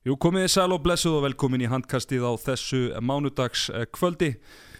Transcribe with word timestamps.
Jú, 0.00 0.14
komið 0.16 0.46
þið 0.46 0.52
sæl 0.54 0.72
og 0.72 0.78
blessuð 0.80 1.14
og 1.18 1.24
velkomin 1.26 1.60
í 1.60 1.66
handkastið 1.68 2.22
á 2.24 2.32
þessu 2.40 2.78
mánudags 3.04 3.66
eh, 3.68 3.82
kvöldi. 3.92 4.30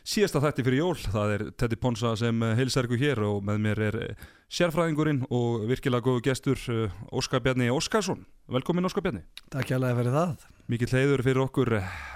Síðasta 0.00 0.40
þætti 0.40 0.64
fyrir 0.64 0.80
jól, 0.80 0.94
það 0.96 1.32
er 1.34 1.42
Teddy 1.60 1.76
Ponsa 1.76 2.14
sem 2.16 2.40
heilsar 2.56 2.88
ykkur 2.88 3.02
hér 3.02 3.20
og 3.26 3.42
með 3.44 3.58
mér 3.66 3.82
er 3.90 3.98
eh, 4.00 4.22
sérfræðingurinn 4.48 5.26
og 5.28 5.66
virkilega 5.68 6.06
góðu 6.06 6.22
gestur 6.24 6.64
eh, 6.72 6.96
Óskar 7.12 7.44
Bjarni 7.44 7.68
Óskarsson. 7.68 8.24
Velkomin 8.48 8.88
Óskar 8.88 9.04
Bjarni. 9.04 9.20
Takk 9.52 9.74
hjálpa 9.74 9.92
fyrir 9.98 10.16
það. 10.16 10.48
Mikið 10.72 10.96
hleyður 10.96 11.24
fyrir 11.28 11.44
okkur 11.44 11.74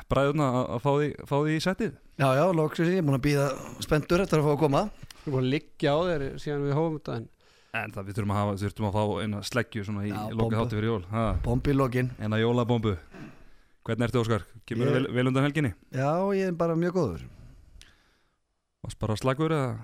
bræðuna 0.08 0.48
að 0.62 0.82
fá 0.86 0.90
því, 0.94 1.12
fá 1.28 1.36
því 1.36 1.58
í 1.58 1.62
setið. 1.66 1.94
Já, 2.16 2.28
já, 2.40 2.44
lóksins 2.56 2.94
ég 2.94 3.02
er 3.02 3.04
múin 3.04 3.18
að 3.20 3.26
býða 3.28 3.50
spenntur 3.84 4.24
eftir 4.24 4.40
að 4.40 4.48
fá 4.48 4.54
að 4.54 4.62
koma. 4.64 4.86
Þú 5.18 5.28
er 5.28 5.36
búin 5.36 5.44
að 5.44 5.54
liggja 5.58 5.92
á 5.92 6.00
þér 6.08 6.26
síðan 6.40 6.64
við 6.70 6.78
hófum 6.80 6.96
þetta 7.02 7.20
en 7.20 7.28
En 7.74 7.90
það 7.94 8.06
við 8.08 8.18
þurfum 8.18 8.32
að, 8.34 8.38
hafa, 8.40 8.56
þurfum 8.62 8.86
að 8.88 8.94
fá 8.94 9.22
eina 9.24 9.40
sleggju 9.42 9.84
svona 9.88 10.04
í 10.06 10.12
loka 10.38 10.60
hátti 10.60 10.76
fyrir 10.78 10.90
jól. 10.92 11.04
Ha, 11.10 11.24
Bombi 11.42 11.72
í 11.72 11.74
lokin. 11.78 12.10
eina 12.22 12.38
jólabombu. 12.38 12.92
Hvernig 13.84 14.06
ertu 14.06 14.20
Óskar? 14.22 14.44
Kemur 14.64 14.86
Ég- 14.88 14.94
vel, 14.94 15.08
vel 15.12 15.26
undan 15.28 15.44
helginni? 15.44 15.72
Já, 15.92 16.12
ég 16.38 16.46
er 16.48 16.52
bara 16.56 16.76
mjög 16.78 16.94
góður. 16.96 17.24
Varst 18.84 18.98
bara 19.00 19.16
slagur 19.16 19.50
eða? 19.52 19.74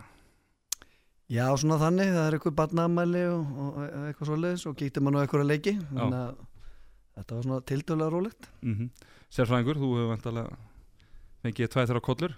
Já, 1.31 1.45
svona 1.57 1.77
þannig, 1.79 2.09
það 2.15 2.27
er 2.29 2.37
eitthvað 2.39 2.57
barnaamæli 2.59 3.21
og, 3.31 3.51
og 3.59 3.77
eitthvað 4.09 4.31
svoleiðis 4.31 4.65
og 4.67 4.77
kíkti 4.81 5.03
maður 5.05 5.21
á 5.21 5.23
eitthvað 5.27 5.45
leiki. 5.51 5.75
Þannig 5.91 6.17
að 6.21 6.41
þetta 7.21 7.37
var 7.37 7.45
svona 7.47 7.61
tildulega 7.71 8.11
rólegt. 8.17 8.49
Mm 8.63 8.91
Sérfræðingur, 9.31 9.79
þú 9.79 9.89
hefur 9.95 10.09
vantalega 10.11 10.57
fengið 11.45 11.69
tvæð 11.71 11.87
þeirra 11.87 12.01
kollur. 12.03 12.33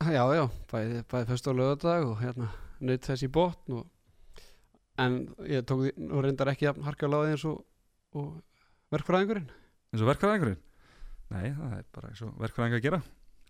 já, 0.00 0.22
já, 0.32 0.44
bæði, 0.70 1.02
bæði 1.10 1.26
fyrst 1.28 1.48
á 1.48 1.52
lögadag 1.52 2.06
og 2.08 2.22
hérna 2.22 2.48
nöyt 2.80 3.04
þess 3.04 3.26
í 3.26 3.28
botn 3.28 3.74
og, 3.76 3.82
en 5.02 5.18
ég 5.48 5.66
tók 5.68 5.84
því 5.84 5.92
nú 6.08 6.22
reyndar 6.24 6.52
ekki 6.52 6.70
að 6.70 6.80
harka 6.86 7.10
láði 7.10 7.34
eins 7.34 7.44
og, 7.48 7.60
og 8.18 8.32
verkfræðingurinn. 8.94 9.50
Eins 9.92 10.02
og 10.04 10.10
verkfræðingurinn? 10.10 10.60
Nei, 11.28 11.46
það 11.52 11.76
er 11.78 11.86
bara 11.94 12.10
eins 12.12 12.24
og 12.24 12.34
verkfræðing 12.40 12.78
að 12.78 12.84
gera. 12.86 13.00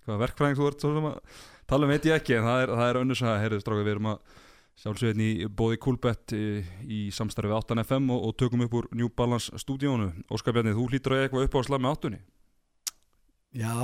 Hvaða 0.04 0.22
verkfræðing 0.24 0.58
þú 0.58 0.68
ert 0.68 0.84
svo 0.84 0.92
sem 0.96 1.08
að 1.08 1.40
tala 1.68 1.86
um 1.86 1.92
veit 1.92 2.06
ég 2.08 2.16
ekki, 2.16 2.38
en 2.38 2.46
það 2.48 2.62
er, 2.62 2.74
það 2.80 2.90
er 2.90 3.00
önnurs 3.02 3.24
að 3.24 3.40
heyrðu 3.42 3.60
stráka, 3.62 3.84
við 3.84 3.94
erum 3.94 4.10
að 4.14 4.36
sjálfsögðin 4.78 5.24
í 5.24 5.30
bóði 5.58 5.78
Coolbet 5.82 6.34
í, 6.36 6.42
í 6.86 6.98
samstarfi 7.14 7.54
8FM 7.54 8.12
og, 8.14 8.28
og 8.28 8.36
tökum 8.38 8.64
upp 8.64 8.76
úr 8.78 8.88
New 8.96 9.10
Balance 9.10 9.60
stúdíónu. 9.60 10.12
Óskar 10.32 10.54
Bjarni, 10.56 10.74
þú 10.76 10.86
hlýtur 10.92 11.16
að 11.16 11.24
eitthvað 11.26 11.48
upp 11.48 11.58
á 11.58 11.60
að 11.60 11.66
slá 11.68 11.78
með 11.78 11.94
áttunni? 11.96 12.20
Já, 13.58 13.74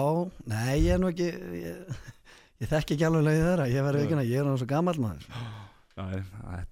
nei, 0.50 0.74
ég 0.84 0.94
er 0.94 1.02
nú 1.02 1.10
ekki, 1.10 1.28
ég, 1.58 2.00
ég 2.62 2.70
þekki 2.70 2.96
ekki 2.96 3.08
alveg 3.08 3.26
leiði 3.26 3.44
þeirra. 3.48 3.68
Ég 3.72 3.86
verði 3.88 4.04
ekki 4.04 4.16
hana, 4.16 4.26
ég 4.28 4.42
er 4.42 4.48
nú 4.48 4.56
svo 4.60 4.70
gammal 4.70 4.96
maður. 5.02 5.28
Það 5.94 6.14
er, 6.16 6.24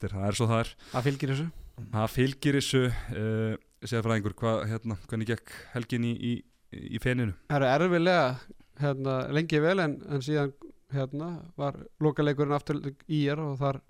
það 0.02 0.24
er 0.26 0.36
svo 0.38 0.48
það 0.50 0.62
er. 0.64 0.72
Það 0.92 1.06
fylgir 1.06 1.32
þessu. 1.32 1.46
Það 1.92 2.08
fylgir 2.12 2.58
þessu 2.58 2.80
uh, 2.88 3.52
segðfræðingur, 3.82 4.34
hvað, 4.38 4.64
hérna, 4.70 4.96
hvernig 5.10 5.30
gekk 5.30 5.54
helgin 5.76 6.06
í, 6.08 6.12
í, 6.12 6.32
í 6.98 7.02
feninu? 7.02 7.36
Það 7.52 7.66
er 7.68 7.84
erfilega 7.86 8.26
hérna, 8.82 9.16
lengi 9.34 9.62
vel 9.62 9.76
en, 9.84 9.96
en 10.10 10.24
síðan 10.24 10.54
hérna, 10.92 11.30
var 11.58 11.78
lokaleikurinn 12.02 12.56
aftur 12.56 12.82
í 13.06 13.22
er 13.30 13.40
og 13.42 13.56
þar 13.60 13.80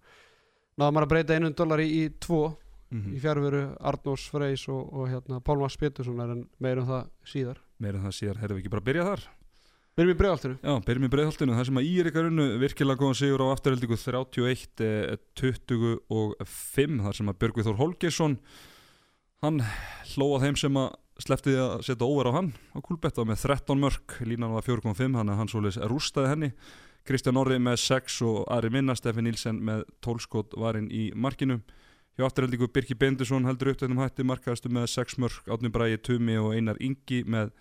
náða 0.79 0.91
maður 0.91 1.07
að 1.07 1.13
breyta 1.15 1.37
einum 1.39 1.57
dólar 1.57 1.83
í, 1.85 1.89
í 2.03 2.03
tvo 2.23 2.45
mm 2.93 3.15
í 3.17 3.21
fjárveru 3.25 3.63
Arnós 3.89 4.27
Freys 4.29 4.67
og, 4.69 4.83
og 4.93 5.07
hérna, 5.09 5.39
Pálmar 5.41 5.73
Spiturssonar 5.73 6.35
en 6.35 6.43
meirum 6.61 6.85
það 6.85 7.07
síðar. 7.25 7.63
Meira 7.81 7.97
en 7.97 8.05
það 8.05 8.19
síðar, 8.19 8.41
herrum 8.43 8.59
við 8.59 8.67
ekki 8.67 8.73
bara 8.75 8.85
að 8.85 8.91
byrja 8.91 9.07
þar 9.07 9.23
Erum 9.93 10.15
í 10.15 10.17
bregðaltinu 10.17 10.57
Já, 10.57 10.73
byrjum 10.87 11.05
í 11.05 11.13
breiðholtinu, 11.13 11.55
það 11.59 11.67
sem 11.69 11.79
að 11.83 11.89
Ír 11.91 12.09
ykkar 12.09 12.29
unnu 12.31 12.45
virkilega 12.63 13.01
góðan 13.03 13.19
sigur 13.19 13.43
á 13.45 13.53
afturheldingu 13.53 13.99
31 14.01 14.85
eh, 14.87 15.19
25 15.37 17.03
þar 17.05 17.19
sem 17.19 17.29
að 17.29 17.41
Björgvið 17.43 17.69
Þór 17.69 17.81
Holgersson 17.83 18.37
hann 19.45 19.61
hlóða 20.15 20.47
þeim 20.47 20.57
sem 20.63 20.79
að 20.81 20.89
sleppti 21.21 21.53
því 21.53 21.61
að 21.61 21.85
setja 21.85 22.09
óver 22.09 22.31
á 22.33 22.37
hann 22.39 22.49
á 22.73 22.79
kúlbetta 22.81 23.27
með 23.29 23.45
13 23.45 23.83
mörg, 23.83 24.17
línan 24.25 24.55
var 24.57 24.65
4,5 24.65 25.19
hann, 25.19 25.35
hann 25.37 25.53
svoleiðis 25.53 25.83
rústaði 25.91 26.33
henni. 26.33 26.51
Kristján 27.05 27.41
Orri 27.43 27.59
með 27.61 27.81
6 27.83 28.17
og 28.31 28.41
Ari 28.55 28.71
Minna 28.73 28.97
Steffi 28.97 29.27
Nílsen 29.27 29.61
með 29.61 29.85
12 30.07 30.25
skot 30.25 30.57
varinn 30.57 30.89
í 30.89 31.11
markinu. 31.13 31.59
Hjá 32.17 32.29
afturheldingu 32.29 32.71
Birki 32.73 32.97
Bendusson 32.97 33.45
heldur 33.49 33.73
upp 33.73 33.83
þennum 33.83 34.01
hætti 34.01 34.25
markaðastu 34.25 34.73
með 34.73 34.89
6 34.95 35.21
mörg 35.21 35.53
Átni 35.53 35.73
Bræði 35.73 36.01
Tumi 36.07 36.39
og 36.41 36.53
Einar 36.57 36.81
Ingi 36.81 37.23
með 37.27 37.53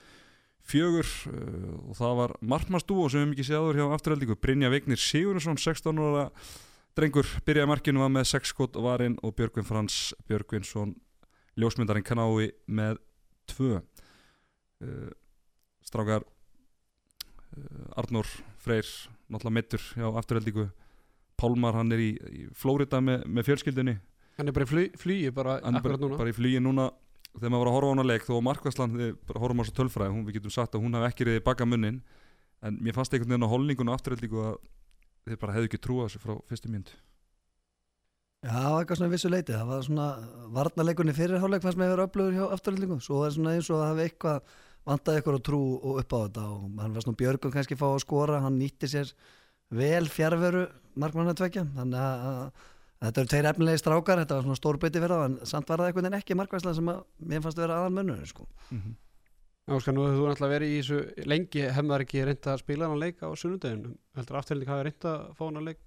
fjögur 0.72 1.08
uh, 1.30 1.78
og 1.92 1.96
það 2.00 2.18
var 2.22 2.34
markmannstúo 2.54 3.08
sem 3.12 3.20
við 3.20 3.26
hefum 3.26 3.36
ekki 3.36 3.48
séð 3.48 3.62
áður 3.62 3.80
hjá 3.80 3.86
afturheldingu 3.98 4.38
Brynja 4.42 4.72
Vignir 4.74 5.02
Sigurðarsson 5.02 5.60
16 5.60 6.02
ára 6.02 6.26
drengur 6.98 7.30
byrjaði 7.48 7.72
markinu 7.72 8.04
var 8.04 8.14
með 8.16 8.30
6 8.34 8.54
skot 8.54 8.82
varinn 8.82 9.18
og 9.22 9.36
Björgvin 9.38 9.68
Frans 9.68 10.02
Björgvinsson 10.28 10.96
ljósmyndarinn 11.60 12.08
kanái 12.08 12.52
með 12.68 13.02
2 13.54 13.72
uh, 13.78 13.82
strákar 15.86 16.26
uh, 16.26 18.00
Arnór 18.00 18.30
Freyr 18.62 18.88
náttúrulega 19.32 19.58
mittur 19.60 19.92
hjá 19.96 20.08
afturheldingu 20.10 20.70
Pálmar 21.42 21.74
hann 21.74 21.94
er 21.96 22.02
í, 22.02 22.12
í 22.14 22.42
Flórida 22.54 23.00
með, 23.02 23.24
með 23.26 23.48
fjölskyldunni. 23.50 23.96
Hann 24.38 24.50
er 24.52 24.56
bara 24.56 24.68
í 24.68 24.90
flugi 25.00 25.32
bara 25.34 25.58
bara, 25.82 26.30
í 26.30 26.36
flugi 26.38 26.62
núna 26.62 26.92
þegar 27.38 27.54
maður 27.54 27.62
var 27.62 27.72
að 27.72 27.78
horfa 27.78 27.92
á 27.92 27.94
hana 27.94 28.08
leik 28.08 28.26
þó 28.28 28.34
að 28.38 28.44
markvæslan 28.48 28.98
við 28.98 29.14
bara 29.30 29.44
horfum 29.44 29.62
á 29.62 29.64
þessu 29.64 29.78
tölfræði 29.78 30.16
hún, 30.16 30.26
við 30.28 30.38
getum 30.40 30.56
sagt 30.56 30.76
að 30.76 30.84
hún 30.86 30.98
hef 30.98 31.08
ekki 31.08 31.28
reyði 31.28 31.46
baka 31.46 31.68
munnin 31.68 32.02
en 32.62 32.82
mér 32.84 32.98
fannst 32.98 33.14
einhvern 33.16 33.34
veginn 33.34 33.48
á 33.48 33.54
holningun 33.54 33.92
og 33.92 33.98
afturheldingu 33.98 34.44
að 34.50 34.60
þeir 35.30 35.40
bara 35.42 35.56
hefðu 35.56 35.70
ekki 35.72 35.82
trúað 35.86 36.10
þessu 36.10 36.24
frá 36.26 36.36
fyrstu 36.50 36.74
mynd 36.74 36.92
Já, 38.42 38.50
það 38.56 38.72
var 38.74 38.80
eitthvað 38.82 38.98
svona 38.98 39.12
vissu 39.12 39.30
leiti. 39.30 39.54
Það 39.54 39.68
var 39.70 39.82
svona 39.86 40.06
varnarleikunni 40.56 41.14
fyrirháleik 41.14 41.62
fannst 41.62 41.78
með 41.78 41.86
að 41.86 41.92
vera 41.94 42.06
öflugur 42.08 42.38
hjá 42.40 42.54
afturhaldingu. 42.56 42.96
Svo 43.06 43.20
var 43.22 43.36
svona 43.36 43.52
eins 43.54 43.68
og 43.70 43.78
að 43.78 43.90
hafa 43.92 44.06
eitthvað 44.08 44.56
vantaði 44.90 45.20
eitthvað 45.20 45.38
að 45.38 45.44
trú 45.46 45.60
og 45.78 46.00
upp 46.02 46.16
á 46.18 46.20
þetta 46.24 46.46
og 46.48 46.64
hann 46.82 46.96
var 46.96 47.06
svona 47.06 47.20
Björgun 47.20 47.54
kannski 47.54 47.78
fá 47.78 47.86
að 47.92 48.00
skora, 48.02 48.40
hann 48.42 48.58
nýtti 48.58 48.90
sér 48.90 49.12
vel 49.70 50.10
fjárveru 50.10 50.64
markmanna 50.98 51.36
tvekja. 51.38 51.68
Þannig 51.76 52.02
að, 52.02 52.26
að, 52.32 52.40
að 52.42 52.71
þetta 53.02 53.22
eru 53.22 53.32
tveir 53.34 53.48
efnilegi 53.52 53.82
strákar, 53.82 54.24
þetta 54.24 54.38
var 54.38 54.44
svona 54.46 54.60
stórbyrti 54.60 55.02
fyrir 55.02 55.16
það 55.16 55.24
en 55.30 55.38
samt 55.52 55.72
var 55.72 55.82
það 55.82 55.92
eitthvað 55.92 56.10
en 56.10 56.18
ekki 56.20 56.38
markvæsla 56.38 56.74
sem 56.78 56.92
að 56.92 57.00
mér 57.32 57.46
fannst 57.46 57.58
að 57.60 57.66
vera 57.66 57.80
aðal 57.80 57.96
mönnur 57.98 58.28
sko. 58.30 58.48
mm 58.70 58.82
-hmm. 58.82 59.00
Áskar, 59.72 59.94
nú 59.94 60.04
hefur 60.04 60.18
þú 60.18 60.28
náttúrulega 60.28 60.54
verið 60.56 60.72
í 60.74 60.78
þessu 60.82 61.26
lengi 61.30 61.62
hefðar 61.70 62.02
ekki 62.02 62.26
reynda 62.26 62.54
að 62.54 62.62
spila 62.64 62.86
hann 62.86 62.96
að 62.98 63.04
leika 63.06 63.30
á 63.30 63.32
sunnudaginn 63.38 63.98
heldur 64.18 64.38
afturhalding 64.38 64.70
hafi 64.72 64.84
reynda 64.88 65.12
að 65.16 65.36
fá 65.38 65.44
hann 65.46 65.60
að 65.62 65.68
leik 65.70 65.82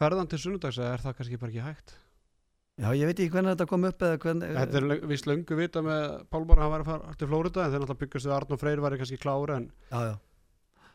ferðan 0.00 0.28
til 0.28 0.38
sunnudags 0.38 0.78
eða 0.78 0.94
er 0.94 1.04
það 1.04 1.16
kannski 1.16 1.38
bara 1.40 1.50
ekki 1.52 1.66
hægt 1.68 1.94
Já, 2.80 2.94
ég 2.96 3.06
veit 3.10 3.18
ekki 3.20 3.32
hvernig 3.34 3.52
þetta 3.54 3.66
kom 3.68 3.84
upp 3.84 4.02
eða 4.02 4.18
hvernig 4.18 4.52
Þetta 4.56 4.80
er 4.80 5.06
víst 5.10 5.26
löngu 5.28 5.56
vita 5.58 5.82
með 5.84 6.04
Pálmar 6.32 6.58
að 6.58 6.62
hann 6.64 6.72
var 6.72 6.84
að 6.84 6.88
fara 6.88 7.14
til 7.20 7.28
Flórida 7.28 7.64
en 7.64 7.72
þeir 7.74 7.82
náttúrulega 7.82 8.02
byggast 8.04 8.28
við 8.28 8.36
Arnó 8.36 8.58
Freyr 8.60 8.80
var 8.80 8.96
kannski 8.96 9.18
klára 9.20 9.56
en 9.60 9.66
Já, 9.90 9.98
já. 10.08 10.14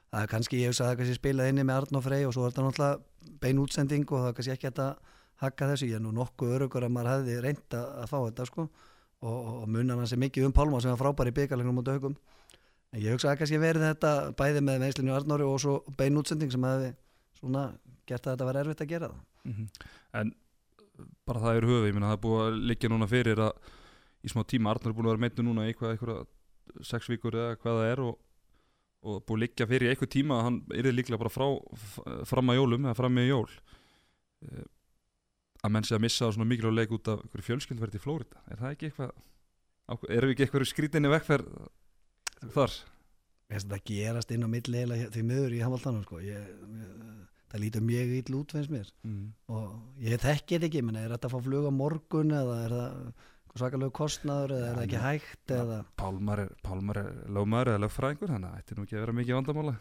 Það 0.09 0.23
er 0.23 0.31
kannski, 0.31 0.61
ég 0.63 0.71
hugsa 0.71 0.85
að 0.85 0.89
það 0.89 0.97
kannski 1.01 1.17
spilað 1.19 1.51
inni 1.51 1.65
með 1.67 1.81
Arn 1.81 1.99
og 1.99 2.05
Frey 2.05 2.25
og 2.25 2.33
svo 2.33 2.45
er 2.45 2.53
þetta 2.53 2.65
náttúrulega 2.65 3.37
bein 3.43 3.61
útsending 3.61 4.05
og 4.09 4.23
það 4.23 4.29
er 4.31 4.37
kannski 4.39 4.55
ekki 4.55 4.71
að 4.71 4.95
hakka 5.41 5.69
þessu. 5.71 5.89
Ég 5.89 5.99
er 5.99 6.03
nú 6.03 6.13
nokkuð 6.15 6.53
örugur 6.57 6.85
að 6.85 6.93
maður 6.95 7.11
hefði 7.13 7.35
reynd 7.43 7.77
að, 7.77 8.05
fá 8.11 8.17
þetta 8.17 8.47
sko 8.49 8.65
og, 8.65 9.35
og 9.51 9.67
munan 9.71 10.01
hans 10.01 10.13
er 10.15 10.21
mikið 10.21 10.47
um 10.49 10.55
Pálma 10.55 10.81
sem 10.83 10.93
var 10.93 11.01
frábær 11.01 11.31
í 11.31 11.35
byggarlegnum 11.35 11.81
og 11.81 11.87
dögum. 11.87 12.15
En 12.93 13.01
ég 13.03 13.15
hugsa 13.15 13.31
að 13.31 13.41
kannski 13.41 13.59
verið 13.59 13.87
þetta 13.89 14.13
bæði 14.39 14.63
með 14.63 14.81
meðslinu 14.85 15.15
Arnóri 15.15 15.47
og 15.47 15.59
svo 15.63 15.77
bein 15.99 16.19
útsending 16.19 16.53
sem 16.53 16.67
hefði 16.67 16.93
svona 17.39 17.67
gert 18.07 18.27
að 18.27 18.35
þetta 18.35 18.49
var 18.49 18.59
erfitt 18.61 18.83
að 18.85 18.91
gera 18.93 19.11
það. 19.11 19.23
Mhm. 19.45 19.65
en 20.15 20.31
bara 21.27 21.39
það 21.43 21.57
er 21.57 21.65
höfuð, 21.67 21.87
ég 21.89 21.93
meina 21.93 22.07
það 22.07 22.15
er 22.15 22.21
búið 22.23 22.43
að 22.45 22.59
liggja 22.69 22.89
núna 22.89 23.07
fyrir 23.09 23.41
að 23.45 23.73
í 24.25 24.29
smá 24.31 24.41
tíma 24.47 24.71
Arnar 24.71 24.89
er 24.89 24.95
búin 24.95 25.05
að 25.05 25.11
vera 25.11 25.23
meitnu 25.25 25.43
núna 25.45 25.65
eitthvað, 25.67 25.91
eitthvað 25.91 26.85
sex 26.87 27.09
vikur 27.11 27.35
eða 27.35 27.57
hvað 27.59 27.79
það 27.81 27.89
er 27.91 28.01
og, 28.05 28.15
og 29.05 29.19
búið 29.27 29.35
að 29.35 29.43
liggja 29.43 29.67
fyrir 29.69 29.91
eitthvað 29.91 30.13
tíma 30.15 30.39
að 30.39 30.45
hann 30.47 30.61
er 30.71 30.89
líklega 30.95 31.19
bara 31.21 31.33
frá, 31.33 31.45
fram 32.25 32.53
að 32.53 32.61
jólum 32.61 32.87
eða 32.87 32.97
fram 32.97 33.13
með 33.19 33.27
jól 33.29 33.49
Eh, 34.45 34.63
að 35.65 35.73
menn 35.75 35.87
sé 35.87 35.95
að 35.97 36.03
missa 36.05 36.29
á 36.29 36.33
svona 36.33 36.49
mikilvæg 36.49 36.77
leik 36.79 36.93
út 36.95 37.09
af 37.11 37.23
einhverju 37.23 37.47
fjölskyldverði 37.49 37.99
í 37.99 38.03
Flórida 38.03 38.43
er 38.51 38.61
það 38.61 38.75
ekki 38.75 38.89
eitthvað 38.89 39.15
erum 39.85 40.31
við 40.31 40.35
ekki 40.35 40.45
eitthvað 40.47 40.67
skrítinni 40.69 41.11
vekkferð 41.13 41.49
þar? 42.55 42.75
Ég 43.45 43.53
veist 43.53 43.69
að 43.69 43.75
það 43.75 43.85
gerast 43.91 44.33
inn 44.33 44.45
á 44.45 44.49
milli 44.49 44.83
því 45.13 45.23
miður 45.25 45.53
í 45.53 45.61
Hamiltonum 45.61 46.05
sko. 46.05 46.21
Það 47.51 47.61
lítur 47.61 47.85
mjög 47.85 48.13
ill 48.17 48.37
út 48.39 48.55
finnst 48.55 48.73
mér. 48.73 48.87
Mm. 49.05 49.27
og 49.53 50.01
ég 50.01 50.19
þekki 50.19 50.57
þetta 50.57 50.67
ekki 50.67 50.81
menn, 50.83 50.97
er 50.99 51.13
þetta 51.13 51.29
að 51.29 51.35
fá 51.35 51.45
flug 51.45 51.67
á 51.69 51.73
morgun 51.77 52.33
eða 52.35 52.55
er 52.65 52.73
það 52.75 52.95
svakalegu 53.55 53.93
kostnaður 53.95 54.55
eða 54.57 54.69
er 54.69 54.75
það 54.75 54.85
ekki 54.85 55.03
hægt 55.03 55.53
eða 55.55 55.77
Pálmar 56.01 56.41
er, 56.43 56.49
er 57.05 57.35
lögmaður 57.37 57.71
eða 57.71 57.83
lögfræðingur 57.85 58.33
þannig 58.33 58.49
að 58.49 58.57
þetta 58.57 58.73
er 58.73 58.79
nú 58.79 58.87
ekki 58.87 58.97
að 58.97 59.05
vera 59.05 59.15
mikið 59.19 59.37
vandamála 59.37 59.75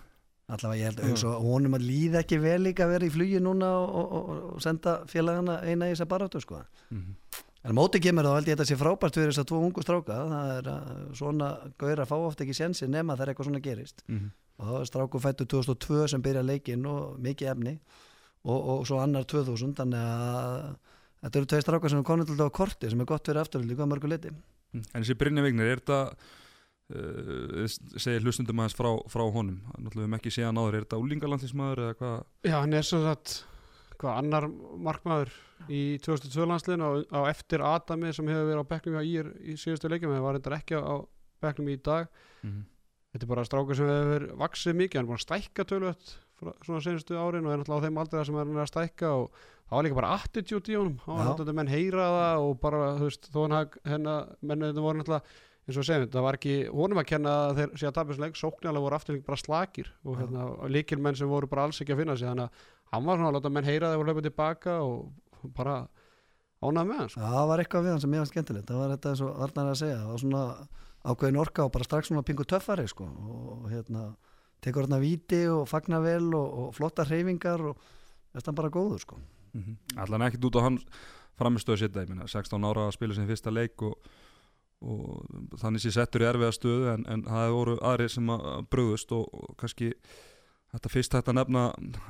allavega 0.52 0.80
ég 0.80 0.88
held 0.90 1.00
að 1.00 1.10
hugsa 1.12 1.30
að 1.32 1.46
honum 1.48 1.76
að 1.78 1.86
líða 1.88 2.20
ekki 2.20 2.38
vel 2.42 2.60
líka 2.66 2.84
að 2.84 2.92
vera 2.94 3.06
í 3.08 3.12
flugi 3.14 3.40
núna 3.40 3.70
og, 3.80 3.94
og, 4.00 4.14
og, 4.18 4.30
og 4.54 4.62
senda 4.64 4.96
félagana 5.08 5.58
eina 5.64 5.88
í 5.88 5.94
þess 5.94 6.04
að 6.04 6.10
baráttu 6.12 6.42
sko. 6.44 6.60
mm. 6.92 7.42
en 7.64 7.72
á 7.72 7.78
móti 7.78 8.00
kemur 8.04 8.28
þá 8.28 8.34
held 8.36 8.48
ég 8.50 8.56
að 8.56 8.60
þetta 8.60 8.68
sé 8.70 8.78
frábært 8.80 9.16
fyrir 9.18 9.32
þess 9.32 9.42
að 9.44 9.48
tvo 9.50 9.60
ungu 9.64 9.84
stráka 9.86 10.18
það 10.34 10.52
er 10.58 10.70
að 10.74 11.04
svona 11.20 11.50
gauðra 11.80 12.08
fá 12.10 12.16
oft 12.18 12.44
ekki 12.44 12.56
sensi 12.60 12.88
nema 12.92 13.16
þegar 13.16 13.32
eitthvað 13.32 13.50
svona 13.50 13.64
gerist 13.64 14.04
Mm. 14.04 14.30
og 14.58 14.66
það 14.68 14.76
var 14.78 14.90
stráku 14.92 15.22
fættu 15.24 15.46
2002 15.48 16.08
sem 16.12 16.22
byrja 16.22 16.44
leikinn 16.44 16.84
og 16.86 17.16
mikið 17.24 17.52
efni 17.54 17.78
og, 18.44 18.58
og 18.60 18.86
svo 18.86 19.00
annar 19.00 19.24
2000 19.24 19.72
þannig 19.80 20.04
að 20.04 20.76
þetta 21.24 21.40
eru 21.40 21.48
tvei 21.54 21.62
strákar 21.64 21.90
sem 21.94 22.04
er 22.04 22.24
þetta 22.28 22.46
á 22.52 22.58
korti 22.60 22.90
sem 22.92 23.00
er 23.00 23.08
gott 23.08 23.24
fyrir 23.26 23.40
afturhaldi 23.40 23.78
hvað 23.80 23.90
mörgu 23.94 24.12
liti 24.12 24.34
En 24.74 25.00
þessi 25.04 25.14
Brynja 25.14 25.42
Vignir, 25.44 25.68
er 25.70 25.80
þetta 25.80 26.16
uh, 26.92 27.64
segir 27.70 28.24
hlustundum 28.24 28.60
aðeins 28.60 28.76
frá, 28.78 28.90
frá 29.12 29.24
honum. 29.24 29.62
Náttúrulega 29.78 30.02
við 30.02 30.06
hefum 30.06 30.18
ekki 30.18 30.34
séð 30.34 30.50
hann 30.50 30.60
áður, 30.60 30.76
er 30.78 30.86
þetta 30.86 31.00
úlingalandslismæður 31.04 31.82
eða 31.86 31.96
hvað? 32.02 32.20
Já, 32.50 32.56
hann 32.58 32.78
er 32.78 32.88
svo 32.90 33.02
sagt 33.06 33.38
hvað 33.94 34.20
annar 34.20 34.50
markmaður 34.84 35.32
í 35.70 35.82
2002 36.04 36.46
landsliðinu 36.50 36.84
á, 36.84 36.92
á 37.14 37.20
eftir 37.30 37.62
Adami 37.64 38.12
sem 38.12 38.28
hefur 38.28 38.50
verið 38.50 38.64
á 38.66 38.70
bekknum 38.74 38.98
hjá 38.98 39.08
Ír 39.08 39.32
í 39.40 39.56
síðustu 39.60 39.88
leikjum. 39.92 40.12
En 40.12 40.24
var 40.26 40.40
þetta 40.40 40.58
ekki 40.58 40.80
á 40.82 40.94
bekknum 41.44 41.72
í 41.72 41.80
dag. 41.80 42.08
Mm 42.44 42.64
þetta 43.14 43.28
er 43.28 43.30
bara 43.30 43.46
strákur 43.46 43.78
sem 43.78 43.90
hefur 43.90 44.26
vaksið 44.42 44.78
mikið. 44.80 45.00
Hann 45.00 45.10
er 45.12 45.18
að 45.20 45.24
stækka 45.24 45.66
tölvöld 45.70 46.14
svona 46.66 46.82
senastu 46.82 47.16
árin 47.16 47.46
og 47.46 47.54
er 47.54 47.60
náttúrulega 47.60 47.78
á 47.78 47.84
þeim 47.86 48.00
aldrei 48.02 48.24
sem 48.26 48.38
hann 48.40 48.56
er 48.56 48.64
að 48.64 48.70
stækka 48.72 49.10
og 49.14 49.36
það 49.38 49.76
var 49.76 49.86
líka 49.86 49.98
bara 50.00 50.14
attitude 50.18 50.72
í 50.72 50.78
honum. 50.78 50.96
Hann 51.04 51.20
var 51.20 51.28
náttúrulega 51.30 51.58
menn 51.60 51.70
heyra 51.70 52.08
það 52.16 52.46
og 52.48 52.56
bara 52.64 52.80
þú 52.98 53.08
veist 53.08 53.28
þó 53.30 53.38
hann 53.44 53.76
hennar 53.92 54.32
menn 54.42 54.66
eins 55.64 55.78
og 55.80 55.86
segjum 55.88 56.10
það 56.12 56.26
var 56.26 56.38
ekki 56.38 56.54
honum 56.68 57.00
að 57.00 57.08
kenna 57.08 57.34
að 57.48 57.58
þeir 57.60 57.74
sé 57.80 57.88
að 57.88 57.96
tapja 57.96 58.12
þessu 58.12 58.24
leik 58.24 58.38
sóknarlega 58.38 58.84
voru 58.84 58.98
afturling 58.98 59.24
bara 59.24 59.40
slakir 59.40 59.90
og 60.04 60.18
hérna, 60.20 60.46
líkil 60.68 61.00
menn 61.00 61.16
sem 61.16 61.30
voru 61.30 61.48
bara 61.50 61.64
alls 61.68 61.80
ekki 61.80 61.94
að 61.94 62.02
finna 62.02 62.16
sig 62.20 62.28
þannig 62.28 62.48
að 62.48 62.64
hann 62.94 63.06
var 63.08 63.20
svona 63.20 63.30
að 63.30 63.38
láta 63.38 63.52
menn 63.54 63.68
heyra 63.68 63.92
það 63.92 64.02
og 64.02 64.08
hlaupa 64.08 64.24
tilbaka 64.26 64.76
og 64.84 65.52
bara 65.56 65.76
ánað 66.64 66.88
með 66.90 67.00
hann 67.00 67.10
sko. 67.12 67.20
Já, 67.20 67.30
það 67.34 67.48
var 67.50 67.62
eitthvað 67.62 67.86
við 67.86 67.94
hann 67.94 68.04
sem 68.04 68.12
mér 68.12 68.24
var 68.24 68.30
skemmtilegt 68.32 68.70
það 68.70 68.82
var 68.82 68.94
þetta 68.94 69.12
eins 69.14 69.24
og 69.24 69.42
Arnar 69.46 69.70
að 69.72 69.80
segja 69.80 69.98
það 70.02 70.12
var 70.12 70.22
svona 70.24 70.44
ákveðin 71.04 71.40
orka 71.40 71.64
og 71.64 71.74
bara 71.74 71.88
strax 71.88 72.10
svona 72.10 72.24
pingu 72.24 72.46
töffari 72.48 72.86
sko. 72.88 73.08
og 73.08 73.66
hérna 73.72 74.04
tekur 74.64 74.86
hérna 74.86 75.00
víti 75.00 75.42
og 75.52 75.66
fagnar 75.68 76.04
vel 76.04 76.28
og, 76.32 76.46
og 76.60 76.76
flotta 76.76 77.04
hreyfingar 77.08 77.64
og 77.72 77.80
þetta 78.36 78.52
er 78.52 78.60
bara 78.60 78.72
góður 78.72 79.00
sko. 79.00 79.20
-hmm. 79.54 79.76
Allan 79.96 80.22
ekkert 80.22 80.44
út 80.44 80.56
á 80.60 80.66
hann 80.66 80.78
framistöðu 81.38 81.78
sitt 81.78 81.96
ég 81.96 82.08
meina 82.08 82.26
16 82.26 82.64
ára 82.64 82.88
að 82.88 82.94
spila 82.96 83.14
sin 83.14 83.26
fyrsta 83.26 83.50
leik 83.50 83.82
og, 83.82 83.94
og 84.84 85.58
þannig 85.60 85.84
sé 85.84 85.94
settur 85.94 86.24
í 86.24 86.28
erfiða 86.28 86.54
stöðu 86.54 86.90
en, 86.92 87.06
en 87.10 87.24
það 87.26 87.54
voru 87.56 87.76
aðri 87.80 88.08
sem 88.12 88.32
að 88.34 88.66
bröðust 88.72 89.14
og, 89.16 89.24
og 89.32 89.54
kannski 89.60 89.92
þetta 90.74 90.92
fyrst 90.92 91.16
hægt 91.16 91.30
að 91.30 91.38
nefna 91.40 91.64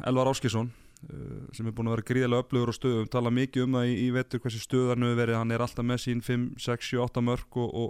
Elvar 0.08 0.30
Áskisson 0.32 0.72
uh, 0.72 1.44
sem 1.54 1.68
er 1.68 1.76
búin 1.76 1.90
að 1.90 1.98
vera 1.98 2.08
gríðilega 2.10 2.44
öflugur 2.46 2.72
og 2.72 2.78
stöðum 2.78 3.08
tala 3.12 3.32
mikið 3.34 3.66
um 3.66 3.78
það 3.78 3.92
í, 3.92 3.94
í 4.06 4.10
vetur 4.16 4.42
hversi 4.44 4.62
stöðan 4.64 5.06
hefur 5.06 5.20
verið, 5.22 5.40
hann 5.40 5.54
er 5.54 5.64
alltaf 5.64 5.86
með 5.86 6.04
sín 6.06 6.24
5, 6.24 6.50
6, 6.66 6.90
7, 6.94 7.00
8 7.06 7.24
mörg 7.30 7.60
og, 7.62 7.70
og, 7.84 7.88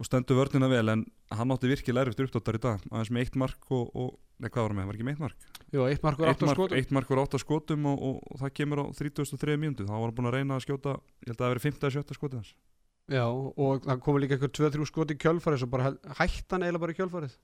og 0.00 0.10
stendur 0.10 0.40
vörnina 0.40 0.70
vel 0.72 0.86
en 0.96 1.06
hann 1.34 1.54
átti 1.54 1.70
virkilega 1.70 2.08
erfitt 2.08 2.26
uppdáttar 2.26 2.58
í 2.58 2.64
dag 2.66 2.84
aðeins 2.90 3.14
með 3.14 3.26
eitt 3.26 3.40
mark 3.44 3.72
og, 3.74 3.88
og 3.94 4.14
nei 4.42 4.50
hvað 4.50 4.62
var 4.62 4.74
hann 4.74 4.80
með, 4.80 4.90
var 4.90 4.98
ekki 4.98 5.06
með 5.06 5.14
eitt 5.14 5.24
mark? 5.24 5.48
Jú, 5.70 5.86
eitt 5.86 6.04
markur 6.04 6.26
eitt, 6.26 6.34
aftur 6.34 6.50
mark, 6.50 6.58
skotum 6.58 6.78
eitt 6.80 6.94
markur 6.94 7.22
átt 7.22 7.36
að 7.38 7.44
skotum 7.44 7.90
og, 7.90 8.04
og, 8.08 8.20
og 8.30 8.42
það 8.42 8.54
kemur 8.58 8.82
á 8.82 8.84
33 8.98 9.58
mínútu 9.60 9.86
þá 9.86 9.94
var 9.94 10.08
hann 10.08 10.16
búin 10.18 10.30
að 10.30 10.36
reyna 10.38 10.58
að 10.58 10.64
skjóta 10.66 10.98
ég 11.22 11.30
held 11.30 11.40
að 11.40 11.46
það 12.24 12.54
hafi 13.08 13.12
verið 13.12 13.12
5. 13.12 13.12
eða 13.12 13.12
7. 13.12 13.12
skotið 13.12 13.12
hans 13.12 13.12
Já, 13.12 13.24
og 13.28 13.82
það 13.84 13.98
komið 14.04 14.22
líka 14.24 14.36
eitthvað 14.38 14.54
2-3 14.58 14.86
skot 14.88 15.10
í 15.12 15.18
kjölfarið 15.20 15.58
svo 15.60 15.68
bara 15.74 15.90
hæ- 15.90 16.14
hætti 16.20 16.48
hann 16.54 16.62
eiginlega 16.64 16.80
bara 16.84 16.92
í 16.94 16.98
kjölfarið 17.00 17.34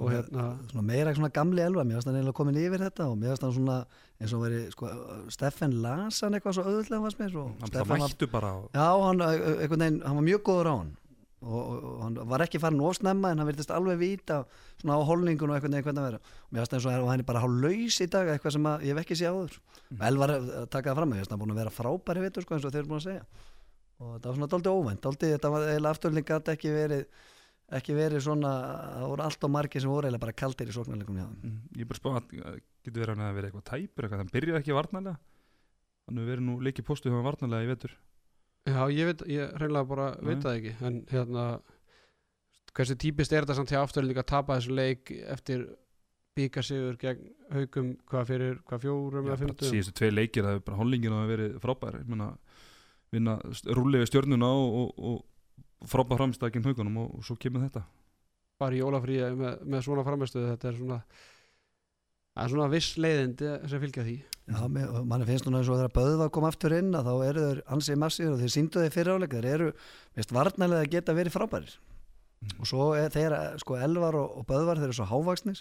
og 0.00 0.08
hérna 0.12 0.44
svona 0.70 0.82
meira 0.88 1.12
svona 1.16 1.28
gamli 1.32 1.60
elva 1.60 1.82
mér 1.84 1.98
finnst 1.98 2.08
hann 2.08 2.16
eiginlega 2.16 2.36
komin 2.38 2.56
yfir 2.60 2.80
þetta 2.80 3.06
og 3.10 3.18
mér 3.20 3.34
finnst 3.34 3.42
hann 3.44 3.52
svona 3.56 3.78
eins 4.20 4.32
og 4.32 4.40
veri 4.44 4.60
sko, 4.72 4.88
Steffen 5.32 5.74
las 5.82 6.20
hann 6.24 6.32
eitthvað 6.38 6.56
svo 6.56 6.64
auðvitað 6.64 7.02
fannst 7.04 7.20
mér 7.20 7.36
og 7.36 7.50
hann 7.60 7.74
það 7.74 8.00
mættu 8.04 8.28
bara 8.32 8.48
á, 8.52 8.58
já, 8.72 8.86
hann, 9.04 9.20
ö, 9.20 9.60
einhvern 9.60 9.84
veginn, 9.84 10.00
hann 10.06 10.16
var 10.20 10.24
mjög 10.28 10.42
góður 10.48 10.70
á 10.72 10.74
hann 10.80 10.92
og, 11.40 11.60
og, 11.60 11.84
og 11.90 12.00
hann 12.04 12.16
var 12.28 12.44
ekki 12.44 12.60
farin 12.60 12.80
ósnemma 12.84 13.30
en 13.32 13.38
hann 13.40 13.48
virtist 13.48 13.70
alveg 13.72 13.98
vita 14.00 14.42
svona 14.80 14.96
á 14.96 15.08
holningun 15.08 15.50
og 15.52 15.56
einhvern 15.56 15.72
veginn 15.76 15.84
hvernig 15.88 16.00
að 16.04 16.08
vera 16.08 16.20
og 16.20 16.52
mér 16.52 16.64
finnst 16.64 16.74
eins 16.76 16.88
og 16.88 17.08
hann 17.12 17.20
er 17.20 17.28
bara 17.28 17.40
hálf 17.44 17.60
laus 17.64 18.00
í 18.00 18.08
dag 18.12 18.28
eitthvað 18.32 18.56
sem 18.56 18.68
að, 18.72 18.84
ég 18.88 18.92
hef 18.96 19.04
ekki 19.04 19.16
séð 19.20 19.36
áður 19.36 19.56
og 19.60 20.04
Elvar 20.08 20.32
að 20.36 20.50
taka 20.72 20.92
það 20.92 21.00
fram 21.00 21.12
mér 21.12 21.20
finnst 21.24 21.32
hann 21.36 21.40
búin 21.44 21.52
að 21.56 21.60
vera 21.64 21.76
frábæri 21.76 22.24
vitur 22.24 22.44
sko, 22.44 22.56
eins 22.56 22.64
og 22.68 22.72
þeir 22.72 22.84
eru 22.84 22.92
búin 22.94 23.00
að 23.04 23.08
segja 23.08 23.24
og 24.00 24.14
þetta 24.14 24.30
var 24.30 24.38
svona 24.38 24.50
dálítið 24.54 24.78
óvænt 24.78 25.04
dálítið, 25.04 25.34
þetta 25.36 25.52
var 25.54 25.66
eiginlega 25.68 25.94
afturling 25.94 26.28
gæti 26.30 26.54
ekki 26.54 26.74
verið 26.74 27.04
ekki 27.70 27.94
verið 27.94 28.24
svona, 28.24 28.52
það 28.96 29.08
voru 29.12 29.24
allt 29.26 29.44
og 29.46 29.52
margir 29.54 29.82
sem 29.84 29.90
voru 29.92 30.08
eiginlega 30.08 30.24
bara 30.24 30.38
kaldir 30.42 30.70
í 30.70 30.74
sóknarleikum 30.74 31.18
Mm, 31.20 31.58
ég 31.76 31.84
er 31.84 31.90
bara 31.90 32.00
spá 32.00 32.08
að 32.18 32.62
getur 32.82 33.04
verið 33.04 33.22
að 33.22 33.36
vera 33.36 33.50
eitthvað 33.50 33.66
tæpur 33.70 34.06
eitthvað, 34.06 34.22
hann 34.24 34.32
byrjaði 34.34 34.60
ekki 34.60 34.76
varnarlega. 34.76 35.18
Hann 36.08 36.18
hefur 36.18 36.30
verið 36.32 36.46
nú 36.48 36.56
leikið 36.66 36.86
postu 36.88 37.10
hjá 37.10 37.14
hann 37.14 37.28
varnarlega 37.28 37.66
í 37.66 37.70
vetur. 37.70 37.94
Já, 38.66 38.80
ég 38.92 39.10
veit, 39.10 39.22
ég 39.30 39.54
reynilega 39.60 39.88
bara 39.88 40.08
Nei. 40.16 40.24
veit 40.30 40.42
það 40.44 40.58
ekki 40.58 40.72
en 40.88 40.98
hérna 41.10 41.44
hversu 42.74 42.96
típist 43.00 43.32
er 43.32 43.46
þetta 43.46 43.58
samt 43.60 43.72
hjá 43.72 43.80
afturlík 43.80 44.20
að 44.20 44.28
tapa 44.32 44.58
þessu 44.58 44.74
leik 44.74 45.12
eftir 45.32 45.64
bíkasigur 46.38 46.98
gegn 47.00 47.30
haugum 47.54 47.94
hvað 48.10 48.28
fyrir, 48.28 48.58
hvað 48.68 48.84
fjórum 48.84 49.30
Já, 49.30 49.34
eða 49.36 49.70
síðustu 49.70 49.94
tvei 49.98 50.10
leikir 50.12 50.46
það 50.46 50.56
hefur 50.56 50.66
bara 50.68 50.80
vinna 53.14 53.38
rúlið 53.76 54.04
við 54.04 54.10
stjörnuna 54.12 54.52
og, 54.54 54.78
og, 54.80 55.10
og 55.10 55.88
frábær 55.90 56.20
framstækinn 56.20 56.66
haugunum 56.68 57.02
og, 57.02 57.18
og 57.18 57.26
svo 57.26 57.36
kemur 57.40 57.66
þetta. 57.66 57.84
Bara 58.60 58.76
í 58.76 58.80
jólafríi 58.82 59.30
með, 59.36 59.60
með 59.64 59.84
svona 59.86 60.06
framistöðu 60.06 60.50
þetta 60.52 60.70
er 60.70 60.80
svona 60.80 60.98
það 62.30 62.42
er 62.44 62.52
svona 62.54 62.70
viss 62.72 62.96
leiðindi 63.00 63.52
sem 63.72 63.84
fylgja 63.84 64.06
því. 64.06 64.16
Já, 64.50 64.60
manni 64.66 65.28
finnst 65.28 65.46
núna 65.46 65.60
eins 65.60 65.70
og 65.70 65.78
þegar 65.78 65.94
Böðva 65.94 66.30
kom 66.34 66.46
aftur 66.48 66.74
inn 66.74 66.90
að 66.98 67.10
þá 67.10 67.28
eru 67.28 67.46
þeir 67.46 67.62
ansið 67.76 68.00
massíður 68.02 68.34
og 68.34 68.42
þeir 68.42 68.52
síndu 68.56 68.82
þeir 68.84 68.94
fyrir 68.96 69.14
áleik. 69.14 69.36
Þeir 69.36 69.48
eru, 69.54 69.70
veist, 70.18 70.34
varnarlega 70.34 70.86
að 70.86 70.92
geta 70.94 71.16
verið 71.16 71.36
frábærir. 71.36 71.76
Mm. 72.40 72.54
og 72.56 72.68
svo 72.70 72.84
er 72.96 73.10
þeir, 73.12 73.34
sko, 73.60 73.76
Elvar 73.76 74.16
og, 74.16 74.38
og 74.40 74.46
Böðvar 74.48 74.78
þeir 74.80 74.88
eru 74.88 74.96
svo 74.96 75.06
hávaksnir 75.10 75.58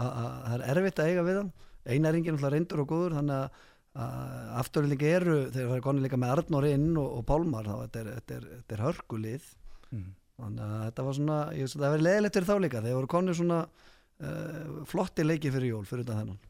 að 0.00 0.06
að 0.08 0.30
það 0.46 0.54
er 0.54 0.62
erfitt 0.72 1.02
að 1.02 1.10
eiga 1.10 1.24
við 1.26 1.38
hann. 1.42 1.50
Einaringin 1.82 2.38
alltaf 2.38 2.52
reyndur 2.54 2.80
og 2.80 2.88
góður 2.88 3.16
þannig 3.18 3.36
að, 3.36 3.66
að 3.92 4.52
afturlingi 4.62 5.08
eru 5.12 5.38
þeir 5.52 5.66
eru 5.66 5.84
konni 5.84 6.04
líka 6.04 6.18
með 6.20 6.34
Arnór 6.36 6.66
inn 6.70 6.90
og, 6.96 7.08
og 7.18 7.24
Pálmar 7.28 7.68
þá 7.68 7.74
þetta 7.82 8.00
er, 8.00 8.10
þetta 8.18 8.36
er, 8.36 8.46
þetta 8.58 8.76
er 8.76 8.84
hörkulið. 8.86 9.48
Mm. 9.92 10.12
þannig 10.40 10.62
að 10.64 10.84
þetta 10.86 11.04
var 11.06 11.16
svona 11.18 11.38
ég, 11.52 11.66
veist, 11.66 11.76
það 11.76 11.92
verið 11.92 12.06
leðilegt 12.06 12.36
fyrir 12.38 12.48
þá 12.48 12.54
líka 12.64 12.80
þeir 12.86 12.96
voru 12.96 13.10
konni 13.12 13.34
svona 13.36 13.58
uh, 13.68 14.78
flotti 14.88 15.26
leiki 15.26 15.52
fyrir 15.52 15.74
jól 15.74 15.82
fyrir 15.88 16.06
þetta 16.06 16.22
þennan. 16.22 16.40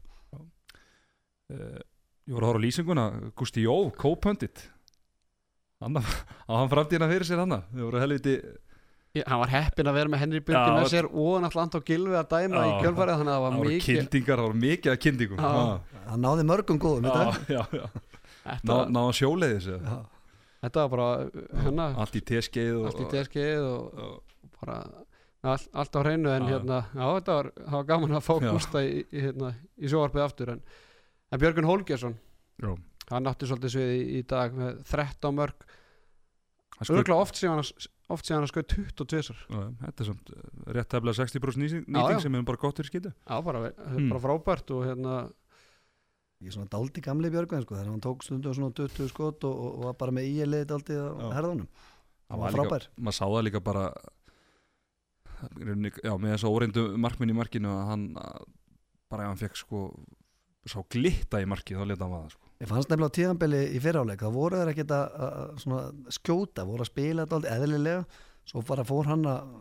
Uh, 1.51 1.81
ég 2.23 2.37
voru 2.37 2.47
að 2.47 2.53
horfa 2.53 2.63
á 2.63 2.65
lýsinguna 2.65 3.07
Gusti 3.35 3.65
Jó, 3.65 3.75
kópöndit 3.99 4.63
hann 5.83 6.71
framtíðina 6.71 7.09
fyrir 7.11 7.27
sér 7.27 7.43
hann 7.43 7.57
þau 7.59 7.81
voru 7.89 7.99
helviti 7.99 8.37
ég, 9.13 9.25
hann 9.29 9.41
var 9.43 9.51
heppinn 9.53 9.89
að 9.89 9.97
vera 9.99 10.09
með 10.09 10.21
Henry 10.23 10.39
Björki 10.41 10.71
Já, 10.71 10.77
með 10.77 10.87
sér 10.93 11.07
og 11.09 11.35
náttúrulega 11.43 11.65
Anton 11.67 11.83
Gilvi 11.89 12.17
að 12.17 12.31
dæma 12.31 12.63
í 12.63 12.71
Já, 12.71 12.77
kjölfarið 12.81 13.19
þannig 13.19 13.33
að 13.33 13.37
það 13.37 13.43
var 13.45 13.57
mikið 13.59 13.85
kyndingar, 13.85 14.39
það 14.41 14.47
voru 14.47 14.61
mikið 14.63 14.93
að 14.93 14.99
kyndingum 15.05 15.43
Já. 15.43 15.51
Já, 15.53 16.01
hann 16.09 16.25
náði 16.25 16.45
mörgum 16.49 16.79
góðum 16.81 17.05
í 17.05 17.11
já, 17.11 17.19
dag 17.19 17.53
já, 17.53 17.61
já. 17.77 17.85
þetta, 18.47 18.71
Ná, 18.71 18.73
náða 18.97 19.13
sjóleiðis 19.19 19.67
Já. 19.69 19.97
þetta 20.65 20.85
var 20.87 20.91
bara 20.95 21.09
hérna, 21.67 21.87
allt 22.03 22.17
í 22.17 22.23
teskeið 22.31 22.73
og, 22.79 22.87
allt 22.89 23.03
í 23.03 23.07
DSG-ið 23.13 23.67
og 23.69 24.01
og, 24.07 24.17
bara 24.63 24.79
all, 25.43 25.67
allt 25.83 25.99
á 25.99 25.99
hreinu 26.01 26.33
en 26.33 26.47
Já. 26.49 26.55
hérna, 26.55 26.81
já 26.89 27.05
þetta 27.19 27.37
var, 27.37 27.51
það 27.59 27.77
var 27.77 27.87
gaman 27.93 28.17
að 28.17 28.25
fá 28.25 28.33
Já. 28.33 28.49
Gústa 28.49 28.83
í, 28.87 28.97
í, 29.05 29.23
hérna, 29.27 29.53
í 29.77 29.93
sjóarpið 29.93 30.25
aftur 30.25 30.55
en, 30.55 30.65
en 31.29 31.43
Björgun 31.45 31.69
Holgersson 31.69 32.17
já, 32.63 32.73
hann 33.13 33.29
átti 33.29 33.49
svolítið 33.51 33.77
svið 33.77 33.93
í, 33.93 34.03
í 34.17 34.25
dag 34.33 34.57
með 34.57 34.81
13 34.89 35.37
mörg 35.37 35.67
örgulega 36.83 37.21
oft 37.21 37.37
síðan 37.37 37.61
hann 37.61 37.91
oft 38.11 38.25
síðan 38.27 38.43
hann 38.43 38.51
skoði 38.51 38.67
22 38.97 39.21
sar 39.29 39.37
Já, 39.47 39.61
þetta 39.85 40.03
er 40.03 40.09
samt 40.09 40.33
eh, 40.33 40.49
rétt 40.75 40.89
tefnilega 40.91 41.23
60% 41.23 41.61
nýting, 41.63 41.85
Já, 41.87 41.93
nýting 41.95 42.17
já. 42.19 42.23
sem 42.25 42.35
er 42.35 42.43
bara 42.49 42.57
gott 42.65 42.81
fyrir 42.81 42.91
skýtu 42.91 43.13
já 43.13 43.37
bara, 43.45 43.61
Hmm. 43.77 44.09
bara 44.11 44.23
frábært 44.25 44.71
og 44.75 44.83
hérna 44.89 45.13
ég 46.43 46.49
er 46.51 46.55
svona 46.57 46.67
dáldi 46.73 47.01
gamli 47.01 47.29
Björgvin 47.31 47.63
sko, 47.63 47.75
þegar 47.77 47.91
hann 47.93 48.01
tók 48.03 48.23
stundum 48.25 48.53
svona 48.53 48.73
20 48.75 49.07
skot 49.13 49.43
og, 49.47 49.55
og, 49.63 49.77
var 49.85 49.93
bara 50.01 50.11
með 50.11 50.27
í 50.27 50.43
leið 50.49 50.65
dáldi 50.73 50.97
á 50.99 51.07
Já. 51.07 51.29
herðunum 51.39 51.69
Það 52.27 52.39
var 52.43 52.51
frábær 52.57 52.87
maður 52.97 53.15
sá 53.19 53.25
það 53.29 53.43
líka 53.47 53.61
bara 53.63 53.85
já, 56.03 56.13
með 56.17 56.33
þess 56.33 56.45
að 56.47 56.53
óreindu 56.57 56.83
markminn 57.03 57.31
í 57.33 57.37
markinu 57.37 57.71
að 57.71 57.87
hann 57.89 58.03
að, 58.19 58.45
bara 59.11 59.25
ef 59.25 59.31
hann 59.33 59.41
fekk 59.43 59.59
sko 59.59 59.81
sá 60.67 60.79
glitta 60.91 61.41
í 61.43 61.47
markið 61.51 61.79
þá 61.81 61.87
leta 61.89 62.05
hann 62.07 62.13
vaða 62.15 62.31
sko. 62.35 62.42
Ég 62.61 62.69
fannst 62.69 62.89
nefnilega 62.91 63.11
á 63.11 63.17
tíðanbeli 63.17 63.61
í 63.73 63.81
fyrráleik 63.83 64.23
það 64.23 64.37
voru 64.37 64.59
þeir 64.59 64.71
ekkert 64.73 64.93
að, 64.95 65.93
skjóta 66.17 66.65
voru 66.67 66.85
að 66.85 66.91
spila 66.91 67.25
dáldi 67.29 67.51
eðlilega. 67.51 68.05
Svo 68.47 68.63
bara 68.67 68.83
fór 68.87 69.07
hann 69.07 69.23
að 69.27 69.53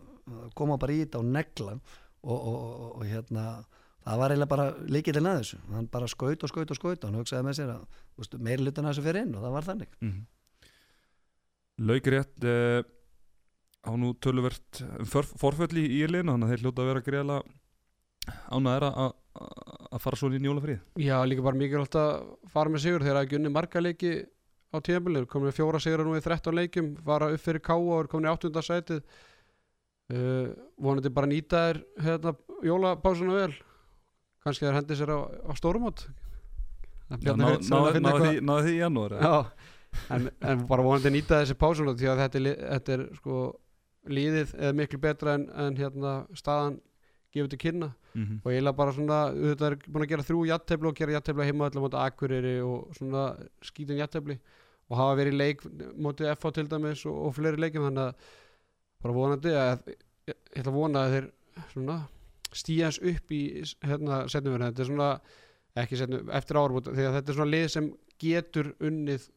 koma 0.59 0.79
bara 0.79 0.95
í 0.95 1.05
þetta 1.05 1.21
og 1.23 1.31
negla 1.31 1.77
og, 1.77 2.37
og, 2.37 2.57
og, 2.57 2.91
og 2.99 3.07
hérna 3.07 3.47
það 4.03 4.19
var 4.19 4.35
eiginlega 4.35 4.51
bara 4.51 4.67
líkillin 4.91 5.29
að 5.31 5.41
þessu 5.41 5.59
hann 5.71 5.89
bara 5.93 6.11
skaut 6.11 6.43
og 6.43 6.51
skaut 6.51 6.75
og 6.75 6.79
skaut 6.79 7.05
og 7.05 7.11
hann 7.11 7.21
hugsaði 7.21 7.47
með 7.47 7.59
sér 7.59 7.73
að 7.77 8.39
meiri 8.43 8.67
lutin 8.67 8.87
að 8.87 8.95
þessu 8.95 9.07
fyrir 9.07 9.27
inn 9.27 9.37
og 9.39 9.47
það 9.47 9.57
var 9.57 9.69
þannig. 9.69 9.97
Mm 10.01 10.13
-hmm. 10.13 10.25
Laugrétt 11.83 12.45
eh, 12.45 12.83
á 13.83 13.91
nú 13.99 14.13
töluvert 14.15 14.83
um 14.99 15.07
för- 15.07 15.33
forföll 15.39 15.79
í 15.79 15.87
írliðinu 16.03 16.35
þannig 16.35 16.47
að 16.47 16.53
þeir 16.53 16.63
hljóta 16.63 16.83
að 16.83 16.91
vera 16.91 17.07
greiðlega 17.07 17.43
ánæður 18.53 18.89
að 18.91 19.13
að- 19.39 20.01
fara 20.03 20.17
svona 20.19 20.39
í 20.39 20.45
jólafrið 20.49 20.81
já 20.99 21.17
líka 21.27 21.43
bara 21.43 21.57
mikilvægt 21.57 21.95
að 21.97 22.23
fara 22.53 22.71
með 22.71 22.85
sigur. 22.85 23.05
Þegar 23.07 23.23
ekki 23.27 23.39
unni 23.39 23.53
marga 23.53 23.81
leiki 23.83 24.13
á 24.73 24.77
tíðanbili 24.81 25.27
komin 25.27 25.51
við 25.51 25.59
fjóra 25.61 25.81
sigur 25.81 26.05
nú 26.05 26.17
í 26.17 26.23
13 26.25 26.55
leikum 26.57 26.97
fara 27.05 27.33
upp 27.33 27.41
fyrir 27.41 27.63
K 27.63 27.77
og 27.77 28.01
er 28.05 28.09
komin 28.09 28.31
í 28.31 28.33
8. 28.33 28.63
sætið. 28.63 29.03
Uh, 30.13 30.51
vonandi 30.77 31.09
bara 31.09 31.27
nýta 31.31 31.61
þér 31.73 31.79
hérna 32.03 32.35
jólapásuna 32.67 33.37
vel. 33.39 33.55
Kannski 34.43 34.67
þær 34.67 34.81
hendi 34.81 34.97
sér 34.99 35.13
á, 35.15 35.19
á 35.49 35.53
stórumót 35.55 36.09
Náðu 37.13 38.63
því 38.65 38.73
í 38.73 38.79
janúar 38.81 39.15
eða? 39.17 39.31
Já, 39.31 40.07
en, 40.17 40.29
en 40.41 40.63
bara 40.69 40.85
vonandi 40.87 41.13
nýta 41.13 41.43
þessi 41.43 41.57
pásunótt 41.61 42.01
því 42.01 42.09
að 42.13 42.23
þetta 42.25 42.41
er, 42.41 42.63
þetta 42.73 42.95
er 42.97 43.03
sko 43.19 43.41
liðið 44.13 44.55
er 44.59 44.77
miklu 44.79 45.01
betra 45.03 45.37
en, 45.39 45.47
en 45.53 45.77
hérna 45.79 46.15
staðan 46.39 46.79
gefur 47.35 47.53
til 47.53 47.61
kynna 47.67 47.93
Mhm. 48.15 48.41
og 48.45 48.53
eiginlega 48.53 48.77
bara 48.77 48.93
svona, 48.93 49.19
auðvitað 49.33 49.71
er 49.71 49.77
búin 49.89 50.05
að 50.05 50.09
gera 50.13 50.27
þrjú 50.29 50.47
jattefli 50.51 50.89
og 50.89 50.97
gera 50.97 51.13
jattefli 51.17 51.47
heima 51.49 51.69
öllum 51.71 51.87
móti 51.87 52.01
Akureyri 52.03 52.55
og 52.61 52.95
svona 52.99 53.23
skítin 53.65 54.01
jattefli 54.03 54.39
og 54.91 54.97
hafa 54.99 55.17
verið 55.23 55.39
leik 55.39 55.63
móti 55.97 56.29
FH 56.29 56.53
til 56.53 56.69
dæmis 56.69 57.07
og, 57.07 57.17
og 57.27 57.35
fleiri 57.35 57.57
leikum 57.57 57.87
þannig 57.89 58.11
að 58.11 58.15
bara 59.03 59.17
vonandi 59.17 59.55
að 59.57 59.87
ég, 59.89 60.37
ætla 60.57 60.71
að 60.73 60.77
vona 60.77 61.07
að 61.07 61.17
þeir 61.17 61.31
svona 61.73 61.99
stíjans 62.53 63.01
upp 63.01 63.33
í 63.33 63.43
hérna 63.83 64.29
setnum 64.29 64.59
verið, 64.59 64.73
þetta 64.73 64.83
er 64.83 64.91
svona 64.91 65.11
ekki 65.83 65.97
setnum, 65.97 66.29
eftir 66.37 66.59
árum, 66.61 66.83
að 66.85 67.01
þetta 67.01 67.33
er 67.33 67.39
svona 67.39 67.53
lið 67.55 67.69
sem 67.73 67.93
getur 68.21 68.75
unnið 68.79 69.29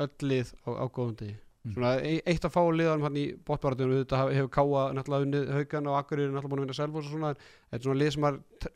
öll 0.00 0.28
lið 0.30 0.52
á, 0.64 0.70
á 0.78 0.84
góðum 0.86 1.16
degi 1.18 1.34
Mm. 1.34 1.49
Svona 1.64 1.90
e- 2.00 2.22
eitt 2.24 2.46
að 2.48 2.54
fá 2.54 2.60
liðanum 2.72 3.06
hann 3.08 3.18
í 3.20 3.26
botbaratunum 3.46 3.98
þetta 4.04 4.20
hefur 4.32 4.52
Káa 4.56 4.84
náttúrulega 4.96 5.26
unnið 5.28 5.50
haugan 5.58 5.90
og 5.90 5.98
Akureyri 6.00 6.30
náttúrulega 6.32 6.52
búin 6.54 6.62
að 6.62 6.66
vinna 6.66 6.78
Selfoss 6.78 7.10
og 7.10 7.16
svona 7.16 7.34
þetta 7.36 7.80
er 7.80 7.84
svona 7.88 8.00
lið 8.00 8.14
sem 8.16 8.40
t- 8.64 8.72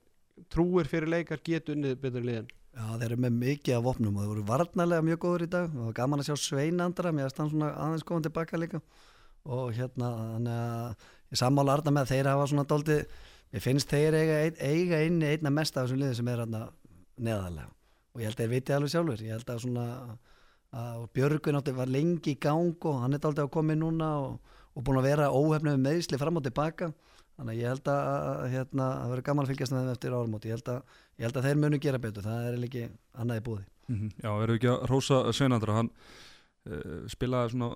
trúir 0.52 0.90
fyrir 0.90 1.08
leikar 1.14 1.40
getur 1.46 1.78
unnið 1.78 1.96
betur 2.02 2.26
liðan 2.28 2.52
Já, 2.74 2.86
þeir 2.98 3.04
eru 3.12 3.16
með 3.22 3.34
mikið 3.38 3.76
af 3.76 3.82
vopnum 3.86 4.16
og 4.18 4.24
þeir 4.24 4.30
voru 4.32 4.44
varnarlega 4.48 5.04
mjög 5.06 5.18
góður 5.22 5.42
í 5.44 5.46
dag. 5.52 5.74
Og 5.78 5.92
gaman 5.94 6.18
að 6.18 6.26
sjá 6.26 6.36
Sveinandra 6.42 7.12
mér 7.14 7.28
að 7.28 7.30
stann 7.36 7.50
svona 7.52 7.68
aðeins 7.84 8.02
góðan 8.08 8.24
tilbaka 8.26 8.58
líka. 8.58 8.80
Og 9.46 9.68
hérna, 9.76 10.08
þannig 10.32 10.56
að 10.56 11.04
ég 11.30 11.38
sammála 11.38 11.76
Arna 11.78 11.92
með 11.94 12.02
að 12.02 12.10
þeir 12.10 12.30
hafa 12.32 12.48
svona 12.50 12.64
dóldi 12.72 12.96
ég 13.54 13.62
finnst 13.62 13.94
þeir 13.94 14.16
eiga, 14.18 14.40
eiga 14.58 15.00
inni 15.06 15.30
einna 15.36 15.52
mest 15.54 15.78
af 15.78 15.86
þessum 15.86 16.02
liðum 16.02 16.18
sem 16.18 16.32
er 16.34 16.42
hérna 16.42 16.64
neðarlega. 17.28 17.70
Og 18.10 18.24
ég 18.24 18.26
held 18.32 18.34
að 18.40 18.42
þeir 18.42 18.52
viti 18.56 18.74
alveg 18.74 18.94
sjálfur 18.96 19.22
ég 19.28 19.36
held 19.36 19.54
að 19.54 19.62
svona 19.68 19.86
að 20.74 21.06
Björgun 21.16 21.58
átti 21.60 21.74
var 21.76 21.90
lengi 21.90 22.34
í 22.34 22.40
gang 22.40 22.88
og 22.90 23.00
hann 23.02 23.16
er 23.16 23.28
að 23.30 23.50
koma 23.54 23.74
inn 23.74 23.82
núna 23.84 24.10
og, 24.24 24.54
og 24.74 24.86
búin 24.86 25.00
að 25.00 25.08
vera 25.10 25.30
óhefnum 25.30 25.74
með 25.76 25.84
meðsli 25.86 26.20
fram 26.20 26.40
og 26.40 26.46
tilbaka. 26.46 26.90
Þannig 27.34 27.54
að 27.54 27.60
ég 27.60 27.72
held 27.72 27.88
að, 27.90 28.42
hérna, 28.52 28.88
að 29.02 29.12
vera 29.14 29.26
gaman 29.26 29.44
að 29.46 29.52
fylgjast 29.52 29.74
með 29.74 29.80
þeim 29.84 29.94
eftir 29.96 30.14
áramót. 30.14 30.44
Ég 30.46 30.54
held 30.54 30.68
að, 30.70 30.98
ég 31.18 31.26
held 31.26 31.38
að 31.40 31.48
þeir 31.48 31.62
munu 31.62 31.80
gera 31.82 32.02
betur. 32.02 32.26
Það 32.26 32.50
er 32.50 32.66
ekki 32.68 32.84
annað 33.22 33.40
í 33.40 33.46
búði 33.48 33.64
Mhm. 33.84 34.14
Já, 34.22 34.30
erum 34.32 34.48
við 34.48 34.58
ekki 34.58 34.70
að 34.72 34.86
rósa 34.88 35.16
Sveinandra? 35.36 35.74
Hann 35.76 35.90
uh, 35.92 37.02
spilaði 37.12 37.52
svona 37.52 37.66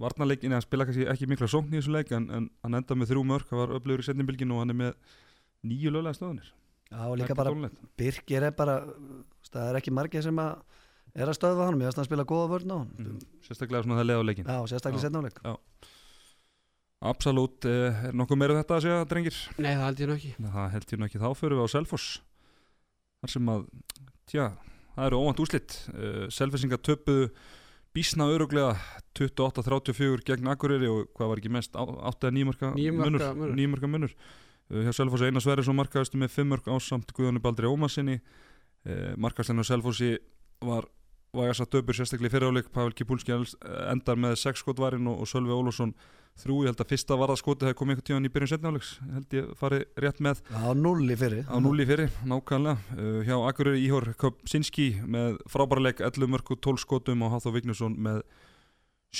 varnarleikin, 0.00 0.54
eða 0.54 0.64
spilaði 0.64 0.90
kannski 0.90 1.08
ekki 1.12 1.28
mikla 1.28 1.48
sókn 1.52 1.74
í 1.74 1.80
þessu 1.80 1.92
leik 1.92 2.14
en, 2.16 2.28
en 2.32 2.46
hann 2.64 2.78
endaði 2.78 3.02
með 3.02 3.12
þrjú 3.12 3.24
mörk 3.28 3.52
hann 3.52 3.60
var 3.60 3.74
öflugur 3.76 4.04
í 4.04 4.06
setnibilginu 4.08 4.56
og 4.56 4.64
hann 4.64 4.74
er 4.74 4.78
með 4.80 5.18
nýju 5.68 5.92
löglega 5.92 6.16
stöðunir 6.16 6.48
Já, 6.90 7.02
og 7.06 7.16
líka 7.20 7.36
bara 7.38 7.70
Birgir 8.00 8.46
er 8.48 8.54
bara 8.56 8.78
það 9.50 9.66
er 9.68 9.80
ekki 9.82 9.94
margir 9.94 10.24
sem 10.24 10.40
að 10.42 10.62
er 11.14 11.30
að 11.30 11.38
stöðva 11.38 11.68
hann, 11.68 11.78
mér 11.78 11.90
finnst 11.90 12.00
hann 12.02 12.08
spila 12.08 12.26
góða 12.28 12.50
vörn 12.54 12.74
á 12.74 12.76
hann 12.78 12.90
mm. 12.98 13.20
sérstaklega 13.46 13.86
svona 13.86 14.00
það 14.00 14.08
leið 14.10 14.20
á 14.20 14.24
leikin 14.28 14.50
Já, 14.50 14.58
sérstaklega 14.70 15.02
Já. 15.02 15.06
setnáleik 15.08 15.42
Absolutt, 17.00 17.64
uh, 17.64 18.02
er 18.10 18.16
nokkuð 18.16 18.36
meira 18.42 18.58
þetta 18.58 18.76
að 18.76 18.82
segja, 18.84 19.04
drengir? 19.08 19.36
Nei, 19.56 19.70
það 19.72 19.86
held 19.86 20.02
ég 20.02 20.10
nú 20.10 20.16
ekki 20.18 20.32
Það 20.36 20.66
held 20.74 20.90
ég 20.92 21.00
nú 21.00 21.06
ekki, 21.06 21.22
þá 21.22 21.30
förum 21.38 21.60
við 21.60 21.64
á 21.64 21.74
Selfoss 21.74 22.10
þar 23.20 23.32
sem 23.34 23.54
að, 23.54 23.64
tja 24.28 24.50
það 24.96 25.08
eru 25.08 25.22
óvænt 25.22 25.40
úslitt 25.44 25.78
uh, 25.94 26.26
Selfossinga 26.32 26.80
töpuðu 26.84 27.30
bísna 27.96 28.28
öruglega 28.30 28.76
28-34 29.18 30.22
gegn 30.28 30.52
Akureyri 30.52 30.90
og 30.90 31.08
hvað 31.16 31.32
var 31.32 31.42
ekki 31.42 31.52
mest 31.52 31.74
8-9 31.74 32.46
marka 32.46 32.70
munur, 32.76 33.24
munur. 33.34 33.56
níu 33.58 33.70
marka 33.72 33.90
munur. 33.90 34.14
Uh, 34.70 34.84
hjá 34.86 34.94
Selfossi 35.00 35.30
Einar 35.30 35.44
Sverrisson 35.44 35.78
markaðustu 35.78 36.20
með 36.20 36.36
5 36.36 36.52
mörg 36.52 36.70
ásamt 36.70 37.14
Guðjóni 37.16 37.42
Baldri 37.42 37.70
Ómarsinni 37.70 38.20
uh, 38.20 39.16
markaðslennu 39.18 39.66
Selfossi 39.66 40.14
var 40.64 40.86
vægast 41.36 41.64
að 41.64 41.76
döpur 41.76 41.96
sérstaklega 41.96 42.30
í 42.30 42.34
fyriráleik 42.34 42.72
Pavel 42.74 42.94
Kipulski 42.96 43.34
endar 43.34 44.18
með 44.18 44.38
6 44.40 44.64
skotvarin 44.64 45.06
og, 45.10 45.22
og 45.22 45.30
Sölvi 45.30 45.54
Ólafsson 45.54 45.94
þrjú, 46.40 46.58
ég 46.64 46.70
held 46.70 46.82
að 46.82 46.90
fyrsta 46.92 47.16
varðaskoti 47.20 47.66
hefði 47.66 47.78
komið 47.78 47.94
einhvern 47.94 48.08
tíðan 48.08 48.28
í 48.28 48.32
byrjun 48.32 48.50
setnáleiks 48.52 48.90
held 49.02 49.34
ég 49.36 49.48
farið 49.60 49.82
rétt 50.04 50.20
með 50.24 50.42
á 50.54 50.70
null 50.76 51.04
í 51.04 51.16
fyrir 51.18 51.48
á 51.50 51.56
núli 51.60 51.86
fyrir, 51.88 52.14
nákvæmlega. 52.28 52.96
Uh, 52.96 53.18
hjá 53.26 53.34
Akureyri 53.48 53.82
Íhor 53.84 54.12
Kopsinski 54.20 54.88
með 55.04 55.40
frábæra 55.50 55.84
leik 55.88 56.00
11 56.06 56.32
mörg 56.32 56.54
og 56.54 56.62
12 56.64 56.84
skotum 56.84 57.26
og 57.26 57.34
Háþó 57.34 57.52
Vignesson 57.56 57.98
með 57.98 58.22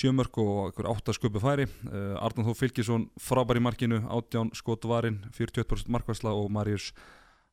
7 0.01 0.15
mörg 0.15 0.39
og 0.39 0.71
einhver 0.71 0.91
8 0.95 1.17
sköpu 1.19 1.43
færi. 1.43 1.67
Uh, 1.91 2.17
Arnald 2.23 2.49
Þó 2.49 2.57
Fylkisson 2.63 3.09
frábær 3.21 3.59
í 3.61 3.65
markinu 3.67 4.01
18 4.07 4.55
skot 4.59 4.87
varinn 4.89 5.21
41% 5.35 5.91
markværsla 5.93 6.33
og 6.33 6.51
Marius 6.55 6.93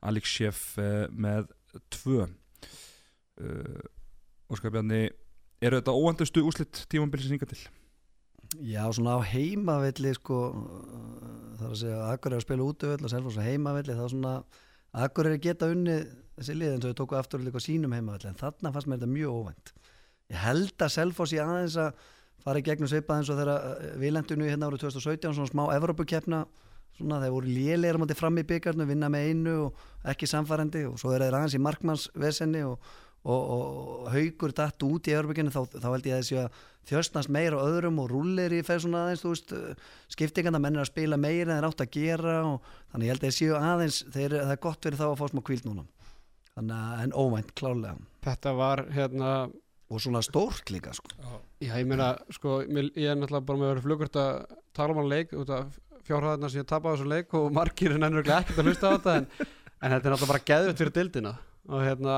Alexjef 0.05 0.77
uh, 0.79 1.07
með 1.11 1.51
2 2.05 2.29
uh, 4.47 4.53
Óskar 4.53 4.71
Bjarni 4.73 5.07
eru 5.61 5.79
þetta 5.79 5.95
óandustu 5.95 6.43
úslitt 6.47 6.85
tímambilsins 6.91 7.35
hinga 7.35 7.49
til? 7.49 7.59
Já, 8.63 8.85
svona 8.95 9.17
á 9.19 9.27
heimavelli 9.27 10.13
sko, 10.15 10.37
það 11.57 11.65
er 11.65 11.73
að 11.73 11.79
segja 11.81 12.03
Akureyri 12.13 12.39
að 12.39 12.45
spila 12.45 12.67
útövel 12.67 13.03
og 13.03 13.11
Selfoss 13.11 13.39
á 13.41 13.43
heimavelli 13.43 13.97
þá 13.97 14.05
svona 14.13 14.35
Akureyri 14.95 15.41
geta 15.43 15.67
unni 15.73 15.97
þessi 16.37 16.55
lið 16.55 16.75
en 16.75 16.85
þau 16.85 16.93
tóku 17.01 17.17
aftur 17.19 17.43
líka 17.43 17.59
á 17.59 17.65
sínum 17.65 17.95
heimavelli 17.97 18.31
en 18.31 18.39
þarna 18.39 18.71
fannst 18.71 18.87
mér 18.87 19.01
þetta 19.01 19.11
mjög 19.11 19.41
óvænt 19.41 19.73
ég 20.31 20.39
held 20.45 20.85
að 20.85 20.93
Selfoss 20.95 21.35
í 21.35 21.41
aðeins 21.43 21.75
að 21.81 22.05
fara 22.45 22.61
í 22.61 22.65
gegnum 22.65 22.91
svipað 22.91 23.19
eins 23.19 23.33
og 23.33 23.41
þegar 23.41 23.83
við 23.99 24.15
lendum 24.15 24.45
hérna 24.45 24.69
árið 24.69 24.85
2017 24.85 25.35
svona 25.35 25.51
smá 25.51 25.63
Evrópukeppna 25.75 26.45
svona 26.97 27.19
þeir 27.21 27.33
voru 27.35 27.51
lélegir 27.51 27.99
á 27.99 28.01
móti 28.01 28.17
fram 28.17 28.39
í 28.39 28.45
byggarnu 28.47 28.87
vinna 28.87 29.09
með 29.11 29.27
einu 29.31 29.55
og 29.65 30.07
ekki 30.07 30.29
samfærandi 30.29 30.85
og 30.87 30.95
svo 31.01 31.11
er 31.13 31.25
þeir 31.25 31.37
aðeins 31.37 31.57
í 31.57 31.61
markmannsvesenni 31.65 32.63
og, 32.69 32.77
og, 33.27 33.51
og 33.57 34.09
haugur 34.13 34.55
datt 34.55 34.87
út 34.87 35.09
í 35.09 35.15
Evrópukinu 35.17 35.53
þá, 35.53 35.61
þá 35.75 35.87
held 35.91 36.09
ég 36.09 36.15
að 36.15 36.23
þessi 36.23 36.39
að 36.41 36.59
þjöstnast 36.87 37.31
meira 37.33 37.59
á 37.59 37.67
öðrum 37.67 37.99
og 37.99 38.11
rullir 38.13 38.55
í 38.55 38.63
fer 38.63 38.79
svona 38.79 39.03
aðeins 39.05 39.23
þú 39.25 39.33
veist, 39.33 39.53
skiptinganda 40.15 40.61
menn 40.63 40.79
er 40.79 40.85
að 40.85 40.91
spila 40.93 41.19
meira 41.19 41.51
en 41.51 41.59
þeir 41.59 41.69
átt 41.69 41.83
að 41.83 41.93
gera 41.97 42.35
og 42.47 42.69
þannig 42.93 43.09
ég 43.09 43.15
held 43.15 43.27
að 43.27 43.37
séu 43.37 43.57
aðeins 43.59 44.01
þeir, 44.15 44.37
það 44.37 44.53
er 44.55 44.61
gott 44.63 44.87
fyrir 44.87 45.01
þá 45.01 45.07
að 45.09 45.17
fá 45.19 45.25
smá 45.33 45.43
kvíld 45.49 45.67
núna. 45.67 45.87
Þannig 46.57 46.77
að 46.77 47.01
en 47.03 47.15
óvænt 47.21 47.51
klálega 47.59 47.97
Þetta 48.27 48.53
var 48.57 48.85
hérna 48.95 49.33
og 49.87 50.01
svona 50.03 50.21
stórt 50.25 50.71
líka 50.73 50.93
sko. 50.95 51.11
Já, 51.61 51.75
ég 51.79 51.87
meina, 51.87 52.13
sko, 52.35 52.61
ég 52.67 53.07
er 53.07 53.19
náttúrulega 53.19 53.45
bara 53.47 53.59
með 53.59 53.67
að 53.67 53.73
vera 53.73 53.85
flugurt 53.85 54.17
að 54.19 54.31
tala 54.75 54.95
um 54.95 55.01
hann 55.01 55.11
leik 55.11 55.35
út 55.37 55.53
af 55.53 55.77
fjárhæðina 56.07 56.49
sem 56.51 56.61
ég 56.61 56.67
tapaði 56.67 56.97
þessu 56.97 57.11
leik 57.11 57.37
og 57.37 57.47
margir 57.55 57.95
er 57.95 58.01
nefnilega 58.01 58.41
ekkert 58.41 58.61
að 58.61 58.69
hlusta 58.69 58.91
á 58.91 58.95
þetta 58.95 59.15
en, 59.19 59.29
en 59.37 59.95
þetta 59.95 59.97
er 59.97 60.13
náttúrulega 60.13 60.31
bara 60.31 60.45
geðvett 60.51 60.81
fyrir 60.81 60.95
dildina 60.97 61.33
og 61.67 61.83
hérna, 61.83 62.17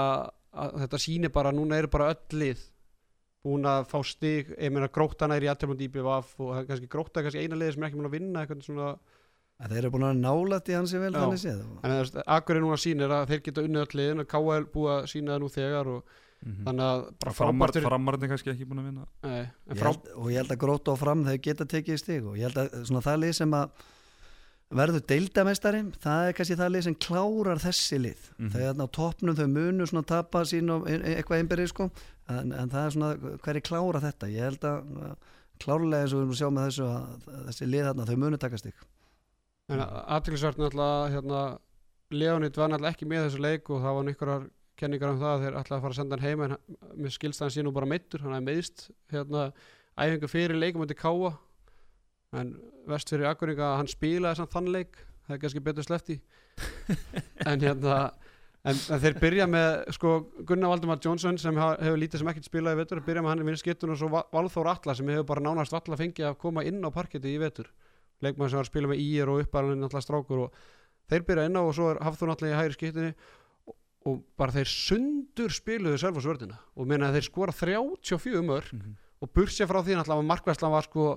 þetta 0.53 0.99
sýnir 1.01 1.31
bara 1.33 1.51
núna 1.55 1.77
eru 1.77 1.87
bara 1.91 2.11
öll 2.13 2.39
lið 2.41 2.61
búin 3.45 3.63
að 3.69 3.85
fá 3.87 3.99
stig, 4.03 4.49
ég 4.59 4.71
meina 4.73 4.89
grótana 4.91 5.37
er 5.39 5.45
í 5.45 5.49
aðtefnum 5.51 5.79
IBVF 5.85 6.33
og 6.43 6.49
það 6.55 6.59
er 6.63 6.67
kannski 6.73 6.89
gróta 6.91 7.19
er 7.21 7.27
kannski 7.29 7.43
eina 7.45 7.55
liði 7.55 7.73
sem 7.75 7.83
er 7.83 7.87
ekki 7.89 7.99
múin 8.01 8.09
að 8.09 8.15
vinna 8.17 8.41
eitthvað 8.43 8.65
svona 8.67 8.89
að 9.59 9.73
þeir 9.73 9.79
eru 9.83 9.91
búin 9.95 10.07
að 10.09 10.19
nála 10.23 10.59
í 10.59 10.75
hansi 10.75 10.99
vel 10.99 11.11
Já. 11.13 11.19
þannig 11.19 11.39
séð 11.43 11.59
en 11.61 11.91
þú 11.93 11.99
veist, 11.99 12.17
Akureyri 12.35 12.63
núna 12.65 12.79
sýnir 12.79 13.13
að 13.15 13.29
þeir 13.31 13.41
geta 13.47 13.63
unnið 13.67 13.85
öll 13.85 13.97
liðin 13.99 14.23
og 14.23 14.27
KL 14.33 14.67
búið 14.73 14.91
að 14.97 15.07
sína 15.13 15.35
það 15.35 15.45
nú 15.45 15.49
þegar 15.59 15.93
og 15.97 16.17
Mhm. 16.39 16.63
þannig 16.63 16.85
að 16.87 17.01
bara 17.19 17.31
frábært 17.35 17.77
framarinn 17.83 18.23
er 18.23 18.29
kannski 18.31 18.51
ekki 18.53 18.63
búin 18.69 18.79
að 18.79 18.85
vinna 18.87 19.01
Nei, 19.27 19.41
en 19.67 19.75
Ég 19.75 19.81
held, 19.83 20.05
og 20.15 20.27
ég 20.31 20.37
held 20.39 20.51
að 20.53 20.59
gróta 20.61 20.91
á 20.91 20.95
fram 20.95 21.23
þau 21.27 21.33
geta 21.43 21.65
tekið 21.67 21.97
stig 21.99 22.23
og 22.23 22.37
ég 22.39 22.47
held 22.47 22.55
að 22.61 22.85
svona 22.87 23.01
það 23.03 23.17
lið 23.25 23.33
sem 23.35 23.51
að 23.51 23.69
verður 24.69 25.01
deildamestari 25.09 25.79
það 26.03 26.27
er 26.29 26.35
kannski 26.37 26.55
það 26.59 26.71
lið 26.75 26.83
sem 26.85 26.95
klárar 27.01 27.57
þessi 27.63 27.97
lið. 28.03 28.19
Mhm. 28.37 28.49
þau 28.53 28.61
er 28.69 28.83
á 28.85 28.87
toppnum, 28.99 29.35
þau 29.35 29.47
munu 29.49 29.87
svona 29.89 30.05
tapa 30.05 30.43
sín 30.45 30.69
og 30.69 30.85
ein- 30.87 31.01
eitthvað 31.03 31.39
einbyrði 31.43 31.67
sko. 31.71 31.89
En, 32.29 32.51
en 32.53 32.69
það 32.69 32.85
er 32.85 32.91
svona 32.93 33.37
hverju 33.41 33.63
klára 33.65 34.01
þetta? 34.03 34.29
Ég 34.29 34.45
held 34.45 34.59
að 34.69 35.15
klárlega 35.59 36.03
eins 36.05 36.13
og 36.13 36.19
við 36.19 36.23
erum 36.23 36.35
að 36.35 36.39
sjá 36.39 36.49
með 36.53 36.67
þessu 36.69 36.85
að 36.85 37.47
þessi 37.49 37.65
lið 37.71 37.87
þarna, 37.89 38.05
þau 38.05 38.15
munu 38.21 38.37
taka 38.37 38.57
stig. 38.61 38.73
En 39.69 39.79
aðtilsvært 39.81 40.57
náttúrulega 40.61 41.09
hérna, 41.15 41.41
Leonid 42.11 42.55
var 42.57 42.69
náttúrulega 42.69 42.93
ekki 42.95 43.07
með 43.09 43.25
þessu 43.27 43.41
leik 43.41 43.69
og 43.69 43.81
það 43.83 43.95
var 43.97 44.07
einhverjar 44.13 44.47
kenningar 44.79 45.09
um 45.11 45.19
það 45.19 45.33
að 45.33 45.43
þeir 45.43 45.57
ætlaði 45.59 45.77
að 45.77 45.81
fara 45.83 45.93
að 45.93 45.99
senda 45.99 46.15
hann 46.15 46.25
heim 46.29 46.41
en 46.45 46.49
hann- 46.55 46.77
mér 47.03 47.11
skilst 47.17 47.41
að 47.41 47.45
hann 47.49 47.51
sé 47.57 47.63
nú 47.65 47.73
bara 47.73 47.85
meittur 47.89 48.21
hann 48.21 48.33
er 48.37 48.45
meðist 48.45 48.89
hérna, 49.11 49.51
æfingu 49.97 50.29
fyrir 50.29 50.55
leikum 50.57 50.85
en 52.37 52.53
vest 52.89 53.09
fyrir 53.09 53.29
Akureyringa 53.29 53.71
að 53.73 53.77
hann 53.81 53.89
spilaði 53.91 54.37
samt 54.41 54.51
þann 54.53 54.71
leik 54.73 54.99
það 55.27 55.35
er 55.35 55.41
kannski 55.43 55.63
betur 55.65 55.85
slefti 55.87 56.19
en 57.49 57.61
hérna 57.63 57.97
en, 58.67 58.75
en 58.75 59.01
þeir 59.01 59.17
byrja 59.21 59.47
með 59.49 59.69
sko 59.95 60.13
Gunnar 60.49 60.73
Valdemar 60.73 60.99
Johnson 61.03 61.37
sem 61.41 61.57
hefur 61.59 61.99
lítið 62.01 62.21
sem 62.23 62.31
ekkert 62.33 62.49
spilað 62.49 62.75
í 62.77 62.81
vetur 62.83 63.01
byrja 63.05 63.23
með 63.25 63.33
hann 63.33 63.43
í 63.43 63.47
vinni 63.47 63.61
skiptun 63.61 63.93
og 63.95 63.99
svo 64.01 64.09
Va- 64.13 64.25
Valþór 64.35 64.69
Atla 64.73 64.95
sem 64.97 65.09
hefur 65.13 65.27
bara 65.31 65.45
nánast 65.45 65.73
valla 65.75 65.97
fengið 65.99 66.29
að 66.29 66.37
koma 66.43 66.65
inn 66.67 66.81
á 66.85 66.89
parketti 66.93 67.33
í 67.33 67.39
vetur 67.41 67.71
leikmann 68.25 68.49
sem 68.51 68.59
var 68.59 68.65
að 68.67 68.71
spila 68.73 68.91
með 68.91 69.03
ír 69.05 69.31
og 69.31 69.43
uppalinn 69.45 69.79
náttúrulega 69.79 70.05
strákur 70.09 70.41
og 70.47 70.63
þeir 71.09 71.23
byrja 71.29 71.45
inn 71.49 71.57
á 71.57 71.63
og 71.63 71.73
svo 71.77 71.91
er 71.93 72.01
Hafþór 72.03 72.33
náttúrulega 72.33 72.57
í 72.57 72.59
hægri 72.59 72.77
skiptinni 72.77 73.13
og, 73.69 73.75
og 74.11 74.17
bara 74.37 74.55
þeir 74.59 74.69
sundur 74.73 75.55
spiluðu 75.55 76.01
selvfórsvörðina 76.03 76.57
og 76.75 76.89
meina 76.89 77.07
að 77.09 77.19
þeir 77.19 77.29
skora 77.31 77.55
34 77.55 78.43
mörg 78.45 78.73
Mhm. 78.75 78.97
og 79.23 79.31
bursja 79.35 79.65
frá 79.71 79.79
því 79.83 79.95
náttúrulega 79.97 80.19
að 80.25 80.29
markværslan 80.33 80.71
var 80.75 80.85
sko 80.89 81.07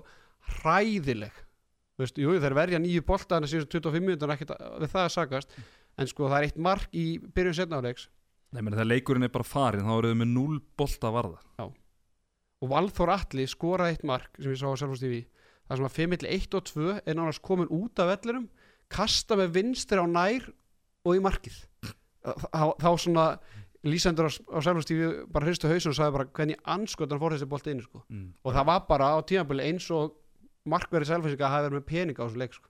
hræðileg. 0.62 1.32
Veist, 2.00 2.16
jú, 2.18 2.32
þeir 2.40 2.56
verja 2.56 2.80
nýju 2.80 3.04
bolta 3.06 3.37
en 3.38 3.46
síðan 3.50 3.68
25 3.68 4.02
minútur 4.02 4.32
ekkert 4.32 4.54
að- 4.56 4.80
við 4.80 4.90
það 4.94 5.04
að 5.04 5.12
sagast 5.14 5.56
en 5.99 6.06
sko 6.08 6.28
það 6.28 6.38
er 6.38 6.46
eitt 6.49 6.58
mark 6.58 6.88
í 6.96 7.18
byrjun 7.20 7.58
setnáleiks 7.58 8.08
Nei, 8.52 8.61
meni, 8.61 8.76
þegar 8.76 8.88
leikurinn 8.90 9.25
er 9.25 9.32
bara 9.32 9.44
farin 9.49 9.84
þá 9.87 9.92
eru 9.99 10.08
þau 10.12 10.18
með 10.20 10.28
0 10.32 10.58
bolta 10.76 11.11
varða. 11.12 11.38
Og 12.62 12.68
Valþór 12.68 13.12
Atli 13.14 13.46
skora 13.49 13.88
eitt 13.90 14.04
mark 14.04 14.37
sem 14.38 14.52
ég 14.52 14.61
sá 14.61 14.68
á 14.68 14.76
Selfoss 14.76 15.00
TV 15.00 15.22
það 15.68 15.76
sem 15.78 15.87
að 15.88 15.96
5 15.96 16.11
milli 16.12 16.28
1 16.37 16.54
og 16.58 16.64
2 16.68 17.00
er 17.06 17.14
nánast 17.16 17.42
komin 17.42 17.70
út 17.72 17.99
af 18.02 18.11
vellinum 18.12 18.49
kasta 18.92 19.38
með 19.40 19.54
vinstri 19.56 19.99
á 19.99 20.06
nær 20.06 20.50
og 21.06 21.16
í 21.16 21.22
markið. 21.25 21.56
Þá, 22.22 22.76
þá 22.78 22.90
svona 23.00 23.26
lýsendur 23.82 24.28
á, 24.28 24.30
á 24.30 24.58
sælfastífi 24.62 25.08
bara 25.32 25.49
hristu 25.49 25.66
hausun 25.70 25.90
og 25.90 25.96
sagði 25.99 26.16
bara 26.18 26.28
hvernig 26.37 26.61
anskotan 26.70 27.18
fór 27.18 27.34
þessi 27.34 27.49
bolt 27.50 27.66
inn 27.72 27.80
sko. 27.82 28.04
mm. 28.08 28.28
og 28.44 28.54
það 28.54 28.68
var 28.68 28.84
bara 28.87 29.08
á 29.11 29.18
tímabili 29.26 29.64
eins 29.66 29.88
og 29.90 30.12
markverði 30.69 31.11
sælfastíka 31.11 31.50
hafi 31.52 31.69
verið 31.69 31.78
með 31.81 31.88
peninga 31.88 32.23
á 32.23 32.26
þessu 32.26 32.42
leik 32.42 32.59
sko. 32.59 32.69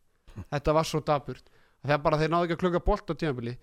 þetta 0.48 0.76
var 0.78 0.88
svo 0.88 1.02
daburt 1.04 1.50
það 1.82 1.96
er 1.96 2.04
bara 2.06 2.20
þeir 2.20 2.32
náðu 2.32 2.48
ekki 2.48 2.58
að 2.58 2.62
klukka 2.64 2.84
bolt 2.86 3.12
á 3.12 3.14
tímabili 3.14 3.56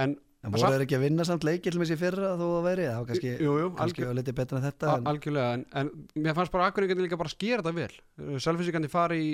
en 0.00 0.16
En 0.44 0.52
voru 0.52 0.74
þeir 0.74 0.82
ekki 0.84 0.96
að 0.98 1.04
vinna 1.06 1.24
samt 1.24 1.44
leikil 1.48 1.78
með 1.80 1.88
sér 1.88 2.00
fyrra 2.02 2.34
þó 2.36 2.42
að 2.44 2.66
veri? 2.66 2.82
Það 2.84 2.98
var 2.98 3.06
kannski, 3.08 3.30
jú, 3.40 3.52
jú, 3.62 3.68
kannski 3.78 4.02
var 4.04 4.18
litið 4.18 4.34
betra 4.36 4.58
en 4.58 4.64
þetta. 4.66 4.90
En, 4.98 5.06
algjörlega 5.08 5.54
en, 5.56 5.62
en 5.80 5.92
mér 6.26 6.36
fannst 6.36 6.52
bara 6.52 6.66
akkuringarnir 6.68 7.06
líka 7.06 7.16
bara 7.16 7.32
skera 7.32 7.64
þetta 7.64 7.72
vel 7.78 8.42
sælfastíkandi 8.44 8.90
fari 8.92 9.20
í 9.22 9.30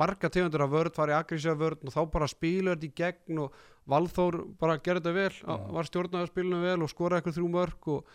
marga 0.00 0.30
tegundur 0.32 0.64
af 0.64 0.72
vörð, 0.72 0.94
fari 0.96 1.12
í 1.12 1.18
aggressíva 1.18 1.58
vörð 1.60 1.84
og 1.84 1.92
þá 1.92 2.00
bara 2.14 2.30
spilu 2.30 2.72
þetta 2.72 2.88
í 2.88 2.92
gegn 3.02 3.42
og 3.44 3.60
Valþór 3.90 4.38
bara 4.60 4.78
gerði 4.78 5.02
þetta 5.02 5.14
vel 5.18 5.36
Já. 5.40 5.54
var 5.76 5.88
stjórnaði 5.88 6.30
spilinu 6.30 6.62
vel 6.62 6.78
og 6.86 6.92
skoraði 6.92 7.20
eitthvað 7.20 7.36
þrjú 7.36 7.52
mörg 7.58 7.88
og, 7.90 8.10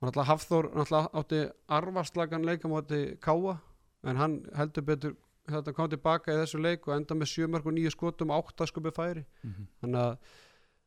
og 0.00 0.08
náttúrulega 0.08 0.30
Hafþór 0.34 0.70
náttúrulega 0.74 1.22
átti 1.22 1.42
arvarslagan 1.78 2.48
leika 2.48 2.70
móti 2.72 3.02
Káa 3.22 3.56
en 4.04 4.16
hann 4.16 4.38
heldur 4.56 4.86
betur 4.86 5.16
þetta 5.50 5.72
kom 5.74 5.88
tilbaka 5.90 6.32
í 6.32 6.38
þessu 6.44 6.60
leik 6.62 6.86
og 6.88 6.94
enda 6.96 7.16
með 7.18 7.32
sjö 7.32 7.48
mörg 7.50 7.66
og 7.66 7.74
nýju 7.76 7.90
skotum 7.96 8.30
átta 8.36 8.66
skupi 8.70 8.92
færi 8.94 9.24
Mm 9.44 9.66
þannig 9.82 10.00
að 10.04 10.16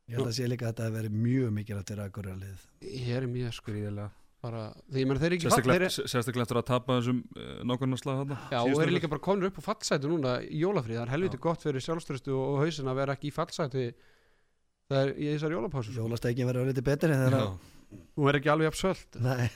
ég 0.08 0.18
held 0.18 0.28
að 0.28 0.36
sé 0.36 0.46
líka 0.50 0.66
að 0.66 0.72
þetta 0.74 0.84
hefur 0.88 0.98
verið 0.98 1.16
mjög 1.24 1.52
mikilvægt 1.58 1.90
fyrir 1.92 2.04
akkurat 2.08 2.38
liðið. 2.42 2.64
ég 2.84 3.16
er 3.18 3.26
mjög 3.30 3.60
Gríðilega 3.68 4.10
bara, 4.44 4.62
því 4.92 5.00
ég 5.00 5.06
menn 5.08 5.20
þeir 5.22 5.26
eru 5.30 5.36
ekki 5.38 5.46
fall- 5.48 5.54
Sérstaklega 5.56 5.88
þeir, 5.88 6.08
sérstaklega 6.12 6.44
eftir 6.44 6.58
að 6.60 6.66
tapa 6.68 6.96
þessum 6.98 7.20
uh, 7.32 7.52
nákvæmna 7.64 7.96
slag 8.00 8.18
þarna 8.20 8.36
Já, 8.52 8.58
og 8.60 8.66
síðustu 8.68 8.82
eru 8.84 8.94
líka 8.98 9.08
bara 9.14 9.22
konur 9.24 9.48
upp 9.48 9.60
á 9.60 9.62
fallsætu 9.64 10.10
núna 10.12 10.34
í 10.44 10.58
jólafrið, 10.60 10.98
það 10.98 11.06
er 11.06 11.12
helviti 11.14 11.38
Já. 11.40 11.42
gott 11.46 11.64
fyrir 11.64 11.84
sjálfströstu 11.86 12.34
og, 12.36 12.42
og 12.52 12.58
hausin 12.66 12.90
að 12.92 12.98
vera 13.00 13.16
ekki 13.16 13.30
í 13.30 13.34
fallsætu 13.38 13.84
það 14.92 14.98
er 15.00 15.14
í 15.16 15.30
þessar 15.32 15.54
jólapásu. 15.56 15.94
Jólasteikin 15.96 16.50
verður 16.50 16.68
litið 16.68 16.84
betri 16.90 17.16
þegar 17.16 17.38
Já, 17.38 17.46
að... 17.46 18.04
hún 18.20 18.28
er 18.28 18.38
ekki 18.42 18.52
alveg 18.52 18.68
jafn 18.68 18.80
svöld 18.82 19.18
Nei, 19.24 19.48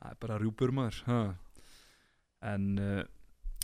það 0.00 0.08
er 0.14 0.18
bara 0.24 0.40
rjúpur 0.40 0.72
maður 0.80 1.02
ha. 1.10 1.20
En 2.46 2.66
uh, 2.78 3.02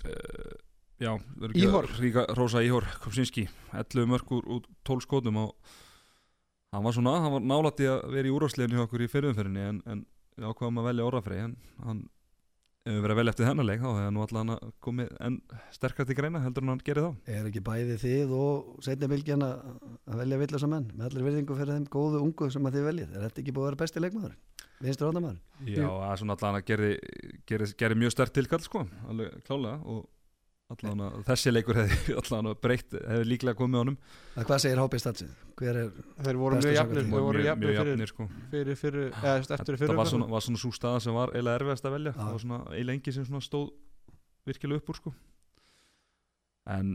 uh, 0.09 0.55
Já, 1.03 1.11
Íhor. 1.59 1.89
að 1.89 2.01
Ríka 2.01 2.23
Rósa 2.39 2.63
Íhor 2.63 2.87
Kopsinski 3.03 3.49
11 3.75 4.07
mörg 4.09 4.31
úr, 4.37 4.45
úr 4.47 4.67
12 4.87 5.03
skotum 5.09 5.41
og 5.43 5.55
hann 6.75 6.85
var 6.87 6.95
svona, 6.95 7.17
hann 7.25 7.35
var 7.35 7.43
nálætti 7.43 7.89
að 7.91 8.05
vera 8.15 8.31
í 8.31 8.35
úrvarsliðinu 8.35 8.79
hjá 8.79 8.85
okkur 8.87 9.03
í 9.03 9.09
fyrirumferðinni 9.11 9.65
en, 9.73 9.81
en 9.91 10.05
við 10.39 10.47
ákvaðum 10.51 10.79
að 10.83 10.89
velja 10.91 11.09
orðafrey 11.09 11.43
en 11.43 11.57
hann 11.83 12.05
hefur 12.85 13.01
verið 13.01 13.15
að 13.15 13.21
velja 13.21 13.33
eftir 13.35 13.49
þennan 13.49 13.69
leik 13.69 13.83
þá 13.83 13.89
hann 13.91 14.15
nú 14.15 14.23
allan 14.25 14.55
að 14.55 14.65
komið 14.87 15.13
en 15.27 15.37
sterkast 15.75 16.15
í 16.15 16.17
greina 16.19 16.43
heldur 16.45 16.65
en 16.67 16.73
hann 16.75 16.83
gerir 16.87 17.07
þá 17.07 17.31
er 17.35 17.51
ekki 17.51 17.63
bæði 17.65 17.99
þið 18.03 18.35
og 18.39 18.83
setni 18.87 19.11
bylgjan 19.11 19.47
að 19.49 20.19
velja 20.21 20.41
villasa 20.45 20.71
menn 20.71 20.91
með 20.93 21.09
allir 21.09 21.27
virðingu 21.31 21.59
fyrir 21.59 21.79
þeim 21.79 21.87
góðu 21.95 22.21
ungu 22.23 22.51
sem 22.53 22.69
að 22.69 22.79
þið 22.79 22.91
veljið. 22.91 23.15
Er 23.15 23.27
þetta 23.27 23.43
ekki 23.43 23.57
búið 23.57 23.65
að 23.65 23.71
vera 23.73 23.83
besti 23.83 24.05
leikmaður? 24.05 24.37
Vinstur 24.85 25.09
hóndamaður? 25.09 25.39
Já, 25.65 25.87
það 25.87 26.11
er 26.11 26.21
svona 26.21 26.37
allan 26.39 26.59
að 26.59 26.67
geri, 26.69 26.91
geri, 27.49 27.71
geri 27.81 27.97
mjög 28.03 28.13
stert 28.15 28.35
tilkall 28.37 28.61
sko, 28.65 28.85
alveg 29.09 29.39
klálega 29.47 29.79
og 29.95 30.03
allan 30.73 31.03
að 31.05 31.17
þessi 31.29 31.53
leikur 31.53 31.79
hefði 31.81 32.15
allan 32.21 32.51
að 32.51 32.57
breytt, 32.65 32.97
hefði 32.97 33.29
líklega 33.29 33.59
komið 33.59 33.81
honum. 33.83 33.99
Hvað 34.37 34.63
segir? 34.65 35.35
Hver 35.59 35.81
er... 35.81 35.91
þeir 36.27 36.41
voru 36.41 36.61
mjög 36.61 36.77
jafnir 36.77 37.11
voru 37.13 37.39
mjög, 37.39 37.49
jafnir 37.49 37.69
mjög 37.69 37.79
fyrir, 37.79 37.91
jafnir 37.93 38.13
sko. 38.13 38.29
fyrir, 38.53 38.81
fyrir, 38.81 39.11
eða 39.21 39.35
eftir 39.43 39.77
Það 39.77 39.83
fyrir 39.85 40.01
var 40.01 40.11
svona, 40.11 40.31
var 40.33 40.47
svona 40.47 40.63
svo 40.65 40.73
staða 40.75 41.03
sem 41.05 41.17
var 41.17 41.35
eiginlega 41.35 41.61
erfiðast 41.61 41.89
að 41.89 41.97
velja. 41.99 42.15
Það 42.17 42.33
var 42.33 42.45
svona 42.47 42.61
eiginlega 42.73 42.99
engi 42.99 43.15
sem 43.17 43.29
svona 43.29 43.45
stóð 43.45 43.69
virkilega 44.49 44.83
upp 44.83 44.91
úr 44.93 45.01
sko. 45.01 45.15
En 46.75 46.95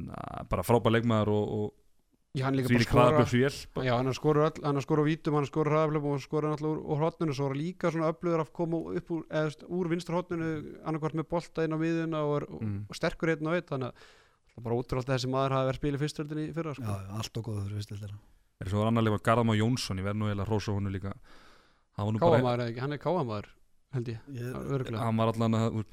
bara 0.50 0.66
frábær 0.66 0.98
leikmaður 0.98 1.34
og, 1.38 1.54
og 1.60 1.89
Já, 2.38 2.44
hann 2.46 2.54
líka 2.60 2.70
bara 2.70 2.86
skora 2.86 3.86
Já, 3.88 3.94
hann 3.98 4.14
skorur 4.14 4.44
öll, 4.46 4.60
hann 4.62 4.82
skorur 4.86 5.02
á 5.02 5.10
vítum, 5.10 5.34
hann 5.40 5.48
skorur 5.50 5.72
hraðaflöfum 5.74 6.14
og 6.14 6.22
skorur 6.22 6.52
náttúrulega 6.54 6.78
úr, 6.78 6.82
úr 6.94 7.00
hotninu 7.02 7.34
svo 7.34 7.48
er 7.50 7.56
líka 7.58 7.90
svona 7.90 8.12
öflugur 8.14 8.44
að 8.44 8.52
koma 8.54 8.78
upp 9.00 9.10
úr, 9.16 9.24
eða, 9.32 9.44
veist, 9.50 9.64
úr 9.66 9.90
vinstra 9.90 10.20
hotninu 10.20 10.50
annarkvart 10.86 11.18
með 11.18 11.28
bolta 11.34 11.66
inn 11.66 11.74
á 11.74 11.78
miðuna 11.82 12.22
og, 12.30 12.46
Mm. 12.62 12.86
og 12.90 12.96
sterkur 12.96 13.30
einn 13.34 13.48
og 13.50 13.54
einn 13.58 13.66
þannig 13.66 13.90
að 13.90 13.94
það 14.50 14.58
er 14.60 14.64
bara 14.68 14.78
útrúlega 14.78 15.10
þessi 15.16 15.30
maður 15.34 15.56
hafi 15.58 15.68
verið 15.72 15.80
spilið 15.82 16.02
fyrstöldinni 16.06 16.46
í 16.50 16.54
fyrra 16.54 16.70
Já, 16.70 16.78
sko. 16.78 17.18
allt 17.18 17.38
og 17.38 17.44
góður 17.50 17.66
fyrir 17.66 17.80
vistildina. 17.82 18.18
er 18.62 18.68
svo 18.70 18.78
var 18.78 18.88
annar 18.92 19.04
leikmaður 19.04 19.26
Garðamá 19.26 19.54
Jónsson 19.58 19.98
ég 19.98 20.06
verð 20.06 20.18
nú 20.22 20.30
að 20.30 20.46
hrósa 20.46 20.74
honum 20.78 20.94
líka 20.94 21.14
hann 21.98 22.06
var 22.06 22.14
nú 22.14 22.20
bara 22.20 22.38
Káamaður 22.38 22.60
eða 22.62 22.70
ekki, 22.70 22.80
hann 22.86 22.94
er 22.94 23.02
káamaður 23.02 23.46
held 23.94 24.06
ég, 24.14 24.20
Ég, 24.30 24.54
örgulega 24.70 25.02
hann 25.02 25.18
var 25.18 25.28
allan 25.34 25.54
að, 25.58 25.84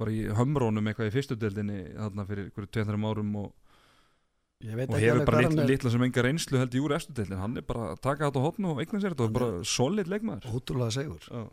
og, 4.64 4.97
hefur 4.97 5.25
bara 5.29 5.42
litla, 5.45 5.62
er. 5.62 5.69
litla 5.69 5.90
sem 5.92 6.03
enga 6.07 6.23
reynslu 6.25 6.59
held 6.62 6.75
í 6.75 6.81
úr 6.81 6.95
eftir 6.97 7.14
deildin 7.19 7.42
hann 7.42 7.57
er 7.61 7.64
bara 7.69 7.90
að 7.92 8.01
taka 8.07 8.31
þetta 8.31 8.40
á 8.40 8.47
hotnu 8.47 8.73
og 8.73 8.81
eignan 8.81 9.03
sér 9.03 9.12
þetta 9.12 9.27
og 9.27 9.29
Hann 9.29 9.37
bara 9.37 9.64
solid 9.69 10.09
leikmaður. 10.09 10.47
ótrúlega 10.57 10.95
segur. 10.97 11.27
Já. 11.29 11.45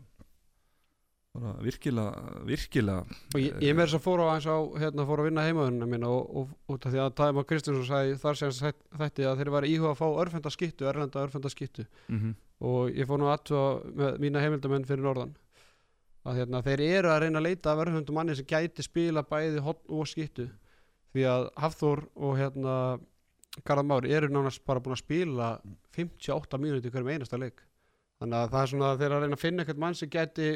bara 1.34 1.52
virkilega 1.66 2.44
virkilega 2.46 3.04
og 3.34 3.40
ég, 3.42 3.58
ég 3.60 3.74
með 3.74 3.88
þess 3.88 3.98
að 3.98 4.04
fór 4.06 4.22
á 4.22 4.26
hans 4.30 4.46
á 4.48 4.56
hérna, 4.78 5.06
fór 5.08 5.20
að 5.22 5.28
vinna 5.28 5.44
heimaðunina 5.48 5.88
mína 5.90 6.08
og, 6.14 6.24
og 6.40 6.74
út 6.76 6.86
af 6.86 6.94
því 6.94 7.02
að 7.04 7.14
Dæma 7.20 7.44
Kristjánsson 7.50 7.88
sagði 7.90 8.18
þar 8.22 8.38
sem 8.40 8.56
þetta 9.02 9.28
að 9.32 9.40
þeir 9.42 9.50
var 9.56 9.66
íhuga 9.68 9.92
að 9.92 10.00
fá 10.00 10.06
örfenda 10.24 10.52
skittu, 10.54 10.86
erlenda 10.88 11.24
örfenda 11.26 11.50
skittu. 11.52 11.86
Mm 12.08 12.34
og 12.64 12.94
ég 12.94 13.04
fór 13.10 13.18
nú 13.18 13.26
aðtúa 13.28 13.82
með 13.98 14.20
mína 14.22 14.40
heimildamenn 14.40 14.84
fyrir 14.88 15.02
norðan 15.04 15.32
að 16.24 16.38
hérna, 16.38 16.62
þeir 16.64 16.80
eru 16.86 17.10
að 17.10 17.18
reyna 17.24 17.40
að 17.42 17.48
leita 17.50 17.72
af 17.74 17.80
örfendum 17.82 18.14
manni 18.16 18.36
sem 18.38 18.46
gæti 18.48 18.84
spila 18.86 19.24
bæði 19.26 19.60
hotn 19.60 19.90
og 19.92 20.06
skittu 20.08 20.46
því 21.14 21.26
að 21.30 21.48
Hafþór 21.62 22.04
og 22.14 22.38
hérna 22.38 22.76
Garðar 23.62 23.86
Mári 23.86 24.10
eru 24.14 24.30
nánast 24.34 24.64
bara 24.66 24.82
búin 24.82 24.96
að 24.96 25.04
spila 25.04 25.48
58 25.94 26.58
mínúti 26.58 26.90
hverjum 26.90 27.12
einasta 27.14 27.38
leik. 27.38 27.62
Þannig 28.18 28.38
að 28.40 28.54
það 28.54 28.62
er 28.62 28.70
svona 28.72 28.88
að 28.90 29.00
þeir 29.00 29.06
eru 29.08 29.16
að 29.16 29.24
reyna 29.24 29.36
að 29.38 29.42
finna 29.44 29.62
eitthvað 29.62 29.82
mann 29.84 29.98
sem 29.98 30.10
gæti 30.10 30.48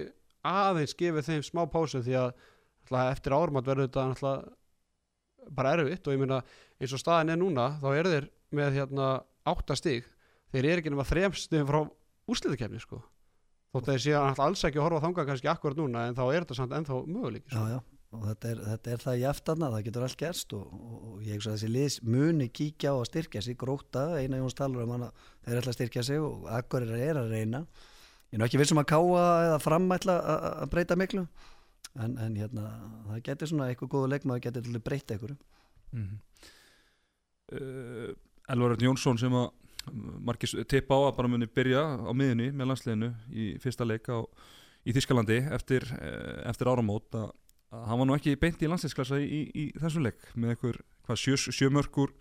aðeins 0.49 0.95
gefið 0.99 1.29
þeim 1.29 1.45
smá 1.47 1.61
pásu 1.71 2.03
því 2.03 2.17
að 2.19 2.31
náttúrulega, 2.33 3.13
eftir 3.15 3.37
ármátt 3.37 3.69
verður 3.69 3.89
þetta 3.89 4.07
náttúrulega 4.13 5.53
bara 5.59 5.75
erfitt 5.79 6.09
og 6.09 6.15
ég 6.15 6.23
meina 6.23 6.41
eins 6.79 6.95
og 6.95 7.03
staðin 7.03 7.33
er 7.33 7.39
núna 7.41 7.69
þá 7.83 7.89
eru 7.95 8.15
þeir 8.15 8.27
með 8.59 8.81
hérna 8.81 9.11
átta 9.49 9.77
stig. 9.79 10.09
Þeir 10.53 10.65
eru 10.65 10.83
ekki 10.83 10.93
nema 10.95 11.07
þrem 11.07 11.37
stigum 11.39 11.69
frá 11.69 11.81
úrsliðukefni 12.29 12.83
sko. 12.83 13.03
Þótt 13.75 13.85
að 13.85 13.95
þeir 13.95 14.05
séu 14.05 14.17
náttúrulega 14.17 14.49
alls 14.49 14.65
ekki 14.67 14.81
að 14.81 14.87
horfa 14.89 15.05
þangað 15.07 15.31
kannski 15.31 15.53
akkurat 15.53 15.79
núna 15.79 16.07
en 16.09 16.19
þá 16.19 16.25
er 16.27 16.43
þetta 16.43 16.59
samt 16.59 16.75
ennþá 16.79 17.01
möguleiki 17.07 17.53
Já, 17.53 17.61
sko. 17.61 17.98
Og 18.17 18.25
þetta 18.25 18.51
er, 18.51 18.63
þetta 18.71 18.93
er 18.93 19.03
það 19.03 19.19
jaftarna, 19.23 19.71
það 19.75 19.85
getur 19.89 20.07
allt 20.07 20.21
gerst 20.23 20.55
og, 20.57 20.71
og, 20.73 21.19
ég 21.27 21.43
að 21.43 21.57
þessi 21.57 21.71
liðs 21.73 21.99
muni 22.09 22.49
kíkja 22.49 22.95
á 22.95 22.97
að 22.97 23.09
styrkja 23.11 23.43
sig, 23.45 23.59
gróta, 23.61 24.07
eina 24.17 24.41
Jóns 24.41 24.57
talur 24.57 24.87
um 24.87 24.95
hana, 24.97 25.11
þeir 25.45 25.61
ætla 25.61 25.75
að 25.75 25.79
styrkja 25.79 26.05
sig 26.09 26.25
og 26.25 26.49
akkur 26.57 26.89
er 26.89 27.21
að 27.21 27.35
reyna. 27.35 27.65
Ég 28.33 28.41
er 28.41 28.47
ekki 28.47 28.61
vissum 28.61 28.81
að 28.81 28.91
káa 28.95 29.27
eða 29.49 29.61
framætla 29.65 30.17
að 30.39 30.71
breyta 30.73 30.97
miklu, 31.01 31.27
en, 31.97 32.17
en 32.17 32.37
hérna, 32.37 32.65
það 33.11 33.23
getur 33.29 33.53
svona 33.53 33.69
eitthvað 33.69 33.93
góðu 33.95 34.11
leikmaður 34.15 34.45
getur 34.49 34.67
til 34.67 34.77
að 34.77 34.87
breyta 34.89 35.17
einhverju. 35.17 35.39
mm 35.93 36.17
uh, 37.53 38.17
Elvar 38.49 38.75
Örn 38.75 38.85
Jónsson 38.87 39.19
sem 39.21 39.35
að 39.37 39.51
margir 40.25 40.65
tippa 40.69 40.97
á 40.97 41.01
að 41.09 41.17
bara 41.19 41.31
muni 41.33 41.49
byrja 41.49 41.83
á 42.01 42.13
miðunni 42.17 42.49
með 42.53 42.71
landsliðinu 42.71 43.09
í 43.33 43.51
fyrsta 43.61 43.87
leik 43.89 44.09
á, 44.09 44.25
í 44.89 44.95
Þískalandi 44.97 45.39
eftir, 45.57 45.85
uh, 45.97 46.49
eftir 46.49 46.71
áramót 46.73 47.17
að 47.17 47.31
hann 47.71 47.99
var 48.01 48.07
nú 48.09 48.15
ekki 48.17 48.37
beint 48.41 48.63
í 48.65 48.69
landsliðsklassa 48.71 49.19
í, 49.21 49.27
í, 49.29 49.41
í 49.53 49.65
þessum 49.79 50.07
leik 50.07 50.23
með 50.35 50.55
einhver 50.55 50.79
hvað, 51.07 51.21
sjö, 51.25 51.37
sjömörkur 51.53 52.15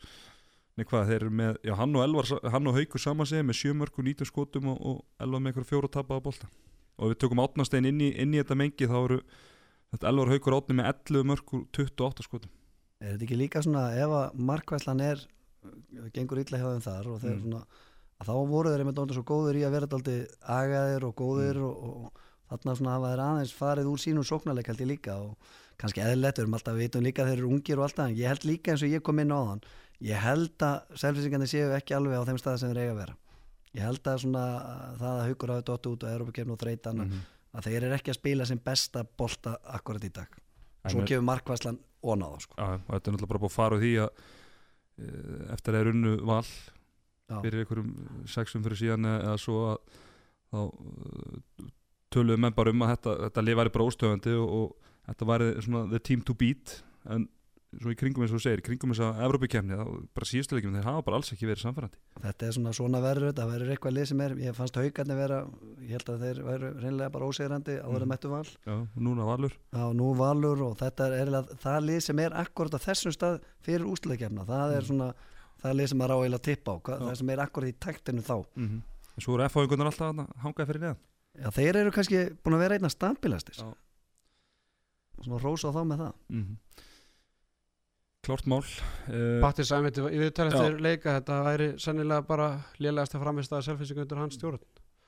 Nei 0.78 0.86
hvað, 0.86 1.10
með, 1.34 1.56
já 1.66 1.74
hann 1.74 1.96
og 1.98 2.04
Elvar, 2.06 2.28
hann 2.54 2.68
og 2.70 2.76
Haukur 2.78 3.02
saman 3.02 3.26
sig 3.26 3.42
með 3.42 3.56
sjömörku, 3.64 4.04
nýtum 4.06 4.28
skotum 4.30 4.68
og, 4.70 4.78
og 4.86 5.00
Elvar 5.26 5.42
með 5.42 5.50
einhver 5.56 5.66
fjóru 5.66 5.90
tappa 5.90 6.20
á 6.20 6.22
bolta 6.22 6.50
og 7.02 7.10
við 7.10 7.18
tökum 7.24 7.42
átnastein 7.42 7.88
inn 7.90 8.04
inn 8.06 8.36
í 8.36 8.42
þetta 8.44 8.58
mengi 8.60 8.86
þá 8.86 8.98
eru 9.00 9.18
þetta 9.96 10.12
Elvar 10.12 10.30
Haukur 10.36 10.58
átni 10.60 10.78
með 10.78 10.92
11 10.92 11.26
mörkur 11.32 11.64
28 11.74 12.28
skotum 12.28 12.54
Er 13.02 13.16
þetta 13.16 13.26
ekki 13.26 13.40
líka 13.42 13.64
svona 13.66 13.88
ef 13.98 14.14
að 14.20 14.38
markvæslan 14.52 15.02
er 15.08 15.26
gengur 16.14 16.44
illa 16.44 16.62
hjá 16.62 16.70
þeim 16.76 16.86
þar 16.86 17.10
og 17.16 17.20
þeir 17.26 17.36
Mm. 17.38 17.44
svona 17.48 17.66
þá 18.28 18.34
voru 18.50 18.70
þeir 18.74 18.82
einmitt 18.86 19.02
ónda 19.02 19.14
svo 19.18 19.26
góður 19.30 19.58
í 19.60 19.66
að 19.66 19.76
vera 19.78 19.90
daldi 19.90 20.16
agaðir 20.42 21.04
og 21.10 21.16
góðir 21.18 21.58
Mm. 21.58 21.68
og, 21.68 22.06
og 22.06 22.27
þarna 22.50 22.76
svona 22.80 22.96
hafa 22.96 23.12
þeir 23.12 23.24
aðeins 23.28 23.54
farið 23.58 23.90
úr 23.92 24.02
sínum 24.04 24.28
sóknarleik 24.28 24.68
held 24.72 24.84
ég 24.84 24.92
líka 24.92 25.18
og 25.20 25.36
kannski 25.78 26.02
eðlilegt, 26.02 26.40
við 26.40 26.46
erum 26.46 26.58
alltaf 26.58 26.74
að 26.74 26.82
vitum 26.82 27.06
líka 27.06 27.24
að 27.24 27.32
þeir 27.32 27.42
eru 27.42 27.52
ungir 27.54 27.80
og 27.80 27.88
alltaf, 27.88 28.08
en 28.08 28.18
ég 28.18 28.32
held 28.32 28.46
líka 28.50 28.74
eins 28.74 28.84
og 28.84 28.94
ég 28.94 29.04
kom 29.06 29.20
inn 29.20 29.34
á 29.36 29.40
þann 29.52 29.64
ég 30.08 30.22
held 30.22 30.66
að 30.66 31.00
selfinsingandi 31.04 31.50
séu 31.52 31.72
ekki 31.78 31.96
alveg 31.98 32.22
á 32.22 32.28
þeim 32.30 32.40
stað 32.42 32.60
sem 32.62 32.72
þeir 32.72 32.82
eiga 32.84 32.94
að 32.96 33.02
vera 33.02 33.18
ég 33.78 33.84
held 33.86 34.10
að 34.10 34.22
svona 34.24 34.46
það 34.98 35.12
að 35.12 35.24
haugur 35.28 35.54
hafi 35.54 35.66
dottu 35.70 35.94
út 35.94 36.06
á 36.06 36.14
Európa-kefni 36.14 36.54
og 36.56 36.62
þreytan 36.62 37.02
-hmm. 37.04 37.22
að 37.54 37.68
þeir 37.68 37.84
eru 37.84 37.98
ekki 37.98 38.14
að 38.14 38.20
spila 38.20 38.46
sem 38.46 38.62
besta 38.64 39.04
bolta 39.04 39.58
akkurat 39.64 40.04
í 40.04 40.14
dag 40.14 40.30
svo 40.88 41.02
En- 41.02 41.08
kemur 41.08 41.28
markvæslan 41.28 41.80
ón 42.04 42.24
á 42.24 42.28
það 42.32 42.42
sko. 42.42 42.54
Og 42.58 42.92
þetta 42.94 43.10
er 43.10 43.14
náttúrulega 43.14 43.32
bara 43.32 43.44
búið 43.44 43.52
að 43.52 43.58
fara 43.60 43.76
úr 43.76 43.82
því 43.82 43.94
að 44.04 44.10
e, 44.98 45.08
eftir 45.54 45.74
að 45.74 45.80
er 45.80 45.92
unnu 45.92 46.14
val 46.26 46.46
Já. 47.28 47.42
fyrir 47.44 47.60
einhverjum 47.64 47.92
sexum 48.26 48.64
fyrir 48.64 48.80
síðan 48.80 49.06
eða, 49.06 49.24
eða 49.28 49.38
svo 49.38 49.58
að 49.74 49.78
þá 50.48 50.60
töluðum 52.14 52.46
menn 52.48 52.54
bara 52.58 52.72
um 52.74 52.82
að 52.86 52.94
þetta, 52.96 53.16
þetta 53.28 53.46
lið 53.48 53.58
væri 53.62 53.74
bara 53.78 53.88
óstöðandi 53.92 54.36
og, 54.42 54.54
og 54.60 54.94
þetta 55.10 55.26
væri 55.32 55.50
svona 55.66 55.90
the 55.92 56.00
team 56.00 56.22
to 56.22 56.34
beat 56.34 56.82
en 57.10 57.28
svo 57.78 57.92
í 57.92 57.98
kringum 58.00 58.24
eins 58.24 58.32
og 58.32 58.40
þú 58.40 58.44
segir, 58.46 58.62
í 58.62 58.64
kringum 58.64 58.94
þess 58.96 59.04
að 59.04 59.18
Evrópikemni, 59.28 59.76
bara 60.16 60.26
síðustuleikjum, 60.26 60.76
þeir 60.78 60.86
hafa 60.88 61.02
bara 61.04 61.18
alls 61.20 61.32
ekki 61.36 61.46
verið 61.50 61.66
samfærandi. 61.66 61.98
Þetta 62.24 62.48
er 62.48 62.54
svona 62.56 62.72
svona 62.74 63.02
verður 63.04 63.34
það 63.36 63.50
verður 63.52 63.72
eitthvað 63.76 63.94
lið 63.98 64.06
sem 64.08 64.22
er, 64.24 64.36
ég 64.40 64.56
fannst 64.56 64.80
haugarnir 64.80 65.20
vera, 65.20 65.40
ég 65.84 65.92
held 65.98 66.12
að 66.14 66.24
þeir 66.24 66.40
verður 66.48 66.78
reynilega 66.80 67.12
bara 67.18 67.28
ósegrandi 67.28 67.76
Mhm. 67.84 67.98
að 68.00 68.06
mettu 68.14 68.32
val. 68.32 68.48
Já, 68.48 68.74
og 68.80 69.04
núna 69.04 69.28
valur. 69.28 69.52
Já, 69.76 69.84
nú 70.00 70.08
valur 70.16 70.64
og 70.70 70.78
þetta 70.80 71.08
er 71.12 71.18
eiginlega 71.20 71.60
það 71.68 71.86
lið 71.90 72.00
sem 72.08 72.20
er 72.24 72.32
akkurat 72.40 72.72
á 72.74 72.80
þessum 72.88 73.12
stað 73.18 73.40
fyrir 73.68 73.86
úsleikefna, 73.92 74.48
það 74.48 74.76
er 74.78 74.82
Mm. 74.82 74.88
svona 74.88 75.14
það 75.62 75.76
lið 75.76 75.88
sem 75.90 75.98
maður 76.00 76.16
á 76.16 76.18
að 76.24 76.42
tippa 76.48 76.72
á, 76.72 76.78
það 77.04 77.16
sem 77.18 77.30
er 77.30 77.38
akkurat 77.46 77.68
í 77.70 77.76
taktinu 77.78 78.22
þá. 78.24 78.46
Mm 78.56 78.82
En 79.18 79.22
svo 79.22 79.34
eru 79.36 79.44
F-fáingunar 79.50 79.92
alltaf 79.92 80.28
hangaði 80.42 80.68
fyrir 80.72 80.80
neðan. 80.88 80.98
Já, 81.38 81.50
þeir 81.54 81.82
eru 81.84 81.94
kannski 81.96 82.24
búin 82.44 82.58
að 82.58 82.64
vera 82.66 82.78
einna 82.78 82.92
stabilastir. 82.92 83.60
Já. 83.62 83.68
Svona 85.24 85.42
rósa 85.42 85.72
á 85.74 85.76
þá 85.76 85.84
með 85.84 86.06
það. 86.06 86.16
Mm 86.34 86.56
Klárt 88.28 88.48
mál. 88.50 88.66
Uh, 89.08 89.38
Patti 89.40 89.64
Sæmit, 89.64 89.96
ég 89.96 90.20
við 90.20 90.34
tala 90.36 90.52
Já. 90.52 90.58
eftir 90.60 90.82
leika 90.84 91.14
þetta 91.16 91.36
væri 91.46 91.68
sennilega 91.80 92.26
bara 92.28 92.48
lélegast 92.76 93.16
að 93.16 93.22
framist 93.24 93.54
að 93.56 93.62
selfinsingu 93.70 94.04
undir 94.04 94.20
hans 94.20 94.36
stjórn 94.36 94.60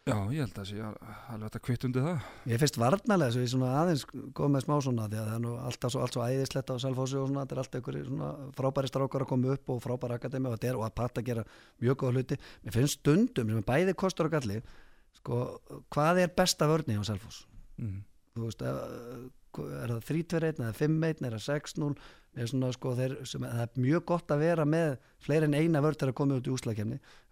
já, 0.09 0.17
ég 0.33 0.43
held 0.43 0.53
að 0.53 0.57
það 0.57 0.67
sé 0.69 0.83
alveg 0.85 1.43
þetta 1.45 1.61
kvitt 1.65 1.85
undir 1.87 2.05
það. 2.05 2.27
Ég 2.49 2.61
finnst 2.61 2.79
varnalega 2.81 3.33
svo 3.33 3.43
ég 3.43 3.51
svona 3.51 3.69
aðeins 3.81 4.05
góð 4.09 4.51
með 4.53 4.65
smá 4.65 4.75
svona 4.85 5.07
því 5.09 5.19
að 5.19 5.29
það 5.29 5.35
er 5.35 5.43
nú 5.43 5.53
alltaf 5.67 5.93
svo, 5.93 6.03
allt 6.03 6.15
svo 6.15 6.25
æðislegt 6.25 6.73
á 6.73 6.75
Selfossi 6.83 7.19
og 7.19 7.29
svona, 7.29 7.43
þetta 7.43 7.55
er 7.55 7.61
alltaf 7.63 7.81
ykkur 7.81 7.99
svona 8.07 8.29
frábæri 8.57 8.91
strákar 8.91 9.25
að 9.25 9.31
koma 9.33 9.55
upp 9.55 9.73
og 9.73 9.81
frábæri 9.83 10.17
akademi 10.17 10.51
og 10.51 10.67
og 10.69 10.85
að 10.87 10.95
patta 11.01 11.25
gera 11.25 11.45
mjög 11.81 11.99
góða 12.03 12.15
hluti 12.15 12.39
mér 12.63 12.77
finnst 12.77 12.99
stundum 12.99 13.51
sem 13.51 13.61
er 13.61 13.67
bæði 13.67 13.95
kostur 13.99 14.29
og 14.29 14.35
galli 14.37 14.61
sko, 15.17 15.41
hvað 15.93 16.23
er 16.25 16.31
besta 16.37 16.69
vörni 16.69 16.99
á 16.99 17.03
Selfoss? 17.07 17.45
Mm 17.81 18.05
Þú 18.39 18.45
veist, 18.45 18.61
eh, 18.61 19.23
er 19.83 19.91
það 19.91 20.03
3-2-1 20.07 20.59
eða 20.61 20.73
5-1 20.77 21.23
eða 21.27 21.39
6-0 21.43 21.95
Mér 22.37 22.45
er 22.45 22.49
svona, 22.51 22.67
sko, 22.71 22.91
þeir, 22.93 23.15
sem, 23.25 23.41
það 23.41 23.61
er 23.63 23.81
mjög 23.81 24.03
gott 24.11 24.31
að 24.31 24.43
vera 24.45 24.65
með 24.69 24.91
fleiri 25.25 25.47
en 25.49 25.55
eina 25.57 25.81
vörð 25.81 25.97
til 25.99 26.09
að 26.11 26.17
koma 26.19 26.37
út 26.37 26.47
í 26.47 26.53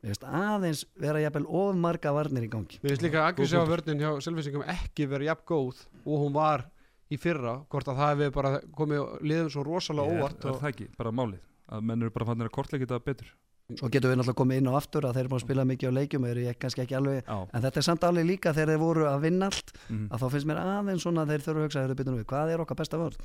finnst 0.01 0.25
aðeins 0.25 0.81
vera 0.97 1.21
jafnvel 1.21 1.45
of 1.45 1.75
marga 1.77 2.13
varnir 2.13 2.47
í 2.47 2.49
gangi. 2.49 2.79
Mér 2.81 2.95
finnst 2.95 3.05
líka 3.05 3.21
að 3.21 3.27
aggressífa 3.31 3.61
Góð 3.61 3.71
vörnin 3.71 4.01
hjá 4.01 4.09
selfinsingum 4.25 4.65
ekki 4.73 5.07
verið 5.09 5.29
jafn 5.29 5.45
góð 5.47 5.83
og 6.03 6.23
hún 6.23 6.33
var 6.35 6.65
í 7.07 7.19
fyrra 7.21 7.55
hvort 7.71 7.89
að 7.91 7.99
það 8.01 8.11
hefði 8.13 8.29
bara 8.35 8.51
komið 8.77 9.05
liðum 9.31 9.51
svo 9.53 9.65
rosalega 9.67 10.11
er, 10.11 10.21
óvart 10.21 10.43
er 10.43 10.51
og 10.51 10.61
það 10.61 10.71
ekki, 10.73 10.87
bara 10.97 11.13
málið 11.15 11.43
að 11.67 11.85
menn 11.87 12.03
eru 12.03 12.15
bara 12.15 12.27
fannir 12.29 12.49
að 12.49 12.55
kortleika 12.57 12.87
þetta 12.87 13.05
betur 13.07 13.31
Svo 13.75 13.89
getum 13.91 14.13
við 14.13 14.21
náttúrulega 14.21 14.39
komið 14.39 14.60
inn 14.62 14.69
á 14.71 14.80
aftur 14.80 15.03
að 15.03 15.17
þeir 15.17 15.25
eru 15.25 15.32
búin 15.34 15.41
að 15.41 15.43
spila 15.43 15.63
mikið 15.67 15.89
á 15.91 15.97
leikjum 15.97 16.23
og 16.23 16.30
eru 16.32 16.43
ég 16.45 16.60
kannski 16.62 16.84
ekki 16.86 16.95
alveg 16.95 17.17
Já, 17.27 17.36
En 17.51 17.63
þetta 17.65 17.82
er 17.82 17.86
samt 17.88 18.06
alveg 18.08 18.27
líka 18.30 18.53
þegar 18.56 18.69
þeir 18.71 18.80
voru 18.80 19.08
að 19.10 19.25
vinna 19.25 19.49
allt 19.51 19.73
mm 19.89 20.06
að 20.08 20.21
þá 20.23 20.27
finnst 20.32 20.47
mér 20.47 20.62
aðeins 20.62 21.03
svona 21.03 21.25
að 21.25 21.34
þeir 21.34 21.43
þurfa 21.47 21.60
að 21.60 21.67
hugsa 21.67 21.84
byrjunum 21.99 22.21
við, 22.21 22.27
hvað 22.32 22.53
er 22.53 22.63
okkar 22.63 22.80
besta 22.80 22.99
vörð? 23.01 23.17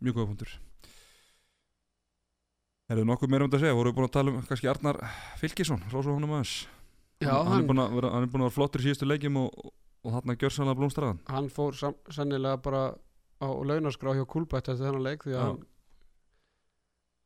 mjög 0.00 0.16
góða 0.16 0.30
punktur. 0.30 0.54
Er 2.90 2.98
það 2.98 3.06
nokkuð 3.06 3.30
meira 3.30 3.44
um 3.44 3.50
þetta 3.50 3.60
að 3.60 3.64
segja? 3.66 3.76
Voru 3.78 3.90
við 3.90 3.98
búin 3.98 4.08
að 4.08 4.14
tala 4.16 4.32
um 4.32 4.46
kannski 4.48 4.70
Arnar 4.70 4.98
Fylkisson, 5.38 5.82
Rósa 5.92 6.14
honum 6.14 6.32
aðeins? 6.34 6.54
Já, 7.20 7.34
hann, 7.36 7.68
hann, 7.68 7.68
er 7.76 7.84
að 7.84 7.98
vera, 8.00 8.10
hann 8.14 8.24
er 8.24 8.32
búin 8.32 8.42
að 8.42 8.48
vera 8.48 8.56
flottur 8.56 8.82
í 8.82 8.86
síðustu 8.88 9.06
leikjum 9.06 9.36
og, 9.42 9.68
og 10.08 10.16
hann 10.16 10.32
að 10.32 10.40
gjörsanlega 10.40 10.78
blómstraðan. 10.80 11.20
Hann 11.28 11.50
fór 11.52 11.76
sam, 11.78 11.94
sennilega 12.10 12.62
bara 12.64 12.82
á 13.44 13.48
launaskrá 13.70 14.16
hjá 14.16 14.24
Kúlbætt 14.24 14.72
eftir 14.72 14.88
þennan 14.88 15.04
leik 15.06 15.26
því 15.28 15.36
að 15.36 15.60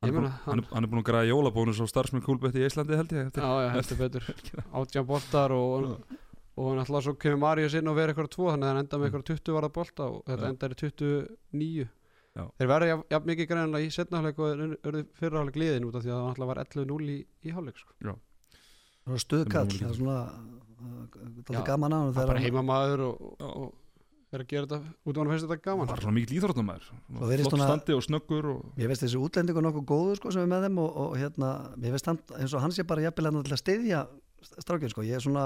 Hann, 0.05 0.13
hann, 0.13 0.15
er 0.15 0.21
meina, 0.21 0.31
hann, 0.45 0.59
er- 0.63 0.69
hann 0.75 0.83
er 0.85 0.91
búin 0.93 1.01
að 1.03 1.07
græða 1.09 1.29
jólabónus 1.31 1.81
á 1.81 1.85
starfsmenn 1.89 2.23
kúlbetti 2.25 2.61
í 2.61 2.67
Íslandi 2.69 2.95
held 2.99 3.11
ég 3.15 3.25
eftir. 3.27 3.41
já, 3.43 3.51
já, 3.65 3.69
heldur 3.75 3.99
betur. 4.03 4.29
Átján 4.79 5.05
boltar 5.09 5.51
og, 5.55 5.89
og 6.55 6.69
hann 6.71 6.81
ætla 6.85 7.01
svo 7.03 7.13
kemur 7.19 7.41
Marius 7.43 7.75
inn 7.79 7.87
og 7.91 7.97
verið 7.97 8.13
eitthvað 8.15 8.31
tvo 8.37 8.49
þannig 8.53 8.67
að 8.69 8.73
hann 8.75 8.83
enda 8.85 8.97
með 9.01 9.09
eitthvað 9.09 9.27
20 9.33 9.55
varða 9.59 9.71
bolta 9.79 10.09
og 10.11 10.23
þetta 10.29 10.69
í 10.71 10.79
29 10.79 11.87
Já. 12.35 12.43
þeir 12.59 12.67
verða 12.67 12.87
jafn, 12.89 13.03
jafn 13.13 13.29
mikið 13.31 13.45
greinlega 13.47 13.85
í 13.87 13.91
setnafleik 13.95 14.39
og 14.43 14.63
eru 14.83 15.01
fyrirháleik 15.15 15.55
liðin 15.61 15.85
út 15.87 15.95
af 15.95 16.03
því 16.03 16.11
að 16.11 16.17
hann 16.25 16.33
ætla 16.35 16.47
var 16.49 16.59
11-0 16.65 17.05
í, 17.13 17.15
í 17.47 17.53
hálfleik 17.55 17.77
sko. 17.79 17.93
Það 19.05 19.13
er 19.15 19.21
stuðkall, 19.23 19.69
Það 19.71 19.77
er 19.79 19.85
það 19.85 19.95
svona 20.01 20.17
það 21.47 21.55
er 21.55 21.65
gaman 21.69 21.95
á 21.95 21.97
hann 22.01 22.11
það 22.11 22.21
er 22.25 22.27
bara 22.27 22.35
hann- 22.41 22.45
heimamaður 22.49 23.03
og, 23.05 23.21
og, 23.39 23.53
og 23.55 23.69
er 24.35 24.43
að 24.43 24.49
gera 24.51 24.67
þetta 24.67 24.77
út 25.05 25.15
af 25.15 25.21
hann 25.21 25.31
finnst 25.33 25.45
þetta 25.47 25.65
gaman? 25.65 25.89
Var 25.91 26.03
svona 26.03 26.15
Svo 27.09 27.29
virðist 27.31 27.49
flott 27.51 27.61
að- 27.63 27.69
standi 27.71 27.95
og 27.97 28.03
snöggur 28.05 28.49
og, 28.51 28.61
Mér 28.77 28.91
finnst 28.91 29.05
þessi 29.05 29.21
útlendingur 29.21 29.65
nokkuð 29.65 29.85
góður 29.91 30.19
sko, 30.21 30.31
sem 30.35 30.45
er 30.45 30.51
með 30.53 30.67
þeim 30.67 30.79
og, 30.85 30.95
og 31.05 31.17
hérna, 31.19 31.49
mér 31.79 31.95
finnst 31.97 32.09
hann 32.11 32.19
eins 32.39 32.53
og 32.55 32.63
hann 32.65 32.75
sé 32.75 32.85
bara 32.87 33.05
jafnilega 33.07 33.43
til 33.47 33.55
að 33.57 33.63
styðja 33.63 34.05
strákinn 34.61 34.93
sko, 34.93 35.05
ég 35.07 35.17
er 35.17 35.23
svona 35.25 35.45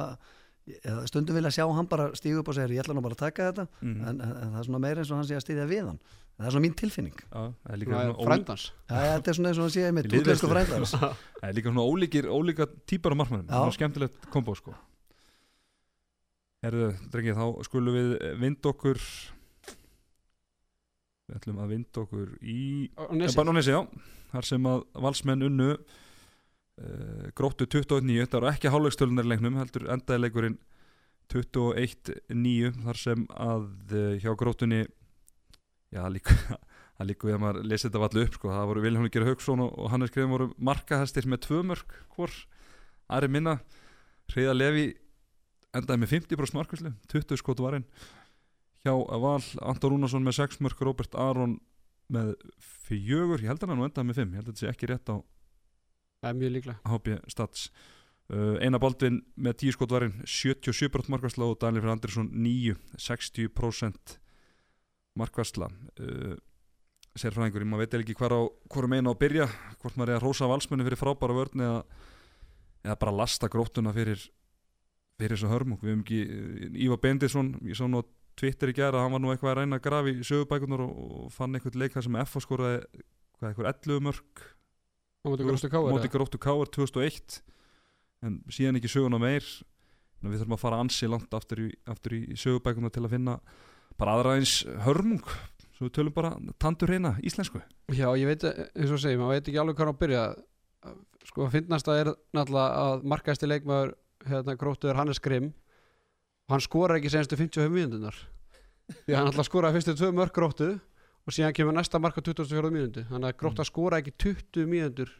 ég, 0.68 1.04
stundum 1.10 1.38
vilja 1.40 1.52
sjá 1.56 1.66
hann 1.74 1.88
bara 1.90 2.10
stígu 2.18 2.42
upp 2.44 2.50
og 2.52 2.58
segja 2.58 2.70
ég 2.76 2.84
ætla 2.84 2.94
nú 2.98 3.02
bara 3.06 3.16
að 3.18 3.24
taka 3.26 3.52
þetta. 3.52 3.68
Mm, 3.82 4.00
en, 4.02 4.20
en, 4.22 4.34
en 4.44 4.52
það 4.54 4.60
er 4.60 4.68
svona 4.70 4.82
meira 4.84 5.04
eins 5.04 5.12
og 5.14 5.18
hann 5.22 5.30
sé 5.30 5.38
að 5.40 5.46
styðja 5.46 5.70
við 5.70 5.86
hann. 5.88 6.00
Það 6.40 6.48
er 6.48 6.54
svona 6.56 6.64
mín 6.64 6.76
tilfinning. 6.80 7.16
Það 7.34 7.72
er 7.74 7.80
líka 7.82 7.96
Svona 8.00 8.28
frændans 8.30 8.62
ja, 8.72 9.00
þetta 9.20 9.32
er 9.32 9.36
svona 9.40 9.50
eins 9.50 9.58
og 9.60 9.66
hann 9.66 9.74
sé 9.74 9.82
Liðveislu. 9.90 10.22
útlensku 10.22 10.52
frændans 10.54 10.94
það 11.00 11.48
er 11.50 11.58
líka 11.58 11.74
svona 11.74 11.88
ólíkir 11.90 12.30
ólíka 12.32 12.68
típar 12.88 13.12
á 13.12 13.28
svona 13.28 13.74
skemmtilegt 13.76 14.30
kombo 14.32 14.56
sko 14.56 14.72
Herðu, 16.60 16.90
drengið, 17.08 17.38
þá 17.40 17.64
skulum 17.64 17.96
við 17.96 18.14
vind 18.42 18.66
okkur. 18.68 19.00
Við 21.30 21.38
ætlum 21.38 21.62
að 21.64 21.72
vind 21.72 22.00
okkur 22.02 22.34
í 22.42 22.62
og 23.00 23.14
Já, 23.64 23.80
þar 24.34 24.48
sem 24.50 24.68
að 24.68 24.84
valsmenn 25.06 25.46
unnu 25.46 25.70
uh, 25.78 27.30
gróttu 27.38 27.68
29, 27.70 28.26
þetta 28.26 28.42
var 28.42 28.52
ekki 28.52 28.74
hálfleikstölunar 28.74 29.28
í 29.28 29.32
leiknum, 29.32 29.60
heldur 29.62 29.88
endaði 29.94 30.24
leikurinn 30.26 30.60
21-9 31.30 32.72
þar 32.84 33.00
sem 33.00 33.26
að 33.38 33.68
uh, 33.94 34.14
hjá 34.20 34.32
gróttunni 34.38 34.82
já, 34.84 36.02
það 36.02 36.14
líka 36.18 36.38
það 36.98 37.12
líka 37.12 37.30
við 37.30 37.38
að 37.38 37.44
maður 37.46 37.68
lesi 37.72 37.88
þetta 37.88 38.02
vallu 38.04 38.24
upp 38.26 38.40
sko. 38.40 38.56
það 38.56 38.72
voru 38.72 38.86
Vilhelm 38.88 39.12
Gjör 39.14 39.30
Hauksson 39.30 39.62
og, 39.64 39.76
og 39.78 39.94
Hannes 39.94 40.12
Greðum 40.16 40.34
voru 40.36 40.50
markahæstir 40.58 41.30
með 41.30 41.46
tvö 41.46 41.62
mörg 41.72 42.00
hvor, 42.16 42.34
aðri 43.08 43.32
minna 43.38 43.60
Hreiða 44.34 44.58
Levi 44.58 44.90
endaði 45.76 46.02
með 46.04 46.14
50% 46.16 46.58
markvæslu 46.58 46.94
20 47.12 47.42
skot 47.42 47.62
varinn. 47.64 47.86
Hjá 48.86 48.94
Val, 48.96 49.42
Anton 49.68 49.94
Rúnarsson 49.94 50.24
með 50.24 50.40
6 50.40 50.62
mörg 50.64 50.82
Robert 50.86 51.18
Aron 51.20 51.58
með 52.10 52.34
fjögur, 52.88 53.44
ég 53.44 53.52
held 53.52 53.64
að 53.64 53.74
hann 53.74 53.86
endaði 53.86 54.10
með 54.10 54.22
5 54.22 54.30
ég 54.30 54.40
held 54.40 54.48
að 54.48 54.54
þetta 54.54 54.64
sé 54.64 54.72
ekki 54.72 54.90
rétt 54.90 55.12
á 55.14 55.18
það 56.20 56.30
er 56.32 56.38
mjög 56.40 56.54
líklega 56.56 56.94
HB 56.94 57.18
Stats. 57.32 57.70
Uh, 58.30 58.58
Einar 58.62 58.82
Baldvin 58.82 59.24
með 59.42 59.56
10 59.66 59.76
skot 59.76 59.94
varinn 59.94 60.20
77% 60.22 61.10
markvæsla 61.10 61.48
og 61.50 61.58
Daniel 61.62 61.90
Andersson 61.90 62.30
9, 62.30 62.76
60% 63.02 64.18
markvæsla 65.18 65.70
uh, 65.70 66.36
sérfræðingur, 67.18 67.66
maður 67.66 67.88
veit 67.88 67.98
ekki 68.04 68.18
hvorum 68.20 68.94
einu 68.94 69.10
á 69.10 69.14
að 69.16 69.22
byrja, 69.24 69.48
hvort 69.82 69.98
maður 69.98 70.14
er 70.14 70.20
að 70.20 70.28
rósa 70.28 70.50
valsmenni 70.50 70.86
fyrir 70.86 71.02
frábæra 71.02 71.36
vörn 71.36 71.64
eða, 71.66 71.80
eða 72.86 73.00
bara 73.02 73.16
lasta 73.18 73.50
gróttuna 73.52 73.96
fyrir 73.96 74.22
fyrir 75.20 75.36
þessu 75.36 75.52
hörmung, 75.52 75.82
við 75.84 75.92
hefum 75.94 76.06
ekki 76.06 76.22
uh, 76.26 76.80
Ívar 76.88 77.02
Bendisson, 77.04 77.54
ég 77.68 77.78
sá 77.78 77.86
nú 77.88 78.02
á 78.02 78.04
Twitter 78.40 78.72
í 78.72 78.76
gera 78.78 79.02
að 79.02 79.06
hann 79.06 79.16
var 79.18 79.24
nú 79.24 79.34
eitthvað 79.34 79.52
að 79.52 79.60
reyna 79.60 79.80
að 79.80 79.86
grafi 79.90 80.14
í 80.16 80.26
sögubækunar 80.28 80.86
og, 80.86 80.94
og 81.26 81.34
fann 81.36 81.58
eitthvað 81.58 81.82
leika 81.82 82.04
sem 82.06 82.16
F 82.22 82.40
skoraði 82.40 82.80
hvað 83.40 83.50
eitthvað 83.52 83.72
11 83.74 84.06
mörg 84.08 84.48
móti 85.28 86.12
gróttu 86.12 86.40
Káar 86.40 86.70
2001 86.72 87.42
en 88.24 88.40
síðan 88.52 88.80
ekki 88.80 88.92
söguna 88.92 89.20
meir. 89.22 89.46
Að 90.20 90.34
við 90.34 90.42
þurfum 90.42 90.56
að 90.56 90.64
fara 90.64 90.80
ansi 90.84 91.08
langt 91.08 91.36
aftur 91.36 91.62
í, 91.64 91.70
aftur 91.88 92.16
í 92.18 92.36
sögubækuna 92.40 92.92
til 92.92 93.06
að 93.06 93.14
finna 93.16 93.38
bara 94.00 94.18
aðra 94.18 94.36
eins 94.40 94.62
hörmung. 94.86 95.24
Svo 95.76 95.88
við 95.88 95.94
tölum 95.96 96.16
bara 96.16 96.34
tandur 96.60 96.92
reyna 96.92 97.14
íslensku. 97.24 97.62
Já, 97.96 98.10
ég 98.20 98.28
veit, 98.28 98.44
eins 98.44 98.92
og 98.92 99.00
segi, 99.00 99.20
maður 99.20 99.38
veit 99.38 99.48
ekki 99.48 99.62
alveg 99.62 99.80
hvað 99.80 99.92
á 99.92 99.94
að 99.94 100.02
byrja. 100.04 100.24
Sko 101.30 101.46
að 101.46 101.56
finnast 101.56 101.92
að 101.92 102.02
er 102.02 102.12
náttúrulega 102.36 102.84
að 102.84 103.08
markaðasti 103.14 103.48
leikmaður 103.48 103.96
hérna 104.32 104.56
gróttu 104.60 104.90
er 104.92 105.00
Hannes 105.00 105.20
Grimm 105.24 105.50
og 106.50 106.56
hann 106.56 106.64
skorar 106.66 106.98
ekki 107.00 107.12
senstu 107.14 107.38
55 107.40 107.74
mínúndunar 107.74 108.18
því 109.06 109.14
að 109.14 109.18
hann 109.20 109.32
alltaf 109.32 109.50
skoraði 109.50 109.78
fyrstu 109.80 109.96
tvö 110.00 110.12
mörg 110.18 110.34
gróttu 110.36 110.70
og 111.28 111.36
síðan 111.36 111.54
kemur 111.58 111.76
næsta 111.78 112.00
marka 112.02 112.24
24 112.26 112.72
mínúndu 112.74 113.04
þannig 113.10 113.34
að 113.34 113.40
grótta 113.42 113.66
Mm. 113.66 113.70
skora 113.72 114.00
ekki 114.02 114.16
20 114.26 114.66
mínúndur 114.70 115.12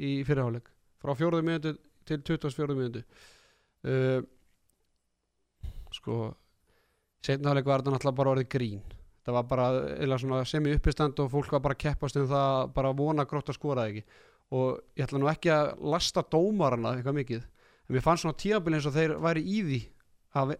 í 0.00 0.12
fyrirháleik 0.24 0.70
frá 1.02 1.12
4 1.18 1.42
mínúndu 1.44 1.74
til 2.08 2.22
24 2.22 2.78
mínúndu 2.78 3.02
uh, 3.84 4.22
sko 5.92 6.34
setnaháleik 7.22 7.66
var 7.68 7.82
þetta 7.82 7.92
náttúrulega 7.94 8.18
bara 8.18 8.32
orðið 8.34 8.48
grín. 8.50 8.80
Það 9.22 9.36
var 9.36 9.44
bara 9.46 10.44
semi 10.50 10.72
uppistand 10.74 11.20
og 11.22 11.28
fólk 11.30 11.52
var 11.54 11.60
bara 11.62 11.76
að 11.76 11.82
keppast 11.84 12.16
um 12.18 12.24
það 12.26 12.46
að 12.56 12.72
bara 12.74 12.94
vona 12.98 13.26
grótt 13.28 13.52
að 13.52 13.58
skoraði 13.58 13.92
ekki. 13.92 14.16
Og 14.58 14.80
ég 14.98 15.04
ætla 15.06 15.20
nú 15.22 15.28
ekki 15.30 15.52
að 15.54 15.68
lasta 15.92 16.24
dómarana 16.32 16.96
eitthvað 16.96 17.18
mikið 17.20 17.44
en 17.92 17.98
mér 17.98 18.04
fannst 18.04 18.24
svona 18.24 18.38
tíabili 18.40 18.78
eins 18.78 18.88
og 18.88 18.96
þeir 18.96 19.18
væri 19.20 19.42
í 19.44 19.60
því 19.66 19.80
að 20.40 20.54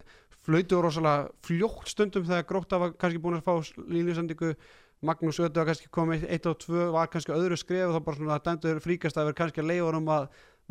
flautu 0.44 0.80
rosalega 0.84 1.30
fljótt 1.46 1.88
stundum 1.88 2.26
þegar 2.28 2.46
grótta 2.48 2.80
var 2.82 2.94
kannski 3.00 3.22
búin 3.22 3.38
að 3.38 3.46
fá 3.46 3.82
línuðsendingu 3.88 4.54
Magnús 5.02 5.40
Ötu 5.42 5.58
var 5.58 5.66
kannski 5.70 5.88
komið 5.90 6.28
1 6.28 6.48
og 6.50 6.58
2 6.62 6.86
var 6.94 7.08
kannski 7.10 7.34
öðru 7.34 7.56
skref 7.58 7.88
og 7.88 7.96
þá 7.96 8.04
bara 8.06 8.18
svona 8.18 8.38
dæmdur 8.44 8.82
fríkast 8.84 9.16
að 9.18 9.30
vera 9.30 9.38
kannski 9.40 9.62
að 9.62 9.70
leiða 9.70 9.86
honum 9.88 10.10
að 10.14 10.26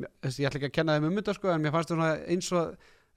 ég 0.06 0.48
ætla 0.48 0.60
ekki 0.62 0.70
að 0.70 0.76
kenna 0.78 0.98
þeim 0.98 1.08
um 1.10 1.18
þetta 1.20 1.36
sko 1.36 1.52
en 1.52 1.66
mér 1.66 1.74
fannst 1.74 1.92
það 1.92 2.22
eins 2.32 2.52
og 2.56 2.70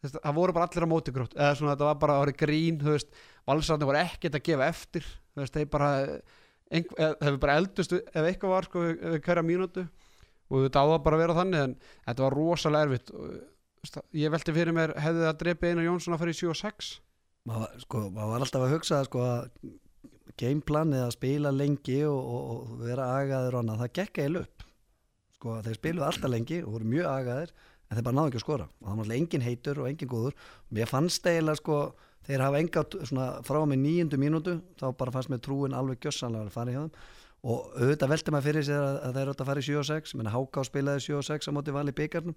þessi, 0.03 0.17
það 0.17 0.39
voru 0.41 0.57
bara 0.57 0.71
allir 0.71 0.87
á 0.89 0.93
móti 0.95 1.15
grótt 1.15 1.37
eða 1.37 1.53
svona 1.59 1.75
þetta 1.75 1.91
var 1.91 2.01
bara 2.03 2.17
að 2.17 2.25
vera 2.25 2.39
grín 2.45 2.81
þú 2.81 2.97
veist, 2.97 3.21
valsarnir 3.47 3.91
voru 3.91 4.01
ekkert 4.03 4.41
að 4.41 4.47
gefa 4.49 4.71
eftir 4.73 5.07
þú 5.07 5.45
veist, 5.45 5.59
þeir 5.59 5.71
bara 5.77 5.93
hefur 6.75 7.39
bara 7.45 7.59
eldust 7.61 7.95
ef 7.95 8.21
eitthvað 8.25 8.55
var 8.57 8.69
sko 8.71 8.87
við 8.89 9.21
hverja 9.29 9.47
mínútu 9.47 9.87
og 10.51 10.67
þetta 10.67 10.85
áða 10.85 11.01
bara 11.05 11.19
að 11.19 11.25
vera 11.25 11.39
þannig 11.41 11.65
en 11.65 11.77
þetta 12.09 12.27
var 12.27 12.39
rosalega 12.39 12.89
erfitt. 12.89 13.15
Ég 14.17 14.33
velti 14.33 14.55
fyrir 14.57 14.77
mér 14.77 14.95
hefði 14.97 15.27
það 15.27 15.41
dreipið 15.43 15.73
Einar 15.73 15.89
Jónsson 15.89 16.17
að 16.17 16.23
fara 16.23 16.35
í 16.35 16.39
7 16.39 16.53
og 16.53 16.61
6 16.61 16.93
maður, 17.49 17.81
sko, 17.85 18.03
var 18.15 18.41
alltaf 18.41 18.65
að 18.65 18.73
hugsa 18.73 19.03
sko, 19.05 19.25
að 19.25 19.75
gameplanið 20.41 21.05
að 21.05 21.13
spila 21.15 21.53
lengi 21.55 22.01
og, 22.09 22.17
og, 22.19 22.47
og 22.55 22.79
vera 22.83 23.11
agaður 23.21 23.59
og 23.59 23.63
annað, 23.65 23.83
það 23.85 23.93
gekk 24.01 24.23
eil 24.25 24.41
upp. 24.41 24.65
Sko, 25.37 25.59
þeir 25.67 25.79
spiluðu 25.79 26.07
alltaf 26.09 26.33
lengi 26.33 26.63
og 26.65 26.73
voru 26.79 26.91
mjög 26.95 27.11
agaðir 27.11 27.53
en 27.55 27.99
þeir 27.99 28.07
bara 28.07 28.19
náðu 28.19 28.33
ekki 28.33 28.41
að 28.41 28.47
skora. 28.47 28.69
Og 28.81 28.87
það 28.87 28.97
var 28.97 29.05
alltaf 29.05 29.19
engin 29.19 29.45
heitur 29.45 29.83
og 29.83 29.91
engin 29.91 30.13
góður. 30.15 30.39
Mér 30.75 30.91
fannst 30.91 31.29
eiginlega 31.29 31.61
sko 31.61 31.79
þeir 32.25 32.47
hafa 32.47 32.63
enga 32.63 32.87
frá 33.45 33.61
með 33.69 33.83
nýjundu 33.85 34.21
mínútu 34.21 34.57
þá 34.81 34.87
bara 34.97 35.15
fannst 35.15 35.33
mér 35.33 35.45
trúin 35.45 35.77
alveg 35.77 36.01
gjössanlega 36.07 36.49
að 36.49 36.57
fara 36.57 36.73
í 36.73 36.79
þeim 36.79 36.91
og 37.45 37.73
auðvitað 37.77 38.13
velti 38.15 38.33
maður 38.33 38.47
fyrir 38.49 38.65
sér 38.65 38.83
að, 38.83 38.95
að 39.05 39.17
þeir 39.17 39.25
eru 39.25 39.35
að 39.35 39.49
fara 39.51 39.63
í 39.63 39.67
7 39.67 39.81
og 39.81 39.89
6 39.91 40.15
menn 40.17 40.31
Háká 40.33 40.63
spilaði 40.65 41.03
7 41.05 41.17
og 41.19 41.27
6 41.29 41.49
á 41.49 41.53
móti 41.53 41.75
vali 41.77 41.95
byggarnum. 41.97 42.37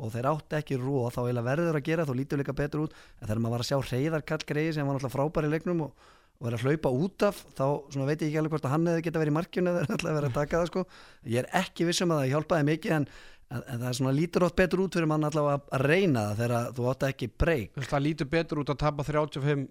Og 0.00 0.14
þeir 0.14 0.30
átti 0.30 0.56
ekki 0.56 0.78
róð 0.80 1.10
þá 1.14 1.20
eiginlega 1.20 1.46
verður 1.46 1.76
að 1.78 1.84
gera, 1.86 2.06
þá 2.08 2.14
lítur 2.16 2.40
líka 2.40 2.54
betur 2.56 2.86
út. 2.86 2.94
En 3.20 3.28
þegar 3.28 3.42
maður 3.44 3.54
var 3.54 3.64
að 3.64 3.68
sjá 3.68 3.92
reyðarkall 3.92 4.46
greiði 4.48 4.72
sem 4.74 4.88
var 4.88 4.96
náttúrulega 4.96 5.14
frábær 5.14 5.46
í 5.46 5.50
leiknum 5.52 5.82
og, 5.84 6.06
og 6.40 6.46
verið 6.48 6.56
að 6.56 6.64
hlaupa 6.66 6.92
út 7.04 7.26
af 7.28 7.42
þá 7.58 7.66
veit 8.08 8.14
ég 8.16 8.30
ekki 8.30 8.40
alveg 8.40 8.54
hvort 8.54 8.66
að 8.66 8.74
hann 8.74 8.88
hefði 8.90 9.04
geta 9.06 9.22
verið 9.22 9.34
í 9.34 9.36
markjunu 9.36 9.74
eða 9.74 9.98
ætlaði 9.98 10.22
að 10.22 10.38
taka 10.38 10.56
það 10.56 10.70
sko. 10.72 10.84
Ég 11.28 11.44
er 11.44 11.60
ekki 11.60 11.86
vissum 11.90 12.14
að 12.16 12.22
það 12.22 12.32
hjálpaði 12.32 12.68
mikið 12.70 12.96
en, 12.96 13.06
en, 13.52 13.60
en 13.60 13.84
það 13.84 13.86
er 13.92 14.00
svona 14.00 14.16
lítur 14.16 14.48
átt 14.48 14.58
betur 14.62 14.84
út 14.86 14.96
fyrir 14.96 15.12
mann 15.12 15.28
allavega 15.28 15.60
að, 15.60 15.68
að 15.76 15.86
reyna 15.92 16.26
það 16.30 16.40
þegar 16.40 16.74
þú 16.80 16.90
átti 16.94 17.10
ekki 17.12 17.30
breyk 17.44 17.80
það 17.84 18.04
lítur 18.08 18.32
betur 18.32 18.64
út 18.64 18.72
að 18.72 18.82
tapa 18.86 19.06
35 19.12 19.68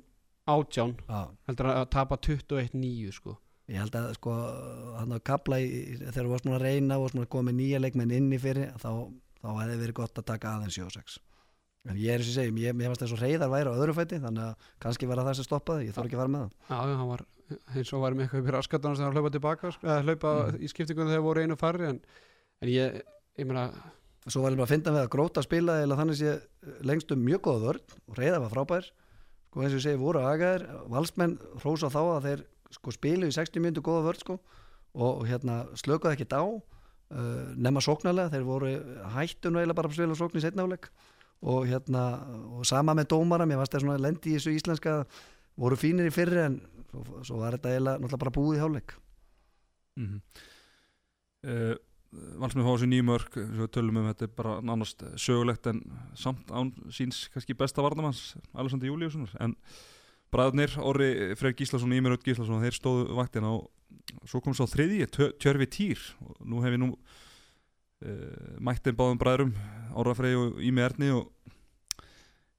átján 0.49 0.97
Já, 1.09 1.21
heldur 1.49 1.73
að 1.73 1.85
tapa 1.97 2.21
21-9 2.29 3.17
sko 3.17 3.39
ég 3.69 3.81
held 3.83 3.95
að 3.99 4.11
sko 4.17 4.35
hann 4.97 5.15
að 5.15 5.25
kapla 5.29 5.61
í, 5.61 5.69
þegar 6.01 6.25
þú 6.25 6.33
varst 6.33 6.47
nú 6.47 6.55
að 6.57 6.65
reyna 6.65 6.99
og 6.99 7.17
komið 7.29 7.59
nýja 7.59 7.81
leikmenn 7.83 8.13
inn 8.17 8.29
í 8.33 8.41
fyrir 8.41 8.71
þá, 8.81 8.91
þá 9.43 9.49
hefði 9.61 9.81
verið 9.83 9.99
gott 10.01 10.21
að 10.21 10.29
taka 10.31 10.55
aðeins 10.57 10.79
7 10.79 10.87
og 10.87 10.95
6 10.97 11.19
en 11.87 11.99
ég 11.99 12.13
er 12.13 12.19
eins 12.19 12.27
og 12.27 12.33
ég 12.33 12.37
segi, 12.37 12.63
ég, 12.65 12.73
ég 12.75 12.89
fannst 12.91 13.03
þess 13.05 13.15
að 13.15 13.21
reyðar 13.23 13.51
væri 13.53 13.71
á 13.71 13.77
öðru 13.79 13.95
fæti 13.95 14.19
þannig 14.19 14.47
að 14.49 14.71
kannski 14.83 15.09
var 15.09 15.21
það 15.21 15.29
það 15.29 15.37
sem 15.39 15.47
stoppaði 15.47 15.85
ég 15.87 15.95
þarf 15.95 16.09
ekki 16.09 16.17
að 16.17 16.23
fara 16.23 16.33
með 16.33 16.41
það. 16.43 16.57
Já, 16.69 16.75
hann 16.99 17.11
var 17.11 17.23
eins 17.79 17.93
og 17.93 18.03
var 18.03 18.15
með 18.15 18.25
eitthvað 18.25 18.41
upp 18.41 18.49
í 18.49 18.55
raskatunum 18.55 18.97
sem 18.97 19.07
hann 19.07 19.15
hlaupa 19.15 19.31
tilbaka 19.33 19.71
sko, 19.73 19.87
eða 19.87 20.03
hlaupa 20.05 20.33
í 20.59 20.69
skiptingunum 20.69 21.13
þegar 21.13 21.25
voru 21.25 21.45
einu 21.45 21.57
farri 21.59 21.87
en, 21.89 22.01
en 22.59 22.71
ég, 22.73 22.99
ég 23.39 23.49
meina 23.49 23.65
svo 24.27 24.43
var 24.43 24.53
ég 24.53 24.59
bara 24.59 24.67
að 24.67 24.73
finna 24.75 24.93
við 24.93 25.05
að 25.05 25.11
gróta 25.15 25.45
spila 25.45 25.79
eða 25.81 25.97
þannig 26.01 26.19
sé 26.19 26.35
lengst 26.85 27.13
um 27.15 27.23
mjög 27.23 27.45
góða 27.47 27.63
vörn 27.63 27.95
og 28.11 28.19
reyða 28.19 28.43
var 28.43 28.53
frábær. 28.53 28.91
Sko 29.49 29.63
eins 29.63 29.73
og 29.73 29.79
ég 29.79 29.85
segi 29.87 30.01
voru 30.03 30.21
agaðir 30.27 30.67
valsmenn 30.91 31.39
hrósa 31.63 31.89
þá 31.89 32.01
að 32.03 32.27
þeir 32.27 32.43
sko 32.73 32.93
spilu 32.93 33.29
í 33.29 33.35
60 33.35 33.63
myndu 33.63 33.83
góða 33.85 34.05
vörn 34.09 34.21
sko 34.23 34.39
og, 34.93 35.25
hérna 35.29 35.63
slökuðu 35.77 36.13
ekkert 36.15 36.35
á 36.37 36.43
uh, 36.43 37.49
nema 37.55 37.81
sóknarlega, 37.83 38.33
þeir 38.33 38.45
voru 38.47 38.71
hættun 39.15 39.55
og 39.55 39.61
eiginlega 39.61 39.79
bara 39.81 39.93
spila 39.93 40.17
sókn 40.17 40.39
í 40.39 40.43
setnáleik 40.43 40.89
og 41.39 41.67
hérna 41.69 42.05
og 42.51 42.65
sama 42.67 42.95
með 42.97 43.11
dómara, 43.13 43.47
mér 43.47 43.61
varst 43.61 43.75
það 43.75 43.85
svona 43.85 44.01
lendi 44.01 44.33
í 44.33 44.37
þessu 44.37 44.55
íslenska 44.57 44.95
voru 45.59 45.77
fínir 45.79 46.09
í 46.09 46.13
fyrri 46.13 46.41
en 46.43 46.57
svo, 46.89 47.03
svo 47.23 47.43
var 47.43 47.55
þetta 47.55 47.75
eiginlega 47.75 48.01
náttúrulega 48.01 48.23
bara 48.25 48.35
búið 48.35 48.57
í 48.57 48.63
hálfleik. 48.63 48.95
Mm 49.99 50.07
-hmm. 50.09 50.19
uh, 51.49 51.77
Valsmið 52.41 52.65
fá 52.65 52.71
þessi 52.73 52.87
nýmörk 52.89 53.35
svo 53.37 53.65
við 53.65 53.71
tölum 53.75 53.97
um 54.01 54.07
þetta 54.09 54.27
bara 54.33 54.61
nánast 54.65 55.03
sögulegt 55.21 55.67
en 55.69 55.83
samt 56.17 56.49
án 56.49 56.73
síns 56.89 57.29
kannski 57.29 57.53
besta 57.53 57.83
varnamanns 57.85 58.35
Alessandri 58.53 58.89
Júliussonar 58.89 59.35
en 59.39 59.53
bræðarnir 60.33 60.75
Orri 60.85 61.09
Freyr 61.39 61.55
Gíslason 61.57 61.91
og 61.91 61.99
Ímir 61.99 62.15
Öll 62.17 62.23
Gíslason 62.25 62.61
þeir 62.63 62.77
stóðu 62.77 63.15
vaktina 63.17 63.51
og 63.55 63.69
svo 64.29 64.41
kom 64.43 64.55
svo 64.57 64.67
þriðji 64.69 65.07
Tjö- 65.15 65.31
Tjörfi 65.41 65.67
Týr. 65.73 66.03
Og 66.25 66.37
nú 66.49 66.61
hef 66.63 66.75
ég 66.75 66.81
nú 66.81 66.91
uh, 66.93 68.55
mættin 68.61 68.97
báðum 68.97 69.19
bræðurum 69.21 69.53
Orra 69.99 70.15
Freyr 70.17 70.37
og 70.43 70.61
Ími 70.63 70.85
Erni 70.85 71.11
og 71.17 71.27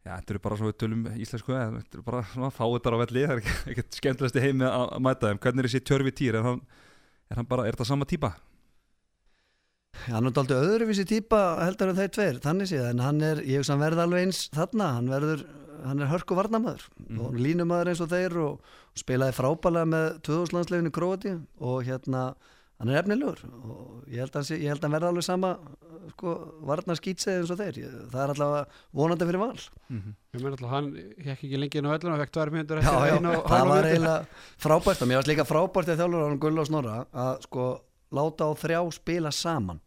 Já, 0.01 0.15
þetta 0.17 0.33
eru 0.33 0.41
bara 0.41 0.57
svo 0.57 0.69
við 0.71 0.77
tölum 0.81 1.01
íslensku 1.21 1.53
eða 1.53 1.75
þetta 1.83 1.99
eru 1.99 2.03
bara 2.07 2.21
svona 2.31 2.49
fáiðar 2.57 2.95
á 2.97 3.03
velli 3.03 3.25
það 3.29 3.41
er 3.43 3.73
ekkert 3.75 3.99
skemmtilegst 3.99 4.39
í 4.41 4.45
heimi 4.47 4.65
að 4.65 4.95
mæta 5.05 5.29
þeim. 5.29 5.41
Hvernig 5.45 5.61
er 5.61 5.69
þessi 5.69 5.81
tjörfi 5.91 6.13
týr? 6.17 6.39
Er 6.41 6.47
hann, 6.47 6.63
er 7.29 7.37
hann 7.43 7.49
bara, 7.51 7.67
er 7.69 7.77
þetta 7.77 7.87
sama 7.91 8.09
típa? 8.09 8.31
hann 10.07 10.31
er 10.31 10.39
aldrei 10.41 10.57
öðruvísi 10.57 11.05
típa 11.05 11.41
heldur 11.61 11.91
en 11.93 11.99
þeir 11.99 12.11
tveir, 12.17 12.41
þannig 12.41 12.71
séð 12.71 12.87
en 12.95 13.03
hann 13.05 13.21
er, 13.27 13.43
ég 13.45 13.61
hugsa 13.61 13.75
hann 13.75 13.83
verði 13.85 14.05
alveg 14.07 14.25
eins 14.25 14.41
þarna 14.55 14.89
hann 14.97 15.11
verður, 15.13 15.43
hann 15.87 16.01
er 16.03 16.07
hörku 16.13 16.35
varnamæður 16.39 16.87
Mhm. 17.09 17.21
og 17.21 17.35
línumæður 17.35 17.89
eins 17.93 18.01
og 18.01 18.09
þeir 18.11 18.37
og, 18.39 18.61
og 18.61 18.97
spilaði 19.05 19.37
frábælega 19.37 19.87
með 19.87 20.21
2000-landsleginu 20.27 20.91
Króati 20.91 21.35
og 21.61 21.85
hérna 21.85 22.35
hann 22.81 22.89
er 22.89 23.03
efnilegur 23.03 23.39
og 23.65 24.05
ég 24.09 24.19
held 24.25 24.31
að 24.31 24.41
hann, 24.41 24.49
sé- 24.49 24.61
ég 24.61 24.69
held 24.73 24.81
að 24.81 24.89
hann 24.89 24.95
verði 24.97 25.09
alveg 25.11 25.25
sama 25.27 25.51
sko, 26.11 26.31
varnar 26.65 26.97
skýtsegi 26.97 27.39
eins 27.43 27.51
og 27.53 27.59
þeir. 27.61 27.77
Það 28.11 28.23
er 28.25 28.31
allavega 28.35 28.67
vonandi 28.97 29.27
fyrir 29.29 29.39
val. 29.39 29.59
Mm 29.91 29.99
-hmm. 30.01 30.15
ég 30.35 30.41
meina 30.43 30.57
alltaf 30.57 30.71
hann 30.71 30.89
hekk 31.25 31.45
ekki 31.45 31.59
lengi 31.61 31.79
inn 31.79 31.87
á 31.87 31.95
öllum 31.99 32.13
og 32.15 32.21
fekk 32.21 32.33
tvær 32.33 32.51
myndur 32.51 32.81
já, 32.81 32.91
já, 32.91 33.17
einu 33.19 33.29
og 33.37 33.45
það 33.47 33.69
var 33.69 33.85
eiginlega 33.85 34.27
frábært 34.59 35.03
og 35.03 35.09
mér. 35.09 35.17
Varst 35.21 35.29
líka 35.29 35.45
frábært 35.45 35.89
að 35.89 35.99
þjálfur 36.01 36.29
hann 36.29 36.39
Gull 36.41 36.59
og 36.59 36.67
Snorra 36.67 37.07
að 37.15 37.43
sko 37.43 37.81
láta 38.13 38.45
á 38.49 38.51
þrjá 38.55 38.91
spila 38.93 39.31
saman. 39.31 39.81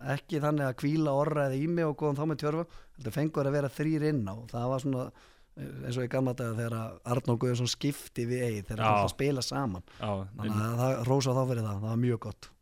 Ekki 0.00 0.40
þannig 0.40 0.64
að 0.64 0.74
kvíla 0.80 1.10
orra 1.12 1.50
eða 1.50 1.58
ími 1.60 1.82
og 1.84 1.96
góðan 1.98 2.16
þá 2.16 2.24
með 2.26 2.36
tjörfa 2.40 2.66
þetta 2.98 3.14
fengur 3.14 3.48
að 3.48 3.58
vera 3.58 3.72
þrýr 3.78 4.06
inn 4.12 4.22
á. 4.28 4.34
Það 4.50 4.68
var 4.72 4.84
svona 4.84 5.06
eh, 5.08 5.72
eins 5.88 5.98
og 5.98 6.04
í 6.04 6.12
gamla 6.12 6.36
daga 6.38 6.58
þegar 6.58 6.76
Arnó 7.14 7.38
Guðjónsson 7.38 7.72
skipti 7.72 8.28
við 8.28 8.44
eið 8.44 8.60
þegar 8.70 8.84
það 8.84 9.00
að 9.00 9.10
spila 9.14 9.44
saman. 9.46 9.88
Já, 9.98 10.12
þannig 10.36 10.62
að 10.68 10.78
það 10.82 11.02
rósa 11.08 11.36
þá 11.36 11.42
fyrir 11.50 11.66
það, 11.66 11.82
það 11.82 11.90
var 11.90 12.00
mjög 12.04 12.22
gott. 12.28 12.52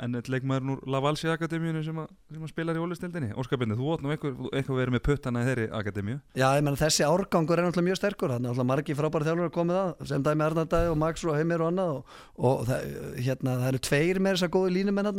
Enn 0.00 0.16
eitt 0.16 0.30
leikmaður 0.32 0.70
úr 0.72 0.78
Lavalsi 0.88 1.28
akademíunu 1.28 1.82
sem, 1.84 1.98
sem 2.32 2.44
að 2.46 2.48
spilar 2.48 2.78
í 2.78 2.80
ólistildinni 2.80 3.34
Óskar 3.36 3.58
Bindi, 3.60 3.76
þú 3.76 3.90
átt 3.92 4.04
nú 4.04 4.12
eitthvað, 4.14 4.76
verið 4.78 4.94
með 4.94 5.02
puttana 5.04 5.42
í 5.42 5.48
þeirri 5.50 5.66
akademíu. 5.80 6.16
Já, 6.32 6.46
ég 6.56 6.64
menn 6.64 6.78
þessi 6.80 7.04
árgangur 7.04 7.60
er 7.60 7.66
náttúrulega 7.66 7.88
mjög 7.90 8.00
sterkur. 8.00 8.32
Þannig 8.32 8.62
að 8.62 8.70
margi 8.70 8.96
frábæri 8.96 9.28
þjálfur 9.28 9.52
komið 9.58 9.80
að 9.82 9.90
sem 10.08 10.24
dæmi 10.24 10.46
Arnardæði 10.46 10.92
og 10.94 11.00
Max 11.02 11.26
og 11.28 11.36
Heimir 11.36 11.60
og 11.64 11.68
annað 11.74 11.90
og, 11.98 12.14
og 12.40 12.64
það, 12.70 12.80
hérna, 13.18 13.58
það 13.60 13.68
eru 13.72 13.82
tveir 13.90 14.22
með 14.24 14.38
þess 14.38 14.46
að 14.48 14.54
góðu 14.56 14.70
línumenn 14.78 15.12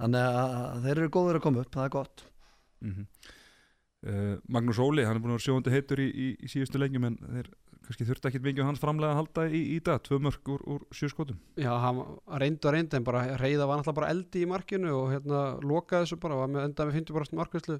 er 0.00 0.06
þannig 0.06 0.40
að 0.40 0.86
þeir 0.86 0.96
eru 0.96 1.12
góður 1.14 1.38
að 1.38 1.44
koma 1.46 1.64
upp, 1.64 1.72
það 1.76 1.86
er 1.86 1.94
gott. 1.98 2.26
Mm 2.80 3.06
Magnús 4.48 4.78
Óli, 4.80 5.04
hann 5.04 5.18
er 5.18 5.20
búin 5.20 5.34
að 5.34 5.36
vera 5.36 5.44
sjóðandi 5.44 5.72
heitur 5.74 6.00
í, 6.00 6.06
í, 6.08 6.28
í 6.40 6.48
síðustu 6.48 6.80
lengjum 6.80 7.04
en 7.04 7.18
þeir 7.20 7.50
kannski 7.84 8.06
þurfti 8.08 8.28
ekkit 8.30 8.44
mikið 8.46 8.62
um 8.62 8.68
hans 8.70 8.80
framlega 8.80 9.12
að 9.12 9.18
halda 9.18 9.44
í, 9.50 9.60
í 9.74 9.78
dag, 9.84 9.98
tvö 10.06 10.20
mörg 10.24 10.50
úr, 10.54 10.62
úr 10.72 10.86
sjö 10.94 11.10
skotum. 11.10 11.40
Já, 11.60 11.68
hann 11.82 12.00
reyndi 12.40 12.68
og 12.70 12.74
reyndi 12.76 12.96
en 12.96 13.04
bara 13.04 13.24
reyða 13.40 13.66
var 13.68 13.80
náttúrulega 13.80 13.98
bara 13.98 14.10
eldi 14.14 14.44
í 14.44 14.48
markinu 14.48 14.94
og 14.94 15.10
hérna 15.12 15.42
lokaði 15.60 16.06
þessu 16.06 16.20
bara, 16.22 16.38
var 16.40 16.52
með 16.54 16.68
enda 16.68 16.86
með 16.88 16.98
50% 17.00 17.40
markvæslu 17.40 17.78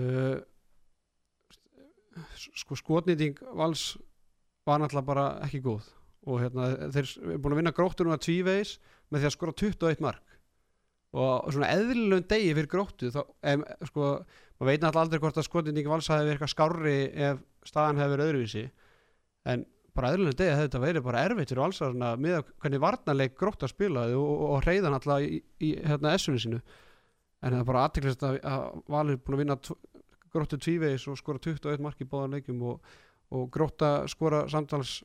uh, 0.00 0.38
sko 2.62 2.78
skotnýting 2.80 3.44
vals 3.60 3.90
var 4.68 4.80
náttúrulega 4.80 5.10
bara 5.10 5.26
ekki 5.44 5.60
góð. 5.68 5.92
Og 6.30 6.40
hérna 6.44 6.70
þeir 6.94 7.04
eru 7.04 7.40
búin 7.42 7.58
að 7.58 7.62
vinna 7.62 7.76
gróttunum 7.76 8.16
að 8.16 8.24
tvívegis 8.28 8.76
með 9.10 9.20
því 9.20 9.28
að 9.28 9.36
skora 9.36 9.58
21 9.66 10.06
mark 10.06 10.29
og 11.16 11.50
svona 11.50 11.72
eðlilegum 11.74 12.26
degi 12.30 12.52
fyrir 12.54 12.70
gróttu 12.70 13.10
þá, 13.10 13.20
em, 13.50 13.64
sko, 13.88 14.12
maður 14.60 14.68
veit 14.68 14.84
náttúrulega 14.84 15.04
aldrei 15.06 15.22
hvort 15.24 15.40
að 15.40 15.46
skotnýting 15.48 15.90
vals 15.90 16.10
hafi 16.10 16.26
verið 16.26 16.36
eitthvað 16.36 16.52
skárri 16.52 16.96
ef 17.28 17.40
staðan 17.66 17.98
hefði 17.98 18.14
verið 18.14 18.30
öðruvísi. 18.30 18.64
En 19.50 19.64
bara 19.96 20.12
eðlilegum 20.14 20.38
degi 20.38 20.54
hefði 20.54 20.68
þetta 20.68 20.82
verið 20.84 21.06
bara 21.08 21.24
erfitt 21.26 21.50
fyrir 21.50 21.64
valsarna 21.64 22.12
með 22.20 22.36
að 22.38 22.52
hvernig 22.62 22.84
varnarleik 22.84 23.36
grótt 23.40 23.66
að 23.66 23.74
spila 23.74 24.06
og, 24.14 24.22
og, 24.22 24.46
og 24.54 24.64
reyðan 24.68 24.96
alltaf 24.98 25.26
í, 25.26 25.40
í 25.66 25.72
hérna 25.82 26.14
S-unni 26.14 26.44
sínu. 26.44 26.60
En 27.40 27.56
það 27.56 27.60
er 27.62 27.68
bara 27.72 27.84
aðteklist 27.88 28.26
að, 28.28 28.38
að 28.46 28.66
Valur 28.94 29.16
er 29.16 29.22
búin 29.24 29.38
að 29.38 29.42
vinna 29.42 29.58
gróttu 30.30 30.60
tvívegis 30.62 31.08
og 31.10 31.18
skora 31.18 31.42
21 31.42 31.82
mark 31.82 31.98
í 31.98 32.06
báðan 32.06 32.36
leikum 32.36 32.62
og, 32.70 32.92
og 33.34 33.48
grótta 33.50 33.92
skora 34.10 34.44
samtals 34.52 35.00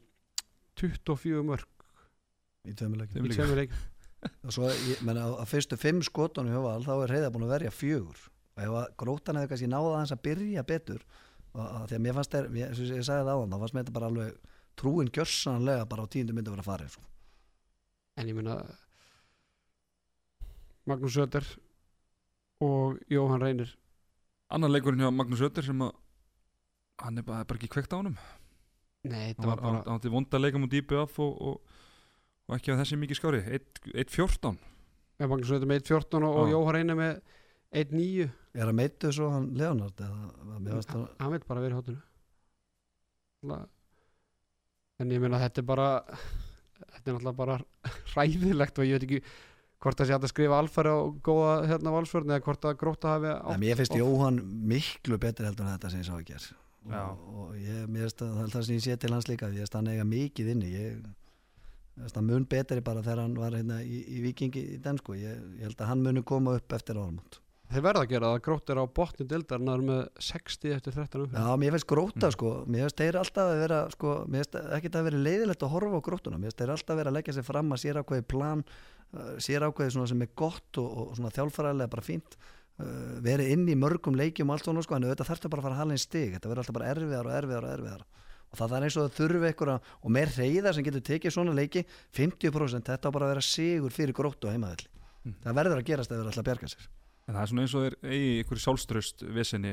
24 0.78 1.41
mörg 1.48 1.65
í 2.68 2.76
tveimur 3.39 3.62
leikum 3.63 3.94
og 4.46 4.56
svo, 4.56 4.72
ég 4.90 5.04
menna, 5.06 5.28
á 5.38 5.44
fyrstu 5.50 5.78
fimm 5.80 6.02
skotunum 6.06 6.54
hjá 6.54 6.64
Val, 6.64 6.86
þá 6.86 6.94
er 6.96 7.14
reyða 7.16 7.32
búin 7.34 7.48
að 7.48 7.56
verja 7.56 7.74
fjögur. 7.76 8.26
Og 8.56 8.64
ef 8.64 8.76
að 8.80 8.92
grótan 9.02 9.40
hefði 9.40 9.52
kannski 9.52 9.72
náða 9.72 9.94
aðeins 9.94 10.16
að 10.16 10.24
byrja 10.30 10.66
betur 10.68 11.02
og, 11.56 11.64
að 11.66 11.88
því 11.90 11.98
að 11.98 12.04
mér 12.06 12.18
fannst 12.20 12.36
þér, 12.36 12.50
ég, 12.56 12.72
eins 12.72 12.82
og 12.82 12.94
ég 12.96 13.08
sagði 13.08 13.28
það 13.28 13.34
áðan 13.36 13.56
þá 13.56 13.60
fannst 13.64 13.76
mér 13.76 13.86
þetta 13.86 13.98
bara 13.98 14.10
alveg 14.12 14.56
trúin 14.80 15.12
gjörsanlega 15.16 15.90
bara 15.92 16.08
á 16.08 16.12
tíundu 16.12 16.36
myndi 16.36 16.52
að 16.52 16.58
vera 16.58 16.66
að 16.66 16.72
fara 16.72 16.90
sko. 16.92 17.06
en 18.16 18.30
ég 18.32 18.38
meina 18.38 18.56
Magnús 20.86 21.16
Söder 21.18 21.46
og 22.62 23.00
Jóhann 23.10 23.42
Reynir. 23.42 23.72
Annan 24.54 24.72
leikurinn 24.72 25.02
hjá 25.02 25.12
Magnús 25.12 25.42
Ötter 25.44 25.66
sem 25.66 25.82
að 25.82 25.96
hann 27.02 27.18
er 27.20 27.26
bara, 27.26 27.46
bara 27.48 27.60
ekki 27.60 27.72
kveikt 27.74 27.96
á 27.96 28.00
honum. 28.00 28.18
Nei, 29.06 29.34
hann 29.34 29.34
þetta 29.34 29.50
var 29.50 29.64
bara 29.64 29.80
hann 29.82 29.98
átti 29.98 30.12
vonda 30.14 30.40
leika 30.40 30.62
mútið 30.62 30.84
IBF 30.84 31.18
og, 31.26 31.42
og, 31.50 31.75
og 32.45 32.58
ekki 32.58 32.73
á 32.73 32.79
þessi 32.81 32.99
mikið 33.01 33.19
skári 33.19 33.41
1-14 33.58 34.58
ja, 35.19 35.27
Magnús 35.27 35.49
Söder 35.49 35.69
með 35.69 35.86
1.14 35.86 36.27
og, 36.27 36.36
og 36.41 36.49
Já. 36.49 36.53
Jóhann 36.55 36.75
Reynir 36.77 36.99
með 36.99 37.13
1.9 37.75 38.27
er 38.55 38.69
að 38.69 38.77
meitu 38.77 39.12
svo 39.15 39.31
hann 39.34 39.47
Leonard 39.58 40.03
eða, 40.05 40.19
mér 40.60 40.77
fannst 40.77 40.93
það 40.93 41.08
hann 41.23 41.34
veit 41.36 41.47
bara 41.49 41.63
verið 41.65 41.79
hóttinu 41.79 42.01
en 45.01 45.12
ég 45.12 45.23
meina 45.23 45.41
þetta 45.41 45.62
er 45.62 45.67
bara 45.67 45.89
þetta 46.05 47.03
er 47.03 47.17
náttúrulega 47.17 47.39
bara 47.41 47.60
hræðilegt 48.13 48.79
og 48.79 48.89
ég 48.89 48.99
veit 48.99 49.08
ekki 49.10 49.21
hvort 49.86 49.99
það 49.99 50.10
sé 50.10 50.17
að 50.17 50.29
skrifa 50.31 50.60
alfæri 50.62 50.93
á 50.93 50.99
góða 51.25 51.55
hérna 51.69 51.93
valsvörn 51.93 52.31
eða 52.31 52.45
hvort 52.45 52.69
að 52.69 52.77
gróta 52.81 53.15
hafi 53.15 53.34
á, 53.34 53.49
En 53.53 53.62
mér 53.62 53.77
finnst 53.81 53.97
Jóhann 53.97 54.39
miklu 54.69 55.19
betur 55.21 55.49
heldur 55.49 55.67
en 55.67 55.75
þetta 55.75 55.91
sem 55.93 56.01
ég 56.01 56.08
sá 56.08 56.15
ekki 56.17 56.38
er 56.38 56.47
og, 56.86 57.21
og 57.34 57.53
ég, 57.58 57.86
mér 57.89 58.05
finnst 58.05 58.21
að 58.21 58.34
það 58.38 58.43
er 58.45 58.51
það 58.55 58.65
sem 58.65 58.77
ég 58.77 58.84
sé 58.86 58.97
til 59.01 59.13
hans 59.13 59.27
líka 59.29 59.49
ég 59.49 59.63
finnst 59.63 59.75
að 59.75 59.81
hann 59.81 59.93
eiga 59.93 60.08
mikið 60.10 60.51
inni. 60.53 60.71
Ég 60.73 60.97
að 61.01 61.25
mun 62.21 62.45
betri 62.51 62.81
bara 62.84 63.01
þegar 63.05 63.21
hann 63.23 63.36
var 63.39 63.55
hérna 63.55 63.79
í, 63.84 64.01
í 64.17 64.21
vikingi 64.25 64.62
í 64.75 64.77
Dansku 64.84 65.15
ég, 65.15 65.41
ég 65.60 65.67
held 65.69 65.79
að 65.81 65.91
hann 65.93 66.03
muni 66.03 66.23
koma 66.27 66.55
upp 66.60 66.73
eftir 66.75 66.99
áramót. 66.99 67.39
Þeir 67.65 67.81
verða 67.81 68.01
að 68.03 68.10
gera 68.12 68.29
það, 68.29 68.41
grót 68.45 68.69
er 68.69 68.77
á 68.77 68.86
botni 68.99 69.25
dildar 69.25 69.58
hann 69.58 69.71
er 69.73 69.84
með 69.88 70.01
60 70.21 70.73
eftir 70.75 70.93
13 70.93 71.21
umfyrir 71.23 71.39
Já, 71.47 71.55
mér 71.58 71.73
finnst 71.73 71.88
gróta 71.89 72.27
Mm. 72.27 72.34
sko, 72.36 72.51
mér 72.69 72.84
finnst 72.86 72.99
þeir 73.01 73.17
alltaf 73.21 73.47
að 73.49 73.62
vera 73.63 73.79
sko, 73.95 74.12
mér 74.29 74.43
finnst 74.43 74.58
ekki 74.77 74.91
það 74.93 74.99
að 75.01 75.08
vera 75.10 75.21
leiðilegt 75.25 75.63
að 75.65 75.73
horfa 75.73 75.97
á 75.97 76.05
grótuna, 76.05 76.38
mér 76.38 76.51
finnst 76.51 76.62
þeir 76.62 76.73
alltaf 76.75 76.93
að 76.93 76.99
vera 77.01 77.10
að 77.10 77.17
leggja 77.17 77.34
sér 77.39 77.47
fram 77.47 77.71
að 77.73 77.81
sér 77.81 77.99
ákveði 78.03 78.27
plan 78.36 78.62
uh, 78.69 79.31
sér 79.41 79.65
ákveði 79.65 79.95
svona 79.95 80.12
sem 80.12 80.21
er 80.21 80.29
gott 80.38 80.77
og, 80.84 80.91
og 81.01 81.15
svona 81.17 81.34
þjálfæralega 81.34 81.93
bara 81.95 82.05
fínt. 82.05 82.38
Uh, 82.75 83.17
verið 83.25 83.49
inn 83.55 83.65
í 83.71 83.75
mörgum 83.79 84.19
leikjum 84.19 84.51
og 84.51 84.60
allt 84.60 84.67
svona 84.69 84.84
sko, 84.86 84.99
en 84.99 85.08
auðvitað 85.08 85.31
þarftu 85.31 85.49
bara 85.49 85.63
að 85.63 85.67
fara 85.69 85.75
að 85.79 85.81
hala 85.81 85.95
einn 85.97 86.03
stig. 86.05 86.34
Þetta 86.36 86.51
verður 86.51 86.62
alltaf 86.65 86.77
bara 86.77 86.91
erfiðar 86.93 87.29
og 87.31 87.38
erfiðar 87.39 87.65
og 87.65 87.75
erfiðar 87.79 88.05
og 88.62 88.70
það 88.72 88.78
er 88.80 88.88
eins 88.88 88.98
og 89.00 89.08
það 89.08 89.18
þurfi 89.20 89.50
einhverja 89.52 89.78
og 90.02 90.13
með 90.15 90.36
reyðar 90.39 90.78
sem 90.78 90.86
getur 90.88 91.06
tekið 91.12 91.36
svona 91.36 91.56
leiki 91.58 91.86
50% 92.15 92.91
þetta 92.91 93.10
á 93.10 93.15
bara 93.15 93.28
að 93.30 93.34
vera 93.36 93.46
sigur 93.46 93.91
fyrir 93.96 94.15
gróttu 94.15 94.48
á 94.48 94.54
heimaðalli 94.56 94.91
Mm. 95.26 95.34
það 95.41 95.56
verður 95.58 95.80
að 95.82 95.88
gerast 95.89 96.12
ef 96.13 96.20
þeir 96.20 96.28
ætla 96.30 96.41
að 96.44 96.48
bjarga 96.52 96.68
sér. 96.70 96.84
En 97.26 97.34
það 97.34 97.41
er 97.41 97.48
svona 97.50 97.62
eins 97.65 97.74
og 97.74 97.84
þeir 97.86 97.96
eigi 98.13 98.34
ykkur 98.44 98.60
sjálfströst 98.62 99.24
vissinni 99.34 99.72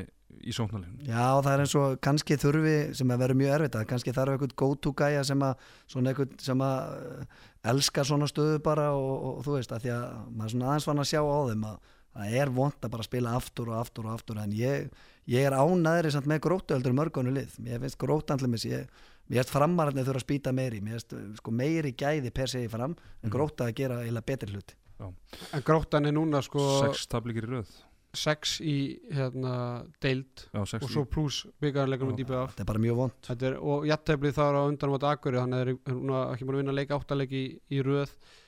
í 0.49 0.55
sóknarlegin 0.57 1.11
Já, 1.11 1.27
það 1.45 1.51
er 1.53 1.63
eins 1.67 1.75
og 1.77 1.97
kannski 2.07 2.39
þurfi 2.41 2.77
sem 2.97 3.13
að 3.13 3.21
vera 3.21 3.37
mjög 3.37 3.53
erfitt 3.59 3.77
að 3.77 3.85
kannski 3.91 4.15
þarf 4.17 4.33
eitthvað 4.39 4.55
go-to 4.63 4.95
gæja 4.97 5.25
sem 5.29 5.45
að 5.45 5.67
svona 5.93 6.15
eitthvað 6.15 6.33
sem 6.47 6.65
að 6.65 6.95
uh, 6.97 7.27
elskar 7.75 8.09
svona 8.09 8.31
stöðu 8.33 8.63
bara 8.65 8.87
og, 8.97 9.13
og, 9.29 9.43
þú 9.45 9.59
veist 9.59 9.77
að 9.77 9.85
því 9.85 9.93
að 9.99 10.07
maður 10.33 10.49
er 10.49 10.55
svona 10.55 10.71
aðeins 10.73 10.89
fann 10.89 11.05
að 11.05 11.11
sjá 11.13 11.21
á 11.21 11.41
þeim 11.53 11.69
að 11.69 11.77
það 12.15 12.37
er 12.43 12.51
vond 12.53 12.77
að 12.85 12.91
bara 12.93 13.07
spila 13.07 13.37
aftur 13.39 13.71
og 13.73 13.79
aftur 13.81 14.07
og 14.09 14.15
aftur 14.19 14.41
en 14.43 14.53
ég, 14.53 14.91
ég 15.33 15.47
er 15.49 15.57
ánæðri 15.57 16.13
samt 16.13 16.27
með 16.31 16.41
gróttu 16.47 16.75
heldur 16.77 16.93
en 16.93 16.99
mörgunu 17.01 17.33
lið. 17.33 17.55
Mér 17.65 17.81
finnst 17.81 17.99
grótandlumis 18.03 18.67
ég 18.69 18.87
Mér 19.31 19.39
finnst 19.45 19.53
framararnir 19.55 20.05
þurfa 20.05 20.19
að 20.21 20.25
spýta 20.27 20.53
meiri. 20.53 20.81
Finnst 20.83 21.13
uh, 21.15 21.21
sko, 21.39 21.53
meiri 21.55 21.93
gæði 21.97 22.33
per 22.35 22.51
segi 22.51 22.69
fram 22.69 22.93
en 22.97 23.29
Mhm. 23.29 23.33
gróta 23.33 23.65
að 23.71 23.75
gera 23.79 24.01
eiginlega 24.03 24.27
betri 24.27 24.53
hluti. 24.53 24.75
En 25.03 25.63
grótan 25.63 26.07
er 26.07 26.13
núna 26.13 26.43
sko 26.43 26.61
Sex 26.83 27.07
tablikir 27.09 27.47
í 27.49 27.51
röð. 27.55 27.71
6 28.15 28.59
í 28.61 29.01
hérna 29.11 29.87
deild 30.05 30.43
Já, 30.53 30.61
og 30.61 30.91
svo 30.91 31.07
pluss 31.09 31.47
byggarleikum 31.65 32.11
Já. 32.11 32.13
með 32.13 32.19
dýpið 32.21 32.37
af 32.43 32.51
Þetta 32.53 32.61
er 32.61 32.69
bara 32.69 32.83
mjög 32.85 32.97
vond 32.99 33.13
Þetta 33.25 33.47
er, 33.49 33.55
og 33.57 33.87
jætteflið 33.89 34.35
þar 34.37 34.59
á 34.61 34.63
undan 34.69 34.91
mot 34.93 35.03
Akuri 35.09 35.39
þannig 35.41 35.57
að 35.57 35.63
þeir 35.63 35.71
eru 35.73 35.97
núna 36.03 36.21
ekki 36.35 36.45
búin 36.45 36.55
að 36.59 36.61
vinna 36.61 36.75
leik 36.77 36.91
áttaleik 36.93 37.33
í, 37.33 37.45
í 37.73 37.81
röð. 37.83 38.13
Uh, 38.13 38.42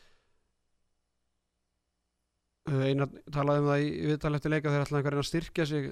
einar 2.65 3.09
talaði 3.35 3.61
um 3.63 3.69
það 3.69 3.83
í 3.85 3.89
viðtal 4.09 4.35
eftir 4.39 4.51
leika 4.55 4.71
þeir 4.73 4.85
ætla 4.87 5.01
einhver 5.01 5.19
að 5.21 5.29
styrkja 5.29 5.67
sig 5.69 5.91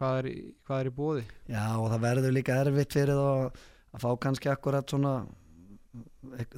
hvað 0.00 0.18
er, 0.22 0.30
hvað 0.66 0.80
er 0.80 0.88
í 0.90 0.94
bóði 0.96 1.24
Já 1.52 1.66
og 1.78 1.90
það 1.92 2.02
verður 2.08 2.34
líka 2.34 2.56
erfitt 2.64 2.96
fyrir 2.96 3.14
þá 3.20 3.28
að 3.92 4.02
fá 4.02 4.08
kannski 4.24 4.50
akkurat 4.50 4.90
svona 4.90 5.12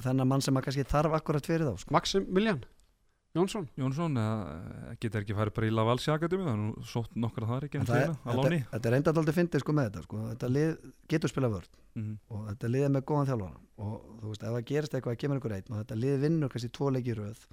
þennan 0.01 0.29
mann 0.29 0.41
sem 0.45 0.55
að 0.57 0.65
kannski 0.69 0.85
þarf 0.87 1.17
akkurat 1.17 1.45
fyrir 1.45 1.67
þá 1.67 1.81
sko. 1.83 1.93
Maximilian 1.95 2.63
Jónsson 3.35 3.65
Jónsson 3.75 4.13
eða 4.15 4.93
geta 5.03 5.19
ekki 5.19 5.35
farið 5.35 5.55
bara 5.57 5.67
í 5.67 5.73
Lavalsi 5.75 6.11
Akademi 6.13 6.45
það 6.47 6.53
er 6.53 6.61
nú 6.61 6.85
sótt 6.87 7.17
nokkra 7.19 7.49
þar 7.49 7.65
ekki 7.67 7.81
þetta, 7.83 8.35
láni 8.39 8.59
þetta 8.71 8.89
er 8.91 8.95
enda 9.01 9.13
aldrei 9.13 9.35
fyndið 9.35 9.63
sko 9.65 9.75
með 9.75 9.89
þetta 9.89 10.03
sko. 10.05 10.21
þetta 10.31 10.51
lið 10.55 10.71
getur 11.11 11.33
spila 11.33 11.49
vörð 11.57 11.73
Mhm. 11.95 12.15
og 12.27 12.39
þetta 12.49 12.67
lið 12.71 12.83
er 12.85 12.89
með 12.91 13.03
góðan 13.07 13.27
þjálfara 13.29 13.59
og 13.79 13.91
þú 14.19 14.27
veist 14.31 14.41
ef 14.43 14.49
það 14.55 14.65
gerist 14.71 14.95
eitthvað 14.97 15.13
að 15.15 15.19
kemur 15.21 15.37
einhver 15.39 15.53
einn 15.55 15.69
og 15.71 15.77
þetta 15.83 15.95
lið 16.01 16.15
vinnur 16.25 16.49
kannski 16.51 16.71
tvo 16.75 16.89
leiki 16.91 17.11
í 17.13 17.15
röð 17.15 17.29
að, 17.35 17.45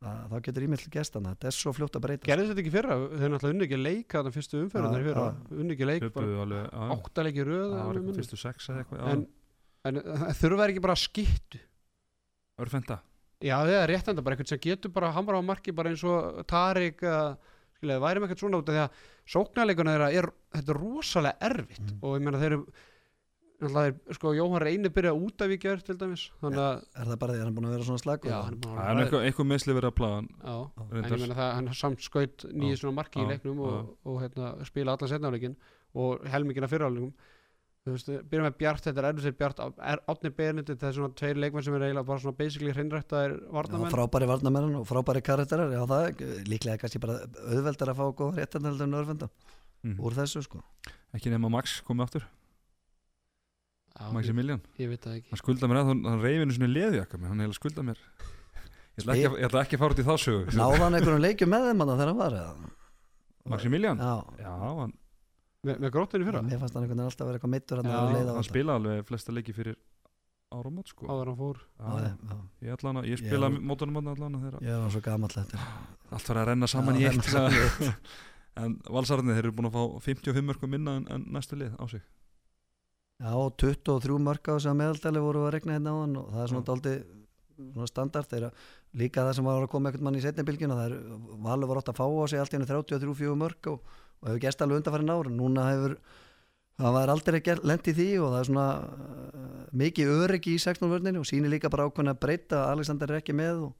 þá 0.00 0.36
getur 0.46 0.64
til 0.80 0.92
gestana 0.94 1.34
þetta 1.34 1.50
er 1.50 1.56
svo 1.56 1.72
fljótt 1.76 1.98
að 1.98 2.04
breyta 2.06 2.28
gerði 2.30 2.46
þetta 2.50 2.62
ekki 2.62 2.72
fyrra, 2.72 2.94
þeir 3.10 3.32
náttúrulega 3.34 3.54
unni 3.54 3.66
ekki 3.66 3.80
leik 3.80 4.14
þannig 4.14 4.36
fyrstu 4.38 4.60
umferðunar 4.64 5.02
fyrra. 5.08 5.26
Unni 5.52 5.74
ekki 5.76 5.88
leik, 5.90 6.06
í 7.36 7.44
röð 7.44 7.74
eitthvað 7.76 8.20
fyrstu 8.22 8.38
sex 8.40 8.70
eða 8.72 8.84
eitthvað 8.84 9.10
en, 9.12 9.26
en 9.90 10.00
þurfa 10.40 10.70
ekki 10.70 10.84
bara 10.86 10.96
að 10.96 11.04
skittu 11.04 11.60
Örfenda. 12.60 12.98
Já, 13.40 13.56
það 13.64 13.78
er 13.78 13.88
rétt 13.88 14.10
enda 14.12 14.24
bara. 14.24 14.36
Einhvern 14.36 14.50
sem 14.50 14.60
getur 14.60 14.92
bara 14.92 15.12
hamra 15.16 15.40
á 15.40 15.42
marki 15.44 15.72
bara 15.72 15.92
eins 15.92 16.02
og 16.04 16.42
Tarik 16.50 17.00
uh, 17.08 17.32
skilja, 17.78 18.00
væri 18.02 18.20
með 18.20 18.28
eitthvað 18.28 18.42
svona 18.44 18.60
út 18.60 18.68
af 18.68 18.76
því 18.76 18.82
að 18.82 19.06
sóknarleikuna 19.34 19.94
þeirra 19.94 20.10
er, 20.20 20.28
þetta 20.56 20.74
er 20.74 20.80
rosalega 20.82 21.48
erfitt. 21.48 21.86
Mm. 21.86 22.02
og 22.04 22.16
ég 22.18 22.26
meina 22.26 22.42
þeir 22.42 22.56
eru 22.58 22.64
þeir, 23.60 23.94
sko, 24.16 24.30
Jóhann 24.34 24.62
Reynir 24.64 24.92
byrja 24.96 25.12
út 25.12 25.42
af 25.44 25.50
í 25.52 25.58
gjör 25.60 25.82
til 25.84 25.96
dæmis 26.00 26.22
þannig 26.40 26.60
að, 26.64 26.84
er 26.96 27.10
það 27.10 27.18
bara 27.22 27.32
því 27.34 27.40
að 27.40 27.42
hann 27.44 27.50
er 27.52 27.56
búin 27.58 27.68
að 27.68 27.74
vera 27.76 27.88
svona 27.90 28.02
slagur 28.04 28.30
já, 28.30 28.38
hann 28.46 28.60
er 28.60 28.94
er 28.96 29.02
eitthvað, 29.04 29.24
eitthvað 29.28 29.48
meðsli 29.50 29.74
verið 29.76 29.90
að 29.90 29.98
plaga 30.00 30.14
hann 30.20 30.30
Já, 30.40 30.54
en 30.80 30.94
reyndar. 30.94 31.10
ég 31.12 31.20
meina 31.26 31.36
það, 31.40 31.50
hann 31.58 31.68
samt 31.80 32.00
skaut 32.06 32.46
nýju 32.54 32.72
Já, 32.76 32.80
svona 32.80 32.96
marki 33.00 33.20
í 33.20 33.26
já, 33.26 33.28
leiknum 33.34 33.60
og, 33.60 33.74
já. 33.76 33.82
og, 34.08 34.16
hérna, 34.24 34.54
spila 34.70 34.96
allan 34.96 35.12
setnáleikin 35.12 35.58
og 36.00 36.24
helmingina 36.32 36.70
fyrirháleikum 36.72 37.12
þú 37.80 37.94
veist, 37.94 38.10
byrja 38.28 38.44
með 38.44 38.56
Bjart, 38.60 38.82
þetta 38.84 39.00
er 39.00 39.06
erfið 39.10 39.24
sér 39.28 39.36
Bjart 39.40 39.60
er 39.92 40.02
Átni 40.12 40.30
Benedikt, 40.36 40.72
þetta 40.74 40.88
er 40.90 40.96
svona 40.98 41.14
tveir 41.16 41.38
leikmenn 41.40 41.64
sem 41.64 41.76
er 41.78 41.84
eiginlega 41.86 42.08
bara 42.10 42.20
svona 42.20 42.36
basically 42.36 42.74
hreinræktaðir 42.76 43.36
Já, 43.38 43.46
varnamenn 43.56 43.94
frábæri 43.94 44.28
varnamenn 44.28 44.74
og 44.82 44.84
frábæri 44.88 45.22
karakterar 45.24 45.72
já 45.72 45.80
það 45.88 46.04
er 46.10 46.44
líklega 46.50 46.76
kannski 46.82 47.00
bara 47.00 47.16
auðveldar 47.48 47.94
að 47.94 48.02
fá 48.02 48.04
góða 48.20 48.36
réttanheldur 48.42 48.84
en 48.88 48.98
örfenda 49.00 49.30
Mhm. 49.80 49.96
úr 50.04 50.12
þessu 50.12 50.42
sko 50.44 50.58
ekki 51.16 51.30
nema 51.32 51.48
Max 51.48 51.78
komið 51.88 52.04
aftur 52.04 52.24
Já, 52.28 52.28
ég, 52.28 53.79
Maximilian 54.14 54.60
ég 54.80 54.88
veit 54.92 55.02
það 55.04 55.16
ekki. 55.18 55.30
Hann 55.32 55.40
skulda 55.42 55.68
mér 55.70 55.80
að 55.82 55.90
hann, 55.90 56.04
hann 56.08 56.22
reyfinu 56.24 56.56
svona 56.56 56.70
leðjaka 56.72 57.20
hann 57.26 57.42
heila 57.44 57.56
skulda 57.56 57.84
mér. 57.86 57.98
Ég 58.96 59.02
ætla 59.02 59.14
ekki, 59.16 59.28
að- 59.28 59.38
ég 59.40 59.48
ætla 59.50 59.62
ekki 59.64 59.76
að 59.76 59.82
fara 59.82 59.94
út 59.96 60.00
í 60.02 60.06
þá 60.06 60.14
sögu. 60.24 60.56
Náða 60.56 60.80
hann 60.84 60.96
einhverjum 60.98 61.24
leikjum 61.24 61.52
með 61.52 61.66
þeim 61.68 61.82
þarna 61.82 61.96
þegar 62.00 62.10
hann 62.12 62.20
var 62.20 62.36
eða? 62.40 62.72
Maximilian 63.50 63.98
já, 63.98 64.14
já, 64.40 64.50
hann, 64.60 64.92
Me, 65.60 65.74
með 65.76 65.90
gróttinni 65.92 66.24
fyrra, 66.24 66.40
mér 66.40 66.60
fannst 66.62 66.72
hann 66.76 66.84
einhvern 66.86 66.96
veginn 67.02 67.10
alltaf 67.10 67.26
að 67.26 67.28
vera 67.28 67.38
eitthvað 67.38 67.52
mittur 67.52 67.80
Já, 67.84 67.96
hann 68.00 68.28
hann 68.32 68.46
spila 68.46 68.76
alveg 68.78 69.02
flesta 69.10 69.32
leiki 69.36 69.52
fyrir 69.52 69.76
áramót 70.50 70.88
sko. 70.88 71.04
Áður 71.06 71.28
hann 71.30 71.36
fór. 71.36 71.58
Já, 71.76 71.90
já, 72.00 72.38
ég, 72.64 72.70
ætla 72.74 72.92
hana, 72.94 73.02
ég 73.04 73.20
spila 73.20 73.50
mótunum 73.52 74.00
hann 74.00 74.08
allan 74.14 74.38
ég 74.64 74.80
var 74.80 74.90
svo 74.94 75.02
gamall 75.04 75.34
þetta. 75.34 75.60
Allt 76.10 76.30
var 76.32 76.40
að 76.40 76.48
renna 76.48 76.70
saman 76.70 76.96
Já, 76.96 77.10
í 77.12 77.20
eitt. 77.20 78.00
en 78.64 78.78
valsararnir 78.88 79.36
þeir 79.36 79.44
eru 79.50 79.56
búin 79.58 79.68
að 79.68 79.76
fá 79.76 80.00
55 80.08 80.48
mörgum 80.48 80.72
minna 80.72 80.96
en, 81.00 81.06
en 81.12 81.26
næstu 81.36 81.58
lið 81.60 81.76
á 81.76 81.84
sig 81.92 82.02
já, 83.20 83.32
23 83.64 84.20
mörg 84.24 84.48
á 84.48 84.52
þess 84.56 84.70
að 84.70 84.78
meðaldali 84.80 85.24
voru 85.24 85.46
að 85.46 85.54
regna 85.56 85.76
hérna 85.76 85.92
á 85.92 85.96
hann 86.00 86.20
og 86.20 86.30
það 86.34 86.44
er 86.44 86.52
svona 86.54 87.00
svona 87.60 87.90
standard. 87.90 88.28
Þeirra 88.30 88.50
líka 89.00 89.24
það 89.26 89.36
sem 89.38 89.48
var 89.48 89.60
að 89.60 89.70
koma 89.72 89.90
einhvern 89.90 90.06
mann 90.08 90.18
í 90.18 90.24
setni 90.24 90.46
bylgjuna 90.46 90.78
það 90.78 90.88
er, 90.88 90.96
Valur 91.44 91.70
var 91.70 91.80
ótt 91.82 91.92
að 91.92 92.00
fá 92.00 92.06
á 92.06 92.24
sig 92.30 92.40
allt 92.40 92.54
í 92.54 92.58
henni 92.58 92.70
33-4 92.70 93.36
mörg 93.38 93.70
og, 93.72 93.94
og 94.20 94.30
hefur 94.30 94.42
gæst 94.44 94.64
alveg 94.64 94.80
undanfærin 94.80 95.12
ár. 95.12 95.30
Núna 95.34 95.66
hefur 95.70 95.96
það 96.80 96.96
var 96.96 97.12
aldrei 97.12 97.40
lent 97.68 97.90
í 97.90 97.96
því 97.96 98.08
og 98.24 98.32
það 98.32 98.40
er 98.40 98.48
svona 98.48 98.68
uh, 98.80 99.60
mikið 99.82 100.14
öryggi 100.16 100.56
í 100.56 100.62
16 100.62 100.92
vörninu 100.94 101.20
og 101.20 101.28
sýnir 101.28 101.52
líka 101.52 101.72
bara 101.72 101.88
ákveðin 101.88 102.14
að 102.14 102.22
breyta 102.24 102.64
Alexander 102.70 103.12
er 103.12 103.20
ekki 103.20 103.36
með 103.36 103.66
og 103.68 103.76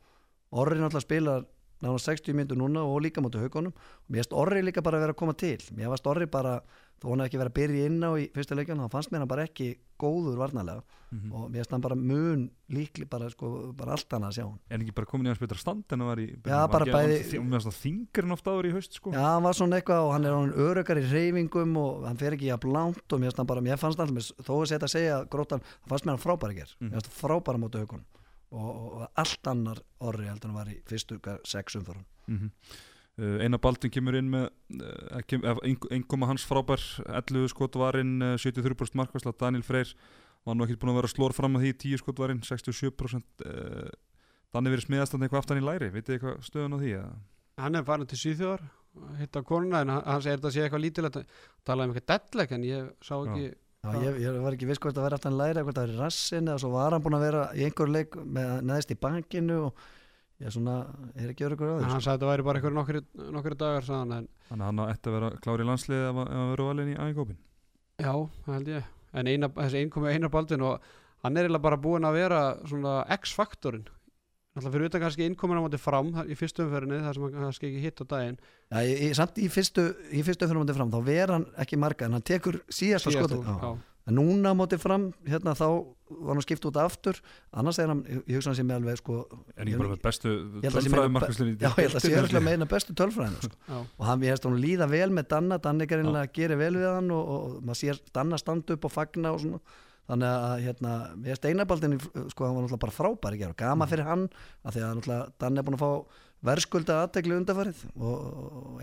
Orri 0.60 0.80
náttúrulega 0.80 1.06
spilar 1.06 1.44
nána 1.80 1.98
60 1.98 2.34
myndur 2.36 2.56
núna 2.60 2.84
og 2.84 3.00
líka 3.02 3.22
mútið 3.24 3.46
haugunum 3.48 3.72
og 3.72 4.08
mér 4.10 4.20
finnst 4.22 4.32
Orri 4.36 4.62
líka 4.62 4.82
bara 4.82 4.98
að 4.98 5.06
vera 5.06 5.12
að 5.16 5.20
koma 5.22 5.32
til. 5.34 5.56
Mér 5.76 5.88
finnst 5.94 6.06
Orri 6.06 6.26
bara, 6.26 6.60
þó 7.00 7.08
hann 7.10 7.20
hefði 7.24 7.28
ekki 7.30 7.38
verið 7.40 7.50
að 7.52 7.58
byrja 7.60 7.86
inn 7.88 8.02
á 8.04 8.10
í 8.20 8.24
fyrsta 8.34 8.56
leikjana, 8.58 8.84
þá 8.88 8.92
fannst 8.92 9.10
mér 9.14 9.22
hann 9.24 9.28
bara 9.32 9.46
ekki 9.48 9.68
góður 10.00 10.36
varnalega 10.40 10.82
mm 11.10 11.32
og 11.34 11.48
mér 11.50 11.58
finnst 11.64 11.72
hann 11.74 11.80
bara 11.82 11.96
mun 11.98 12.42
líkli 12.70 13.06
bara, 13.10 13.26
sko, 13.32 13.72
bara 13.74 13.96
allt 13.96 14.12
annað 14.14 14.28
að 14.30 14.36
sjá 14.36 14.44
hann. 14.46 14.58
En 14.70 14.80
ekki 14.84 14.94
bara 14.94 15.06
komin 15.10 15.26
í 15.26 15.30
hans 15.32 15.40
betra 15.42 15.58
stand 15.58 15.82
en 15.90 15.98
það 16.04 16.10
var 16.10 16.20
í 16.22 16.26
Já, 16.46 16.60
var 16.70 16.84
bæði- 16.86 17.16
hann- 17.32 17.48
mér 17.50 17.56
finnst 17.58 17.66
það 17.66 17.80
þingur 17.80 18.24
en 18.28 18.36
ofta 18.36 18.50
áður 18.54 18.68
í 18.68 18.72
haust 18.76 18.92
sko. 19.00 19.10
Já, 19.16 19.24
hann 19.24 19.42
var 19.42 19.54
svona 19.58 19.80
eitthvað 19.80 20.04
og 20.06 20.12
hann 20.14 20.24
er 20.28 20.36
hann 20.36 20.52
öruggar 20.54 21.00
í 21.00 21.08
reyfingum 21.10 21.76
og 21.82 22.06
hann 22.06 22.16
fer 22.20 22.36
ekki 22.36 22.46
jafn 22.52 22.70
langt 22.76 23.12
og 23.12 23.20
mér 23.24 23.34
hann 23.36 23.46
bara, 23.50 23.60
mér 23.60 23.80
fannst 23.80 23.98
hann 23.98 24.14
þó 24.14 24.54
að 24.60 24.68
setja 24.70 24.86
að 24.86 24.94
segja 24.94 25.18
grótan, 25.28 25.62
fannst 25.88 26.04
mér 26.06 26.14
hann 26.14 26.22
frábæri 26.22 26.54
ger 26.60 26.70
Mhm. 26.78 26.90
mér 26.92 27.00
fannst 27.00 27.10
hann 27.10 27.20
frábæra 27.30 27.58
móti 27.58 27.80
haugunum 27.82 28.04
og, 28.50 28.70
og, 28.70 29.02
allt 29.20 29.50
annar 29.50 29.82
orri 30.06 30.28
heldur 30.28 30.50
en 30.50 30.58
var 30.58 30.70
í 30.70 30.78
fyrstu 30.88 31.20
sex 31.48 31.78
umförun 31.80 32.06
mm 32.26 32.48
uh, 33.20 33.38
Einar 33.44 33.60
Baldvin 33.62 33.92
kemur 33.92 34.16
inn 34.18 34.30
með 34.32 34.48
uh, 34.80 35.20
kem, 35.28 35.44
einkoma 35.90 36.30
hans 36.30 36.46
frábær 36.48 36.82
11 37.06 37.50
skot 37.52 37.78
varinn, 37.80 38.18
uh, 38.22 38.36
73% 38.40 38.98
markvæsla 38.98 39.34
Daniel 39.38 39.66
Freyr 39.66 39.94
var 40.46 40.56
nú 40.56 40.64
ekkert 40.64 40.80
búin 40.80 40.94
að 40.94 41.02
vera 41.02 41.12
slór 41.12 41.36
fram 41.36 41.58
að 41.58 41.66
því 41.66 41.72
10 41.84 42.02
skot 42.02 42.22
varinn, 42.22 42.44
67% 42.46 43.44
uh, 43.46 43.90
Danni 44.50 44.72
verið 44.72 44.88
smiðast 44.88 45.14
eitthvað 45.14 45.42
aftan 45.44 45.60
í 45.60 45.64
læri 45.64 45.92
vitið 45.94 46.16
þið 46.16 46.22
hvað 46.24 46.46
stöðun 46.48 46.74
á 46.74 46.78
því 46.80 46.92
eða? 46.98 47.16
hann 47.60 47.76
er 47.76 47.86
farin 47.86 48.08
til 48.10 48.18
Svíþjóðar 48.18 48.62
hitta 49.20 49.42
konuna 49.46 49.82
en 49.84 49.92
hann 49.94 50.06
hann 50.06 50.22
segir 50.24 50.40
þetta 50.40 50.52
sé 50.54 50.62
eitthvað 50.64 50.84
lítilegt 50.84 51.18
talaði 51.66 51.90
um 51.90 51.94
eitthvað 51.94 52.12
deadleg 52.12 52.54
en 52.56 52.64
ég 52.66 52.88
sá 53.04 53.14
ekki 53.20 53.44
Já, 53.50 53.58
Já. 53.80 53.94
ég, 54.04 54.18
ég 54.20 54.40
var 54.44 54.52
ekki 54.52 54.66
viss 54.68 54.80
hvort 54.82 54.98
að 54.98 55.06
vera 55.06 55.16
aftan 55.16 55.38
læra 55.38 55.62
hvort 55.64 55.78
að 55.80 55.86
vera 55.88 55.96
í 55.96 56.00
rassin 56.02 56.50
eða 56.50 56.60
svo 56.60 56.70
var 56.74 56.92
hann 56.92 57.04
búin 57.04 57.16
að 57.16 57.24
vera 57.24 57.44
í 57.56 57.62
einhver 57.64 57.88
leik 57.88 58.16
með 58.20 58.50
neðist 58.68 58.92
í 58.92 58.96
bankinu 59.00 59.56
og 59.70 59.84
ég 60.40 60.52
svona, 60.52 60.74
er 61.16 61.32
ekki 61.32 61.46
örugur 61.48 61.72
á 61.72 61.74
en 61.78 61.86
því 61.86 61.92
hann 61.94 62.04
sagði 62.04 62.18
þetta 62.18 62.28
væri 62.30 62.46
bara 62.48 62.72
nokkri, 62.76 63.00
nokkri 63.32 63.56
dagar 63.60 63.86
sagði 63.86 64.00
hann, 64.02 64.12
en 64.18 64.28
Þannig 64.50 64.66
að 64.66 64.70
hann 64.70 64.82
á 64.84 64.92
eftir 64.92 65.12
að 65.12 65.16
vera 65.16 65.30
klár 65.46 65.64
í 65.64 65.68
landsliði 65.70 66.10
ef 66.10 66.20
að 66.20 66.34
að 66.36 66.50
vera 66.52 66.68
valin 66.68 66.92
í 66.92 66.98
ægópin 67.06 67.40
já, 68.00 68.12
það 68.44 68.54
held 68.56 68.70
ég. 68.74 68.90
En 69.10 69.32
eina, 69.32 69.50
þessi 69.56 69.80
einkomi 69.84 70.12
einar 70.12 70.32
baldin 70.32 70.66
og 70.68 70.90
hann 71.24 71.36
er 71.36 71.48
eiginlega 71.48 71.66
bara 71.70 71.80
búinn 71.80 72.08
að 72.08 72.18
vera 72.20 72.42
svona 72.68 72.94
X-faktorinn 73.16 73.88
Alltaf 74.60 74.74
fyrir 74.76 74.90
utan 74.90 75.00
kannski 75.06 75.24
innkomin 75.26 75.56
á 75.58 75.64
móti 75.64 75.80
fram 75.80 76.10
í 76.28 76.36
fyrstu 76.36 76.66
umferðinni 76.66 77.00
þar 77.06 77.16
sem 77.16 77.24
hann 77.26 77.36
kannski 77.48 77.70
ekki 77.70 77.84
hitt 77.86 78.02
á 78.02 78.04
daginn. 78.12 78.40
Já, 78.70 78.80
í, 78.84 78.96
í, 79.08 79.12
samt 79.16 79.38
í 79.40 79.48
fyrstu, 79.52 79.86
í 80.12 80.24
fyrstu 80.26 80.48
fyrir 80.50 80.60
móti 80.60 80.76
fram 80.76 80.92
þá 80.92 80.98
ver 81.06 81.32
hann 81.38 81.46
ekki 81.64 81.78
marga 81.80 82.06
en 82.10 82.18
hann 82.18 82.26
tekur 82.28 82.60
síðasta 82.68 83.14
já. 83.16 83.70
en 84.10 84.16
núna 84.16 84.52
á 84.52 84.54
móti 84.58 84.76
fram 84.80 85.10
hérna 85.28 85.52
þá 85.56 85.66
var 86.10 86.34
hann 86.34 86.42
skipt 86.42 86.64
út 86.66 86.76
aftur. 86.82 87.18
Annars 87.54 87.78
er 87.78 87.90
hann, 87.92 88.00
ég 88.26 88.36
hugsa 88.36 88.50
hann 88.50 88.56
sem 88.58 88.66
með 88.66 88.80
alveg 88.80 88.98
sko, 88.98 89.18
En 89.56 89.68
ekki 89.68 89.76
bara 89.78 89.92
með 89.92 90.00
bestu 90.06 90.30
held 90.30 90.64
að 90.64 90.64
sé 90.64 90.72
meina- 90.72 90.88
tölfræðumarkaslinni 90.88 91.52
já, 91.60 91.68
ég 91.70 91.84
held 91.84 91.98
að 92.00 92.04
sé 92.06 92.14
örgulega 92.18 92.46
meina 92.48 92.66
bestu 92.72 92.96
tölfræðinu 92.98 93.44
sko. 93.46 93.84
Og 94.00 94.08
hann, 94.08 94.24
ég 94.26 94.34
hefst 94.34 94.48
hann 94.48 94.58
líða 94.60 94.88
vel 94.90 95.10
með 95.14 95.28
Danna 95.34 95.60
Danni 95.62 95.86
er 95.86 96.02
einlega 96.02 96.26
að 96.26 96.34
gera 96.40 96.56
vel 96.58 96.74
við 96.80 96.88
hann 96.90 97.12
og, 97.14 97.22
og, 97.36 97.46
og 97.60 97.62
maður 97.68 97.80
sér 97.84 98.02
Danna 98.12 98.40
standa 98.42 98.74
upp 98.74 98.88
og 98.90 98.92
fagna 98.96 99.32
og 99.36 99.40
svona 99.44 99.62
þannig 100.10 100.30
að 100.30 100.64
hérna, 100.64 100.92
ég 101.22 101.34
hefst 101.34 101.46
einabaldin 101.46 101.96
sko, 102.00 102.46
hann 102.46 102.56
var 102.56 102.64
náttúrulega 102.64 102.82
bara 102.84 102.96
frábær 102.96 103.36
í 103.36 103.40
gerð 103.40 103.54
og 103.54 103.60
gama 103.60 103.88
fyrir 103.90 104.08
hann 104.08 104.26
af 104.64 104.74
því 104.74 104.82
að 104.82 104.94
náttúrulega 104.98 105.30
Danni 105.42 105.62
er 105.62 105.68
búin 105.68 105.78
að 105.78 105.84
fá 105.84 105.90
verðskulda 106.50 106.98
aðtegli 107.04 107.36
undarfarið 107.36 107.82
og, 107.94 108.16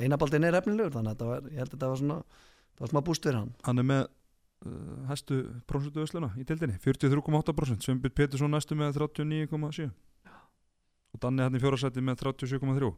einabaldin 0.01 0.47
er 0.47 0.59
efnilegur 0.61 0.95
þannig 0.95 1.13
að 1.13 1.17
þetta 1.17 1.30
var, 1.32 1.51
ég 1.51 1.61
held 1.61 1.67
að 1.67 1.75
þetta 1.75 1.91
var 1.91 2.01
svona 2.01 2.19
það 2.23 2.86
var 2.86 2.93
smá 2.93 3.01
búst 3.09 3.28
fyrir 3.28 3.39
hann. 3.41 3.53
Hann 3.67 3.82
er 3.84 3.88
með 3.91 4.03
uh, 4.07 5.07
hæstu 5.11 5.39
prósentu 5.69 6.03
ösluna 6.05 6.32
í 6.38 6.45
tildinni 6.47 6.78
43,8% 6.84 7.88
Sveinbjörn 7.88 8.17
Pétursson 8.21 8.53
næstu 8.53 8.78
með 8.80 9.01
39,7 9.01 9.88
og 9.88 11.23
Danni 11.23 11.43
hann 11.43 11.57
í 11.57 11.63
fjórasæti 11.63 12.03
með 12.05 12.23
37,3 12.28 12.93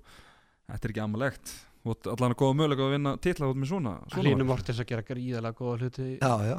Þetta 0.70 0.86
er 0.86 0.92
ekki 0.94 1.02
amalegt. 1.02 1.52
Allan 1.90 2.36
að 2.36 2.38
góða 2.38 2.56
mögulega 2.60 2.86
að 2.86 2.92
vinna 2.94 3.16
titla 3.24 3.50
út 3.50 3.58
með 3.58 3.72
svona, 3.72 3.96
svona 4.12 4.26
Línu 4.28 4.44
mark. 4.44 4.60
Mortens 4.60 4.82
að 4.84 4.90
gera 4.92 5.06
gríðalega 5.08 5.58
góða 5.58 5.78
hluti. 5.80 6.10
Já, 6.20 6.34
já, 6.46 6.58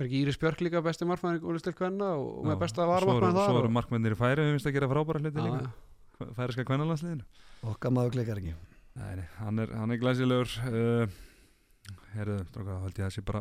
er 0.00 0.06
ekki 0.08 0.20
Íris 0.24 0.38
Björk 0.40 0.60
líka 0.64 0.80
besti 0.84 1.04
markmæður 1.08 1.44
úr 1.52 1.58
stil 1.62 1.74
kvenna 1.78 2.12
og 2.18 2.44
með 2.46 2.56
Já, 2.56 2.60
besta 2.64 2.82
eru- 2.86 2.92
þar 2.92 3.06
Svo 3.06 3.56
og- 3.56 3.62
eru 3.64 3.72
markmennir 3.76 4.14
í 4.16 4.18
færi 4.18 4.42
við 4.46 4.52
finnst 4.56 4.66
að 4.70 4.76
gera 4.78 4.88
frábæra 4.90 5.20
hluti 5.22 5.44
líka. 5.46 5.72
Færiska 6.36 6.64
kvennalandsliðinu 6.64 7.24
okkar 7.72 7.90
maður 7.94 8.12
klikar 8.16 8.38
ekki. 8.38 8.54
Nei, 8.94 9.14
nei, 9.16 9.26
hann 9.38 9.58
er, 9.58 9.70
hann 9.74 9.90
er 9.90 9.98
glæsilegur 9.98 10.50
uh, 10.68 11.06
Herðu, 12.14 12.36
dróka, 12.52 12.76
held 12.84 12.98
ég 13.00 13.06
að 13.08 13.14
sé 13.16 13.22
bara 13.26 13.40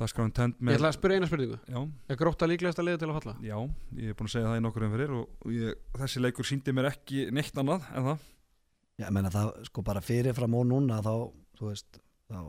dagskráin 0.00 0.32
tend 0.34 0.56
Ég 0.58 0.66
með 0.66 0.76
ætla 0.76 0.90
að 0.90 0.96
spyrja 0.98 1.16
eina 1.20 1.28
spurningu. 1.30 1.58
Já, 1.70 1.78
Er 2.12 2.18
gróta 2.20 2.48
líklegast 2.50 2.80
að 2.82 2.88
liða 2.90 2.98
til 3.00 3.08
að 3.08 3.16
falla? 3.20 3.34
já, 3.46 3.56
ég 3.96 4.10
er 4.12 4.16
búin 4.18 4.28
að 4.28 4.34
segja 4.34 4.48
það 4.50 4.58
í 4.58 4.64
nokkur 4.66 4.86
umfyrir 4.88 5.14
og, 5.16 5.28
og 5.46 5.54
ég, 5.56 5.78
þessi 5.96 6.20
leikur 6.24 6.44
síndi 6.50 6.74
mér 6.76 6.88
ekki 6.90 7.30
neitt 7.32 7.56
annað 7.62 7.86
en 7.96 8.08
það. 8.10 8.26
Já, 8.98 9.04
ég 9.06 9.12
menna 9.16 9.30
það, 9.32 9.52
sko 9.70 9.82
bara 9.86 10.02
fyrirfram 10.04 10.54
og 10.58 10.66
núna 10.68 10.98
þá, 11.04 11.12
þú 11.60 11.70
veist, 11.70 12.00
þá 12.28 12.40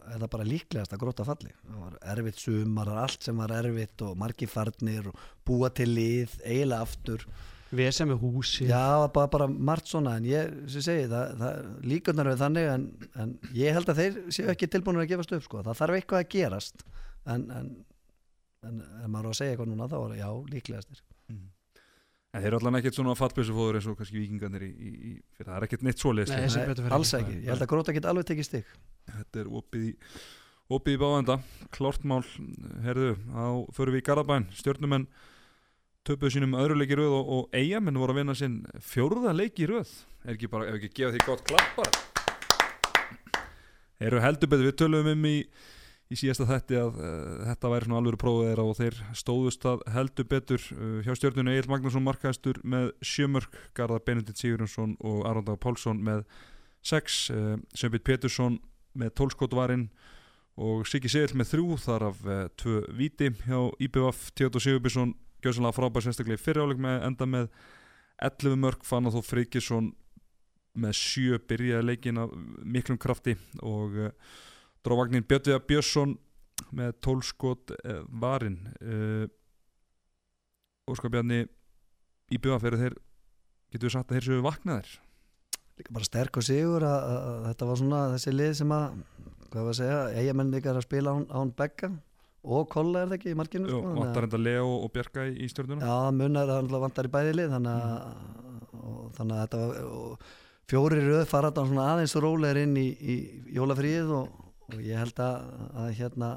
er 0.00 0.18
það 0.18 0.28
bara 0.34 0.48
líklegast 0.48 0.94
að 0.94 1.00
gróta 1.02 1.26
falli. 1.26 1.52
Það 1.62 1.80
var 1.84 1.96
erfitt 2.14 2.42
sumar, 2.42 2.90
allt 3.02 3.26
sem 3.26 3.40
var 3.42 3.54
erfitt 3.56 4.04
og 4.06 4.18
margi 4.20 4.48
farnir 4.50 5.08
og 5.10 5.24
búa 5.46 5.70
til 5.74 5.88
lið, 5.92 6.36
eiginlega 6.42 6.86
aftur. 6.86 7.26
Við 7.72 7.88
sem 7.96 8.10
er 8.12 8.18
húsi 8.20 8.66
Já, 8.68 9.08
bara, 9.14 9.30
bara 9.32 9.46
margt 9.48 9.88
svona, 9.88 10.18
en 10.20 10.26
ég, 10.28 10.50
segi, 10.68 11.06
það, 11.08 11.38
það, 11.40 11.70
líkunar 11.88 12.28
er 12.28 12.40
þannig, 12.42 12.68
en, 12.68 12.84
en 13.22 13.32
ég 13.56 13.72
held 13.72 13.88
að 13.88 14.02
þeir 14.02 14.18
séu 14.36 14.50
ekki 14.52 14.68
tilbúinir 14.68 15.06
að 15.06 15.14
gefast 15.14 15.32
upp, 15.38 15.46
sko. 15.46 15.62
Það 15.64 15.78
þarf 15.80 15.98
eitthvað 15.98 16.20
að 16.20 16.28
gerast, 16.34 16.84
en, 17.32 17.46
en, 17.56 17.70
en, 18.68 18.82
en 19.00 19.08
maður 19.14 19.30
á 19.30 19.32
að 19.32 19.38
segja 19.40 19.54
eitthvað 19.54 19.72
núna, 19.72 19.88
þá 19.88 19.96
er 20.02 20.14
já, 20.20 20.28
líklegastir. 20.52 21.00
En 22.32 22.40
þeir 22.40 22.48
eru 22.48 22.58
allan 22.62 22.78
ekkert 22.78 22.96
svona 22.96 23.12
fattbjössufóður 23.18 23.76
eins 23.76 23.86
og 23.90 23.96
kannski 23.98 24.16
vikingarnir 24.22 24.62
í, 24.64 24.70
í, 24.72 24.90
í 25.10 25.10
fyrir 25.36 25.50
það 25.50 25.56
er 25.58 25.66
ekkert 25.66 25.82
neitt 25.84 26.00
svoleiðis 26.00 26.30
Nei, 26.32 26.38
sko. 26.46 26.52
sem 26.54 26.70
betur 26.70 26.86
fer 26.86 26.94
alls 26.96 27.10
ekki. 27.18 27.34
Ég 27.42 27.50
held 27.52 27.64
að 27.66 27.70
gróta 27.74 27.92
get 27.92 28.06
alveg 28.08 28.28
tekið 28.30 28.46
stig. 28.48 28.70
Þetta 29.10 29.42
er 29.42 29.50
opið 29.60 29.84
í 29.90 29.92
opið 30.72 30.96
í 30.96 31.00
báðenda, 31.02 31.36
klárt 31.76 32.06
mál. 32.08 32.22
Herðu, 32.86 33.10
á 33.36 33.44
förum 33.76 33.96
við 33.98 34.00
í 34.00 34.06
Garabæn 34.06 34.46
stjórnumenn 34.56 35.04
töpuðu 36.08 36.32
sínum 36.38 36.56
öðru 36.58 36.78
leiki 36.80 36.96
röð 36.98 37.18
og, 37.18 37.28
og 37.36 37.58
eigamenn 37.60 38.00
voru 38.00 38.14
að 38.16 38.22
vinna 38.22 38.38
sinn 38.38 38.56
fjórða 38.80 39.34
leiki 39.36 39.68
röð. 39.68 39.92
Er 40.24 40.38
ekki 40.38 40.48
bara, 40.50 40.70
ef 40.70 40.80
ekki 40.80 40.90
gefa 41.02 41.12
því 41.12 41.22
gott 41.26 41.44
klapp 41.50 41.76
bara. 41.82 41.92
Eru 44.02 44.24
heldur 44.24 44.50
betur, 44.50 44.66
við 44.70 44.78
töluðum 44.80 45.12
um 45.12 45.28
í 45.28 45.36
í 46.12 46.18
síðasta 46.18 46.46
þetti 46.48 46.78
að 46.78 46.98
uh, 47.00 47.10
þetta 47.48 47.70
væri 47.72 47.88
svona 47.88 48.00
alvöru 48.02 48.20
prófið 48.20 48.48
þeirra 48.50 48.64
og 48.68 48.78
þeir 48.78 48.98
stóðust 49.16 49.66
að 49.68 49.84
heldur 49.94 50.28
betur 50.28 50.64
uh, 50.76 50.98
hjá 51.06 51.12
stjórnunni 51.18 51.54
Egil 51.56 51.70
Magnússon 51.72 52.04
markaðistur 52.06 52.60
með 52.62 52.90
sjömörk 53.04 53.56
Garðar 53.76 54.04
Benedikt 54.06 54.42
Sigurjónsson 54.42 54.96
og 55.00 55.22
Arondag 55.28 55.60
Pálsson 55.62 56.02
með 56.04 56.24
sex, 56.84 57.24
uh, 57.32 57.56
Sömbit 57.78 58.04
Pétursson 58.06 58.60
með 58.98 59.14
tólskotvarinn 59.20 59.88
og 60.60 60.84
Siggi 60.88 61.08
Segil 61.12 61.38
með 61.38 61.54
þrjú 61.54 61.80
þar 61.86 62.06
af 62.10 62.22
uh, 62.28 62.44
tvö 62.60 62.82
viti 62.98 63.32
hjá 63.46 63.58
IBF 63.80 64.28
Theodor 64.36 64.64
Sigurbjörnsson 64.64 65.16
gjössanlega 65.42 65.78
frábær 65.78 66.04
sérstaklega 66.04 66.38
í 66.40 66.44
fyriráleik 66.44 66.82
með 66.82 67.08
enda 67.08 67.28
með 67.38 67.50
11 68.22 68.60
mörg 68.62 68.86
fann 68.86 69.08
að 69.08 69.18
þó 69.18 69.28
Frikisson 69.32 69.92
með 70.78 70.96
sjö 70.96 71.40
byrjaði 71.48 71.88
leikin 71.88 72.20
af 72.20 72.32
miklum 72.64 73.00
krafti 73.00 73.34
og 73.60 73.96
uh, 74.82 74.86
dróvagnin 74.86 75.26
Björnviða 75.28 75.62
Björnsson 75.68 76.16
með 76.74 76.98
tólskot 77.04 77.72
uh, 77.78 78.02
varinn. 78.08 78.58
Uh, 78.82 79.24
Óskar 80.90 81.12
Bjarni 81.14 81.44
IBF 82.32 82.64
eru 82.66 82.78
þeir 82.80 82.98
getur 83.72 83.88
við 83.88 83.94
sagt 83.94 84.10
að 84.10 84.18
þeir 84.18 84.28
séu 84.28 84.44
vaknaðir? 84.44 84.94
Líka 85.78 85.94
bara 85.94 86.06
sterk 86.06 86.36
og 86.36 86.44
sigur 86.44 86.84
að, 86.84 87.04
að, 87.08 87.20
að 87.32 87.44
þetta 87.50 87.68
var 87.68 87.80
svona 87.80 88.00
þessi 88.12 88.34
lið 88.34 88.56
sem 88.58 88.74
að 88.76 88.86
hvað 89.52 89.66
var 89.66 89.74
að 89.74 89.78
segja, 89.78 90.00
eigamenn 90.20 90.52
líka 90.52 90.72
að 90.72 90.84
spila 90.86 91.14
án, 91.16 91.24
án 91.32 91.52
begga. 91.56 91.92
Og 92.42 92.64
kolla 92.72 93.02
er 93.04 93.10
það 93.10 93.16
ekki 93.20 93.30
í 93.30 93.38
markinu 93.38 93.68
Jú, 93.70 93.80
sko, 93.84 93.90
vantar 94.00 94.24
enda 94.26 94.38
Leo 94.40 94.70
og 94.82 94.88
Bjarka 94.90 95.28
í, 95.30 95.36
í 95.44 95.48
stjórnuna 95.52 95.86
Já, 95.86 96.10
náttúrulega 96.10 96.80
vantar 96.82 97.06
í 97.06 97.10
bæði 97.12 97.34
lið 97.38 97.52
þannig 97.54 97.84
að, 97.86 98.16
og, 98.80 99.04
þannig 99.14 99.36
að 99.36 99.42
þetta 99.44 99.60
var 99.60 100.32
fjóri 100.72 101.04
röð 101.04 101.22
fara 101.30 101.52
þetta 101.52 101.64
svona 101.68 101.84
aðeins 101.92 102.16
rólegir 102.24 102.60
inn 102.64 102.74
í, 102.80 102.88
í 102.98 103.16
jólafríð 103.54 104.10
og, 104.18 104.41
og 104.72 104.84
ég 104.84 105.00
held 105.00 105.22
að, 105.22 105.48
að 105.82 105.90
hérna 105.98 106.30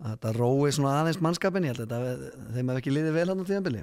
að 0.00 0.14
þetta 0.14 0.32
rói 0.36 0.70
svona 0.72 0.94
aðeins 1.00 1.20
mannskapin 1.24 1.66
ég 1.68 1.74
held 1.74 1.84
að 1.84 2.06
þetta, 2.06 2.46
þeim 2.54 2.72
hef 2.72 2.80
ekki 2.80 2.94
liðið 2.94 3.18
vel 3.18 3.26
hann 3.30 3.42
á 3.44 3.48
tíðanbili 3.50 3.82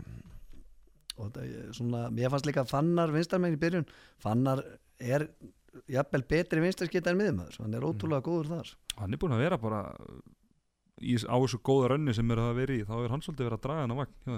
og 1.17 1.27
þetta 1.27 1.45
er 1.45 1.69
svona 1.77 2.01
ég 2.17 2.33
fannst 2.33 2.49
líka 2.49 2.65
Fannar 2.69 3.13
vinstarmenn 3.13 3.55
í 3.57 3.61
byrjun. 3.61 3.87
Fannar 4.21 4.63
er 4.97 5.27
jafnvel 5.91 6.23
betri 6.29 6.61
vinstarskita 6.63 7.13
en 7.13 7.21
miðumöður 7.21 7.61
hann 7.63 7.77
er 7.77 7.85
ótrúlega 7.85 8.25
góður 8.25 8.51
þar. 8.55 8.73
Hann 8.97 9.13
er 9.13 9.21
búin 9.21 9.35
að 9.35 9.43
vera 9.45 9.59
bara 9.61 9.81
í, 11.01 11.17
á 11.17 11.35
þessu 11.37 11.61
góða 11.65 11.93
rönni 11.93 12.15
sem 12.17 12.33
er 12.33 12.41
að 12.41 12.59
vera 12.61 12.77
í 12.77 12.85
þá 12.85 12.95
er 12.99 13.13
hann 13.13 13.25
svolítið 13.25 13.49
verið 13.49 13.59
að 13.59 13.65
draga 13.65 13.85
hann 13.85 13.97
á 13.97 14.01
vagn 14.01 14.37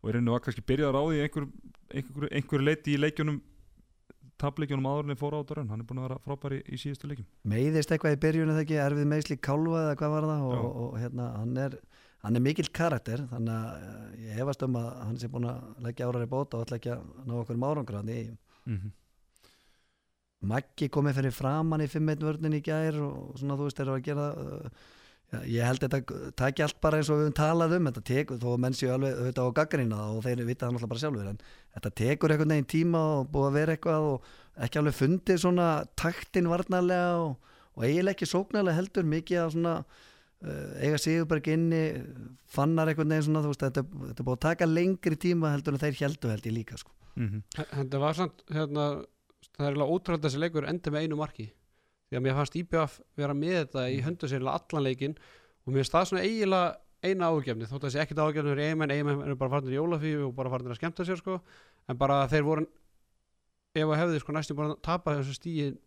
og 0.00 0.08
í 0.08 0.14
rauninu 0.14 0.34
var 0.34 0.44
kannski 0.44 0.66
byrjaðar 0.66 0.98
á 0.98 1.02
því 1.04 1.22
einhver, 1.26 1.46
einhver, 1.92 2.28
einhver 2.38 2.64
leiti 2.64 2.94
í 2.94 3.00
leikjunum 3.00 3.40
tapleikjunum 4.40 4.88
áðurinn 4.90 5.18
fór 5.20 5.36
á 5.36 5.40
rönn 5.40 5.70
hann 5.70 5.82
er 5.82 5.88
búin 5.88 6.00
að 6.00 6.06
vera 6.08 6.20
frábær 6.24 6.56
í, 6.56 6.60
í 6.66 6.78
síðustu 6.80 7.10
leikim 7.10 7.26
meiðist 7.52 7.92
eitthvað 7.92 8.16
í 8.16 8.20
byrjun 8.24 8.52
eða 8.54 8.64
ekki, 8.64 8.78
erfið 8.82 9.10
meðsli 9.12 9.36
kálfa 9.40 9.82
eða 9.84 9.98
hvað 10.00 10.14
var 10.14 10.28
það? 10.30 10.46
Og, 10.46 10.62
og, 10.64 10.78
og 10.84 10.94
hérna 11.00 11.26
hann 11.36 11.58
er, 11.64 11.76
hann 12.24 12.38
er 12.40 12.44
mikill 12.44 12.70
karakter 12.80 13.26
þannig 13.32 13.52
að 13.56 13.90
eh, 13.90 14.06
ég 14.28 14.40
hefast 14.40 14.64
um 14.66 14.78
að 14.80 14.88
hann 15.04 15.20
sé 15.20 15.30
búin 15.32 15.50
að 15.50 15.84
leggja 15.86 16.08
árar 16.08 16.26
í 16.26 16.30
bóta 16.30 16.58
og 16.58 16.66
ætla 16.66 16.80
ekki 16.80 16.94
að 16.96 17.04
ná 17.26 17.36
okkur 17.42 17.60
um 17.60 17.68
árangur 17.68 18.00
hann 18.00 18.14
í 18.14 18.22
mm 18.30 18.78
-hmm. 18.78 18.96
Maggi 20.40 20.88
komið 20.88 21.18
fyrir 21.18 21.34
framann 21.36 21.82
í 21.84 21.88
5-1 21.92 22.22
vörnin 22.24 22.56
í 22.56 22.62
gær 22.64 22.96
og 23.04 23.36
svona 23.36 23.58
þú 23.60 23.66
veist 23.66 23.80
eru 23.82 23.92
að 23.92 24.06
gera 24.06 24.28
uh, 24.32 24.70
ég 25.30 25.62
held 25.62 25.84
þetta 25.84 26.30
taki 26.38 26.64
allt 26.64 26.78
bara 26.82 26.98
eins 26.98 27.10
og 27.10 27.20
við 27.20 27.28
höfum 27.28 27.36
talað 27.38 27.74
um 27.76 27.86
þetta 27.86 28.02
tekur, 28.08 28.38
þó 28.42 28.48
að 28.50 28.62
menn 28.64 28.76
séu 28.76 28.90
alveg 28.90 29.18
auðvitað 29.18 29.50
á 29.50 29.56
gaggrina 29.60 29.98
og 30.10 30.24
þeir 30.24 30.42
vita 30.42 30.66
það 30.66 30.72
náttúrulega 30.74 30.90
bara 30.90 31.02
sjálfur 31.04 31.28
en 31.30 31.40
þetta 31.76 31.92
tekur 32.00 32.34
einhvern 32.34 32.54
veginn 32.54 32.70
tíma 32.72 33.02
og 33.12 33.28
búið 33.30 33.46
að 33.46 33.58
vera 33.60 33.76
eitthvað 33.76 34.06
og 34.08 34.30
ekki 34.66 34.80
alveg 34.80 34.96
fundið 34.98 35.42
svona 35.44 35.68
taktin 36.02 36.50
varnarlega 36.50 37.12
og, 37.22 37.52
og 37.76 37.86
eiginlega 37.86 38.16
ekki 38.16 38.30
sóknarlega 38.32 38.80
heldur 38.80 39.06
mikið 39.12 39.42
að 39.44 39.52
svona 39.54 39.76
uh, 39.84 40.82
eiga 40.82 40.98
Sigurberg 41.04 41.52
inni 41.54 41.84
fannar 42.50 42.90
einhvern 42.90 43.14
veginn 43.14 43.28
svona 43.28 43.44
þú 43.46 43.54
veist 43.54 43.64
þetta, 43.68 43.86
þetta 44.08 44.26
búið 44.26 44.40
að 44.40 44.44
taka 44.48 44.70
lengri 44.72 45.20
tíma 45.28 45.54
heldur 45.54 45.78
en 45.78 45.84
þeir 45.84 46.02
heldur 46.02 46.34
held 46.34 46.50
ég 46.50 46.58
líka 46.58 46.80
sko. 46.80 46.96
Mm 47.20 47.42
Þetta 47.54 48.02
var 48.02 48.18
samt 48.18 48.44
hérna, 48.50 48.90
það 49.54 49.64
er 49.64 49.70
eiginlega 49.70 49.94
ótrúlega 49.94 50.26
þessi 50.26 50.42
leikur 50.42 50.66
enda 50.66 50.90
með 50.90 51.06
einu 51.06 51.22
marki 51.22 51.50
því 52.10 52.18
að 52.18 52.24
mér 52.26 52.34
fannst 52.40 52.56
IBF 52.60 53.00
vera 53.16 53.34
með 53.38 53.56
þetta 53.64 53.84
í 53.94 54.00
höndu 54.04 54.28
sér 54.30 54.46
allan 54.50 54.82
leikin 54.86 55.14
og 55.66 55.72
mér 55.72 55.80
finnst 55.84 55.94
það 55.94 56.08
svona 56.10 56.24
eiginlega 56.26 56.76
eina 57.00 57.30
ágefni 57.32 57.64
þótt 57.70 57.84
að 57.84 57.88
þessi 57.88 58.00
ekkit 58.02 58.18
ágefni 58.20 58.50
fyrir 58.52 58.64
eiginmenn 58.66 58.90
eiginmenn 58.92 59.22
eru 59.24 59.36
bara 59.40 59.50
farinir 59.54 59.72
í 59.72 59.78
jólafíu 59.78 60.24
og 60.26 60.34
bara 60.36 60.50
farinir 60.52 60.74
að 60.74 60.80
skemmta 60.82 61.06
sér 61.08 61.16
sko. 61.22 61.38
En 61.88 61.96
bara 61.96 62.18
þeir 62.28 62.44
voru 62.44 62.66
ef 63.74 63.86
að 63.86 64.00
hefði 64.02 64.20
sko 64.20 64.34
næstum 64.36 64.58
bara 64.58 64.74
að 64.74 64.82
tapa 64.84 65.14
þessu 65.20 65.36
stíin 65.38 65.78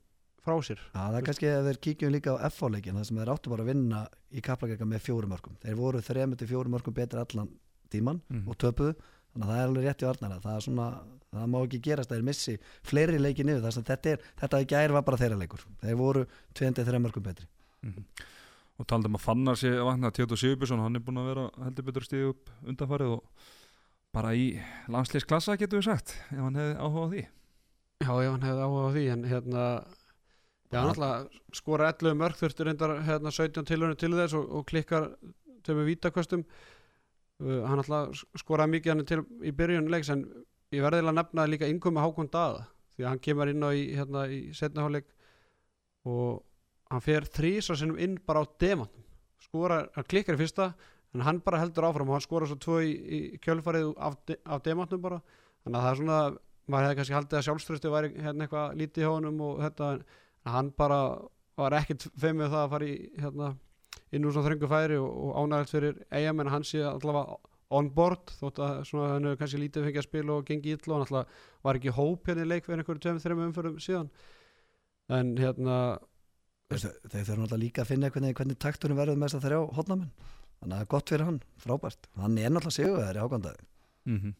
frá 0.43 0.55
sér. 0.65 0.79
Já, 0.91 0.99
það 1.05 1.17
er 1.19 1.25
kannski 1.27 1.49
að 1.51 1.67
þeir 1.69 1.79
kíkjum 1.85 2.11
líka 2.15 2.33
á 2.35 2.47
FH-leikin 2.49 2.97
þar 2.97 3.05
sem 3.07 3.19
þeir 3.21 3.31
áttu 3.35 3.51
bara 3.53 3.63
að 3.63 3.69
vinna 3.73 3.99
í 4.33 4.41
kaplagreika 4.43 4.87
með 4.89 5.03
fjórum 5.05 5.31
mörgum. 5.35 5.57
Þeir 5.63 5.77
voru 5.79 6.01
þrejum 6.03 6.33
til 6.39 6.49
fjórum 6.49 6.73
mörgum 6.75 6.95
betri 6.97 7.21
allan 7.21 7.51
tíman 7.93 8.21
Mhm. 8.29 8.47
og 8.49 8.57
töpuðu, 8.57 8.95
þannig 9.33 9.47
að 9.47 9.51
það 9.51 9.59
er 9.59 9.67
alveg 9.67 9.87
rétt 9.87 10.03
í 10.03 10.07
varnara. 10.09 10.39
Það 10.43 10.55
er 10.59 10.65
svona, 10.67 10.87
það 11.33 11.49
má 11.53 11.57
ekki 11.63 11.81
gerast 11.87 12.11
að 12.11 12.19
þeir 12.19 12.27
missi 12.29 12.55
fleiri 12.85 13.19
leiki 13.19 13.47
niður, 13.47 13.65
þess 13.65 13.81
að 13.81 13.89
þetta 13.91 14.13
er, 14.13 14.29
þetta 14.43 14.61
í 14.61 14.69
gær 14.73 14.95
var 14.95 15.05
bara 15.09 15.21
þeirra 15.23 15.39
leikur. 15.41 15.65
Þeir 15.81 15.99
voru 15.99 16.23
23 16.59 17.01
mörgum 17.03 17.25
betri. 17.25 17.49
Mhm. 17.83 18.05
og 18.79 18.87
taldum 18.89 19.15
að 19.17 19.21
fannar 19.21 19.57
sér 19.59 19.83
vakna 19.85 20.09
Tjóto 20.09 20.37
Sigurbjörnsson, 20.39 20.79
hann 20.81 20.95
er 20.97 21.03
búin 21.05 21.19
að 21.21 21.27
vera 21.29 21.43
heldur 21.61 21.85
betur 21.85 22.05
stíð 22.07 22.29
upp 22.31 22.49
undanfarið 22.65 23.11
og 23.13 23.43
bara 24.13 24.31
í 24.33 24.47
landslýsklassa 24.89 25.57
getur 25.61 25.81
við 25.81 25.89
sagt 25.91 26.15
ef 26.31 26.39
hann 26.41 26.57
hefði 26.57 26.77
áhuga 26.79 27.03
á 27.05 27.11
því 27.11 27.21
Já, 28.03 28.11
ef 28.13 28.31
hann 28.31 28.47
hefði 28.47 28.65
áhuga 28.65 28.87
á 28.89 28.93
því 28.95 29.03
en 29.13 29.23
hérna 29.29 29.63
Já, 30.73 30.79
hann 30.79 30.89
alltaf 30.89 31.39
skora 31.59 31.91
11 31.93 32.17
mörg 32.23 32.39
þurftur 32.39 32.71
hérna 32.73 33.33
17 33.37 33.69
tilhörnum 33.69 33.99
til 34.01 34.13
þess 34.17 34.37
og, 34.39 34.49
og 34.49 34.65
klikkar 34.69 35.09
töfum 35.63 35.87
vítakvöstum 35.87 36.45
uh, 37.43 37.59
hann 37.67 37.83
alltaf 37.83 38.23
skoraði 38.39 38.77
mikið 38.77 38.93
hann 38.93 39.05
til 39.09 39.21
í 39.43 39.53
byrjun 39.55 39.91
leiks 39.91 40.11
en 40.13 40.25
ég 40.73 40.85
verði 40.85 41.03
að 41.03 41.19
nefna 41.19 41.47
líka 41.49 41.69
innkomi 41.69 42.01
Hákon 42.01 42.31
Daða 42.33 42.65
því 42.95 43.05
að 43.05 43.11
hann 43.11 43.23
kemur 43.27 43.51
inn 43.51 43.67
á 43.67 43.69
í, 43.73 43.85
hérna, 43.97 44.25
í 44.29 44.41
setnaháleik 44.55 45.07
og 46.09 46.43
hann 46.91 47.03
fer 47.03 47.25
þrísa 47.25 47.77
sinnum 47.77 48.01
inn 48.01 48.19
bara 48.25 48.43
á 48.43 48.45
demantnum 48.61 49.03
skora, 49.43 49.83
hann 49.95 50.07
klikkar 50.09 50.37
í 50.37 50.41
fyrsta 50.41 50.71
en 51.13 51.23
hann 51.25 51.41
bara 51.45 51.61
heldur 51.61 51.87
áfram 51.87 52.09
og 52.09 52.17
hann 52.17 52.25
skora 52.25 52.49
svo 52.49 52.57
tvö 52.61 52.79
í, 52.85 52.93
í 52.93 53.19
kjölfarið 53.43 53.91
af, 54.01 54.17
de, 54.29 54.37
af 54.45 54.63
demantnum 54.65 55.03
bara. 55.03 55.19
Þannig 55.63 55.77
að 55.77 55.85
það 55.85 55.91
er 55.91 55.99
svona, 55.99 56.19
maður 56.67 56.87
hefði 56.87 56.99
kannski 56.99 57.17
haldið 57.17 57.39
að 57.39 57.45
sjálfströsti 57.47 57.93
væri 57.93 58.11
hérna 58.23 58.47
eitthvað 58.47 58.79
lítið 58.81 59.05
hjá 59.05 59.11
honum 59.11 59.43
og 59.45 59.61
þetta 59.63 59.91
en 59.93 60.55
hann 60.55 60.71
bara 60.79 60.99
var 61.59 61.77
ekkert 61.77 62.07
feimið 62.17 62.49
það 62.49 62.63
að 62.63 62.73
fara 62.73 62.89
í 62.89 62.95
hérna, 63.21 63.51
inn 64.13 64.27
úr 64.27 64.35
svona 64.35 64.49
þröngu 64.49 64.69
færi 64.71 64.99
og, 65.01 65.09
og 65.09 65.41
ánægilegt 65.41 65.73
fyrir 65.73 65.99
eigam 66.13 66.43
en 66.43 66.51
hann 66.53 66.67
sé 66.67 66.83
allavega 66.85 67.39
on 67.73 67.89
board 67.95 68.33
þótt 68.37 68.61
að 68.61 68.79
svona 68.89 69.09
hann 69.15 69.27
hefur 69.27 69.41
kannski 69.41 69.61
lítið 69.63 69.87
fengið 69.87 70.03
að 70.03 70.07
spila 70.07 70.37
og 70.37 70.47
gengi 70.47 70.75
illa 70.75 70.93
og 70.93 70.95
hann 70.95 71.05
alltaf 71.07 71.43
var 71.65 71.79
ekki 71.79 71.89
í 71.89 71.97
hóp 71.97 72.29
hérna 72.29 72.45
í 72.45 72.49
leik 72.51 72.67
fyrir 72.67 72.83
einhverju 72.83 73.03
tveim, 73.05 73.21
þreim 73.23 73.43
umförum 73.47 73.79
síðan. 73.81 74.09
En 75.09 75.35
hérna 75.39 75.77
Þeir 76.73 76.79
þeir 77.11 77.25
þurfa 77.27 77.35
náttúrulega 77.37 77.61
líka 77.61 77.81
að 77.83 77.89
finna 77.91 78.09
hvernig, 78.09 78.33
hvernig 78.37 78.57
takturinn 78.57 78.97
verður 78.97 79.17
með 79.19 79.27
þess 79.29 79.37
að 79.37 79.43
þrjá 79.45 79.75
hotnamenn. 79.77 80.13
Þannig 80.59 80.71
að 80.71 80.79
það 80.79 80.85
er 80.85 80.91
gott 80.93 81.11
fyrir 81.11 81.27
hann, 81.27 81.39
frábært. 81.61 82.07
Hann 82.17 82.37
er 82.39 82.53
náttúrulega 82.53 82.77
sigurverðar 82.77 83.19
í 83.19 83.25
ákvæmdaði 83.25 83.65
mm 84.05 84.19
-hmm. 84.19 84.33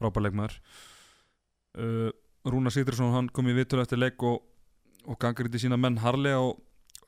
frábærleikmaður 0.00 0.58
uh, 1.78 2.10
Rúna 2.44 2.70
Sýtrisson 2.70 3.14
hann 3.14 3.28
kom 3.28 3.48
í 3.48 3.56
vittur 3.56 3.82
eftir 3.82 3.98
leik 3.98 4.22
og, 4.22 4.42
og 5.06 5.18
gangrið 5.18 5.58
sína 5.58 5.76
menn 5.76 5.98
harlega 5.98 6.40
og 6.40 6.60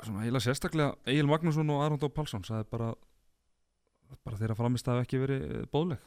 svona 0.03 0.25
heila 0.25 0.43
sérstaklega 0.43 0.95
Egil 1.11 1.29
Magnússon 1.31 1.71
og 1.75 1.85
Arnold 1.85 2.09
Pálsson 2.15 2.45
sagði 2.47 2.69
bara 2.73 2.93
bara 4.25 4.39
þeirra 4.39 4.57
framist 4.59 4.89
hafi 4.89 5.05
ekki 5.05 5.21
verið 5.23 5.45
bóðleg 5.75 6.03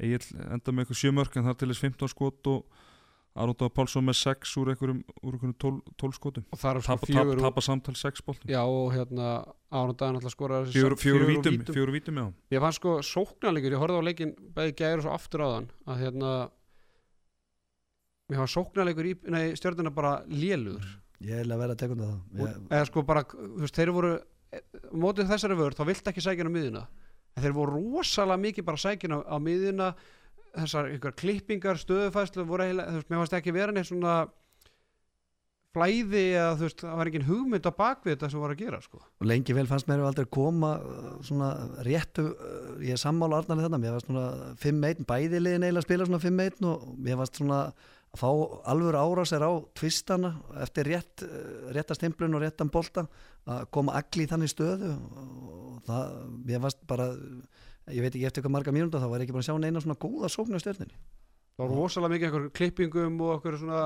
Egil 0.00 0.22
enda 0.48 0.72
með 0.72 0.84
eitthvað 0.84 1.00
sjömörk 1.02 1.36
en 1.36 1.48
þar 1.48 1.58
til 1.60 1.68
þess 1.70 1.84
15 1.84 2.12
skot 2.14 2.50
og 2.50 2.86
Arnold 3.40 3.62
Pálsson 3.74 4.04
með 4.04 4.16
6 4.18 4.52
úr 4.58 4.72
einhverjum, 4.72 5.02
úr 5.22 5.36
einhverjum 5.36 5.56
12, 5.62 5.92
12 6.02 6.16
skotum. 6.16 6.46
Og 6.50 6.58
það 6.58 6.70
er 6.70 6.80
sko 6.80 6.88
tapa, 6.88 7.06
tapa, 7.06 7.10
fjögur 7.12 7.42
tapa 7.44 7.62
samtal 7.62 7.94
6 8.00 8.24
boltum. 8.26 8.50
Já 8.50 8.60
og 8.64 8.88
hérna 8.94 9.28
alltaf 9.70 10.34
skoraði 10.34 10.72
fjögur, 10.74 10.96
fjögur, 10.98 11.26
úr 11.26 11.30
vítum, 11.30 11.60
fjögur 11.68 11.92
vítum 11.94 12.18
já. 12.18 12.24
Ég 12.50 12.64
fann 12.64 12.74
sko 12.74 12.96
sóknarleikur, 13.06 13.76
ég 13.76 13.84
horfði 13.84 14.00
á 14.02 14.08
leikin 14.08 14.32
bæði 14.56 14.74
gæri 14.80 14.98
og 14.98 15.04
svo 15.06 15.14
aftur 15.14 15.44
á 15.46 15.48
þann 15.52 15.70
að 15.86 16.02
hérna 16.02 16.32
mér 18.30 18.42
fann 18.42 18.52
sóknarleikur 18.56 19.10
í 19.12 19.14
nei, 19.30 19.44
stjórnuna 19.58 19.94
bara 19.94 20.16
lélugur 20.26 20.90
ég 21.26 21.42
er 21.42 21.50
að 21.50 21.62
vera 21.62 21.76
að 21.76 21.82
tekunda 21.82 22.08
það. 22.08 22.40
Ég, 22.40 22.60
eða 22.70 22.88
sko 22.88 23.04
bara, 23.06 23.24
þú 23.28 23.62
veist, 23.64 23.76
þeir 23.76 23.94
voru 23.96 24.12
mótið 24.90 25.30
þessari 25.30 25.58
vörð, 25.58 25.78
þá 25.78 25.88
vilt 25.90 26.10
ekki 26.10 26.24
sækina 26.24 26.50
á 26.50 26.56
miðuna 26.56 26.86
en 27.36 27.44
þeir 27.44 27.54
voru 27.54 27.78
rosalega 27.78 28.42
mikið 28.42 28.66
bara 28.66 28.82
sækina 28.82 29.20
á 29.22 29.36
miðuna 29.42 29.92
þessar 30.50 30.90
ykkur 30.96 31.14
klippingar, 31.18 31.78
stöðufæslu 31.78 32.44
voru 32.48 32.66
heila, 32.66 32.88
þú 32.88 33.00
veist, 33.00 33.10
mér 33.10 33.22
fannst 33.22 33.36
ekki 33.38 33.54
vera 33.54 33.74
neitt 33.74 33.90
svona 33.90 34.14
flæði 35.70 36.24
eða 36.34 36.54
þú 36.58 36.66
veist, 36.66 36.82
það 36.82 36.96
var 36.98 37.10
engin 37.10 37.26
hugmynd 37.28 37.68
á 37.70 37.72
bakvið 37.78 38.16
þetta 38.16 38.30
sem 38.32 38.42
voru 38.42 38.56
að 38.56 38.62
gera 38.64 38.80
sko. 38.82 39.02
Og 39.22 39.28
lengi 39.30 39.54
vel 39.54 39.66
fannst 39.70 39.86
mér 39.86 40.02
aldrei 40.02 40.26
koma 40.34 40.72
uh, 40.82 41.12
svona 41.26 41.50
réttu 41.86 42.26
uh, 42.32 42.72
ég 42.82 42.96
er 42.96 43.02
sammála 43.02 43.38
Arnarni 43.38 43.68
þarna, 43.68 43.78
mér 43.84 43.94
fannst 43.94 44.10
svona 44.10 44.26
5-1, 44.64 45.06
bæði 45.06 45.42
liðin 45.44 45.68
eiginlega 45.68 45.84
að 45.84 45.86
spila 45.86 46.08
svona 46.08 46.22
5-1 46.24 46.66
og 46.72 46.88
mér 46.98 47.20
fannst 47.22 47.38
svona 47.38 47.60
að 48.10 48.22
fá 48.22 48.28
alvöru 48.72 48.98
árásir 48.98 49.44
á 49.44 49.52
tvistana 49.78 50.34
eftir 50.64 50.90
rétt, 50.90 51.24
uh, 51.26 51.70
rétta 51.74 51.94
stimplun 51.94 52.34
og 52.34 52.44
réttan 52.44 52.72
bolta 52.72 53.06
að 53.46 53.66
koma 53.74 53.96
allir 53.98 54.26
í 54.26 54.30
þannig 54.30 54.52
stöðu 54.52 54.92
og 54.94 55.82
það, 55.86 56.14
mér 56.46 56.64
fannst 56.66 56.82
bara 56.90 57.10
ég 57.90 58.02
veit 58.04 58.12
ekki 58.12 58.26
eftir 58.28 58.44
hvað 58.44 58.54
marga 58.56 58.74
mínúnda 58.74 59.00
þá 59.00 59.08
var 59.10 59.22
ég 59.22 59.28
ekki 59.28 59.36
bara 59.36 59.44
að 59.44 59.50
sjá 59.50 59.62
neina 59.62 59.82
svona 59.82 60.00
góða 60.00 60.30
sókn 60.32 60.58
á 60.58 60.62
stjörninni 60.62 60.98
það 61.60 61.62
var 61.64 61.76
rosalega 61.76 62.14
mikið 62.14 62.28
einhver 62.28 62.50
klippingum 62.56 63.22
og 63.24 63.32
einhver 63.36 63.58
svona 63.60 63.84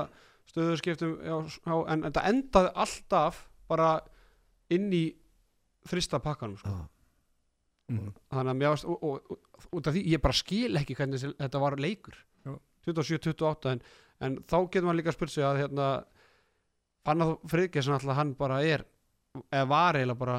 stöðuskiptum 0.51 1.15
já, 1.25 1.35
já, 1.65 1.75
en, 1.91 2.03
en 2.05 2.15
það 2.15 2.29
endaði 2.31 2.73
alltaf 2.85 3.41
bara 3.69 3.89
inn 4.73 4.91
í 4.93 5.05
þrista 5.89 6.19
pakkanum 6.23 6.57
sko. 6.59 6.75
mm. 7.91 8.13
þannig 8.33 8.53
að 8.53 8.61
mér 8.61 8.73
varst 8.73 8.87
og, 8.89 9.03
og, 9.03 9.33
og, 9.33 9.67
út 9.77 9.89
af 9.89 9.95
því 9.95 10.05
ég 10.13 10.23
bara 10.23 10.37
skil 10.37 10.79
ekki 10.79 10.97
hvernig 10.97 11.25
þetta 11.25 11.61
var 11.61 11.77
leikur 11.81 12.17
Já. 12.45 12.55
27-28 12.85 13.71
en, 13.73 13.79
en 14.25 14.37
þá 14.43 14.57
getur 14.63 14.87
maður 14.87 14.99
líka 15.01 15.15
að 15.15 15.33
sig 15.33 15.45
að 15.45 15.61
hérna 15.63 15.89
Fannar 17.05 17.35
Friðgjesson 17.49 17.97
alltaf 17.97 18.17
hann 18.17 18.33
bara 18.37 18.61
er 18.65 18.85
eða 19.51 19.65
var 19.69 19.99
eiginlega 19.99 20.21
bara 20.21 20.37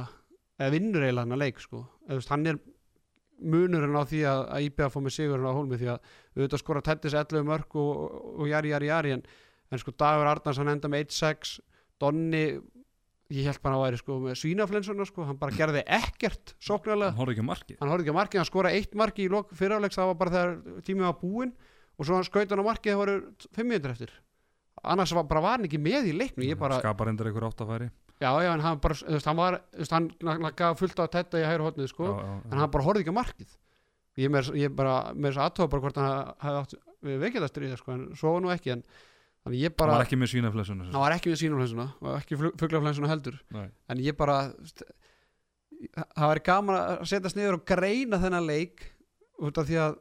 eða 0.56 0.72
vinnur 0.74 1.04
eiginlega 1.04 1.26
hann 1.26 1.36
að 1.36 1.42
leik 1.44 1.60
sko. 1.62 1.82
Eða, 2.06 2.18
veist, 2.18 2.32
hann 2.32 2.46
er 2.50 2.60
munurinn 3.36 3.98
á 3.98 4.04
því 4.08 4.22
að, 4.26 4.42
að 4.56 4.68
IBA 4.70 4.88
fór 4.92 5.04
með 5.04 5.16
sigurinn 5.18 5.48
á 5.48 5.56
hólmi 5.56 5.78
því 5.80 5.90
að 5.92 6.14
auðvitað 6.36 6.62
skora 6.62 6.84
Tettis 6.86 7.16
11 7.16 7.46
mörg 7.46 7.76
og, 7.76 7.90
og, 8.06 8.30
og 8.40 8.48
jari, 8.50 8.72
jari, 8.72 8.88
jari 8.90 9.12
en, 9.18 9.26
en 9.70 9.82
sko 9.82 9.92
Dagur 9.92 10.30
Arnars 10.30 10.60
hann 10.62 10.72
enda 10.72 10.90
með 10.90 11.10
1-6 11.10 11.58
Donni 12.00 12.42
ég 13.32 13.48
held 13.48 13.62
bara 13.64 13.78
að 13.78 13.84
væri 13.86 14.00
sko 14.00 14.16
með 14.22 14.36
svínaflensuna 14.40 15.06
sko. 15.08 15.24
Hann 15.26 15.38
bara 15.40 15.54
gerði 15.56 15.82
ekkert 15.96 16.54
sóknarlega. 16.62 17.12
Hann 17.12 17.20
horfði 17.20 17.36
ekki 17.36 17.46
á 17.46 17.50
markið. 17.50 17.78
Hann 17.80 17.92
hann 18.40 18.48
skoraði 18.50 18.82
eitt 18.82 18.98
marki 18.98 19.24
í 19.24 19.30
lok 19.32 19.54
fyrirháleiks, 19.56 19.98
það 19.98 20.10
var 20.12 20.20
bara 20.20 20.34
þegar 20.36 20.84
tímið 20.86 21.08
var 21.08 21.16
búinn 21.22 21.54
og 21.96 22.06
svo 22.08 22.18
hann 22.18 22.26
skaut 22.28 22.52
hann 22.52 22.62
á 22.62 22.68
markið 22.68 22.92
það 22.94 23.02
voru 23.02 23.18
fimm 23.56 23.70
minnir 23.72 23.94
eftir. 23.94 24.12
Annars 24.86 25.14
var, 25.16 25.26
bara 25.28 25.42
var 25.44 25.56
hann 25.56 25.68
ekki 25.68 25.80
með 25.82 26.10
í 26.12 26.16
leiknu 26.16 26.46
ég 26.46 26.58
bara, 26.60 26.80
skapar 26.82 27.10
endur 27.10 27.30
einhver 27.30 27.48
áttafæri. 27.48 27.88
Já, 28.20 28.30
já, 28.40 28.50
en 28.54 28.64
hann 28.64 28.80
bara 28.80 28.96
veist, 28.96 29.28
hann 29.28 29.36
var, 29.36 29.58
veist, 29.76 29.92
hann, 29.92 30.10
hann 30.24 30.46
gaf 30.56 30.78
fullt 30.80 31.00
á 31.00 31.04
tetta 31.12 31.40
í 31.40 31.44
hægri 31.44 31.66
hotnið, 31.66 31.90
sko, 31.92 32.12
en 32.16 32.60
hann 32.60 32.72
bara 32.72 32.86
horfði 32.86 33.04
ekki 33.04 33.12
á 33.12 33.20
markið. 33.20 33.56
Ég 34.16 34.32
með, 34.32 34.52
bara, 34.76 34.94
með 35.12 35.34
þess 35.34 35.42
aðtóða 35.44 35.72
bara 35.74 35.84
hvort 35.84 36.00
hann 36.00 36.30
hefði 36.44 36.62
átt 36.62 36.76
við 37.06 37.18
veikjadastrið, 37.26 37.74
sko, 37.80 37.96
en 37.96 38.06
svo 38.16 38.32
nú 38.40 38.52
ekki 38.54 38.72
en 38.76 38.86
ég 39.52 39.68
hann 39.68 39.76
bara, 39.78 39.98
var 39.98 40.06
ekki 40.06 40.18
með 40.18 40.32
svínaflessuna 40.32 40.88
hann 40.88 41.02
var 41.02 41.14
ekki 41.14 41.30
við 41.30 41.42
sínuflensuna 41.44 41.86
og 42.00 42.16
ekki 42.16 42.38
fuglaflensuna 42.40 43.10
heldur. 43.12 43.36
Nei. 43.54 43.68
en 43.92 44.00
ég 44.02 44.16
bara 44.18 44.38
það 46.16 46.32
væri 46.32 46.44
gaman 46.46 46.78
að 46.78 47.04
setjast 47.12 47.38
niður 47.38 47.60
og 47.60 47.66
greina 47.68 48.20
þennan 48.22 48.48
leik 48.48 48.86
út 49.44 49.60
af 49.60 49.68
því 49.68 49.78
að 49.82 49.98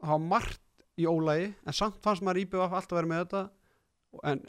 það 0.00 0.12
var 0.14 0.26
margt 0.32 0.62
í 0.98 1.06
ólægi 1.06 1.52
en 1.66 1.72
samt 1.76 2.00
fannst 2.02 2.22
maður 2.26 2.42
íbjöf 2.46 2.72
alltaf 2.72 2.96
verið 2.98 3.12
með 3.12 3.24
þetta 3.24 3.42
en 4.32 4.40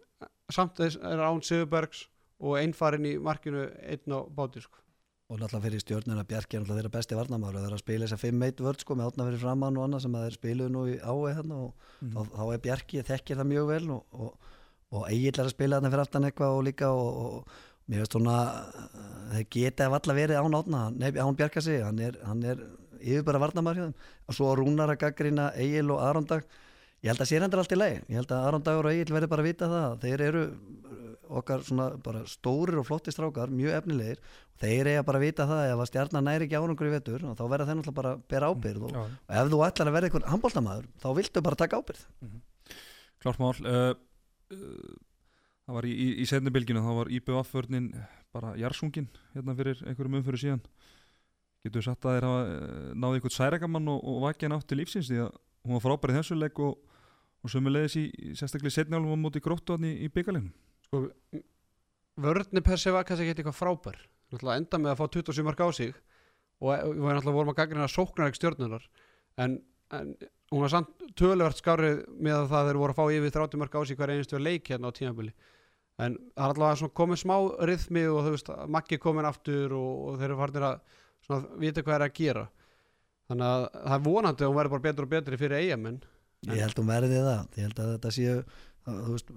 samt 0.52 0.78
þess 0.82 0.98
er 1.06 1.22
án 1.22 1.42
Sigurbergs 1.46 2.08
og 2.42 2.58
einfarin 2.58 3.06
í 3.06 3.18
markinu 3.22 3.68
einn 3.86 4.16
á 4.18 4.20
báti 4.34 4.62
sko. 4.64 4.78
og 5.32 5.40
náttúrulega 5.40 5.64
fyrir 5.64 5.80
stjórnuna 5.84 6.24
Bjarki 6.28 6.58
er 6.58 6.64
náttúrulega 6.64 6.82
þeirra 6.82 6.94
besti 6.98 7.16
varnamáru 7.16 7.60
þeir 7.62 7.68
eru 7.70 7.78
að 7.78 7.84
spila 7.86 8.06
þess 8.08 8.18
að 8.18 8.24
5-1 8.26 8.64
vörd 8.66 8.82
sko 8.84 8.96
með 9.00 9.12
átna 9.12 9.28
fyrir 9.30 9.40
framann 9.46 9.78
og 9.78 9.86
annað 9.86 10.02
sem 10.04 10.16
að 10.18 10.26
þeir 10.26 10.38
spiluðu 10.40 10.72
nú 10.74 10.82
í 10.90 10.96
ái 11.00 11.36
hérna 11.38 11.60
og 11.68 11.74
Mhm. 12.02 12.16
þá, 12.16 12.22
þá 12.36 12.54
er 12.54 12.60
Bjarki, 12.66 13.04
þekkir 13.06 13.38
það 13.38 13.48
mjög 13.54 13.68
vel 13.70 13.92
og, 13.92 14.04
og, 14.12 14.50
og 14.92 15.04
Egil 15.12 15.32
er 15.38 15.46
að 15.46 15.54
spila 15.54 15.78
þarna 15.78 15.92
fyrir 15.94 16.04
aftan 16.04 16.26
eitthvað 16.28 16.56
og 16.58 16.64
líka 16.66 16.90
og, 16.90 17.10
og 17.22 17.48
mér 17.88 18.02
veist 18.02 18.12
svona 18.18 18.36
uh, 18.50 19.36
þeir 19.36 19.48
geta 19.54 19.86
alla 19.88 20.16
verið 20.18 20.42
án 20.42 20.58
átna 20.60 20.82
án 20.92 21.38
Bjarka 21.38 21.62
sig, 21.62 21.80
hann 21.86 22.00
er, 22.00 22.18
hann 22.26 22.44
er 22.44 22.58
yfir 23.02 23.26
bara 23.28 23.42
varnamæður 23.42 23.80
hjá 23.80 23.88
þeim. 23.88 24.12
Og 24.28 24.38
svo 24.38 24.52
Rúnar 24.58 24.94
að 24.94 25.02
gaggrina 25.06 25.50
Egil 25.60 25.90
og 25.94 26.04
Arondag 26.06 26.46
ég 27.02 27.10
held 27.12 27.24
að 27.24 27.32
sér 27.32 27.46
endur 27.46 27.62
allt 27.64 27.74
í 27.74 27.80
lagi. 27.80 28.00
Ég 28.08 28.22
held 28.22 28.32
að 28.36 28.48
Arondagur 28.50 28.90
og 28.90 28.96
Egil 28.96 29.16
verði 29.16 29.32
bara 29.32 29.46
að 29.46 29.50
vita 29.50 29.70
það 29.72 29.86
að 29.88 30.06
þeir 30.06 30.24
eru 30.28 30.44
uh, 30.46 31.02
okkar 31.42 31.66
svona 31.66 31.90
bara 32.06 32.24
stórir 32.30 32.80
og 32.82 32.88
flotti 32.88 33.14
strákar, 33.14 33.54
mjög 33.54 33.78
efnilegir. 33.82 34.22
Þeir 34.62 34.92
eiga 34.94 35.06
bara 35.08 35.22
að 35.22 35.26
vita 35.26 35.48
það 35.50 35.64
ef 35.72 35.82
að 35.82 35.90
stjarnan 35.90 36.28
næri 36.30 36.46
ekki 36.46 36.60
árangur 36.60 36.90
í 36.90 36.94
vetur 36.94 37.24
þá 37.26 37.46
verða 37.50 37.68
þeir 37.70 37.80
náttúrulega 37.80 37.98
bara 37.98 38.12
að 38.14 38.26
bera 38.30 38.50
ábyrð 38.52 38.84
og, 38.86 38.92
Já, 38.94 39.02
og 39.02 39.38
ef 39.42 39.54
þú 39.54 39.62
ætlar 39.66 39.90
að 39.90 39.96
verða 39.98 40.10
einhvern 40.12 40.28
handbóltamaður 40.36 40.90
þá 41.02 41.08
viltu 41.18 41.44
bara 41.48 41.60
taka 41.64 41.80
ábyrð 41.82 42.04
klart 43.22 43.42
mál. 43.42 43.54
Uh, 43.66 43.94
uh, 44.54 44.94
það 45.66 45.78
var 45.80 45.88
í, 45.88 45.94
í, 45.94 46.08
í 46.22 46.28
setnibilginu 46.30 46.84
þá 46.86 46.92
var 47.00 47.12
IBF-vörnin 47.18 47.90
bara 48.36 48.54
jarsungin 48.60 49.10
hérna 49.36 49.56
fyrir 49.58 49.82
einhverjum 49.86 50.20
umfyrir 50.22 50.42
síðan 50.42 50.64
getur 51.66 51.86
sagt 51.86 52.06
að 52.06 52.18
þeir 52.18 52.28
hafa 52.28 52.42
uh, 52.48 52.90
náði 52.98 53.20
einhvern 53.20 53.36
særagamann 53.36 53.92
og, 53.94 54.02
og 54.02 54.20
vakið 54.26 54.48
hann 54.48 54.58
átt 54.58 54.68
til 54.70 54.80
lífsins? 54.82 55.12
Því 55.12 55.22
að 55.26 55.32
hún 55.66 55.78
var 55.78 55.86
frábær 55.86 56.14
í 56.14 56.18
þessu 56.18 56.38
leik 56.38 56.62
og, 56.64 56.98
og 57.42 57.54
sömulegis 57.54 57.98
í, 58.02 58.06
sérstaklega 58.38 58.78
setnjálfum 58.78 59.18
á 59.18 59.24
móti 59.24 59.44
gróttu 59.44 59.78
hann 59.78 59.88
í, 59.90 59.94
í 60.06 60.12
byggalinu 60.14 60.52
sko, 60.88 61.06
vörðni 62.22 62.64
Persi 62.66 62.94
var 62.94 63.06
kannski 63.08 63.30
ekki 63.30 63.42
eitthvað 63.42 63.60
frábær. 63.60 64.00
Enda 64.32 64.80
með 64.80 64.94
að 64.94 65.00
fá 65.00 65.06
27 65.18 65.46
mark 65.48 65.64
á 65.64 65.68
sig 65.76 65.96
og 66.62 66.92
við 66.94 67.32
vorum 67.32 67.52
að 67.52 67.58
gagnina 67.58 67.90
sóknar 67.90 68.30
ekki 68.30 68.42
stjórnunar 68.42 68.84
en, 69.42 69.58
en 69.96 70.14
hún 70.52 70.64
var 70.66 70.74
samt 70.74 71.06
töluvert 71.20 71.60
skárið 71.60 72.04
með 72.20 72.38
að 72.38 72.52
það 72.52 72.70
þeir 72.70 72.80
voru 72.82 72.94
að 72.94 73.00
fá 73.00 73.16
yfir 73.18 73.34
30 73.38 73.62
mark 73.62 73.76
á 73.76 73.82
sig 73.88 74.00
hver 74.00 74.14
einstu 74.14 74.40
leik 74.40 74.70
hérna 74.72 74.92
á 74.92 74.96
tímabili. 74.96 75.34
En 76.02 76.18
það 76.36 76.64
er 76.68 76.80
svona 76.82 76.98
komið 76.98 77.22
smá 77.22 77.36
rithmi 77.68 78.04
og 78.10 78.26
þú 78.26 78.34
veist, 78.36 78.52
Maggi 78.72 79.00
komin 79.02 79.28
aftur 79.28 79.76
og, 79.78 79.92
og 80.12 80.20
þeir 80.20 80.30
eru 80.30 80.40
farnir 80.40 80.68
að 80.68 81.00
svona, 81.32 81.62
vita 81.64 81.84
hvað 81.86 81.98
er 81.98 82.08
að 82.08 82.18
gera. 82.22 82.48
Þannig 83.32 83.48
að 83.48 83.68
það 83.76 83.96
er 83.98 84.08
vonandi 84.08 84.44
að 84.44 84.52
hún 84.52 84.60
verður 84.60 84.76
bara 84.76 84.88
betur 84.90 85.08
og 85.08 85.14
betur 85.16 85.40
fyrir 85.40 85.62
eigamenn 85.64 86.02
Ég 86.50 86.64
held 86.64 86.80
hún 86.80 86.90
verði 86.90 87.20
það. 87.22 87.42
Ég 87.54 87.68
held 87.68 87.80
að 87.82 87.92
þetta 87.92 88.12
séu 88.16 88.38
að, 88.90 89.02
veist, 89.12 89.28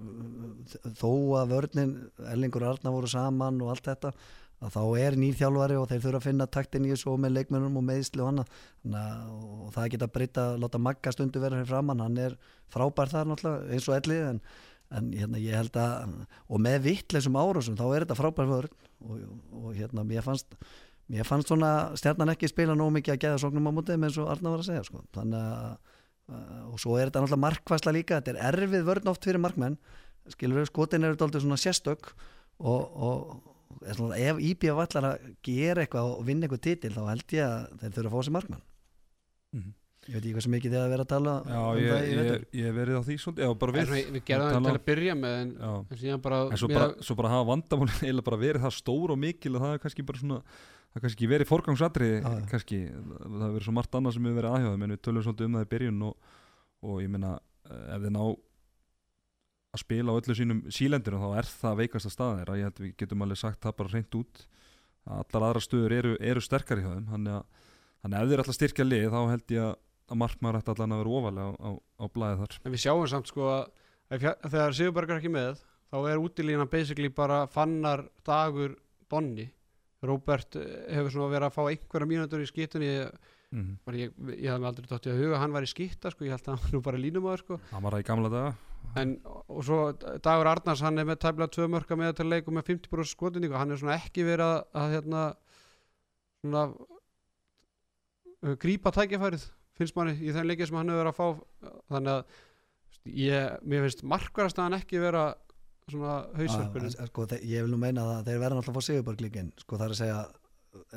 þó 0.97 1.11
að 1.37 1.51
vörnin 1.53 1.93
Ellingur 2.31 2.65
og 2.65 2.71
Arna 2.73 2.93
voru 2.95 3.11
saman 3.11 3.61
og 3.61 3.73
allt 3.73 3.85
þetta 3.91 4.11
að 4.65 4.71
þá 4.73 4.81
er 5.03 5.17
nýr 5.19 5.35
þjálfari 5.37 5.77
og 5.77 5.89
þeir 5.91 6.01
þurfa 6.01 6.21
að 6.21 6.25
finna 6.25 6.47
taktin 6.49 6.87
í 6.87 6.93
þessu 6.93 7.11
og 7.11 7.19
með 7.21 7.35
leikmennum 7.35 7.77
og 7.77 7.85
meðsli 7.85 8.23
og 8.23 8.31
annað. 8.31 8.55
Að- 8.89 9.27
og 9.35 9.67
það 9.75 9.89
geta 9.93 10.09
breyta 10.15 10.45
að 10.47 10.63
láta 10.63 10.81
Magga 10.81 11.13
stundu 11.13 11.43
vera 11.43 11.59
hér 11.59 11.69
framann 11.69 12.01
hann 12.01 12.17
er 12.17 12.37
frábær 12.73 13.11
þar 13.11 13.29
náttúrulega 13.29 13.75
eins 13.75 13.89
og 13.91 13.97
Elli 13.99 14.17
en, 14.31 14.41
en 14.97 15.11
hérna, 15.13 15.43
ég 15.43 15.59
held 15.59 15.77
að 15.77 16.15
og 16.49 16.63
með 16.65 16.79
vittleysum 16.87 17.37
árásum 17.37 17.77
þá 17.77 17.85
er 17.91 18.07
þetta 18.07 18.17
frábær 18.17 18.49
vörn. 18.49 18.75
Og, 19.05 19.21
og 19.61 19.75
hérna 19.77 20.07
mér 20.07 20.25
fannst 20.25 20.57
mér 21.11 21.27
fannst 21.27 21.51
svona 21.51 21.71
stjarnan 21.99 22.31
ekki 22.33 22.49
spila 22.49 22.75
nóg 22.77 22.93
mikið 22.95 23.13
að 23.15 23.21
geða 23.25 23.41
sóknum 23.43 23.69
á 23.69 23.75
mútið 23.77 23.99
eins 23.99 24.17
og 24.21 24.29
Arna 24.33 24.53
var 24.55 24.63
að 24.63 24.69
segja 24.71 24.85
sko. 24.87 25.03
þannig 25.13 25.41
að 25.41 25.65
uh, 26.33 26.61
og 26.71 26.79
svo 26.81 26.95
er 26.97 27.09
þetta 27.09 27.21
náttúrulega 27.23 27.43
markvæsla 27.45 27.93
líka 27.95 28.19
þetta 28.21 28.33
er 28.33 28.53
erfið 28.53 28.87
vörn 28.89 29.11
oft 29.11 29.27
fyrir 29.27 29.43
markmenn 29.43 29.77
skilur 30.33 30.63
við, 30.63 30.69
skotin 30.71 31.05
eru 31.05 31.19
dálítið 31.19 31.45
svona 31.45 31.61
sérstök 31.61 32.09
og, 32.57 32.81
og 32.95 33.91
svona, 33.93 34.17
ef 34.17 34.39
IBF 34.41 34.81
allar 34.81 35.09
að 35.11 35.27
gera 35.45 35.83
eitthvað 35.85 36.13
og 36.15 36.23
vinna 36.25 36.47
eitthvað 36.47 36.63
titil 36.65 36.93
þá 36.95 37.03
held 37.11 37.35
ég 37.37 37.45
að 37.45 37.65
þeir 37.83 37.97
þurfa 37.99 38.09
að 38.09 38.15
fá 38.15 38.25
sér 38.29 38.37
markmann 38.39 38.65
Mhm. 39.55 39.71
Ég 40.05 40.13
veit 40.13 40.21
ekki 40.21 40.33
hvað 40.35 40.45
sem 40.45 40.53
mikið 40.55 40.73
þið 40.75 40.81
að 40.83 40.91
vera 40.93 41.05
að 41.05 41.11
tala 41.11 41.33
Já, 41.45 41.59
um 41.65 41.79
ég, 41.79 41.89
það 41.89 42.05
í 42.05 42.11
ég, 42.11 42.19
vetur. 42.21 42.45
ég 42.59 42.67
hef 42.69 42.75
verið 42.79 42.95
á 42.95 43.01
því 43.07 43.15
svolítið, 43.23 43.45
já, 43.45 43.51
bara 43.63 43.71
En 43.71 43.77
við 43.77 43.89
svona, 43.89 44.13
við 44.15 44.23
gerðum 44.29 44.53
það 44.55 44.67
til 44.69 44.75
að 44.75 44.85
byrja 44.89 45.15
með 45.21 45.35
en, 45.41 45.51
en 45.65 45.99
síðan 46.01 46.23
bara, 46.25 46.39
en 46.45 46.61
svo 46.61 46.69
bara, 46.71 46.87
svo 47.07 47.17
bara 47.19 47.31
hafa 47.33 47.47
vandamálin 47.49 47.99
eiginlega 48.05 48.27
bara 48.29 48.41
verið 48.45 48.65
það 48.67 48.75
stór 48.79 49.13
og 49.15 49.21
mikil 49.25 49.53
og 49.57 49.65
það 49.65 49.75
er 49.77 49.83
kannski 49.85 50.05
bara 50.05 50.21
svona 50.21 50.39
það 50.45 50.99
er 50.99 51.05
kannski 51.05 51.19
ekki 51.19 51.31
verið 51.33 51.49
forgangsatri 51.51 52.09
Já, 52.15 52.29
já. 52.29 52.45
kannski, 52.53 52.81
það 52.93 53.45
hefur 53.45 53.55
verið 53.57 53.67
svo 53.69 53.75
margt 53.79 53.97
annað 53.99 54.15
sem 54.17 54.27
hefur 54.29 54.39
verið 54.41 54.57
aðhjóðum 54.59 54.85
en 54.85 54.95
við 54.95 55.01
tölum 55.09 55.25
svolítið 55.25 55.49
um 55.49 55.57
það 55.59 55.65
í 55.65 55.71
byrjun 55.75 56.03
og, 56.09 56.33
og 56.85 56.99
ég 57.03 57.11
meina, 57.15 57.33
eh, 57.69 57.85
ef 57.97 58.05
þið 58.05 58.13
ná 58.15 58.21
að 59.75 59.81
spila 59.83 60.13
á 60.15 60.17
öllu 60.21 60.35
sínum 60.37 60.59
sílendur 60.71 61.17
þá 61.19 61.27
er 61.41 61.49
það 61.51 61.79
veikasta 61.81 62.11
staðan 62.13 62.37
þeirra 62.39 62.59
ég 62.61 62.69
held 62.69 62.77
við 62.85 62.93
getum 63.01 63.25
alveg 63.25 63.41
sagt 63.41 63.65
það 63.65 63.75
bara 63.81 63.91
reynd 63.91 64.17
út 64.21 64.45
allar 65.05 65.47
aðra 65.49 65.61
stöður 65.61 65.95
eru, 65.99 66.13
eru 66.23 66.41
sterkar 66.41 66.79
í 66.81 66.85
höfum 66.85 67.09
þannig 67.11 67.35
að, 67.35 67.65
þannig 68.05 68.17
að 68.17 68.23
ef 68.23 68.31
þeir 68.31 68.43
ætla 68.43 68.53
að 68.53 68.59
styrkja 68.59 68.85
lið 68.87 69.03
þá 69.11 69.19
held 69.33 69.53
ég 69.55 69.65
að, 69.65 69.75
að 70.05 70.19
markmaður 70.21 70.59
ætti 70.59 70.73
allan 70.73 70.95
að 70.95 71.01
vera 71.01 71.15
ofalega 71.19 71.47
á, 71.49 71.53
á, 71.55 71.69
á 72.01 72.05
blæði 72.13 72.39
þar. 72.41 72.57
En 72.61 72.75
við 72.75 72.83
sjáum 72.85 73.07
samt 73.09 73.31
sko 73.31 73.47
að 73.51 73.63
þegar 74.51 74.75
Sigurberg 74.77 75.13
er 75.13 75.21
ekki 75.21 75.33
með 75.33 75.61
þá 75.89 75.97
er 76.11 76.21
útilína 76.21 76.67
basically 76.69 77.09
bara 77.13 77.45
fannar 77.51 78.05
dagur 78.25 78.75
Bonni. 79.09 79.47
Róbert 80.05 80.57
eh, 80.59 80.85
hefur 80.97 81.13
svona 81.13 81.31
verið 81.31 81.47
að 81.47 81.55
fá 81.55 81.63
einhverja 81.65 82.09
mínútur 82.09 82.41
í 82.43 82.47
skittunni 82.49 82.87
ég, 82.89 83.33
mm. 83.53 83.73
bara 83.85 83.99
ég, 84.01 84.13
ég 84.33 84.51
hafði 84.51 84.69
aldrei 84.69 84.87
dótt 84.89 85.07
í 85.07 85.11
að 85.13 85.21
huga 85.23 85.41
hann 85.41 85.55
var 85.55 85.65
í 85.65 85.69
skitta 85.69 86.11
sko, 86.13 86.25
ég 86.27 86.35
held 86.35 86.45
að 86.45 86.51
hann 86.53 86.63
var 86.63 86.75
nú 86.75 86.81
bara 86.85 87.01
línumæður 87.01 87.43
sko. 87.43 87.59
Hann 87.71 87.85
var 87.85 87.95
það 87.95 88.03
í 88.03 88.07
gamla 88.09 88.31
daga. 88.33 88.51
En, 89.01 89.15
og 89.25 89.61
svo 89.65 89.79
Dagur 89.97 90.49
Arnars 90.51 90.83
hann 90.85 91.01
er 91.01 91.07
með 91.09 91.21
tæmlega 91.23 91.53
tvö 91.55 91.65
mörka 91.73 91.97
með 91.97 92.17
til 92.19 92.27
leikum 92.29 92.57
með 92.59 92.69
50% 92.69 93.11
skotinningu 93.15 93.57
hann 93.57 93.73
er 93.73 93.81
svona 93.81 93.97
ekki 93.97 94.27
verið 94.27 94.45
að, 94.45 94.59
að 94.81 94.93
hérna 94.93 95.23
svona 96.43 96.63
uh, 98.45 98.55
grípa 98.61 98.93
tækifærið 98.95 99.47
finnst 99.79 99.95
manni 99.97 100.15
í 100.19 100.33
þeim 100.35 100.49
leikið 100.51 100.69
sem 100.69 100.79
hann 100.79 100.91
hefur 100.93 101.01
verið 101.03 101.13
að 101.13 101.19
fá 101.19 101.73
þannig 101.95 102.13
að 102.15 102.23
ég, 103.25 103.57
mér 103.65 103.85
finnst 103.87 104.05
markverðast 104.15 104.61
að 104.61 104.69
hann 104.69 104.79
ekki 104.79 105.03
vera 105.03 105.25
svona 105.91 106.15
hausverfinu 106.39 106.89
Já, 106.89 107.05
sko, 107.11 107.27
ég 107.41 107.65
vil 107.65 107.73
nú 107.73 107.77
meina 107.81 108.07
það 108.09 108.29
þeir 108.31 108.41
verða 108.41 108.59
náttúrulega 108.59 108.73
að 108.73 108.79
fá 108.79 108.89
Sigurberg 108.89 109.25
líkin 109.25 109.51
sko 109.61 109.77
það 109.77 109.87
er 109.87 109.95
að 109.95 110.01
segja 110.01 110.21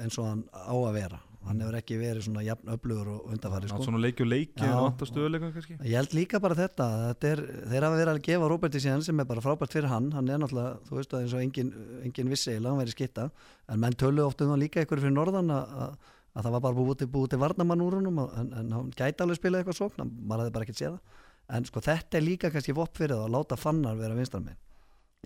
eins 0.03 0.19
og 0.19 0.27
hann 0.27 0.45
á 0.51 0.75
að 0.75 0.95
vera. 0.97 1.19
Hann 1.47 1.61
hefur 1.63 1.77
ekki 1.79 1.97
verið 2.01 2.25
svona 2.27 2.43
jafn 2.43 2.71
öflugur 2.75 3.11
og 3.13 3.29
undarfæri 3.31 3.69
Nátt 3.69 3.71
sko. 3.71 3.85
svona 3.87 4.01
leiki 4.03 4.25
og 4.25 4.29
leiki 4.33 4.67
ég 5.87 5.95
held 5.95 6.17
líka 6.17 6.41
bara 6.43 6.57
þetta 6.59 6.89
þetta 7.05 7.31
er, 7.31 7.43
þeir 7.71 7.87
hafa 7.87 8.01
verið 8.01 8.11
að 8.13 8.21
gefa 8.27 8.49
Róberti 8.51 8.83
síðan 8.83 9.05
sem 9.07 9.23
er 9.23 9.29
bara 9.31 9.45
frábært 9.45 9.77
fyrir 9.77 9.89
hann. 9.93 10.11
Hann 10.17 10.29
er 10.29 10.43
náttúrulega, 10.43 10.81
þú 10.89 10.99
veist 10.99 11.15
að 11.15 11.23
eins 11.23 11.37
og 11.39 11.45
engin, 11.45 11.71
engin 12.09 12.33
vissi 12.35 12.51
eiginlega, 12.51 12.75
hann 12.75 12.83
verið 12.83 12.97
skitta 12.97 13.29
en 13.69 13.81
menn 13.85 13.97
tölu 14.03 14.27
oft 14.27 14.43
um 14.43 14.53
það 14.53 14.63
líka 14.65 14.85
ykkur 14.85 15.05
fyrir 15.05 15.15
norðan 15.15 15.55
að, 15.55 16.11
að, 16.39 16.45
að 16.45 16.47
það 16.47 16.55
var 16.57 16.65
bara 16.67 16.79
búið 16.79 17.01
til, 17.03 17.11
búið 17.15 17.33
til 17.35 17.41
varnamann 17.43 17.85
úr 17.85 17.99
húnum 17.99 18.23
en, 18.25 18.51
en 18.61 18.73
hann 18.77 18.91
gæti 18.97 19.25
alveg 19.25 19.41
spilað 19.41 19.65
eitthvað 19.65 19.81
sókn 19.83 20.15
maður 20.23 20.47
hefði 20.47 20.57
bara 20.57 20.69
ekkert 20.69 20.81
séð 20.81 20.97
það. 20.97 21.23
En 21.59 21.69
sko 21.69 21.83
þetta 21.85 22.19
er 22.19 22.27
líka 22.27 22.51
kannski 22.53 22.77
vopp 22.77 22.99
fyrir 22.99 23.17
það 23.17 23.27
að 23.27 23.35
láta 23.37 23.59
fannar 23.59 23.97
vera 23.99 24.17
vinstraminn 24.19 24.59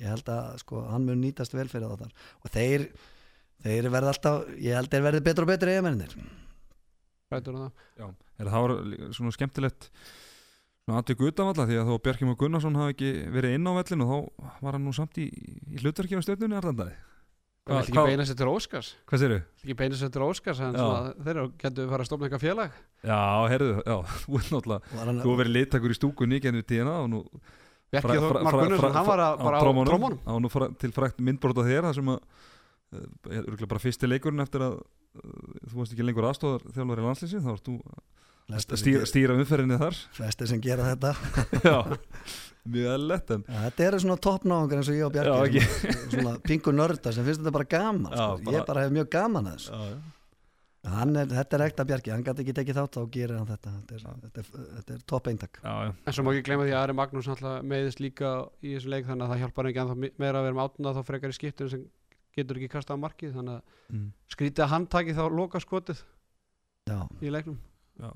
ég 0.00 0.08
held 0.08 0.28
að 0.32 0.54
sko 0.62 0.86
hann 0.88 1.04
mun 1.04 1.20
nýtast 1.20 1.52
vel 1.52 1.68
fyrir 1.68 1.90
það 1.90 2.06
þar. 2.06 2.28
Og 2.42 2.54
þeir, 2.54 2.86
þeir 3.66 3.90
verða 3.92 4.14
alltaf 4.14 4.46
ég 4.56 4.78
held 4.78 4.92
þeir 4.92 5.04
verði 5.08 5.24
betur 5.26 5.44
og 5.46 5.52
betur 5.52 5.72
eigamennir 5.74 6.16
rætur 7.32 7.56
um 7.56 7.64
það? 7.66 7.86
Já, 7.98 8.06
er 8.38 8.50
það 8.52 8.66
var 8.66 8.74
svona 9.16 9.34
skemmtilegt 9.36 9.88
svona 10.82 11.00
aðtöku 11.00 11.30
utanvalla 11.30 11.68
því 11.68 11.78
að 11.80 11.90
þó 11.90 11.94
Bjarki 12.06 12.28
Már 12.28 12.38
Gunnarsson 12.40 12.78
hafi 12.80 12.96
ekki 12.96 13.12
verið 13.34 13.56
inn 13.56 13.70
á 13.70 13.72
vellinu 13.78 14.08
þá 14.08 14.16
var 14.64 14.76
hann 14.76 14.86
nú 14.86 14.94
samt 14.96 15.20
í, 15.22 15.28
í 15.72 15.82
hlutverki 15.82 16.18
á 17.62 17.78
stjórnunni 17.86 17.86
Arlandari 17.86 17.86
Það 17.86 17.86
vil 17.86 17.92
ekki 17.92 18.04
beina 18.10 18.26
sér 18.26 18.38
til 18.40 18.50
Óskars 18.50 18.92
Hvað 19.06 19.22
séru? 19.22 19.38
ekki 19.62 19.76
beina 19.78 19.98
sér 19.98 20.12
til 20.12 20.24
Óskars 20.26 20.62
Já. 20.62 20.86
þeir 21.22 21.32
eru 21.36 21.48
getur 21.62 21.90
fara 21.92 22.04
að 22.04 22.08
stofna 22.08 22.28
eitthvað 22.28 22.44
félag 22.46 22.78
Já, 23.06 23.20
herðu, 23.52 23.72
já, 23.86 23.96
þú 24.22 24.38
er 24.38 24.48
náttúrulega 24.52 25.02
Var 25.02 25.12
þú 25.22 25.36
verið 25.42 25.56
littakur 25.58 25.94
í 25.94 25.98
stúkunni 25.98 26.40
genið 26.42 26.66
tíðina 26.72 26.96
og 27.04 27.10
nú 27.12 27.20
Bjarki 27.92 28.16
Þór 28.16 28.38
Mark 28.40 28.56
Gunnarsson, 28.56 28.96
hann 28.96 29.06
var 29.06 29.20
að, 29.20 29.44
bara 29.44 29.60
á 29.60 29.62
trómunum 29.62 30.18
á 30.24 30.34
nú 30.40 30.50
til 30.80 30.92
frækt 30.96 31.20
myndbrot 31.20 31.60
á 31.60 31.64
þér 31.68 31.86
það 31.90 31.98
sem 31.98 32.12
að 32.14 32.20
uh, 32.96 33.36
er 33.36 33.66
bara 33.68 33.82
fyrsti 33.82 34.08
leikurinn 34.08 34.44
eftir 34.44 34.64
að 34.64 34.78
uh, 34.80 35.58
þú 35.68 35.76
varst 35.76 35.94
ekki 35.94 36.06
lengur 36.06 36.28
aðstofar 36.30 36.64
þjálfur 36.72 37.02
í 37.02 37.06
landslýsi 37.06 37.42
þá 37.44 37.50
ert 37.52 37.68
þú 37.68 37.76
stýra, 38.60 39.04
stýra 39.08 39.36
umferðinni 39.38 39.78
þar. 39.80 39.98
Flestir 40.16 40.50
sem 40.50 40.62
gera 40.62 40.92
þetta. 40.92 41.12
Já, 41.68 41.76
mjög 42.62 42.88
eðlilegt 42.94 43.34
en 43.36 43.44
Ja, 43.48 43.60
þetta 43.66 43.86
eru 43.88 44.00
svona 44.04 44.16
toppnáðungar 44.28 44.82
eins 44.82 44.90
og 44.92 44.98
ég 44.98 45.06
og 45.06 45.14
Já, 45.14 45.20
Bjarki 45.20 45.62
svona, 45.66 46.08
svona 46.14 46.34
pingu 46.46 46.74
nörda 46.74 47.14
sem 47.14 47.26
finnst 47.26 47.42
þetta 47.42 47.54
bara 47.58 47.70
gaman 47.76 48.10
Já, 48.10 48.26
sko. 48.26 48.44
bara- 48.48 48.58
ég 48.58 48.66
bara 48.72 48.84
hef 48.86 48.92
mjög 48.98 49.08
gaman 49.14 49.48
að 49.50 49.56
þessu. 49.60 49.86
Er, 50.82 51.26
þetta 51.30 51.56
er 51.56 51.62
ekta 51.68 51.86
Bjarki, 51.86 52.10
hann 52.10 52.24
gæti 52.26 52.42
ekki 52.42 52.54
tekið 52.58 52.78
þátt 52.80 52.96
þá 52.98 53.02
gerir 53.14 53.36
hann 53.38 53.50
þetta. 53.50 53.72
Þetta 53.78 53.96
er, 53.96 54.06
þetta 54.26 54.42
er, 54.42 54.70
þetta 54.76 54.94
er 54.96 55.04
topp 55.12 55.28
eintak. 55.30 55.60
En 55.62 56.16
svo 56.16 56.24
má 56.26 56.32
ekki 56.32 56.46
gleyma 56.48 56.66
því 56.66 56.74
að 56.74 56.80
Ari 56.82 56.96
Magnús 56.98 57.28
meiðist 57.62 58.02
líka 58.02 58.32
í 58.58 58.74
þessu 58.74 58.90
leik 58.90 59.06
þannig 59.06 59.28
að 59.28 59.34
það 59.34 59.44
hjálpar 59.44 59.68
ekki 59.70 59.84
meira 60.18 60.40
að 60.40 60.48
vera 60.48 60.56
með 60.58 60.64
átuna 60.66 60.94
þá 60.96 61.04
frekar 61.06 61.30
í 61.30 61.38
skiptinu 61.38 61.70
sem 61.70 61.84
getur 62.36 62.58
ekki 62.58 62.72
kastað 62.72 62.98
á 62.98 63.04
markið 63.04 63.36
þannig 63.36 63.58
að 63.58 63.94
mm. 63.94 64.08
skrítið 64.32 64.64
að 64.64 64.72
hann 64.72 64.88
taki 64.90 65.14
þá 65.16 65.22
loka 65.30 65.60
skotið 65.62 66.02
Já, 66.90 66.98
í 67.22 67.30
leiknum. 67.30 67.58
Já. 68.00 68.10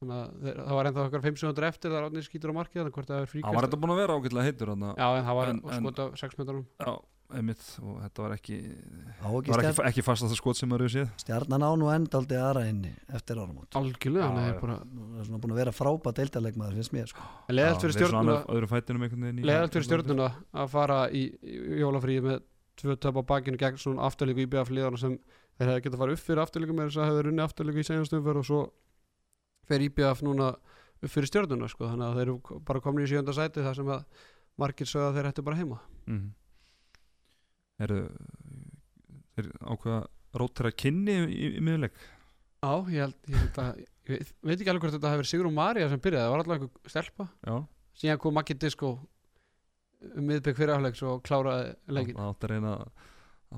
Þannig 0.00 0.16
að 0.16 0.64
það 0.64 0.76
var 0.78 0.88
ennþá 0.88 1.02
okkar 1.10 1.22
5 1.26 1.38
sekundur 1.40 1.66
eftir 1.68 1.92
þar 1.92 2.06
átnið 2.08 2.24
skýtur 2.24 2.52
á 2.52 2.54
markið 2.56 2.78
þannig 2.80 2.90
að 2.90 2.96
hvort 2.96 3.10
það 3.10 3.16
er 3.16 3.20
hann 3.20 3.26
var 3.26 3.32
fríkast 3.34 3.64
þetta 3.66 3.80
búin 3.82 3.92
að 3.92 3.98
vera 4.00 4.14
ágætlega 4.16 4.44
heitur 4.48 4.70
þarna. 4.72 4.92
Já, 4.96 5.08
en 5.20 5.24
það 5.28 5.36
var 5.40 5.48
En- 5.50 5.60
en- 5.60 5.82
skot 5.84 6.00
á 6.00 6.04
6 6.16 6.38
metrum 6.40 6.62
Já, 6.80 6.92
einmitt 7.36 7.64
og 7.84 7.98
þetta 8.00 8.22
var 8.24 8.32
ekki 8.38 8.56
það 9.20 9.36
ekki 9.36 9.52
var 9.52 9.60
stjarn, 9.60 9.74
ekki, 9.76 9.84
ekki 9.90 10.04
fast 10.08 10.24
að 10.24 10.30
það 10.32 10.40
skot 10.40 10.56
sem 10.60 10.70
maður 10.72 10.84
hefur 10.86 10.94
séð. 10.96 11.10
Stjarnan 11.20 11.66
á 11.68 11.70
nú 11.76 11.90
endaldi 11.92 12.38
aðra 12.40 12.62
inni 12.70 12.92
eftir 13.12 13.36
áramót. 13.44 13.76
Algjörlega, 13.76 14.30
er 14.48 14.56
bara 14.64 14.78
Það 14.80 15.20
er 15.20 15.28
svona 15.28 15.40
búin 15.44 15.52
að 15.54 15.60
vera 15.60 15.76
frábært 15.76 16.16
deildarleikmaður 16.22 16.80
finnst 16.80 16.92
mér 16.96 17.06
sko. 17.12 17.20
leðalt 17.52 17.80
fyrir 17.84 17.96
stjórnuna 18.00 18.24
annað- 18.24 18.46
öðru 18.56 18.68
fætinum 18.72 19.02
einhvern 19.04 19.20
veginn 19.28 19.38
í- 19.44 19.46
leðalt 19.52 19.72
fyrir 19.76 19.88
stjórnuna 19.90 20.30
að 20.54 20.68
fara 20.72 20.98
í, 21.12 21.22
í 21.44 21.78
jólafríi 21.84 22.22
með 22.24 22.40
tvö 22.80 22.96
töp 22.96 23.20
á 23.20 23.22
bakinu 23.28 23.58
gegn 23.60 23.76
svona 23.76 24.08
afturlíku 24.08 24.40
í 24.40 24.48
BF 24.48 24.70
liðana 24.72 24.96
sem 24.98 25.18
þeir 25.60 25.68
hefði 25.68 25.82
getað 25.84 25.94
að 25.94 25.98
fara 26.00 26.12
upp 26.16 26.24
fyrir 26.24 26.40
afturlíku 26.40 26.72
með 26.72 26.88
þess 26.88 26.96
að 27.04 27.08
hefði 27.12 27.24
runni 27.28 27.42
afturlíku 27.44 27.78
í 27.84 27.88
senjastumfer 27.90 28.36
og 28.40 28.44
svo 28.48 28.60
fer 29.70 29.86
IBF 29.86 30.22
núna 30.26 30.50
upp 31.00 31.08
fyrir 31.14 31.30
stjórnuna 31.30 31.70
sko, 31.70 31.88
þannig 31.88 32.06
að 32.10 32.18
þeir 32.18 32.26
eru 32.26 32.60
bara 32.68 32.84
komin 32.84 33.06
í 33.06 33.10
sjönda 33.10 33.34
sæti 33.36 33.64
þar 33.64 33.78
sem 33.78 33.90
að 33.94 34.24
margir 34.60 34.90
sögða 34.90 35.14
þeir 35.16 35.30
ættu 35.30 35.44
bara 35.46 35.60
heima. 35.60 35.80
Mm. 36.10 36.30
eru 37.80 38.00
þeir 39.36 39.52
ákveða 39.62 40.00
rótera 40.40 40.72
kynni 40.76 41.14
í, 41.24 41.36
í, 41.48 41.62
miðurleik 41.64 41.94
Já, 42.60 42.72
ég 42.92 43.06
held, 43.06 43.14
ég 43.30 43.38
held 43.40 43.60
að 43.62 43.78
ég 43.80 44.10
veit, 44.12 44.32
veit 44.44 44.56
ekki 44.58 44.72
alveg 44.72 44.82
hvort 44.84 44.94
þetta 44.98 45.12
hefur 45.14 45.22
verið 45.22 45.30
Sigrún 45.30 45.56
María 45.56 45.86
sem 45.88 46.02
byrjaði, 46.02 46.26
það 46.26 46.34
var 46.34 46.42
alltaf 46.42 46.56
einhver 46.58 46.92
stelpa. 46.92 47.26
Já, 47.46 47.54
síðan 48.02 48.20
kom 48.20 48.36
Maggi 48.36 48.56
Disco 48.60 48.90
um 50.10 50.26
miðbygg 50.28 50.58
fyrirháleiks 50.58 51.00
og 51.08 51.22
kláraði 51.24 51.72
leikin 51.92 52.18
það 52.18 52.28
átt 52.34 52.44
að 52.44 52.52
reyna 52.52 52.74
að 52.74 53.08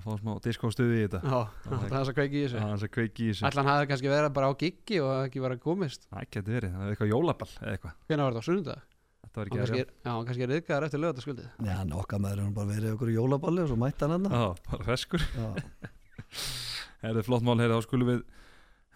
fá 0.01 0.15
smá 0.17 0.33
diskóstuði 0.41 0.95
í 0.97 1.03
þetta. 1.05 1.21
Já, 1.21 1.41
það 1.67 1.83
er 1.85 1.91
þess 1.93 2.09
að 2.13 2.17
kveiki 2.17 2.39
í 2.39 2.43
þessu. 2.47 2.57
Það 2.63 2.73
er 2.73 2.87
að 2.87 2.93
kveiki 2.97 3.23
í 3.27 3.29
þessu. 3.33 3.45
Hann 3.53 3.69
hafði 3.69 3.89
kannski 3.91 4.09
verið 4.13 4.33
bara 4.39 4.49
á 4.49 4.53
giggi 4.63 5.01
og 5.05 5.11
ekki 5.27 5.43
verið 5.45 5.59
að 5.59 5.65
komist 5.67 6.07
það 6.09 6.29
getur 6.33 6.57
verið, 6.57 6.73
það 6.73 6.87
er 6.87 6.95
eitthvað 6.95 7.13
jólaball 7.13 7.51
eða 7.61 7.75
eitthvað. 7.77 7.95
Hvenær 8.09 8.25
var 8.25 8.33
þetta 8.33 8.43
á 8.43 8.49
sunnudag? 8.49 8.81
þetta 9.23 9.41
var 9.43 9.51
Hann 9.53 9.63
ekki 9.63 9.81
er- 9.83 9.93
já, 9.93 10.11
hann 10.13 10.27
kannski 10.29 10.43
er 10.47 10.55
yðgæðar 10.57 10.85
eftir 10.89 11.01
lögataskvöldið 11.03 11.69
Já, 11.69 11.77
nokkað 11.93 12.23
maður 12.25 12.41
er 12.43 12.51
bara 12.57 12.71
verið 12.73 12.95
okkur 12.97 13.11
í 13.13 13.17
jólaballi 13.17 13.63
og 13.63 13.69
svo 13.71 13.77
mætti 13.81 14.05
hann 14.09 14.17
hann 14.17 14.33
já, 14.33 14.47
bara 14.71 14.85
feskur. 14.89 15.23
Já, 15.37 15.47
Er 17.03 17.17
það 17.19 17.27
flott 17.27 17.43
mál, 17.47 17.59
heyrði, 17.59 17.77
þá 17.81 17.87
skulum 17.87 18.11
við 18.13 18.21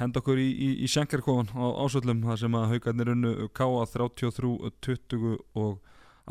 henda 0.01 0.21
okkur 0.21 0.39
í, 0.39 0.47
í, 0.53 0.69
í 0.85 0.89
sjankarkofan 0.93 1.49
á 1.57 1.65
ásvöllum 1.87 2.21
þar 2.27 2.39
sem 2.43 2.55
að 2.59 2.67
haugarnir 2.75 3.11
unnu 3.15 3.33
K.A. 3.57 3.87
33, 3.91 4.71
20 4.85 5.25
og 5.57 5.81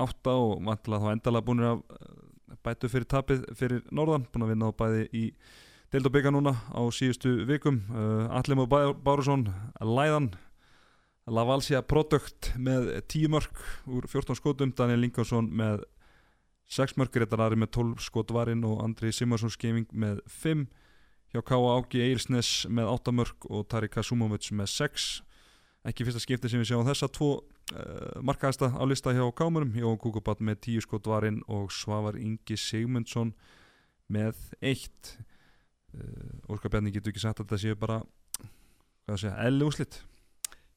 8 0.06 0.36
og 0.36 0.54
vantala 0.68 1.00
þá 1.04 1.10
endalega 1.16 1.48
búinir 1.50 1.68
að 1.72 1.82
eh, 1.98 2.14
bætu 2.64 2.90
fyrir 2.92 3.08
tapið 3.10 3.46
fyrir 3.58 3.84
Norðan, 3.92 4.28
búin 4.32 4.46
að 4.46 4.52
vinna 4.54 4.70
á 4.70 4.78
bæði 4.78 5.08
í 5.12 5.24
deild 5.94 6.10
og 6.10 6.16
byggja 6.16 6.34
núna 6.36 6.56
á 6.72 6.82
síðustu 6.94 7.34
vikum. 7.50 7.82
Uh, 7.92 8.28
Allim 8.36 8.64
og 8.64 8.72
Bárusson 9.04 9.48
Læðan. 9.82 10.34
Lavalsia 11.26 11.82
Product 11.82 12.52
með 12.62 12.92
10 13.10 13.32
mörg 13.34 13.62
úr 13.90 14.06
14 14.06 14.38
skotum, 14.38 14.74
Daniel 14.78 15.02
Linkarsson 15.02 15.48
með 15.50 15.82
6 16.70 17.00
mörg, 17.00 17.10
Gretar 17.14 17.42
Ari 17.42 17.58
með 17.58 17.72
12 17.80 18.04
skotvarinn 18.06 18.62
og 18.66 18.84
Andri 18.86 19.10
Simarsson 19.14 19.54
skeming 19.54 19.88
með 19.90 20.22
5 20.30 20.68
hjá 21.34 21.42
K.A. 21.42 21.72
Ági 21.80 22.04
Eilsnes 22.06 22.52
með 22.70 22.92
8 22.94 23.14
mörg 23.18 23.50
og 23.50 23.66
Tari 23.70 23.90
Kasumovic 23.90 24.52
með 24.54 24.70
6 24.76 25.10
ekki 25.86 26.06
fyrsta 26.06 26.22
skipti 26.24 26.50
sem 26.50 26.62
við 26.62 26.72
sjáum 26.72 26.88
þessa 26.88 27.10
tvo 27.14 27.32
uh, 27.74 28.22
markaðasta 28.26 28.72
á 28.76 28.84
lista 28.86 29.14
hjá 29.16 29.26
Kámurum 29.36 29.74
Jón 29.78 30.00
Kukubat 30.02 30.42
með 30.44 30.62
10 30.68 30.86
skotvarinn 30.86 31.42
og 31.48 31.72
Svavar 31.74 32.20
Ingi 32.20 32.58
Sigmundsson 32.60 33.34
með 34.12 34.38
1 34.62 35.16
uh, 35.96 36.52
Óskar 36.52 36.74
Bjarni 36.74 36.94
getur 36.94 37.14
ekki 37.14 37.24
sagt 37.24 37.42
að 37.42 37.48
þetta 37.48 37.62
séu 37.64 37.80
bara 37.80 38.02
hvað 39.06 39.18
að 39.18 39.24
segja, 39.24 39.38
elli 39.48 39.66
úslitt 39.66 40.02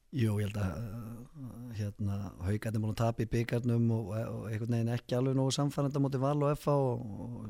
Jú, 0.09 0.39
ég 0.41 0.47
held 0.47 0.55
að 0.57 0.77
uh, 0.81 1.73
hérna, 1.77 2.19
haugarnir 2.41 2.81
múin 2.81 2.95
að 2.95 3.01
tapa 3.03 3.21
í 3.25 3.29
byggarnum 3.29 3.89
og, 3.93 4.13
og 4.17 4.45
einhvern 4.49 4.73
veginn 4.73 4.93
ekki 4.95 5.17
alveg 5.19 5.35
nógu 5.37 5.53
samfæranda 5.53 6.01
mútið 6.01 6.23
val 6.23 6.37
og 6.47 6.55
FA 6.57 6.73
og, 6.73 7.03
og 7.25 7.49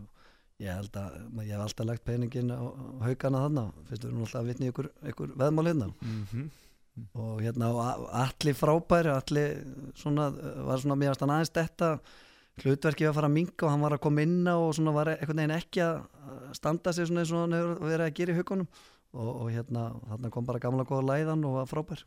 ég 0.60 0.76
held 0.76 0.98
að 1.00 1.46
ég 1.48 1.54
hef 1.54 1.64
alltaf 1.64 1.88
lagt 1.88 2.04
peningin 2.08 2.52
á, 2.52 2.60
haugarna 3.06 3.46
þannig 3.46 3.78
fyrst 3.88 4.04
við 4.04 4.10
erum 4.10 4.26
alltaf 4.26 4.42
að 4.42 4.50
vitna 4.52 4.72
ykkur, 4.74 4.90
ykkur 5.14 5.32
veðmál 5.40 5.70
hérna? 5.70 5.88
Mm 6.02 6.26
-hmm. 6.32 6.50
Og 7.18 7.42
hérna 7.44 7.70
og 7.74 8.08
allir 8.22 8.58
frábæri 8.58 9.14
allir 9.14 9.62
svona, 9.98 10.30
var 10.68 10.82
svona 10.82 10.98
mjög 11.00 11.24
aðeins 11.26 11.54
þetta 11.56 11.92
hlutverki 12.60 13.08
var 13.08 13.14
að 13.14 13.18
fara 13.20 13.30
að 13.30 13.36
minga 13.38 13.66
og 13.66 13.74
hann 13.74 13.84
var 13.86 13.96
að 13.96 14.04
koma 14.04 14.24
inn 14.26 14.48
á 14.48 14.56
og 14.56 14.72
svona 14.76 14.94
var 14.96 15.14
einhvern 15.14 15.42
veginn 15.42 15.56
ekki 15.56 15.84
að 15.86 16.00
standa 16.58 16.94
sig 16.94 17.08
svona 17.08 17.24
eins 17.24 17.34
og 17.34 17.46
hann 17.46 17.58
hefur 17.58 17.84
verið 17.86 18.06
að 18.08 18.16
gera 18.20 18.34
í 18.34 18.40
haugunum 18.40 18.70
og, 19.14 19.30
og 19.30 19.52
hérna, 19.54 19.86
hérna 20.10 20.32
kom 20.34 20.48
bara 20.48 20.62
gamla 20.64 20.86
góða 20.88 21.08
læðan 21.14 21.46
og 21.48 21.60
var 21.60 21.70
frábær. 21.70 22.04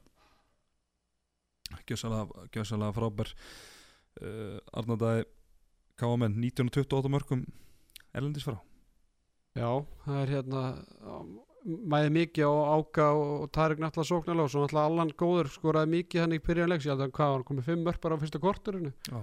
Gjössalega 1.89 2.93
frábær. 2.97 3.33
Uh, 4.21 4.59
Arnaldæði 4.77 5.25
Káamenn 5.97 6.37
1928 6.37 7.11
mörgum 7.13 7.47
erlendis 8.13 8.45
frá. 8.45 8.59
Já, 9.57 9.69
það 10.05 10.21
er 10.21 10.33
hérna 10.37 10.63
mæði 11.65 12.15
mikið 12.17 12.49
á 12.49 12.53
Áka 12.77 13.07
og 13.19 13.51
Tarik 13.55 13.83
náttúrulega 13.83 14.11
sóknarlega 14.11 14.49
og 14.49 14.53
svo 14.55 14.65
náttúrulega 14.65 14.89
Allan 14.91 15.13
Góður 15.23 15.53
skoraði 15.53 15.93
mikið 15.97 16.25
hann 16.25 16.37
í 16.37 16.43
byrjanleiks 16.43 16.89
ég 16.89 16.95
held 16.95 17.07
að 17.07 17.15
var 17.37 17.47
komið 17.51 17.71
fimm 17.71 17.87
mörg 17.87 18.03
bara 18.03 18.19
á 18.19 18.23
fyrsta 18.23 18.43
korturinu 18.43 18.93
Já 19.09 19.21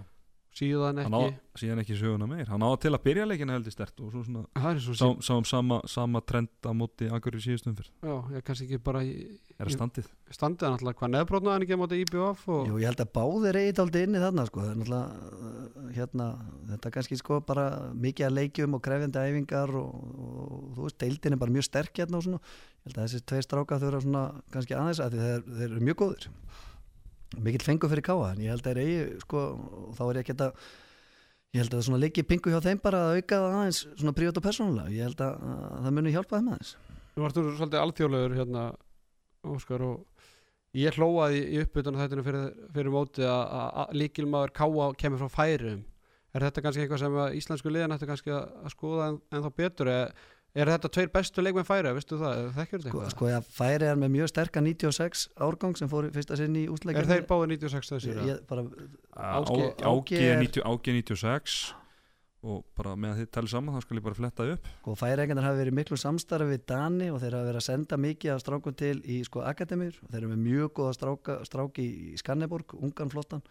síðan 0.56 1.00
Hann 1.04 1.14
ekki. 1.14 1.36
á, 1.36 1.60
síðan 1.62 1.82
ekki 1.84 1.98
söguna 2.00 2.28
meir. 2.30 2.48
Hann 2.50 2.64
á 2.66 2.70
til 2.82 2.92
að 2.92 3.04
byrja 3.06 3.28
leikina 3.30 3.56
heldur 3.56 3.74
stert 3.74 4.00
og 4.02 4.12
svo 4.14 4.24
svona 4.26 4.74
svo 4.82 4.96
sá, 4.98 5.06
sáum 5.24 5.46
sama, 5.48 5.80
sama 5.88 6.22
trend 6.26 6.50
á 6.66 6.72
móti 6.74 7.08
í 7.08 7.44
síðustum 7.44 7.76
fyrr 7.78 7.90
já, 8.02 8.16
ég 8.36 8.46
kannski 8.46 8.66
ekki 8.68 8.80
bara 8.84 9.04
í, 9.06 9.14
er 9.58 9.70
það 9.70 9.76
standið? 9.78 10.10
standið 10.34 10.74
náttúrulega 10.74 11.00
hvað 11.00 11.14
nefnbrotnaði 11.14 11.54
hann 11.56 11.66
ekki 11.66 11.78
á 11.78 11.82
móti 11.82 12.00
IBF 12.04 12.44
og 12.56 12.70
Jú, 12.70 12.80
ég 12.82 12.90
held 12.90 13.04
að 13.04 13.12
báðir 13.18 13.60
eigi 13.62 13.76
daldi 13.80 14.04
inni 14.08 14.24
þarna 14.24 14.46
sko. 14.50 14.64
það 14.64 14.72
er 14.72 14.80
náttúrulega 14.82 15.30
uh, 15.30 15.92
hérna, 15.98 16.28
þetta 16.72 16.90
er 16.90 16.96
kannski 16.98 17.20
sko 17.20 17.40
bara 17.46 17.68
mikið 17.94 18.30
að 18.30 18.38
leikjum 18.40 18.78
og 18.78 18.84
krefjandi 18.86 19.26
æfingar 19.30 19.76
og, 19.80 19.94
og 20.20 20.66
þú 20.78 20.88
veist, 20.88 21.00
deildin 21.06 21.38
er 21.38 21.44
bara 21.46 21.56
mjög 21.56 21.70
sterk 21.70 22.04
hérna 22.04 22.20
og 22.20 22.28
svona, 22.28 22.42
ég 22.42 22.90
held 22.90 23.00
að 23.00 23.08
þessi 23.08 23.26
tvei 23.32 23.46
stráka 23.46 23.80
þau 23.82 23.90
eru 23.92 24.04
svona 24.06 24.26
kannski 24.54 24.78
aðeins 24.78 25.04
að 25.06 25.20
þeir, 25.20 25.46
þeir 25.50 25.70
eru 25.70 25.88
mjög 25.90 26.02
góðir 26.04 26.30
mikill 27.38 27.66
fengur 27.66 27.92
fyrir 27.92 28.06
káa 28.06 28.32
en 28.34 28.44
ég 28.44 28.54
held 28.54 28.64
að 28.66 28.70
þeir 28.72 28.82
eigi 28.84 29.24
sko, 29.24 29.44
þá 29.98 30.04
er 30.10 30.22
ég 30.22 30.32
að 30.34 30.54
ég 31.50 31.64
held 31.64 31.74
að 31.74 31.88
það 31.88 32.04
leikið 32.04 32.30
pingu 32.30 32.54
hjá 32.54 32.60
þeim 32.62 32.82
bara 32.84 33.02
að 33.08 33.20
auka 33.20 33.42
það 33.42 33.58
aðeins 33.60 33.82
svona 33.96 34.16
prívat 34.18 34.38
og 34.38 34.46
persónulega. 34.46 34.94
Ég 34.94 35.08
held 35.08 35.24
að, 35.26 35.48
að 35.50 35.86
það 35.86 35.96
muni 35.98 36.14
hjálpa 36.14 36.40
þeim 36.40 36.52
aðeins. 36.54 36.74
Nú 37.16 37.24
varstu 37.26 37.46
svolítið 37.50 37.84
alþjóðlegur 37.84 38.36
hérna 38.38 38.66
Óskar 39.50 39.86
og 39.88 40.28
ég 40.78 41.00
hlóaði 41.00 41.40
í 41.56 41.62
uppbytunum 41.64 42.02
þættinu 42.04 42.26
fyrir, 42.28 42.52
fyrir 42.76 42.94
móti 42.94 43.26
að, 43.26 43.56
að 43.82 43.96
líkilmaður 43.98 44.54
káa 44.60 44.90
kemur 45.00 45.24
frá 45.24 45.40
færum 45.40 45.82
er 46.36 46.46
þetta 46.46 46.64
kannski 46.66 46.84
eitthvað 46.84 47.02
sem 47.02 47.16
íslensku 47.40 47.72
liðan 47.74 47.96
ættu 47.96 48.10
kannski 48.10 48.34
að, 48.36 48.70
skoða 48.74 49.08
en, 49.10 49.18
en 49.34 49.46
þá 49.46 49.50
betur? 49.58 49.90
Er, 49.90 50.12
er 50.64 50.72
þetta 50.74 50.92
tveir 50.96 51.10
bestu 51.14 51.44
leikmenn 51.46 51.68
færi 51.68 51.94
veistu 51.96 52.20
það, 52.20 52.44
þekkir 52.58 52.80
þetta 52.80 52.90
sko, 52.90 53.00
eitthvað? 53.00 53.12
sko 53.16 53.30
ég 53.32 53.50
færi 53.60 53.90
er 53.90 54.00
með 54.02 54.14
mjög 54.16 54.32
sterka 54.34 54.64
96 54.66 55.26
árgang 55.50 55.78
sem 55.80 55.90
fór 55.92 56.08
fyrsta 56.16 56.38
sinn 56.40 56.56
í 56.60 56.68
úsleikinu 56.72 57.04
er 57.06 57.12
þeir 57.14 57.28
báðir 57.30 57.54
96 57.58 57.92
þessir? 57.96 58.22
ég, 58.24 58.32
ég 58.34 58.48
bara, 58.50 58.66
Áski- 59.18 59.74
Áki 59.84 60.22
er- 60.24 60.66
Ági 60.70 60.96
96 61.02 61.60
og 62.42 62.62
bara 62.78 62.94
með 62.96 63.12
að 63.12 63.18
þið 63.20 63.32
talið 63.36 63.52
saman 63.52 63.76
þá 63.76 63.82
skal 63.84 63.98
ég 64.00 64.04
bara 64.06 64.16
fletta 64.16 64.46
upp. 64.54 64.68
Sko 64.80 64.94
færeigendur 64.96 65.44
hafi 65.44 65.60
verið 65.60 65.76
miklu 65.76 65.98
samstarfi 66.00 66.46
við 66.54 66.62
Dani 66.72 67.10
og 67.12 67.18
þeir 67.20 67.36
hafa 67.36 67.48
verið 67.50 67.60
að 67.60 67.66
senda 67.66 67.98
mikið 68.00 68.32
af 68.32 68.40
strákum 68.46 68.76
til 68.80 68.94
í 69.04 69.18
sko 69.28 69.42
akademíur. 69.44 69.98
Og 70.06 70.14
þeir 70.14 70.22
eru 70.22 70.30
með 70.32 70.40
mjög 70.46 70.70
góða 70.80 70.94
stráka, 70.96 71.36
stráki 71.44 71.84
í 71.84 72.16
Skanneborg, 72.22 72.78
ungan 72.80 73.12
flottan 73.12 73.44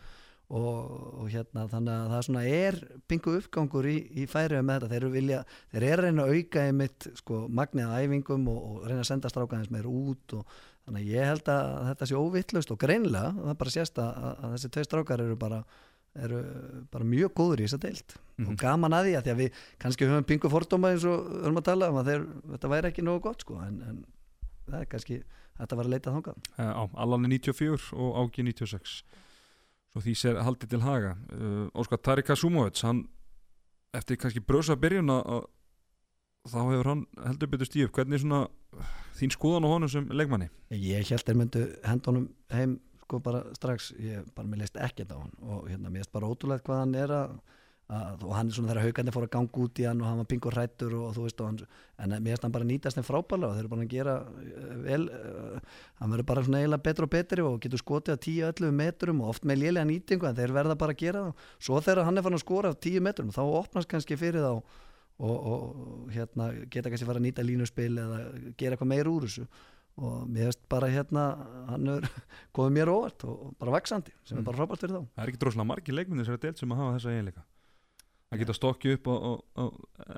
og, 0.48 0.76
og 1.20 1.26
hérna 1.28 1.66
þannig 1.68 1.92
að 1.94 2.12
það 2.14 2.22
svona 2.28 2.44
er 2.48 2.78
pingu 3.10 3.34
uppgangur 3.36 3.88
í, 3.88 3.96
í 4.16 4.24
færiðu 4.30 4.64
með 4.64 4.78
þetta, 4.78 4.90
þeir 4.92 5.02
eru 5.02 5.10
vilja 5.12 5.42
þeir 5.74 5.84
eru 5.90 5.98
að 5.98 6.04
reyna 6.06 6.24
að 6.24 6.38
auka 6.38 6.64
í 6.64 6.72
mitt 6.78 7.08
sko 7.20 7.42
magnið 7.60 7.90
að 7.90 8.06
æfingum 8.06 8.48
og, 8.52 8.62
og 8.70 8.86
reyna 8.88 9.02
að 9.04 9.10
senda 9.10 9.32
stráka 9.32 9.58
eins 9.58 9.72
meir 9.74 9.90
út 9.90 10.38
og 10.38 10.56
þannig 10.86 11.04
að 11.04 11.12
ég 11.12 11.28
held 11.28 11.52
að 11.52 11.74
þetta 11.90 12.08
sé 12.08 12.22
óvittlust 12.22 12.72
og 12.72 12.80
greinlega, 12.80 13.34
það 13.36 13.60
bara 13.60 13.74
sést 13.74 14.00
að, 14.00 14.24
að 14.32 14.56
þessi 14.56 14.72
tvei 14.72 14.88
strákar 14.88 15.24
eru 15.26 15.36
bara 15.38 15.60
eru 16.18 16.42
bara 16.90 17.06
mjög 17.06 17.34
góður 17.36 17.60
í 17.62 17.66
þessa 17.66 17.80
deild. 17.82 18.14
Mhm. 18.38 18.48
og 18.48 18.58
gaman 18.58 18.94
að 18.96 19.08
því 19.08 19.14
að 19.18 19.24
því 19.26 19.32
að 19.32 19.40
við 19.42 19.62
kannski 19.82 20.08
höfum 20.08 20.26
pingu 20.26 20.50
fordóma 20.50 20.92
eins 20.94 21.04
og 21.04 21.28
höfum 21.44 21.60
að 21.60 21.68
tala 21.68 21.90
um 21.92 22.00
að 22.00 22.10
þeir, 22.10 22.26
þetta 22.54 22.70
væri 22.72 22.88
ekki 22.88 23.04
nógu 23.04 23.22
gott 23.28 23.44
sko 23.44 23.60
en, 23.62 23.78
en 23.82 24.04
það 24.68 24.80
er 24.80 24.90
kannski 24.94 25.18
þetta 25.58 25.78
var 25.78 25.88
að 25.88 25.94
leita 25.94 26.14
þangað. 26.14 26.36
Uh, 26.56 26.72
á 26.72 26.82
Allan 27.04 27.26
er 27.26 27.34
94 27.36 27.92
og 27.98 28.20
Ági 28.22 28.46
96 28.46 29.02
svo 29.92 30.02
því 30.04 30.16
sér 30.20 30.40
haldið 30.44 30.74
til 30.74 30.82
haga. 30.84 31.14
Uh, 31.32 31.68
Óskar 31.78 32.02
Tarik 32.02 32.28
Kasumovic 32.28 32.82
hann 32.84 33.06
eftir 33.96 34.18
kannski 34.20 34.44
brösa 34.44 34.76
byrjun 34.76 35.14
að 35.14 35.46
þá 36.48 36.58
hefur 36.60 36.90
hann 36.92 37.06
heldur 37.24 37.50
betur 37.52 37.70
upp. 37.86 37.94
Hvernig 37.96 38.22
svona 38.22 38.42
þín 39.18 39.32
skoðan 39.34 39.66
á 39.66 39.72
honum 39.72 39.90
sem 39.92 40.10
leikmanni? 40.12 40.50
Ég 40.70 41.08
held 41.10 41.24
þeir 41.26 41.40
myndu 41.40 41.64
henda 41.84 42.10
honum 42.12 42.28
heim 42.52 42.78
sko 43.02 43.20
bara 43.24 43.40
strax, 43.56 43.92
ég 43.96 44.26
bara 44.36 44.48
mér 44.48 44.62
leist 44.62 44.76
ekkert 44.76 45.14
á 45.14 45.18
hann 45.18 45.32
og 45.40 45.68
hérna 45.70 45.88
mér 45.88 46.04
leist 46.04 46.12
bara 46.12 46.28
ótrúlegt 46.28 46.66
hvað 46.66 46.82
hann 46.82 46.96
er 46.98 47.14
að, 47.16 47.38
að 47.88 48.24
og 48.26 48.32
hann 48.36 48.50
er 48.50 48.52
svona 48.52 48.68
þegar 48.68 48.84
haugandi 48.84 49.12
fór 49.14 49.24
að 49.24 49.30
ganga 49.32 49.60
út 49.64 49.78
í 49.80 49.84
hann 49.88 50.00
og 50.02 50.08
hann 50.10 50.18
var 50.20 50.26
pingur 50.28 50.52
hrættur 50.52 50.94
og, 50.98 51.06
þú 51.16 51.22
veist 51.24 51.38
og 51.40 51.46
hann, 51.48 51.60
en 52.04 52.10
mér 52.20 52.34
leist 52.34 52.42
hann 52.44 52.52
bara 52.52 52.66
nýtast 52.68 52.98
þeim 52.98 53.06
frábælega 53.08 53.48
og 53.48 53.54
þeir 53.56 53.62
eru 53.64 53.70
bara 53.72 53.86
að 53.86 53.94
gera 53.94 54.16
eh, 54.42 54.74
vel, 54.84 55.06
uh, 55.08 55.78
hann 56.02 56.12
verður 56.12 56.26
bara 56.28 56.42
svona 56.44 56.60
eiginlega 56.60 56.84
betur 56.84 57.06
og 57.06 57.12
betri 57.14 57.46
og 57.46 57.56
getur 57.64 57.80
skotið 57.80 58.12
á 58.12 58.18
10-11 58.26 58.76
metrum 58.82 59.22
og 59.24 59.30
oft 59.32 59.48
með 59.48 59.62
lélega 59.62 59.88
nýtingu 59.88 60.28
en 60.28 60.36
þeir 60.36 60.52
verða 60.58 60.76
bara 60.84 60.92
að 60.92 61.00
gera 61.00 61.22
það. 61.30 61.48
Svo 61.64 61.80
þegar 61.80 62.04
hann 62.10 62.20
er 62.20 62.26
fann 62.28 62.36
að 62.36 62.44
skora 62.44 62.74
á 62.76 62.76
10 62.76 63.00
metrum 63.08 63.32
þá 63.32 63.40
opnast 63.46 63.88
kannski 63.88 64.20
fyrir 64.20 64.44
þá 64.44 64.52
og, 64.52 65.32
og, 65.32 65.56
og 65.56 66.12
hérna 66.12 66.50
geta 66.68 66.92
kannski 66.92 67.08
fara 67.08 67.18
að 67.22 67.26
nýta 67.30 67.46
línuspil 67.48 67.90
eða 68.04 68.20
gera 68.60 68.76
eitthvað 68.76 68.92
meir 68.92 69.08
úr 69.10 69.24
þessu. 69.26 69.48
Og 69.98 70.28
mér 70.30 70.52
veist 70.52 70.60
bara 70.70 70.86
hérna 70.92 71.24
hann 71.72 71.88
er 71.96 72.04
komið 72.54 72.76
mér 72.76 72.92
óvart 72.92 73.24
og 73.26 73.48
og 73.48 73.56
bara 73.58 73.74
vaksandi 73.80 74.12
sem 74.28 74.36
Mm. 74.36 74.44
er 74.44 74.46
bara 74.46 74.60
frábært 74.60 74.84
fyrir 74.84 74.94
þá 75.00 75.08
að 78.28 78.36
að 78.36 78.42
geta 78.42 78.56
stokkið 78.56 78.96
upp 78.98 79.08
á, 79.08 79.14
á, 79.16 79.32
á 79.56 79.64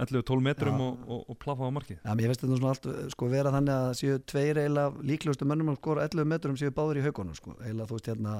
11-12 0.06 0.42
metrum 0.42 0.80
Já. 0.80 0.86
og, 0.86 1.04
og, 1.06 1.22
og 1.30 1.38
plaffa 1.38 1.70
á 1.70 1.76
markið 1.76 2.00
Já, 2.02 2.12
mér 2.18 2.32
veist 2.32 2.42
þetta 2.42 2.58
svona 2.58 2.74
allt 2.74 3.14
sko 3.14 3.30
vera 3.30 3.54
þannig 3.54 3.76
að 3.76 3.94
séu 4.00 4.18
tveir 4.32 4.60
eiginlega 4.64 5.06
líklegustu 5.12 5.46
mönnum 5.46 5.72
að 5.72 5.80
skora 5.80 6.06
11 6.08 6.30
metrum 6.34 6.58
séu 6.58 6.74
báður 6.74 7.00
í 7.00 7.06
haugunum 7.06 7.38
sko, 7.38 7.54
eiginlega 7.62 7.90
þú 7.90 7.98
veist 7.98 8.10
hérna 8.10 8.36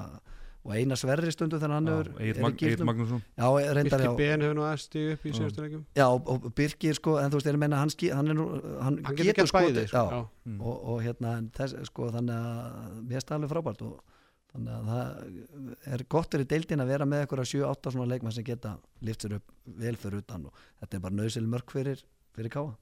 og 0.61 0.75
eina 0.77 0.97
sverri 0.99 1.31
stundu 1.33 1.57
þegar 1.57 1.73
hann 1.73 1.89
hefur 1.89 2.09
Egil 2.21 2.45
er 2.45 2.57
gíflum. 2.61 2.89
Magnússon 2.91 3.23
Já, 3.33 3.47
reyndar 3.73 4.03
Birki 4.03 4.11
já 4.11 4.17
Ben 4.19 4.45
hefur 4.45 4.59
nú 4.59 4.67
stíð 4.83 5.13
upp 5.15 5.25
í 5.25 5.31
Já. 5.31 5.37
síðustu 5.39 5.65
leikum 5.65 5.85
Já, 5.97 6.07
og, 6.09 6.29
og 6.29 6.51
Birkir 6.59 6.99
sko, 6.99 7.17
en 7.17 7.33
þú 7.33 7.39
veist, 7.39 7.49
ég 7.49 7.55
er 7.55 7.57
að 7.57 7.63
menna 7.65 7.81
hann, 7.81 7.93
ski, 7.95 8.11
hann, 8.13 8.29
er 8.29 8.37
nú, 8.37 8.47
hann, 8.83 8.99
hann 9.07 9.17
getur 9.17 9.47
já, 9.47 9.49
sko. 9.49 9.63
já. 9.89 10.21
mm. 10.45 10.61
og, 10.61 10.83
og 10.93 11.03
hérna 11.07 11.37
en 11.39 11.49
þess, 11.57 11.79
sko, 11.89 12.11
þannig 12.13 12.37
að 12.37 12.99
mér 13.09 13.23
er 13.23 13.37
alveg 13.39 13.53
frábært 13.55 13.87
og 13.89 14.19
þannig 14.51 14.75
að 14.75 14.89
það 14.91 15.93
er 15.95 16.05
gott 16.11 16.35
fyrir 16.35 16.49
deildin 16.51 16.83
að 16.83 16.93
vera 16.93 17.07
með 17.09 17.25
eitthvað 17.25 17.51
7-8 17.53 17.93
svona 17.95 18.09
leikmann 18.11 18.35
sem 18.35 18.47
geta 18.47 18.75
lift 19.07 19.25
sér 19.25 19.37
upp 19.39 19.55
vel 19.85 19.95
fyrir 20.01 20.25
utan 20.25 20.49
og 20.49 20.65
þetta 20.81 20.99
er 20.99 21.05
bara 21.05 21.19
nöðsil 21.21 21.47
mörg 21.51 21.75
fyrir, 21.75 22.03
fyrir 22.37 22.55
káa 22.55 22.73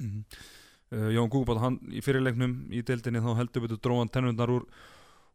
mm. 0.00 0.24
uh, 0.96 1.10
Jón 1.16 1.30
Gúbátt 1.32 1.62
hann 1.64 1.78
í 1.92 2.02
fyrirleiknum 2.04 2.56
í 2.72 2.82
deildinni 2.86 3.22
þá 3.24 3.30
heldur 3.42 3.66
betur 3.66 3.82
dróðan 3.84 4.12
tennundar 4.14 4.52
úr, 4.54 4.66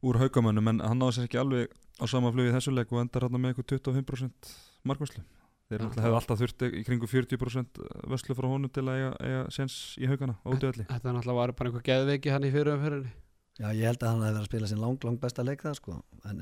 úr 0.05 0.21
haukamönnum 0.23 0.73
en 0.73 0.83
hann 0.85 1.01
náði 1.01 1.19
sér 1.19 1.29
ekki 1.29 1.41
alveg 1.41 1.73
á 2.01 2.05
sama 2.09 2.33
flug 2.33 2.49
í 2.49 2.55
þessu 2.55 2.73
leik 2.73 2.91
og 2.91 3.03
endar 3.05 3.27
hann 3.27 3.37
með 3.37 3.53
eitthvað 3.53 3.77
25% 3.77 4.55
markvæslu 4.89 5.25
þeir 5.65 5.81
náttúrulega 5.81 6.05
hefðu 6.05 6.17
alltaf 6.19 6.41
þurft 6.41 6.65
í 6.67 6.81
kringu 6.85 7.07
40% 7.09 7.79
vöslu 8.11 8.35
frá 8.37 8.47
honum 8.49 8.69
til 8.73 8.83
að 8.85 8.99
eiga, 8.99 9.13
eiga 9.21 9.45
sens 9.53 9.77
í 9.97 10.09
haugana 10.09 10.37
á 10.45 10.47
útöðli 10.53 10.85
þetta 10.85 11.13
náttúrulega 11.13 11.39
var 11.39 11.53
bara 11.57 11.71
einhver 11.71 11.85
geðveiki 11.87 12.33
hann 12.33 12.45
í 12.45 12.51
fyrirumferðinni 12.53 13.13
Já, 13.55 13.69
ég 13.71 13.85
held 13.87 14.01
að 14.03 14.09
hann 14.09 14.23
hefði 14.25 14.31
verið 14.33 14.41
að 14.41 14.49
spila 14.49 14.69
sin 14.71 14.81
lang, 14.83 15.05
lang 15.07 15.19
besta 15.21 15.43
leik 15.47 15.61
það 15.63 15.77
sko. 15.77 15.99
En, 16.27 16.41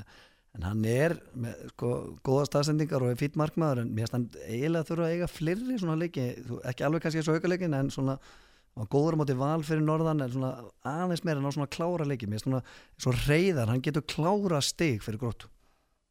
en 0.58 0.64
hann 0.66 0.86
er 0.90 1.14
með 1.38 1.60
sko, 1.70 1.90
góða 2.26 2.48
staðsendingar 2.48 3.04
og 3.04 3.12
er 3.12 3.20
fýtt 3.20 3.38
markmaður 3.38 3.84
en 3.84 3.92
mér 3.94 4.08
finnst 4.08 4.16
hann 4.16 4.48
eiginlega 4.48 4.88
þurfa 4.88 5.06
að 5.06 5.14
eiga 5.14 5.28
fleiri 5.30 5.78
svona 5.78 6.00
leiki, 6.00 6.26
ekki 6.70 6.86
alveg 6.86 7.04
kannski 7.04 7.22
þessu 7.22 7.36
aukaleikin 7.38 7.78
en 7.78 7.92
svona 7.94 8.16
hann 8.18 8.82
var 8.82 8.90
góður 8.90 9.14
á 9.14 9.20
móti 9.20 9.36
val 9.38 9.62
fyrir 9.62 9.86
norðan 9.86 10.24
en 10.24 10.34
svona 10.34 10.50
aðeins 10.90 11.22
meira 11.22 11.38
en 11.38 11.46
á 11.46 11.54
svona 11.54 11.70
klára 11.70 12.08
leiki. 12.10 12.26
Mér 12.26 12.42
finnst 12.42 12.48
svona 12.48 12.62
svo 12.98 13.14
reyðar, 13.28 13.70
hann 13.70 13.84
getur 13.86 14.06
klára 14.10 14.58
stig 14.64 15.04
fyrir 15.06 15.22
gróttu. 15.22 15.50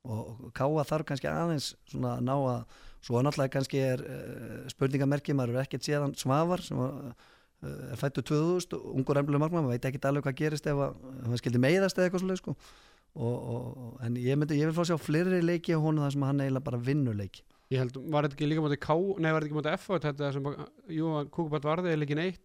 Og 0.04 0.50
Káa 0.56 0.84
þarf 0.88 1.08
kannski 1.12 1.28
aðeins 1.32 1.74
svona 1.92 2.18
að 2.18 2.26
ná 2.28 2.34
að 2.36 2.80
svo 3.04 3.20
náttúrulega 3.20 3.56
kannski 3.58 3.84
er 3.84 4.04
uh, 4.08 4.64
spurningamerki, 4.72 5.36
maður 5.36 5.58
er 5.58 5.66
ekkert 5.66 5.84
séðan 5.88 6.16
Svavar 6.20 6.64
sem 6.64 6.80
var, 6.80 7.14
er 7.64 8.00
fættu 8.00 8.24
2000 8.30 8.78
ungur 8.94 9.20
emlulega 9.22 9.44
markmann, 9.46 9.66
maður 9.68 9.78
veit 9.78 9.88
ekki 9.90 10.02
alveg 10.10 10.26
hvað 10.28 10.38
gerist 10.42 10.68
ef 10.68 10.82
hann 10.84 11.40
skildi 11.42 11.62
meiðast 11.64 11.98
eða 12.00 12.10
eitthvað 12.10 12.24
svolítið 12.26 12.42
sko. 12.44 12.56
og, 13.14 13.36
og, 13.54 13.98
en 14.06 14.16
ég, 14.18 14.38
myndi, 14.42 14.58
ég 14.60 14.70
vil 14.70 14.76
fá 14.78 14.82
að 14.86 14.90
sjá 14.94 14.98
fleiri 15.02 15.42
leiki 15.46 15.76
á 15.76 15.80
honum 15.84 16.04
þar 16.08 16.16
sem 16.16 16.24
hann 16.28 16.42
eiginlega 16.46 16.68
bara 16.70 16.82
vinnur 16.90 17.16
leiki 17.20 17.44
Ég 17.72 17.80
held, 17.80 17.96
var 18.14 18.26
þetta 18.28 18.36
ekki 18.38 18.48
líka 18.52 18.62
mútið 18.66 18.80
K 18.84 18.96
Nei, 19.24 19.32
var 19.34 19.42
þetta 19.42 19.48
ekki 19.50 19.58
mútið 19.58 19.76
F 19.78 19.86
þetta 20.04 20.32
sem, 20.36 20.50
jú, 20.94 21.12
Kúkubætt 21.34 21.64
varði 21.66 21.94
er 21.94 22.02
leikin 22.02 22.20
eitt 22.22 22.42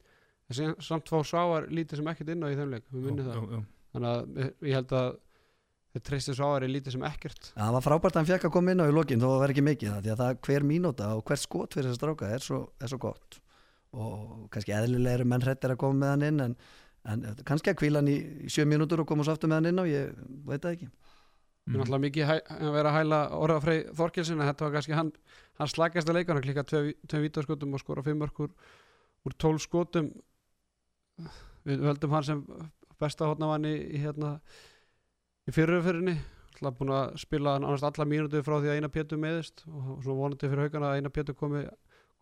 en 0.48 0.76
samt 0.80 1.10
fá 1.10 1.18
Svavar 1.26 1.66
lítið 1.68 2.00
sem 2.00 2.06
ekkert 2.12 2.30
inn 2.32 2.44
á 2.44 2.48
í 2.48 2.56
þeim 2.56 2.70
leik, 2.72 2.84
við 2.94 3.02
minnum 3.08 3.26
það 3.26 3.34
já, 3.36 3.48
já. 3.58 3.64
þannig 3.96 4.12
að 4.12 4.38
ég- 4.44 4.54
ég 4.70 4.78
held 4.78 4.94
að 5.00 5.08
þeir 5.92 6.04
treysti 6.08 6.36
Svavar 6.38 6.64
er 6.64 6.72
lítið 6.72 6.94
sem 6.96 7.04
ekkert 7.10 7.50
það 7.58 7.74
var 7.76 7.84
frábært 7.88 8.14
að 8.16 8.20
hann 8.22 8.30
fekk 8.30 8.46
að 8.48 8.54
koma 8.54 8.72
inn 8.72 8.80
á 8.80 8.88
í 8.88 8.94
lokin 8.96 9.20
þó 9.20 9.26
að 9.28 9.34
það 9.34 9.42
verði 9.44 9.56
ekki 9.58 9.66
mikið 9.68 9.90
það, 9.92 10.00
því 10.06 10.12
að 10.14 10.22
það 10.22 10.40
hver 10.48 10.66
mínúta 10.70 11.10
og 11.18 11.22
hver 11.28 11.42
skot 11.42 11.76
fyrir 11.76 11.88
þess 11.90 11.98
að 11.98 12.00
stráka 12.00 12.30
er 12.38 12.44
svo, 12.46 12.60
er 12.80 12.92
svo 12.94 13.00
gott 13.04 13.40
og 13.96 14.48
kannski 14.52 14.74
eðlilega 14.76 15.18
eru 15.18 15.26
menn 15.28 15.44
hrættir 15.44 15.72
að 15.72 15.80
koma 15.80 15.98
með 16.02 16.12
hann 16.12 16.26
inn 16.28 16.44
en, 16.44 16.56
en 17.08 17.26
kannski 17.48 17.72
að 17.72 17.78
kvíla 17.82 18.02
hann 18.02 18.10
í 18.12 18.18
sjö 18.52 18.66
mínútur 18.68 19.02
og 19.02 19.08
koma 19.08 19.26
svo 19.26 19.36
aftur 19.36 19.50
með 19.50 19.60
hann 19.60 19.70
inn 19.72 19.82
og 19.82 19.90
ég 19.90 20.14
veit 20.48 20.62
það 20.62 20.74
ekki. 20.76 20.90
Við 21.68 21.74
erum 21.74 21.84
alltaf 21.84 22.02
mikið 22.04 22.30
að 22.32 22.70
vera 22.78 22.92
að 22.92 22.96
hæla 22.96 23.20
Orða 23.36 23.58
Frey 23.64 23.82
Þorkelsin 23.96 24.40
en 24.40 24.48
þetta 24.48 24.64
var 24.64 24.74
kannski 24.76 24.96
hann, 24.96 25.12
hann 25.60 25.70
slagast 25.72 26.08
að 26.08 26.16
leika 26.16 26.32
hann 26.32 26.44
klika 26.44 26.64
tveim 26.64 27.24
vítaskotum 27.26 27.76
og 27.76 27.82
skora 27.82 28.04
fimm 28.06 28.22
mörkur 28.22 28.54
úr 29.28 29.36
tól 29.36 29.58
skotum. 29.60 30.08
Við 31.68 31.84
höldum 31.84 32.16
hann 32.16 32.24
sem 32.24 32.42
besta 32.98 33.28
hotnamann 33.28 33.68
í, 33.68 33.74
í 33.96 34.00
hérna 34.00 34.38
í 35.48 35.54
fyrirfyrinni 35.54 36.16
alltaf 36.58 36.78
búin 36.78 36.92
að 36.94 37.16
spila 37.22 37.54
hann 37.54 37.66
annars 37.66 37.84
alla 37.86 38.06
mínútu 38.08 38.42
frá 38.42 38.58
því 38.58 38.72
að 38.72 38.78
eina 38.78 38.90
pétur 38.92 39.20
meðist 39.20 39.62
og 39.68 40.02
svo 40.02 40.16
vonandi 40.18 40.48
fyrir 40.48 40.66
haugana 40.66 40.92
að 40.92 41.00
eina 41.00 41.12
pétur 41.14 41.36
komi, 41.38 41.64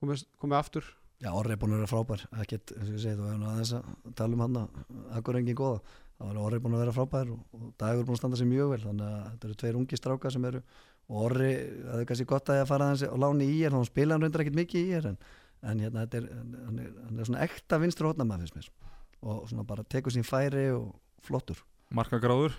komi, 0.00 0.16
komi 0.40 0.56
aftur 0.58 0.84
Já, 1.22 1.30
Orri 1.32 1.54
er 1.54 1.60
búin 1.60 1.72
að 1.72 1.80
vera 1.80 1.90
frábær. 1.90 2.26
Ekkert, 2.42 2.74
eins 2.76 2.90
og 2.90 2.96
ég 2.98 3.04
segi, 3.04 3.16
þú 3.16 3.28
hefur 3.30 3.46
aðeins 3.50 3.72
að 3.78 4.16
tala 4.18 4.36
um 4.36 4.42
hann 4.44 4.58
að 4.60 4.82
akkur 5.16 5.38
engin 5.40 5.56
góða 5.56 5.78
það 6.16 6.28
var 6.30 6.42
Orri 6.42 6.60
búin 6.64 6.76
að 6.76 6.82
vera 6.84 6.94
frábær 6.96 7.32
og, 7.32 7.40
og 7.56 7.72
Dagur 7.80 8.06
búin 8.06 8.16
að 8.16 8.20
standa 8.22 8.38
sér 8.40 8.50
mjög 8.50 8.70
vel. 8.72 8.82
Þannig 8.84 9.08
að 9.08 9.24
þetta 9.30 9.48
eru 9.48 9.56
tveir 9.62 9.78
ungi 9.80 9.98
strákar 10.00 10.34
sem 10.34 10.46
eru 10.48 10.62
og 11.06 11.18
Orri, 11.22 11.50
það 11.86 12.02
er 12.02 12.08
kannski 12.10 12.28
gott 12.32 12.50
að 12.50 12.58
ég 12.58 12.64
að 12.64 12.70
fara 12.72 12.88
aðeins 12.90 13.04
og 13.06 13.20
láni 13.22 13.48
í 13.52 13.58
er, 13.62 13.74
þá 13.76 13.90
spila 13.90 14.16
hann 14.16 14.24
reyndar 14.26 14.42
ekkert 14.42 14.58
mikið 14.58 14.80
í 14.80 14.94
er 14.98 15.08
en, 15.12 15.18
en 15.62 15.82
hérna, 15.84 16.06
þetta 16.06 16.18
er, 16.18 16.28
hann 16.66 16.80
er, 16.82 16.94
hann 17.04 17.20
er 17.20 17.28
svona 17.28 17.44
ekta 17.46 17.78
vinstur 17.82 18.08
hótnamaður 18.10 18.46
finnst 18.46 18.58
mér. 18.58 18.94
Og 19.26 19.44
svona 19.50 19.66
bara 19.68 19.84
tekur 19.86 20.14
sín 20.14 20.26
færi 20.26 20.66
og 20.74 20.88
flottur. 21.26 21.60
Markagráður. 21.94 22.56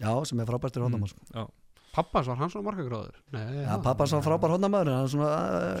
Já, 0.00 0.12
sem 0.28 0.40
er 0.40 0.48
frábærstur 0.48 0.86
hótnamaður 0.86 1.12
sko. 1.12 1.26
já. 1.34 1.44
Pappans 1.92 2.26
var 2.30 2.36
hann 2.38 2.50
svona 2.52 2.66
markagráður. 2.70 3.16
Nei, 3.34 3.64
Já, 3.66 3.76
pappa 3.82 4.06
sá 4.06 4.20
frábær 4.22 4.52
hann 4.54 4.62
er 4.64 4.70
svona, 5.10 5.30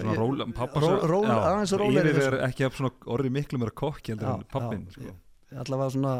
Svona 0.00 1.90
ég- 2.10 2.22
er 2.26 2.38
ekki 2.48 2.64
af 2.66 2.74
svona 2.74 2.90
orði 3.06 3.30
miklu 3.30 3.58
meira 3.62 3.70
kokki 3.70 4.12
heldur 4.16 4.26
Já, 4.26 4.34
en 4.34 4.44
pappin 4.50 4.86
sko. 4.90 5.14
allavega 5.62 5.90
svona 5.94 6.14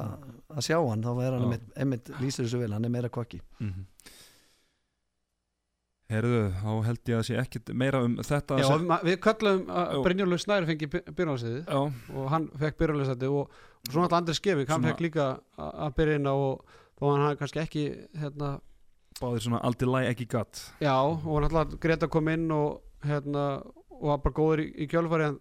að 0.55 0.63
sjá 0.69 0.79
hann 0.89 1.03
þá 1.03 1.11
er 1.27 1.33
hann 1.39 1.59
einmitt 1.77 2.13
lýsir 2.21 2.47
þessu 2.47 2.59
vel, 2.63 2.73
hann 2.73 2.85
er 2.85 2.89
meira 2.91 3.09
kokki. 3.11 3.41
Mm 3.61 3.87
Herðu, 6.11 6.39
þá 6.59 6.71
held 6.89 7.05
ég 7.13 7.19
að 7.21 7.27
sé 7.29 7.37
ekkit 7.39 7.69
meira 7.79 8.01
um 8.03 8.17
þetta 8.19 8.57
Já, 8.59 8.65
sem- 8.67 8.89
við 9.07 9.19
kallum 9.23 9.61
að. 9.71 9.93
Brynjólfur 10.03 10.41
Snæri 10.43 10.67
fengi 10.67 10.89
já, 11.69 11.79
og 12.17 12.25
hann 12.33 12.49
fekk 12.59 12.79
byrjunarliðsæti 12.81 13.29
og, 13.31 13.47
og 13.47 13.93
svo 13.93 14.03
náttúrulega 14.03 14.19
Andri 14.19 14.35
Skevik, 14.35 14.69
hann 14.69 14.83
Svona- 14.83 14.91
fekk 14.91 15.05
líka 15.07 15.27
að 15.59 15.95
byrja 15.95 16.17
inn 16.19 16.27
á 16.27 16.35
og 16.35 16.65
þó 16.99 17.05
hann 17.13 17.23
hafði 17.29 17.39
kannski 17.45 17.63
ekki 17.63 17.85
hérna, 18.19 18.51
báðir 19.21 19.47
svona 19.47 19.63
aldrei 19.67 19.91
læg 19.91 20.11
ekki 20.13 20.29
gatt 20.35 20.63
já, 20.83 20.95
og 20.97 21.43
náttúrulega 21.45 21.81
Greta 21.83 22.09
kom 22.11 22.31
inn 22.33 22.51
og 22.55 22.81
hérna, 23.07 23.47
og 23.97 24.07
var 24.13 24.23
bara 24.25 24.37
góður 24.37 24.65
í, 24.65 24.69
í 24.85 24.89
kjölfari 24.91 25.29
en 25.31 25.41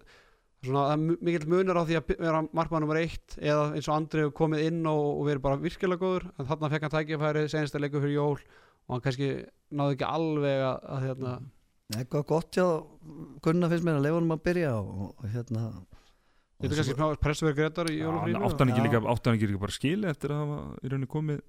svona, 0.66 0.86
það 0.90 0.94
er 0.96 1.26
mikill 1.28 1.50
munur 1.54 1.80
á 1.80 1.84
því 1.88 2.00
að 2.00 2.14
vera 2.20 2.42
markmann 2.56 2.84
nummer 2.86 3.00
eitt 3.02 3.38
eða 3.40 3.70
eins 3.76 3.88
og 3.90 3.96
Andri 3.96 4.26
hefur 4.26 4.36
komið 4.42 4.66
inn 4.70 4.82
og, 4.90 5.04
og 5.20 5.30
verið 5.30 5.46
bara 5.46 5.62
virkilega 5.62 6.04
góður 6.04 6.28
en 6.36 6.50
þarna 6.50 6.72
fekk 6.74 6.88
hann 6.88 6.96
tækifæri 6.96 7.46
senasta 7.52 7.82
leikur 7.82 8.04
fyrir 8.04 8.18
jól 8.18 8.36
og 8.40 8.96
hann 8.96 9.06
kannski 9.06 9.30
náði 9.70 9.96
ekki 9.98 10.10
alveg 10.10 10.66
að, 10.66 10.90
að 10.96 11.06
hérna, 11.08 11.38
eitthvað 11.96 12.28
gott 12.34 12.60
hjá 12.60 12.68
Gunnar 13.46 13.72
finnst 13.72 13.88
mér 13.88 14.00
að 14.00 14.06
leifa 14.08 14.20
hann 14.20 14.36
að 14.36 14.44
byrja 14.50 14.74
og, 14.80 15.08
og 15.14 15.30
hérna 15.36 15.64
þetta 16.60 16.74
er 16.74 16.82
kannski 16.82 16.98
smá 16.98 17.22
pressverð 17.24 17.60
Gretar 17.60 17.92
í 17.92 18.02
jólufrínu 18.02 18.44
átt 18.44 18.64
hann 18.64 18.74
ekki 18.74 18.84
Já. 18.84 18.88
líka, 18.90 19.60
bara 19.64 19.76
skili 19.76 20.10
eftir 20.12 20.36
að 20.36 20.44
hafa 20.44 20.60
í 20.84 20.92
rauninni 20.92 21.12
komið 21.12 21.44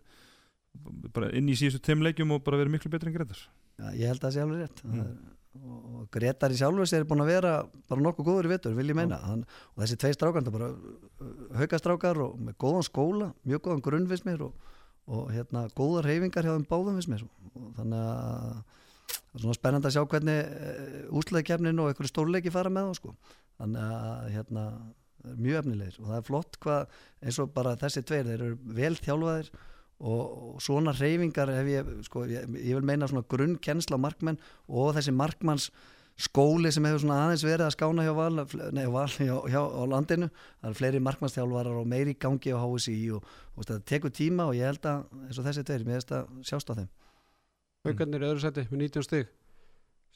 bara 1.14 1.30
inn 1.36 1.50
í 1.50 1.56
síðustu 1.58 1.82
tveim 1.84 2.04
leikjum 2.06 2.36
og 2.36 2.44
bara 2.46 2.60
verið 2.60 2.76
miklu 2.76 2.92
betri 2.92 3.10
en 3.10 3.16
Gretar 3.16 3.42
Já, 3.80 3.92
ég 3.96 4.10
held 4.10 4.20
að 4.20 4.26
það 4.26 4.34
sé 4.34 4.42
alveg 4.44 4.64
rétt. 4.64 4.82
Mm. 4.84 5.12
og 5.60 6.02
Gretar 6.14 6.52
í 6.52 6.58
sjálfur 6.60 6.88
sér 6.88 7.04
er 7.04 7.08
búin 7.10 7.24
að 7.24 7.30
vera 7.32 7.52
bara 7.90 8.04
nokkuð 8.04 8.26
góður 8.28 8.48
í 8.48 8.52
vetur, 8.52 8.74
vil 8.76 8.92
ég 8.92 8.98
meina. 8.98 9.18
Hann, 9.24 9.46
og 9.74 9.82
þessi 9.82 9.96
tvei 10.02 10.12
strákar, 10.14 10.44
þetta 10.44 10.52
er 10.52 10.58
bara 10.58 11.62
haukastrákar 11.62 12.20
og 12.26 12.36
með 12.44 12.58
góðan 12.60 12.86
skóla 12.86 13.30
mjög 13.48 13.64
góðan 13.64 13.82
grunn 13.86 14.06
finnst 14.10 14.28
mér 14.28 14.44
og, 14.46 14.68
og 15.10 15.32
hérna, 15.34 15.64
góðar 15.74 16.10
reyfingar 16.10 16.46
hjá 16.46 16.52
þeim 16.52 16.68
báðum 16.70 17.00
mér. 17.00 17.24
Og 17.50 17.72
þannig 17.80 18.04
að 18.04 18.60
það 19.10 19.34
er 19.40 19.44
svona 19.46 19.58
spennandi 19.58 19.90
að 19.90 19.96
sjá 19.96 20.04
hvernig 20.12 21.10
úsleikefnin 21.20 21.82
og 21.82 21.90
einhverju 21.90 22.12
stórleiki 22.12 22.52
fara 22.54 22.70
með 22.70 22.92
þá 22.92 23.00
sko. 23.00 23.16
þannig 23.60 23.96
að 23.96 24.30
hérna 24.36 24.68
það 25.20 25.42
mjög 25.44 25.60
efnilegir. 25.64 25.98
Og 26.00 26.12
það 26.12 26.20
er 26.20 26.28
flott 26.28 26.60
hvað 26.62 27.00
eins 27.24 27.40
og 27.42 27.50
bara 27.56 27.76
þessi 27.80 28.04
tveir, 28.06 28.28
þeir 28.28 28.44
eru 28.46 28.76
vel 28.78 28.94
þjálfaðir 29.00 29.50
og, 30.00 30.58
svona 30.64 30.94
reyfingar 30.96 31.52
hef 31.54 31.70
ég, 31.70 31.88
sko, 32.06 32.24
ég, 32.30 32.46
ég 32.56 32.76
vil 32.78 32.86
meina 32.86 33.08
svona 33.10 33.26
grunnkennsla 33.28 33.98
á 34.00 34.04
markmenn 34.04 34.40
og 34.68 34.94
þessi 34.96 35.14
markmanns 35.16 35.70
skóli 36.20 36.72
sem 36.72 36.84
hefur 36.84 37.04
svona 37.04 37.18
aðeins 37.24 37.44
verið 37.46 37.66
að 37.66 37.74
skána 37.76 38.04
hjá 38.04 38.12
val, 38.16 38.42
nei, 38.76 38.84
val 38.92 39.08
hjá, 39.08 39.36
hjá 39.48 39.60
á 39.60 39.82
landinu. 39.88 40.28
Það 40.60 40.70
eru 40.70 40.78
fleiri 40.80 41.02
markmannstjálfarar 41.06 41.78
og 41.80 41.86
meiri 41.88 42.16
í 42.16 42.20
gangi 42.20 42.52
á 42.52 42.60
HSI 42.60 42.96
og, 43.16 43.28
og 43.56 43.64
þetta 43.64 43.86
tekur 43.88 44.12
tíma 44.16 44.48
og 44.50 44.56
ég 44.58 44.68
held 44.68 44.88
að 44.90 45.06
eins 45.26 45.40
og 45.40 45.46
þessi 45.48 45.64
tveir, 45.68 45.86
mér 45.88 46.00
veist 46.00 46.16
að 46.16 46.32
sjást 46.48 46.72
á 46.72 46.78
þeim. 46.80 46.90
Haukarnir 47.88 48.26
öðru 48.28 48.44
seti 48.44 48.66
með 48.68 48.84
19 48.90 49.06
stig. 49.06 49.30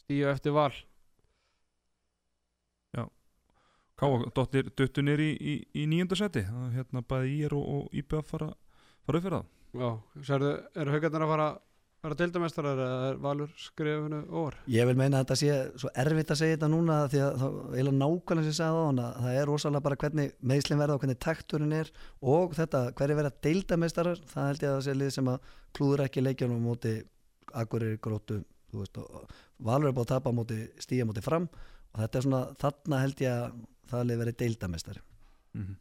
Stíu 0.05 0.29
eftir 0.29 0.53
val. 0.53 0.75
Káa 3.95 4.31
dottir 4.35 4.71
duttunir 4.75 5.21
í, 5.23 5.31
í, 5.39 5.53
í 5.79 5.85
nýjönda 5.87 6.17
seti 6.19 6.43
það 6.49 6.63
er 6.67 6.73
hérna 6.81 7.03
bæði 7.07 7.35
er 7.47 7.55
og, 7.55 7.67
og 7.77 7.95
IBF 7.95 8.33
fara, 8.33 8.49
fara 9.07 9.21
upp 9.21 9.27
fyrir 9.27 9.37
það. 9.37 9.45
Já, 9.45 9.64
sérðu, 10.25 10.51
eru 10.79 10.95
haugarnir 10.95 11.25
að 11.27 11.33
fara 11.35 11.49
vera 12.05 12.17
deildamestrar 12.19 12.67
eða 12.75 13.09
er 13.09 13.19
Valur 13.23 13.53
skrifinu 13.57 14.21
over? 14.29 14.57
Ég 14.71 14.85
vil 14.89 14.97
meina 14.99 15.21
að 15.21 15.25
þetta 15.25 15.37
sé 15.41 15.55
svo 15.81 15.93
erfitt 16.03 16.33
að 16.35 16.41
segja 16.41 16.57
þetta 16.57 16.69
núna 16.73 16.99
því 17.09 17.21
að 17.25 17.37
það 17.41 17.55
eiginlega 17.73 18.01
nákvæmlega 18.01 18.45
sem 18.45 18.53
ég 18.53 18.59
sagði 18.59 18.77
á 18.77 18.85
hann 18.85 19.01
að 19.05 19.15
það 19.25 19.39
er 19.41 19.49
rosalega 19.49 19.85
bara 19.87 19.99
hvernig 20.03 20.35
meðslinn 20.53 20.83
verða 20.83 20.97
og 20.97 21.05
hvernig 21.05 21.21
takturinn 21.25 21.77
er 21.79 21.93
og 22.35 22.57
þetta 22.59 22.83
hverju 22.99 23.19
verða 23.21 23.33
deildameistarar 23.47 24.21
það 24.35 24.51
held 24.51 24.67
ég 24.67 24.69
að 24.69 24.77
það 24.77 24.85
sé 24.89 24.97
lið 24.99 25.15
sem 25.17 25.31
að 25.33 25.39
klúður 25.79 26.05
ekki 26.05 26.25
leikjanum 26.27 26.61
á 26.61 26.67
móti 26.69 26.95
akkurir 27.55 27.97
grótu 28.05 28.43
þú 28.73 28.83
veist 28.83 29.01
og 29.01 29.39
Valur 29.65 29.89
er 29.89 29.97
búið 29.97 30.05
að 30.05 30.13
tapa 30.13 30.35
á 30.35 30.37
móti 30.37 30.61
stíja 30.83 31.09
móti 31.09 31.25
fram 31.25 31.49
og 31.49 32.03
þetta 32.03 32.21
er 32.21 32.27
svona 32.29 32.45
þarna 32.61 33.01
held 33.01 33.25
ég 33.25 33.33
að 33.33 33.49
það 33.89 35.81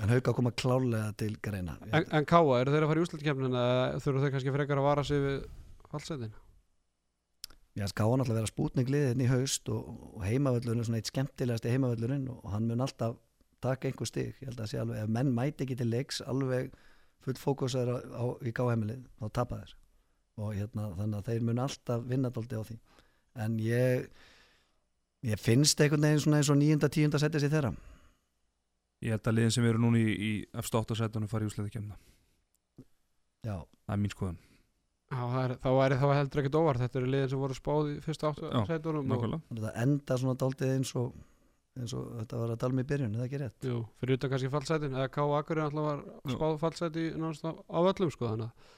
en 0.00 0.12
hauka 0.12 0.32
koma 0.36 0.52
klálega 0.56 1.10
til 1.20 1.34
greina. 1.44 1.76
En, 1.90 2.06
en 2.06 2.28
Káa, 2.28 2.60
eru 2.60 2.72
þeir 2.72 2.86
að 2.86 2.92
fara 2.92 3.02
í 3.02 3.06
úslutkefnin 3.06 3.58
eða 3.58 4.00
þurfa 4.04 4.22
þeir 4.24 4.32
kannski 4.36 4.54
frekar 4.54 4.80
að 4.80 4.88
vara 4.88 5.04
sig 5.06 5.20
við 5.22 5.36
fallsetin? 5.90 6.32
Já, 7.72 7.86
skáa 7.88 8.16
náttúrulega 8.20 8.42
vera 8.42 8.50
spútning 8.50 8.88
liðin 8.92 9.22
í 9.24 9.28
haust 9.30 9.68
og, 9.72 9.92
og 10.16 10.24
heimavöllurinn 10.28 10.82
er 10.82 10.88
svona 10.88 11.00
eitt 11.00 11.08
skemmtilegasti 11.08 11.72
heimavöllurinn 11.72 12.26
og 12.32 12.48
hann 12.52 12.66
mun 12.68 12.84
alltaf 12.84 13.16
taka 13.64 13.88
einhver 13.88 14.08
stig, 14.08 14.34
ég 14.42 14.50
held 14.50 14.60
að 14.60 14.72
sé 14.72 14.80
alveg 14.82 15.04
ef 15.04 15.12
menn 15.12 15.30
mæti 15.32 15.64
ekki 15.64 15.78
til 15.80 15.88
leiks 15.88 16.20
alveg 16.28 16.72
full 17.22 17.36
á, 17.38 18.24
í 18.42 18.52
gáheimilið 18.52 19.06
þá 19.20 19.26
tapa 19.38 19.62
þeir. 19.62 19.76
Og 20.42 20.52
hérna, 20.56 20.90
þannig 20.98 21.18
að 21.18 21.30
þeir 21.30 21.46
mun 21.48 21.62
alltaf 21.62 22.04
vinna 22.08 22.32
dóldi 22.34 22.60
á 22.60 22.62
því. 22.66 22.76
En 23.44 23.56
ég 23.62 24.08
ég 25.22 25.40
finnst 25.40 25.80
einhvern 25.80 26.02
veginn 26.02 26.24
svona 26.24 26.42
eins 26.42 26.50
og 26.50 26.58
nýjunda, 26.58 26.90
tíunda 26.92 27.20
setja 27.22 27.40
sér 27.40 27.54
þeirra 27.54 27.72
Ég 29.02 29.16
held 29.16 29.28
að 29.28 29.36
liðin 29.38 29.54
sem 29.56 29.66
eru 29.66 29.82
núna 29.82 29.98
í, 29.98 30.12
í 30.12 30.32
eftir 30.62 30.78
áttasætunum 30.80 31.30
fara 31.30 31.46
í 31.46 31.50
úsleita 31.50 31.74
kemna 31.74 31.98
Já, 33.42 33.56
það 33.58 33.94
er 33.96 34.00
mín 34.02 34.14
skoðan, 34.14 34.38
Já, 35.12 35.18
það 35.18 35.42
er, 35.42 35.54
þá 35.60 35.68
væri 35.76 35.96
þá 35.98 36.06
heldur 36.14 36.40
ekkert 36.40 36.56
óvart. 36.56 36.80
Þetta 36.80 36.98
eru 37.00 37.08
liðin 37.10 37.30
sem 37.32 37.40
voru 37.42 37.56
spáð 37.58 37.88
í 37.90 37.96
fyrsta 38.04 38.30
áttu 38.30 38.50
það 39.66 39.80
enda 39.82 40.18
svona 40.22 40.38
dóldi 40.40 40.70
eins 40.72 40.92
og 40.96 41.10
eins 41.78 41.94
og 41.96 42.08
þetta 42.20 42.38
var 42.40 42.52
að 42.52 42.60
tala 42.60 42.76
um 42.76 42.82
í 42.82 42.86
byrjun, 42.88 43.14
er 43.16 43.22
það 43.22 43.26
ekki 43.26 43.40
rétt? 43.40 43.66
jú, 43.66 43.80
fyrir 44.00 44.18
utan 44.18 44.32
kannski 44.32 44.50
fallsetin 44.52 44.96
eða 44.96 45.08
Káa 45.12 45.38
Akkurinn 45.38 45.64
alltaf 45.64 45.86
var 45.86 46.02
spáð 46.34 46.56
fallseti 46.60 47.04
nánast 47.16 47.46
á 47.48 47.78
öllum 47.80 48.12
sko 48.12 48.28
þannig 48.28 48.50
að 48.50 48.72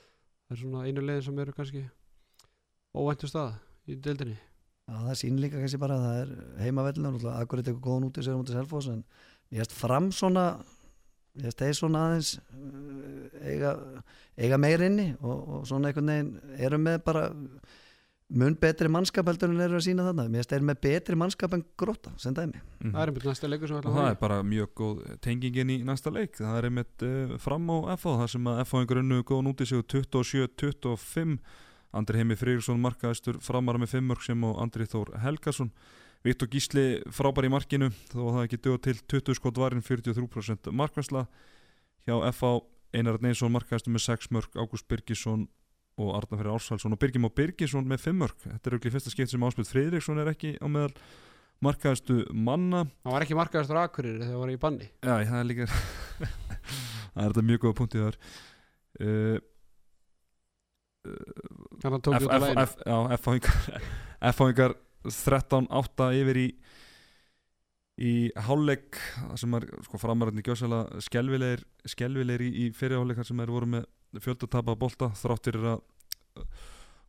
það 0.44 0.54
er 0.54 0.60
svona 0.60 0.82
einu 0.86 1.04
liðin 1.04 1.24
sem 1.26 1.40
eru 1.42 1.54
kannski 1.56 1.82
óvæntu 2.94 3.30
stað 3.30 3.56
í 3.90 3.98
deildinni. 3.98 4.36
Já, 4.84 4.94
það 4.94 5.18
sýnir 5.20 5.42
líka 5.42 5.62
kannski 5.62 5.80
bara 5.82 5.96
að 5.98 6.06
það 6.06 6.20
er 6.22 6.62
heimavellin 6.62 7.10
og 7.10 7.26
akkurat 7.32 7.66
eitthvað 7.66 7.86
góðan 7.88 8.08
út 8.10 8.20
í 8.20 8.26
sér 8.26 8.38
mútið 8.38 8.58
selfos 8.60 8.90
en 8.92 9.02
ég 9.52 9.62
hefst 9.62 9.76
fram 9.76 10.10
svona 10.14 10.46
ég 11.34 11.48
hefst 11.48 11.62
þeir 11.62 11.78
svona 11.78 12.02
aðeins 12.08 12.34
uh, 12.38 13.40
eiga, 13.42 13.72
eiga 14.38 14.58
meir 14.60 14.84
inni 14.86 15.08
og, 15.20 15.34
og 15.34 15.64
svona 15.68 15.90
einhvern 15.90 16.12
veginn 16.12 16.60
eru 16.68 16.78
með 16.80 17.00
bara 17.06 17.24
mun 18.34 18.54
betri 18.58 18.88
mannskap 18.88 19.28
heldur 19.28 19.52
en 19.52 19.60
eru 19.60 19.76
að 19.78 19.84
sína 19.86 20.06
þarna. 20.06 20.24
Mér 20.30 20.42
hefst 20.42 20.54
þeir 20.54 20.64
með 20.66 20.78
betri 20.86 21.18
mannskap 21.18 21.56
en 21.56 21.64
gróta 21.78 22.14
sem 22.20 22.34
dæmi. 22.34 22.60
Mhm. 22.80 22.94
það 22.94 23.02
er 23.02 23.12
einmitt 23.12 23.26
næsta 23.28 23.50
leikur 23.50 23.68
sem 23.68 23.76
ætlum 23.78 23.94
það 23.98 24.06
að 24.06 24.14
er 24.14 24.20
bara 24.22 24.38
mjög 24.42 24.70
góð 24.80 25.02
tengingin 25.20 25.70
í 25.70 25.76
næsta 25.84 26.12
leik. 26.14 26.38
Það 26.38 26.58
er 26.58 26.68
einmitt 26.70 27.04
uh, 27.04 27.36
fram 27.38 27.68
á 27.70 27.76
FH 27.96 28.16
það 28.22 28.32
sem 28.34 28.48
að 28.50 28.64
FH 28.64 28.80
einhver 28.80 29.02
unnu 29.02 29.22
góðan 29.22 29.50
út 29.52 29.60
í 29.60 29.68
sig 29.68 29.84
27-25 29.94 31.38
Andri 31.94 32.18
Heimi 32.18 32.34
Frýrsson 32.34 32.80
markaðistur 32.82 33.38
framara 33.44 33.78
með 33.78 33.94
5 34.00 34.08
mörg 34.08 34.24
sem 34.26 34.46
og 34.46 34.58
Andri 34.62 34.86
Þór 34.90 35.14
Helgason 35.22 35.70
Viktor 36.24 36.48
Gísli 36.48 36.84
frábær 37.12 37.48
í 37.48 37.52
markinu 37.52 37.90
þó 38.12 38.20
að 38.22 38.30
það 38.36 38.46
ekki 38.46 38.60
dög 38.64 38.78
til 38.86 38.94
20 39.12 39.38
skot 39.40 39.60
varinn 39.60 39.84
43% 39.84 40.70
markværsla 40.72 41.26
hjá 42.06 42.14
FH 42.30 42.54
Einar 42.94 43.18
Neinsson 43.20 43.52
markaðistur 43.52 43.92
með 43.92 44.06
6 44.06 44.32
mörg 44.32 44.56
Ágúst 44.56 44.88
Birgisson 44.88 45.44
og 46.00 46.14
Arna 46.16 46.38
Fyrir 46.40 46.54
Ársælsson 46.54 46.94
og 46.96 47.00
Birgim 47.02 47.28
og 47.28 47.34
Birgisson 47.36 47.86
með 47.90 48.06
5 48.08 48.18
mörg 48.22 48.40
þetta 48.46 48.70
er 48.70 48.76
auðvitað 48.76 48.96
fyrsta 48.96 49.12
skipt 49.12 49.34
sem 49.34 49.46
Áspil 49.46 49.68
Friðriksson 49.68 50.22
er 50.22 50.32
ekki 50.32 50.56
á 50.58 50.66
meðal 50.66 50.94
markaðistu 51.64 52.24
manna. 52.34 52.84
Hann 53.04 53.14
var 53.14 53.24
ekki 53.24 53.36
markaðastur 53.38 53.78
akkurir 53.80 54.18
þegar 54.18 54.32
hann 54.32 54.42
var 54.42 54.52
í 54.52 54.60
banni. 54.60 54.88
Já, 55.04 55.14
það 55.28 55.38
er 55.40 55.48
líka. 55.50 55.68
Það 57.14 57.22
er 57.22 57.30
þetta 57.30 57.42
mjög 57.46 57.60
góða 57.62 57.76
punktið 57.78 58.04
þar. 58.04 58.16
Uh, 58.98 59.36
þannig 61.04 61.84
að 61.84 61.94
hann 61.94 62.04
tók 62.06 62.16
út 62.16 62.26
á 62.26 62.38
læginu 62.42 62.64
Já, 62.64 62.96
F-fáingar 64.32 64.74
13-8 65.04 66.10
yfir 66.20 66.40
í 66.40 66.48
í 67.94 68.12
hálfleik 68.46 68.98
það 68.98 69.36
sem 69.38 69.56
er 69.58 69.66
sko 69.86 70.00
framarinn 70.02 70.40
í 70.40 70.44
gjósala 70.46 70.80
skelvilegir, 71.04 71.62
skelvilegir 71.86 72.42
í, 72.42 72.48
í 72.64 72.70
fyrirhálfleik 72.74 73.20
þar 73.20 73.28
sem 73.28 73.42
er 73.44 73.52
voru 73.54 73.68
með 73.70 73.84
fjöldatapa 74.24 74.74
bolta 74.78 75.10
þrátt 75.20 75.46
fyrir 75.50 75.68
að 75.74 75.84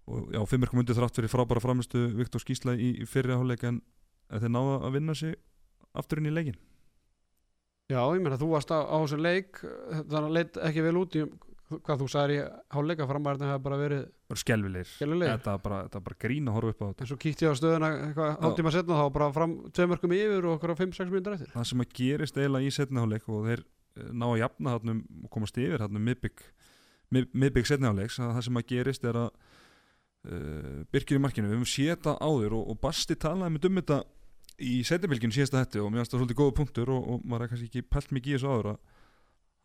og, 0.06 0.30
já, 0.36 0.40
fimmirkum 0.46 0.84
undir 0.84 0.98
þrátt 0.98 1.18
fyrir 1.18 1.34
frábæra 1.34 1.64
framistu 1.64 2.04
Viktor 2.14 2.44
Skísla 2.44 2.76
í, 2.78 2.92
í 3.02 3.10
fyrirhálfleik 3.10 3.66
en 3.66 3.82
þeir 4.30 4.54
náða 4.54 4.78
að 4.86 4.98
vinna 5.00 5.18
sig 5.18 5.34
aftur 5.98 6.22
inn 6.22 6.30
í 6.30 6.36
leikin 6.36 6.60
já, 7.90 7.98
ég 7.98 8.22
meina 8.22 8.38
þú 8.38 8.52
varst 8.54 8.70
á, 8.70 8.86
á 8.86 8.96
þessu 9.02 9.22
leik 9.22 9.64
þannig 9.64 10.22
að 10.22 10.38
leit 10.38 10.62
ekki 10.70 10.86
vel 10.86 10.96
út 11.02 11.18
í 11.18 11.26
hvað 11.70 12.02
þú 12.04 12.08
sagðir 12.14 12.34
í 12.36 12.42
hálfleika 12.76 13.08
framæðin 13.10 13.50
hefði 13.50 13.64
bara 13.66 13.78
verið 13.80 14.04
skelvilegir 15.00 15.32
þetta 15.40 15.56
bara, 15.64 15.80
bara 15.96 16.18
grín 16.22 16.50
að 16.52 16.58
horfa 16.60 16.74
upp 16.76 16.82
á 16.82 16.86
þetta. 16.90 17.06
En 17.06 17.10
svo 17.10 17.18
kíkti 17.24 17.46
ég 17.48 17.56
á 17.56 17.60
stöðuna 17.60 17.90
hálftíma 18.44 18.74
setna 18.76 19.00
þá 19.00 19.06
bara 19.18 19.30
fram 19.34 19.56
tveimörkum 19.74 20.16
yfir 20.18 20.46
og 20.50 20.58
okkur 20.60 20.74
á 20.74 20.82
5-6 20.82 21.12
minnir 21.14 21.38
eftir. 21.38 21.52
Það 21.56 21.68
sem 21.72 21.84
að 21.86 21.94
gerist 22.00 22.38
eiginlega 22.40 22.70
í 22.70 22.76
setniháleik 22.78 23.30
og 23.34 23.48
þeir 23.50 23.64
eh, 23.66 24.10
ná 24.14 24.26
að 24.30 24.42
jafna 24.44 24.76
þarna 24.78 24.96
um 24.96 25.04
og 25.26 25.34
komast 25.38 25.58
yfir 25.62 25.82
þarna 25.86 26.02
um 26.02 26.08
miðbygg 26.12 26.46
mið- 27.16 27.32
miðbygg 27.34 27.72
setniháleiks 27.72 28.20
að 28.22 28.34
það 28.38 28.48
sem 28.50 28.60
að 28.62 28.68
gerist 28.74 29.08
er 29.10 29.22
að 29.24 29.30
uh, 30.30 30.84
Birkir 30.94 31.18
í 31.20 31.24
markinu, 31.24 31.50
við 31.50 31.58
höfum 31.60 31.70
séð 31.70 31.96
þetta 31.96 32.16
áður 32.22 32.58
og, 32.60 32.70
og 32.74 32.80
Basti 32.84 33.18
talaði 33.18 33.56
með 33.58 33.70
um 33.70 33.82
þetta 33.82 34.00
í 34.66 34.76
setnibilginu 34.88 35.36
síðasta 35.36 35.62
hætti 35.64 35.82
og 35.84 35.90
mér 35.92 36.04
finnst 36.04 36.14
það 36.16 36.22
svolítið 36.22 36.40
góða 36.40 36.56
punktur 36.62 36.92
og, 36.94 37.10
og 37.12 37.26
maður 37.28 37.46
er 37.46 37.52
kannski 37.52 37.68
ekki 37.72 37.88
pælt 37.92 38.14
mikið 38.16 38.32
í 38.32 38.38
þessu 38.38 38.52
áður 38.54 38.70
að 38.72 38.78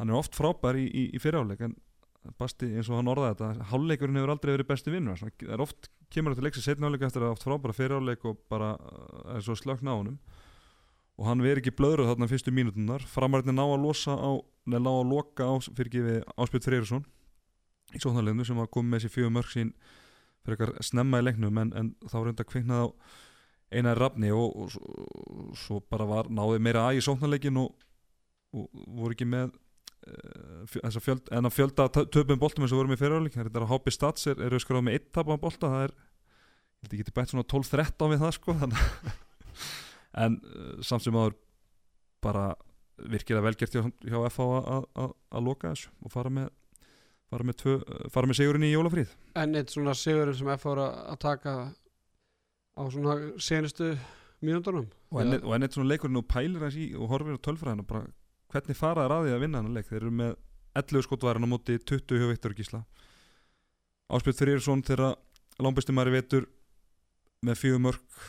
hann 0.01 0.11
er 0.11 0.19
oft 0.19 0.35
frábær 0.39 0.79
í, 0.81 0.87
í, 0.89 1.05
í 1.15 1.21
fyrirháleik 1.23 1.63
en 1.69 1.77
Basti 2.37 2.67
eins 2.77 2.89
og 2.93 2.99
hann 2.99 3.09
orðaði 3.09 3.39
þetta 3.39 3.69
hálfleikurinn 3.71 4.19
hefur 4.21 4.33
aldrei 4.35 4.51
verið 4.53 4.69
besti 4.69 4.93
vinnur 4.93 5.17
það 5.23 5.45
er 5.55 5.63
oft 5.65 5.89
kemur 6.13 6.35
þetta 6.35 6.45
leiks 6.45 6.61
í 6.61 6.65
setniháleik 6.67 7.05
eftir 7.07 7.25
að 7.25 7.33
oft 7.37 7.47
frábæra 7.47 7.77
fyrirháleik 7.79 8.27
og 8.29 8.43
bara 8.53 8.75
er 9.37 9.41
svo 9.47 9.55
slökn 9.57 9.89
á 9.89 9.95
honum. 9.95 10.19
Og 11.21 11.27
hann 11.29 11.41
veri 11.45 11.61
ekki 11.63 11.73
blöðruð 11.77 12.11
þarna 12.11 12.29
fyrstu 12.29 12.53
mínutunar 12.53 13.05
framarinn 13.09 13.57
ná 13.57 13.63
að 13.65 13.83
losa 13.87 14.17
á 14.17 14.31
neða 14.69 14.83
ná 14.85 14.91
að 14.93 15.11
loka 15.15 15.49
á 15.49 15.55
fyrirgefi 15.65 16.19
Áspjöld 16.37 16.67
Freyrsson 16.69 17.05
í 17.97 18.01
sóknarleginu 18.05 18.45
sem 18.47 18.61
var 18.61 18.69
komið 18.73 18.93
með 18.95 19.03
sér 19.07 19.15
fjögur 19.17 19.35
mörg 19.39 19.51
sín 19.53 19.73
fyrir 20.45 20.57
eitthvað 20.57 20.85
snemma 20.87 21.21
í 21.21 21.27
leiknum 21.27 21.59
en, 21.61 21.73
en 21.77 21.91
þá 22.09 22.17
reynda 22.25 22.47
kviknað 22.49 22.85
á 22.85 22.89
einar 23.77 23.99
rafni 24.01 24.31
og, 24.35 24.55
og, 24.57 24.71
svo- 24.73 25.09
og 25.51 25.57
svo 25.61 25.81
bara 25.93 26.07
var 26.09 26.29
náði 26.33 26.61
meira 26.65 26.87
að 26.89 27.01
í 27.01 27.05
sóknarleikin 27.05 27.59
og, 27.61 27.75
og 28.57 28.69
voru 28.99 29.15
ekki 29.17 29.29
með 29.29 29.53
að 30.01 31.01
fjölda, 31.05 31.35
en 31.37 31.49
að 31.49 31.55
fjölda 31.57 31.89
töpum 31.93 32.39
boltum 32.41 32.65
eins 32.65 32.73
og 32.75 32.81
vorum 32.81 32.95
í 32.95 32.99
fyrirháleik 33.01 33.35
það 33.37 33.51
er 33.51 33.65
að 33.67 33.73
HB 33.75 33.93
Stats 33.95 34.27
er, 34.33 34.41
er 34.47 34.57
skráð 34.63 34.85
með 34.87 34.97
eitt 34.99 35.11
tap 35.13 35.29
á 35.29 35.37
bolta 35.43 35.69
það 35.71 35.85
er, 35.89 35.95
ég 36.89 36.95
geti 37.03 37.15
bætt 37.17 37.33
svona 37.35 37.45
12-13 37.51 38.13
við 38.15 38.23
það 38.25 38.33
sko 38.39 38.55
að 38.57 38.79
en 40.25 40.39
uh, 40.41 40.71
samt 40.87 41.05
sem 41.05 41.17
aður 41.21 41.37
bara 42.25 42.47
virkilega 43.11 43.45
velgert 43.47 43.77
hjá, 43.77 43.83
hjá 44.05 44.19
FH 44.29 44.47
að- 44.47 44.71
að- 44.77 44.89
að 45.05 45.13
að 45.39 45.45
loka 45.47 45.71
þessu 45.75 45.93
og 46.05 46.13
fara 46.13 46.33
með 46.37 46.49
fara 47.31 47.47
með, 47.47 47.57
tvö, 47.63 47.75
uh, 47.85 48.09
fara 48.11 48.27
með 48.31 48.41
sigurinn 48.41 48.67
í 48.67 48.73
jólafríð 48.73 49.13
en 49.41 49.55
eitt 49.61 49.71
svona 49.75 49.95
sigurinn 49.97 50.37
sem 50.41 50.49
F 50.57 50.65
voru 50.67 50.89
að 50.89 51.21
taka 51.23 51.55
á 52.77 52.83
svona 52.91 53.19
senustu 53.41 53.93
enn 55.21 55.37
og 55.45 55.53
enn 55.55 55.67
eitt 55.69 55.77
svona 55.77 55.91
leikurinn 55.93 56.19
og 56.21 56.27
pælir 56.33 56.65
hans 56.65 56.77
í 56.81 56.91
og 56.97 57.13
horfir 57.13 57.37
á 57.37 57.45
tölfræðin 57.45 57.85
og 57.85 57.89
bara 57.93 58.09
hvernig 58.53 58.79
fara 58.79 59.07
þær 59.07 59.17
að 59.17 59.33
að 59.35 59.43
vinna 59.45 59.61
hann 59.63 59.75
leik? 59.75 59.89
Þeir 59.89 60.01
eru 60.03 60.15
með 60.21 60.37
11 60.81 61.07
skotværin 61.07 61.47
á 61.47 61.53
móti 61.53 61.79
20 61.79 62.21
hjá 62.21 62.29
Viktor 62.31 62.55
Gísla. 62.57 62.81
Áspjöld 64.11 64.39
Frýrsson 64.39 64.85
þeirra 64.87 65.13
langbestumari 65.63 66.15
vetur 66.15 66.47
með 67.47 67.61
fjögur 67.61 67.85
mörg 67.87 68.25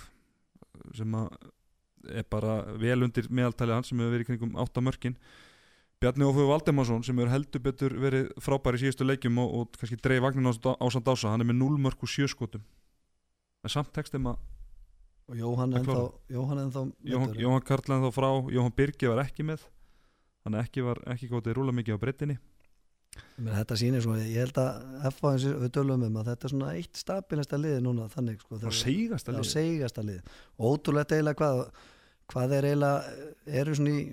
sem 0.97 1.15
að 1.17 1.31
er 2.11 2.25
bara 2.25 2.61
vel 2.81 3.03
undir 3.05 3.27
meðaltali 3.29 3.75
hans 3.75 3.91
sem 3.91 3.99
hefur 4.01 4.15
verið 4.15 4.29
kringum 4.31 4.55
8 4.61 4.81
mörkin. 4.81 5.17
Bjarni 6.01 6.25
Ófug 6.25 6.49
Valdemarsson 6.49 7.03
sem 7.05 7.17
hefur 7.17 7.29
heldur 7.29 7.61
betur 7.61 7.97
verið 8.01 8.31
frábær 8.41 8.77
í 8.77 8.81
síðustu 8.81 9.05
leikjum 9.05 9.37
og, 9.43 9.51
og 9.53 9.75
kannski 9.77 9.99
dreif 10.01 10.23
vagnin 10.25 10.49
ásand 10.49 11.11
ása 11.13 11.33
hann 11.33 11.43
er 11.43 11.49
með 11.51 11.59
0 11.61 11.77
mörg 11.83 12.01
og 12.01 12.09
7 12.09 12.31
skotum. 12.33 12.63
En 13.61 13.69
samt 13.69 13.93
textum 13.93 14.31
að 14.31 14.41
og 15.31 15.37
Jóhann 15.37 15.77
ennþá. 15.77 15.97
Jóhann 16.27 16.59
ennþá 16.65 16.81
Jóhann, 17.07 17.29
meiddur. 17.29 17.41
Jóhann 17.45 17.63
Karlan 17.63 18.03
þá 18.03 18.09
frá 18.15 18.29
Jóhann 18.51 18.73
Birgi 18.75 19.07
var 19.07 19.21
ekki 19.23 19.45
með 19.47 19.63
þannig 20.43 20.57
að 20.57 20.65
ekki 20.65 20.85
var 20.87 21.03
ekki 21.13 21.29
gótið 21.31 21.57
rúla 21.57 21.75
mikið 21.75 21.97
á 21.97 22.03
breytinni 22.03 22.37
þetta 23.41 23.75
sýnir 23.75 24.03
svo, 24.05 24.15
ég 24.15 24.39
held 24.39 24.59
að 24.61 25.07
F 25.09 25.23
eins 25.27 25.45
og 25.49 25.63
við 25.65 25.71
tölum 25.75 26.05
um 26.07 26.19
að 26.21 26.29
þetta 26.31 26.47
er 26.47 26.53
svona 26.53 26.73
eitt 26.79 26.99
stabilasta 26.99 27.59
liði 27.59 27.81
núna 27.83 28.07
þannig 28.11 28.43
sko, 28.43 28.59
og 28.61 28.75
segast 28.77 29.27
að 29.27 29.35
Já, 29.35 29.41
liði 29.41 29.51
segasta 29.51 30.05
lið 30.07 30.35
ótrúlegt 30.57 31.15
eiginlega 31.15 31.41
hvað 31.41 31.63
hvað 32.31 32.55
er 32.55 32.69
eiginlega 32.69 33.57
eru 33.61 33.75
svona 33.75 33.95
í 33.97 34.05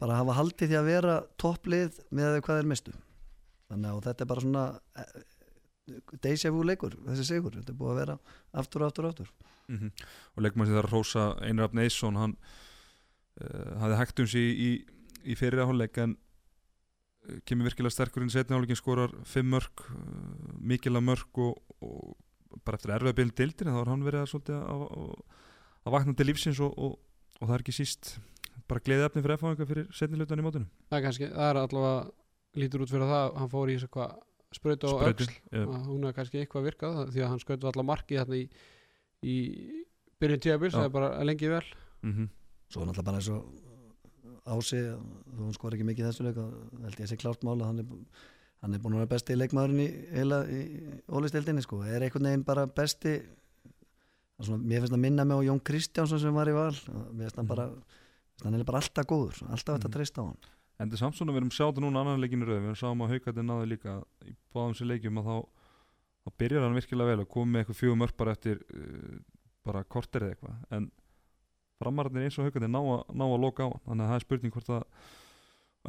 bara 0.00 0.20
hafa 0.20 0.36
haldið 0.38 0.70
því 0.70 0.78
að 0.78 0.90
vera 0.92 1.16
topplið 1.42 1.98
með 2.14 2.38
hvað 2.46 2.62
er 2.62 2.70
mistu 2.70 2.94
þannig 3.70 3.90
að 3.90 4.06
þetta 4.06 4.24
er 4.24 4.30
bara 4.30 4.44
svona 4.46 4.64
deja 6.22 6.52
vu 6.54 6.62
leikur, 6.66 6.96
þessi 7.08 7.26
sigur. 7.26 7.54
Þetta 7.56 7.72
er 7.72 7.78
búið 7.78 7.92
að 7.92 8.00
vera 8.02 8.16
aftur 8.60 8.84
og 8.84 8.90
aftur 8.90 9.06
og 9.06 9.14
aftur. 9.14 9.30
Mm 9.70 9.90
og 10.34 10.42
leikum 10.42 10.62
að 10.62 10.70
því 10.70 10.76
þar 10.76 10.90
Rósa 10.90 11.24
Einar 11.46 11.68
Rafn 11.68 11.78
Eysson 11.78 12.16
hann 12.18 12.32
uh, 13.40 13.78
hafði 13.78 13.98
hægt 14.00 14.20
um 14.20 14.26
sig 14.26 14.40
í, 14.40 14.54
í 14.66 14.70
fyrir 15.38 15.62
áhulleik 15.64 16.00
en 16.02 16.16
uh, 16.16 17.38
kemur 17.48 17.70
virkilega 17.70 17.94
sterkur 17.94 18.24
inn 18.24 18.32
í 18.32 18.34
setni 18.34 18.56
áhulleikin 18.56 18.78
skorar 18.80 19.14
5 19.28 19.52
mörg 19.54 19.84
uh, 19.90 20.56
mikila 20.60 21.02
mörg 21.04 21.42
og, 21.44 21.60
og 21.84 22.16
bara 22.64 22.80
eftir 22.80 22.94
erfið 22.94 23.12
að 23.12 23.18
byrja 23.20 23.38
dildin 23.42 23.70
þá 23.70 23.78
har 23.78 23.92
hann 23.92 24.06
verið 24.06 24.24
að, 24.24 24.32
svolítið 24.32 24.58
að, 24.58 24.82
að, 24.88 25.44
að 25.84 25.94
vakna 25.96 26.16
til 26.18 26.26
lífsins 26.30 26.62
og, 26.64 26.74
og, 26.74 26.96
og 27.38 27.44
það 27.46 27.56
er 27.56 27.64
ekki 27.64 27.76
síst 27.76 28.16
bara 28.70 28.82
gleðið 28.86 29.06
efni 29.08 29.22
fyrir 29.24 29.38
F-fáinga 29.38 29.68
fyrir 29.68 29.86
setni 29.94 30.18
hlutan 30.18 30.42
í 30.42 30.46
mótunum 30.46 30.72
það 30.90 30.98
er 30.98 31.06
kannski, 31.06 31.30
það 31.30 31.46
er 31.50 31.60
allavega 31.60 32.60
lítur 32.60 32.84
út 32.84 32.90
fyrir 32.90 33.12
það, 33.12 33.38
hann 33.38 33.52
fór 33.52 33.70
í 33.70 33.78
þessu 33.78 33.90
hvað 33.94 34.18
sprautu 34.50 34.90
á 34.90 34.94
Sprautu, 34.98 35.26
öxl 35.26 35.34
já. 35.54 35.62
og 35.62 35.86
hún 35.86 36.06
er 36.08 36.16
kannski 36.16 36.42
eitthvað 36.42 36.66
virkað 36.66 37.00
því 37.14 37.22
að 37.22 37.32
hann 37.32 37.42
skautu 37.42 37.70
allavega 37.70 37.90
markið 37.92 38.20
þarna 38.22 38.40
í, 38.40 38.44
í 39.22 39.36
byrjun 40.20 40.44
tíabils, 40.46 40.76
það 40.76 40.88
er 40.88 40.94
bara 40.96 41.10
lengi 41.26 41.50
vel 41.50 41.64
mm 42.02 42.12
-hmm. 42.12 42.30
svo 42.68 42.84
náttúrulega 42.84 43.06
bara 43.06 43.20
eins 43.20 43.30
og 43.30 43.69
ási 44.50 44.80
þú 44.82 45.40
hún 45.46 45.54
skor 45.56 45.74
ekki 45.76 45.86
mikið 45.88 46.04
í 46.04 46.08
þessu 46.10 46.26
leik 46.26 46.38
og 46.42 46.52
held 46.84 46.98
ég 46.98 47.06
að 47.06 47.10
sé 47.12 47.18
klárt 47.20 47.44
mála 47.46 47.68
hann 47.70 47.82
er, 47.82 47.86
hann 48.64 48.74
er 48.76 48.82
búin 48.82 48.96
að 48.96 49.02
vera 49.04 49.12
besti 49.14 49.36
leikmaðurinn 49.38 49.82
í 49.84 49.88
heila 50.16 50.40
í 50.50 50.60
ólistildinni 51.08 51.62
sko. 51.64 51.82
Er 51.86 52.02
einhvern 52.06 52.28
veginn 52.30 52.44
bara 52.46 52.66
besti 52.66 53.14
það 53.20 54.40
er 54.44 54.48
svona, 54.50 54.64
mér 54.64 54.84
finnst 54.84 54.96
að 54.96 55.02
minna 55.04 55.24
mig 55.28 55.36
á 55.40 55.46
Jón 55.50 55.60
Kristjánsson 55.70 56.20
sem 56.22 56.34
var 56.34 56.48
í 56.50 56.56
val. 56.56 56.72
Mér 57.12 57.26
finnst 57.28 57.40
hann 57.40 57.50
bara 57.50 57.68
finnst 57.70 58.46
hann 58.48 58.58
er 58.60 58.64
bara 58.68 58.80
alltaf 58.82 59.06
góður 59.10 59.40
alltaf 59.48 59.76
þetta 59.78 59.88
Mhm. 59.88 59.94
treysta 59.96 60.22
á 60.22 60.26
hann. 60.30 60.38
Endur 60.80 60.96
Samson 60.96 61.28
við 61.28 61.36
erum 61.42 61.50
sjáttu 61.52 61.80
núna 61.84 62.00
annan 62.00 62.20
leikinu 62.22 62.46
rauð 62.48 62.62
við 62.70 62.78
sáum 62.80 63.02
að 63.04 63.10
haukandi 63.12 63.42
náðu 63.44 63.66
líka 63.68 63.98
í 64.24 64.32
báðum 64.54 64.72
sér 64.78 64.88
leikjum 64.88 65.18
að 65.20 65.26
þá, 65.28 65.36
þá 66.24 66.28
byrjar 66.40 66.62
hann 66.64 66.78
virkilega 66.78 67.10
vel 67.10 67.20
og 67.20 67.28
komið 67.28 67.52
með 67.52 67.60
eitthvað 67.60 67.80
fjögum 67.82 68.00
mörg 68.00 68.16
bara 68.16 68.32
eftir 68.32 68.62
uh, 68.72 69.18
bara 69.64 69.84
korter 69.84 70.24
eða 70.24 70.32
eitthvað. 70.34 70.56
En 70.72 70.90
framararnir 71.80 72.28
eins 72.28 72.38
og 72.38 72.46
haukandi 72.48 72.68
ná, 72.70 72.80
að- 72.94 73.10
ná 73.16 73.24
að 73.26 73.40
loka 73.46 73.66
á 73.66 73.70
þannig 73.88 74.04
að 74.06 74.12
það 74.12 74.18
er 74.20 74.26
spurning 74.26 74.54
hvort 74.56 74.70
að 74.76 74.84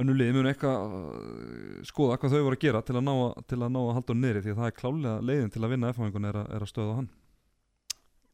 önnu 0.02 0.14
lið 0.16 0.30
munu 0.38 0.50
eitthvað 0.52 0.94
uh, 0.96 1.80
skoða 1.90 2.18
hvað 2.22 2.36
þau 2.36 2.44
voru 2.48 2.56
að 2.60 2.64
gera 2.66 2.82
til 2.88 2.96
að 2.96 3.04
ná 3.08 3.14
að, 3.26 3.32
til 3.52 3.58
að, 3.60 3.70
ná 3.76 3.80
að 3.82 3.94
halda 3.98 4.14
hún 4.16 4.22
niðri 4.24 4.44
því 4.46 4.54
að 4.54 4.60
það 4.62 4.70
er 4.72 4.78
klálega 4.82 5.16
leiðin 5.30 5.52
til 5.56 5.64
að 5.68 5.74
vinna 5.76 5.90
F-fáingun 5.92 6.28
er, 6.30 6.38
að- 6.42 6.52
er 6.56 6.64
að 6.66 6.72
stöða 6.72 6.94
hann. 7.02 7.10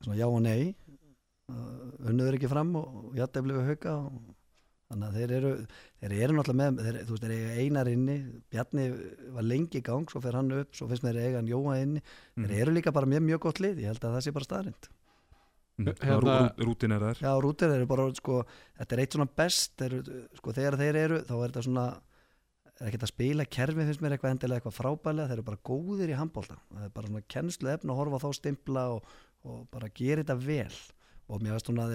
Svona 0.06 0.18
já 0.20 0.28
og 0.30 0.42
nei. 0.46 0.76
Uh, 1.48 2.12
unnuður 2.12 2.36
ekki 2.38 2.50
fram 2.52 2.74
og, 2.78 3.14
jættefli 3.18 3.56
við 3.56 3.70
hauka 3.72 3.94
og, 4.04 4.20
þannig 4.92 5.08
að 5.08 5.16
þeir 5.18 5.34
eru 5.38 5.52
þeir 6.04 6.14
eru 6.28 6.36
náttúrulega 6.38 6.60
með, 6.76 6.82
þeir, 6.86 6.98
þú 7.08 7.16
veist, 7.16 7.24
þeir 7.26 7.34
eiga 7.38 7.56
einar 7.64 7.90
inni 7.92 8.18
Bjarni 8.54 8.86
var 9.38 9.48
lengi 9.48 9.80
í 9.82 9.84
gang 9.88 10.06
svo 10.12 10.22
fer 10.24 10.38
hann 10.38 10.52
upp, 10.60 10.76
svo 10.78 10.88
finnst 10.92 11.04
mér 11.08 11.18
eiga 11.24 11.40
hann 11.42 11.50
Jóa 11.50 11.80
inni. 11.82 12.04
Þeir 12.38 12.54
eru 12.68 12.76
líka 12.78 12.94
bara 12.96 13.10
með 13.10 13.26
mjög 13.32 13.42
gott 13.48 13.60
lið, 13.64 13.82
ég 13.84 13.90
held 13.96 14.04
að 14.06 14.16
það 14.20 14.26
sé 14.28 14.36
bara 14.38 14.48
staðrind 14.52 14.90
mm. 14.92 14.97
Hérna- 15.78 15.96
hérna, 16.02 16.36
rútin 16.66 16.94
er 16.96 17.04
þær. 17.06 17.22
Já, 17.22 17.32
rútir 17.44 17.70
þeir 17.70 17.78
eru 17.82 17.88
bara, 17.92 18.08
sko, 18.18 18.42
þetta 18.80 18.96
er 18.96 19.02
eitt 19.04 19.18
svona 19.18 19.30
best, 19.42 19.82
eru, 19.86 20.00
sko, 20.40 20.54
þegar 20.58 20.78
þeir 20.82 21.00
eru 21.04 21.20
þá 21.28 21.34
er 21.38 21.44
þetta 21.52 21.64
svona, 21.68 21.86
er 22.78 22.90
ekkert 22.90 23.06
að 23.08 23.12
spila 23.14 23.46
kerfi 23.58 23.86
finnst 23.86 24.02
mér 24.02 24.16
eitthvað 24.16 24.34
endilega 24.36 24.62
eitthvað 24.62 24.78
frábælega 24.78 25.30
þeir 25.30 25.38
eru 25.38 25.48
bara 25.48 25.64
góðir 25.70 26.14
í 26.14 26.18
handbólta 26.18 26.58
það 26.70 26.84
er 26.88 26.92
bara 26.98 27.12
svona 27.12 27.24
kennslu 27.34 27.72
efn 27.74 27.94
að 27.94 28.00
horfa 28.02 28.22
þá 28.22 28.28
stimpla 28.38 28.84
og, 28.96 29.16
og 29.46 29.64
bara 29.74 29.90
gera 29.94 30.24
þetta 30.24 30.38
vel. 30.46 30.80
Og 31.28 31.42
mér 31.44 31.58
veist 31.58 31.68
svona, 31.68 31.88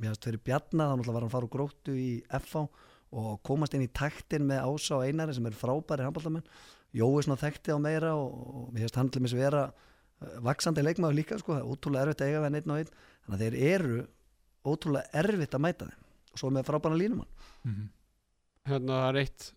mér 0.00 0.08
veist 0.08 0.24
fyrir 0.24 0.42
Bjarna 0.42 0.88
þá 0.88 0.94
náttúrulega 0.96 1.14
var 1.14 1.22
hann 1.22 1.30
að 1.30 1.34
fara 1.36 1.48
úr 1.48 1.54
gróttu 1.56 1.96
í 1.98 2.10
FH 2.38 2.66
og 3.12 3.42
komast 3.44 3.74
inn 3.76 3.84
í 3.84 3.90
taktin 3.92 4.46
með 4.48 4.62
Ása 4.64 4.96
og 4.96 5.06
Einari 5.06 5.34
sem 5.36 5.46
eru 5.46 5.58
frábæri 5.58 6.06
handbóltamenn 6.06 6.46
Jói 6.96 7.22
svona 7.24 7.40
þekkti 7.40 7.72
á 7.72 7.78
meira 7.80 8.14
og, 8.16 8.32
og 8.32 8.70
mér 8.72 8.86
veist 8.86 8.96
hann 9.00 9.10
til 9.12 9.22
mér 9.24 9.34
vera 9.36 9.62
eh, 9.68 10.38
vaksandi 10.44 10.84
leikmaður 10.84 11.18
líka, 11.18 11.38
sko, 11.40 11.54
það 11.56 11.62
er 11.62 11.70
ótrúlega 11.72 12.06
erfitt 12.06 12.24
að 12.24 12.30
eiga 12.30 12.40
við 12.40 12.46
hann 12.48 12.58
einn 12.60 12.72
og 12.72 12.80
einn 12.82 12.92
þannig 13.26 13.38
að 13.38 13.42
þeir 13.42 13.56
eru 13.72 14.04
ótrúlega 14.62 15.22
erfitt 15.22 15.56
að 15.56 15.64
mæta 15.64 15.88
þeim. 15.88 16.06
Og 16.32 16.40
svo 16.40 16.52
með 16.52 16.68
frábæna 16.68 16.98
línumann. 17.00 17.34
Mm 17.62 17.74
-hmm. 17.74 17.90
hérna 18.70 19.00
það 19.02 19.08
er 19.08 19.20
eitt 19.22 19.52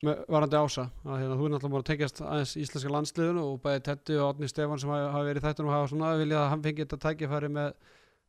með 0.00 0.20
varandi 0.32 0.56
ása 0.56 0.86
að 1.04 1.18
hérna, 1.20 1.36
þú 1.36 1.46
er 1.46 1.52
náttúrulega 1.52 1.72
búin 1.72 1.82
að 1.82 1.88
tekjast 1.90 2.20
aðeins 2.24 2.54
íslenska 2.56 2.92
landsliðinu 2.94 3.42
og 3.44 3.58
bæði 3.64 3.82
Tetti 3.84 4.16
og 4.16 4.30
Átni 4.30 4.48
Stefán 4.48 4.80
sem 4.80 4.92
hafa, 4.92 5.24
verið 5.26 5.42
í 5.42 5.44
þættunum 5.44 5.74
hafa 5.74 5.90
svona 5.92 6.12
viljað 6.16 6.44
að 6.44 6.50
hann 6.50 6.62
fengi 6.64 6.84
þetta 6.86 6.98
tækifæri 7.04 7.50
með 7.52 7.74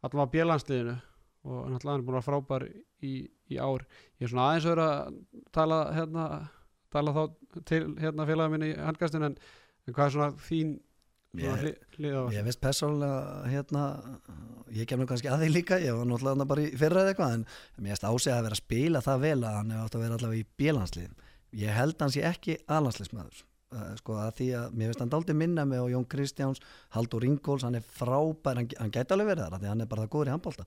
allavega 0.02 0.34
bjölandsliðinu 0.34 0.96
og 1.42 1.70
náttúrulega 1.72 1.94
hann 1.94 2.02
er 2.02 2.06
búin 2.08 2.18
að 2.18 2.20
vera 2.20 2.28
frábær 2.28 2.66
í, 2.68 3.14
í 3.48 3.58
ár. 3.58 3.86
Ég 4.20 4.28
er 4.28 4.34
svona 4.34 4.48
aðeins 4.50 4.68
að 4.68 4.76
vera 4.76 4.88
að 4.92 5.16
tala 5.56 5.80
hérna, 5.96 6.28
tala 6.92 7.16
þá 7.16 7.24
til 7.72 7.82
hérna 8.04 8.28
félagum 8.28 8.58
minni 8.58 8.74
í 8.74 8.78
handkastin 8.78 9.28
en, 9.30 9.38
en 9.88 9.96
hvað 9.96 10.10
er 10.10 10.16
svona 10.18 10.32
þín 10.50 10.76
Ég- 11.38 11.62
veist 12.48 12.60
persónulega 12.60 13.20
hérna, 13.48 13.84
ég 14.76 14.88
kem 14.90 15.00
nú 15.00 15.06
kannski 15.08 15.30
að 15.32 15.46
því 15.46 15.52
líka, 15.54 15.78
ég 15.80 15.96
var 15.96 16.06
náttúrulega 16.10 16.48
bara 16.50 16.66
í 16.66 16.72
fyrra 16.76 17.04
eða 17.06 17.14
eitthvað, 17.14 17.34
en 17.38 17.46
mér 17.86 17.94
veist 17.96 18.04
ásið 18.10 18.34
að 18.36 18.44
vera 18.48 18.58
að 18.58 18.64
spila 18.64 19.02
það 19.06 19.24
vel 19.28 19.38
að 19.48 19.56
hann 19.60 19.72
hefur 19.72 19.86
átt 19.88 19.96
að 19.96 20.04
vera 20.06 20.18
allavega 20.20 20.42
í 20.42 20.50
bílansliðum. 20.62 21.16
Ég 21.62 21.76
held 21.76 22.04
hans 22.04 22.18
ég 22.20 22.28
ekki 22.32 22.58
alansliðsmaður, 22.68 23.42
sko 24.02 24.18
að 24.20 24.32
því 24.42 24.48
að 24.60 24.76
mér 24.76 24.92
veist 24.92 25.00
hann 25.00 25.12
daldi 25.16 25.34
minna 25.40 25.66
mig 25.66 25.80
og 25.80 25.92
Jón 25.94 26.08
Kristjáns, 26.12 26.60
Haldur 26.96 27.24
Ingóls, 27.24 27.64
hann 27.64 27.76
er 27.80 27.86
frábær, 27.88 28.60
hann, 28.60 28.68
hann 28.80 28.92
gæti 28.92 29.16
alveg 29.16 29.32
verið 29.32 29.46
þar, 29.48 29.54
af 29.56 29.62
því 29.64 29.70
að 29.70 29.74
hann 29.76 29.82
er 29.82 29.92
bara 29.92 30.04
það 30.06 30.14
góður 30.18 30.32
í 30.32 30.36
handbólta. 30.36 30.66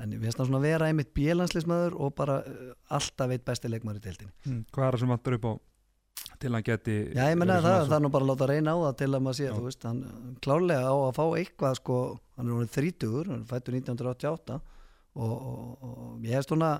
En 0.00 0.08
mér 0.12 0.22
veist 0.24 0.38
hann 0.40 0.48
svona 0.48 0.60
vera 0.64 0.88
einmitt 0.88 1.12
bílansliðsmaður 1.16 1.96
og 2.00 2.14
bara 2.16 2.38
uh, 2.48 2.72
alltaf 2.96 3.28
veit 3.28 3.44
besti 3.44 3.68
leikmaður 3.68 4.00
í 4.00 4.04
deildinni. 4.06 4.32
Mm. 4.48 4.62
hvað 4.72 4.86
er 4.88 4.96
það 4.96 5.02
sem 5.04 5.12
vantar 5.12 5.36
upp 5.38 5.48
á 5.48 5.52
til 6.42 6.50
hann 6.56 6.66
geti 6.66 6.96
Já, 7.14 7.28
ég 7.30 7.38
menna 7.38 7.60
það, 7.62 7.86
það 7.86 7.96
er 7.96 8.04
nú 8.04 8.10
bara 8.14 8.26
að 8.26 8.32
láta 8.32 8.48
reyna 8.50 8.74
á 8.74 8.78
það 8.82 8.98
til 9.02 9.08
að 9.10 9.22
maður 9.26 9.38
sé, 9.38 9.46
Já. 9.46 9.54
þú 9.54 9.64
veist, 9.68 9.86
hann 9.88 10.02
klárlega 10.44 10.90
á 10.90 10.96
að 10.96 11.14
fá 11.18 11.24
eitthvað, 11.38 11.78
sko, 11.78 11.98
hann 12.36 12.48
er 12.48 12.56
orðin 12.56 12.74
30, 12.76 13.30
hann 13.30 13.44
fættur 13.50 13.78
1988 13.78 14.58
og, 14.58 15.32
og, 15.32 15.86
og 15.86 16.26
ég 16.26 16.36
hef 16.36 16.48
svona 16.48 16.72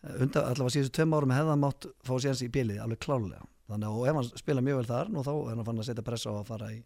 undan, 0.00 0.46
allavega 0.46 0.74
síðustu 0.76 0.96
tveim 0.96 1.16
árum 1.16 1.34
hefða 1.34 1.54
hann 1.54 1.64
mátt 1.64 1.88
fá 2.06 2.14
séns 2.22 2.44
í 2.44 2.50
bílið, 2.52 2.80
alveg 2.84 3.02
klárlega 3.04 3.44
þannig 3.70 3.90
að 3.90 4.08
ef 4.10 4.18
hann 4.20 4.30
spila 4.40 4.64
mjög 4.64 4.80
vel 4.80 4.88
þar, 4.88 5.12
nú 5.12 5.26
þá 5.26 5.32
er 5.34 5.52
hann 5.52 5.66
fann 5.68 5.82
að 5.82 5.90
setja 5.90 6.06
pressa 6.06 6.32
á 6.32 6.34
að 6.38 6.48
fara 6.48 6.70
í, 6.74 6.80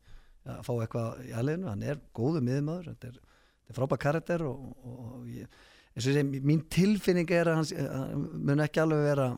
að 0.45 0.59
fá 0.67 0.73
eitthvað 0.75 1.23
í 1.25 1.31
aðliðinu, 1.39 1.71
hann 1.71 1.87
er 1.87 2.03
góðu 2.17 2.43
miðumöður, 2.45 2.91
þetta 2.91 3.13
er, 3.13 3.23
er 3.71 3.79
frábæð 3.79 4.03
karakter 4.05 4.45
og, 4.49 4.67
og, 4.83 4.99
og 5.07 5.31
ég, 5.31 5.63
eins 5.95 6.09
og 6.09 6.11
ég 6.11 6.19
segi, 6.19 6.43
mín 6.51 6.65
tilfinning 6.75 7.33
er 7.33 7.53
að 7.53 7.61
hann, 7.63 7.89
hann 7.95 8.27
mun 8.51 8.65
ekki 8.67 8.83
alveg 8.83 9.07
vera 9.07 9.31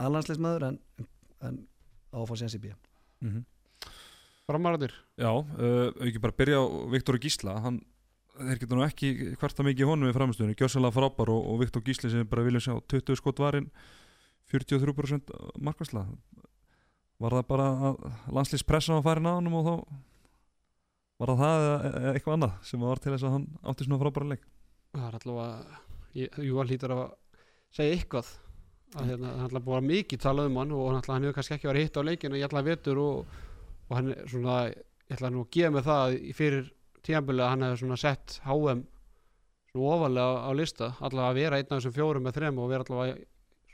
alhansleismöður 0.00 0.68
en, 0.68 0.78
en 1.48 1.58
á 2.10 2.18
að 2.20 2.28
fá 2.30 2.34
séns 2.40 2.56
í 2.58 2.60
bíl 2.62 2.74
mm 3.20 3.30
-hmm. 3.30 3.44
Framarðir 4.50 4.92
Já, 5.16 5.30
uh, 5.30 5.92
ekki 6.06 6.20
bara 6.20 6.32
byrja 6.36 6.58
á 6.58 6.64
Viktor 6.90 7.18
Gísla 7.18 7.60
hann, 7.60 7.80
þeir 8.38 8.58
geta 8.58 8.74
nú 8.74 8.82
ekki 8.86 9.36
hvarta 9.38 9.62
mikið 9.62 9.84
í 9.84 9.88
honum 9.88 10.08
við 10.08 10.16
framistöðinu, 10.18 10.56
gjörsalega 10.58 10.96
frábær 10.96 11.28
og, 11.30 11.42
og 11.46 11.60
Viktor 11.60 11.82
Gísli 11.82 12.10
sem 12.10 12.26
bara 12.26 12.42
viljum 12.42 12.60
sjá 12.60 12.74
20 12.88 13.16
skot 13.16 13.38
varinn 13.38 13.70
43% 14.50 15.30
markværsla 15.58 16.06
var 17.20 17.30
það 17.36 17.46
bara 17.46 17.66
að 17.90 18.12
landslýspressa 18.32 18.96
var 18.96 19.02
farin 19.02 19.26
að 19.26 19.34
honum 19.38 19.54
og 19.60 19.66
þá 19.66 19.74
var 21.20 21.28
það 21.28 21.40
það 21.42 21.64
eða 22.00 22.12
eitthvað 22.14 22.36
annað 22.38 22.52
sem 22.70 22.80
var 22.80 22.98
til 23.02 23.12
þess 23.12 23.26
að 23.28 23.34
hann 23.36 23.46
átti 23.62 23.84
svona 23.86 24.00
frábæra 24.00 24.30
leik? 24.32 24.46
Það 24.94 25.06
er 25.08 25.18
allavega 25.18 25.80
ég- 26.16 26.38
jú, 26.46 26.56
hann 26.58 26.70
hlýtur 26.70 26.94
að 26.96 27.02
segja 27.70 27.96
eitthvað 27.98 28.30
að 28.98 29.10
hérna, 29.12 29.32
hann 29.38 29.48
ætla 29.48 29.62
að 29.78 29.88
mikið 29.88 30.22
tala 30.24 30.46
um 30.48 30.56
hann 30.60 30.72
og 30.74 30.86
hann, 30.88 31.00
ætla, 31.00 31.16
hann 31.16 31.26
hefur 31.26 31.36
kannski 31.38 31.56
ekki 31.56 31.70
verið 31.70 31.86
hitt 31.86 31.98
á 32.00 32.02
leikinu 32.08 32.38
ég 32.40 32.48
ætla 32.48 32.62
að 32.62 32.70
vetur 32.70 33.02
og, 33.02 33.34
og 33.88 33.98
hann 33.98 34.14
svona 34.30 34.56
ég 34.70 35.16
ætla 35.16 35.30
nú 35.30 35.44
að 35.44 35.52
gefa 35.56 35.74
mig 35.74 35.86
það 35.86 36.16
fyrir 36.38 36.72
tíðanbili 37.06 37.44
að 37.44 37.52
hann 37.54 37.66
hefur 37.66 37.82
svona 37.84 38.00
sett 38.00 38.40
HM 38.46 38.82
svona 39.70 39.92
ofalega 39.94 40.40
á, 40.42 40.50
lista 40.58 40.88
allavega 40.98 41.28
að 41.30 41.38
vera 41.38 41.60
einn 41.60 41.68
af 41.68 41.76
þessum 41.76 41.94
fjórum 41.94 42.26
með 42.26 42.40
þrem 42.40 42.58
og 42.58 42.72
vera 42.72 42.86
allavega 42.86 43.20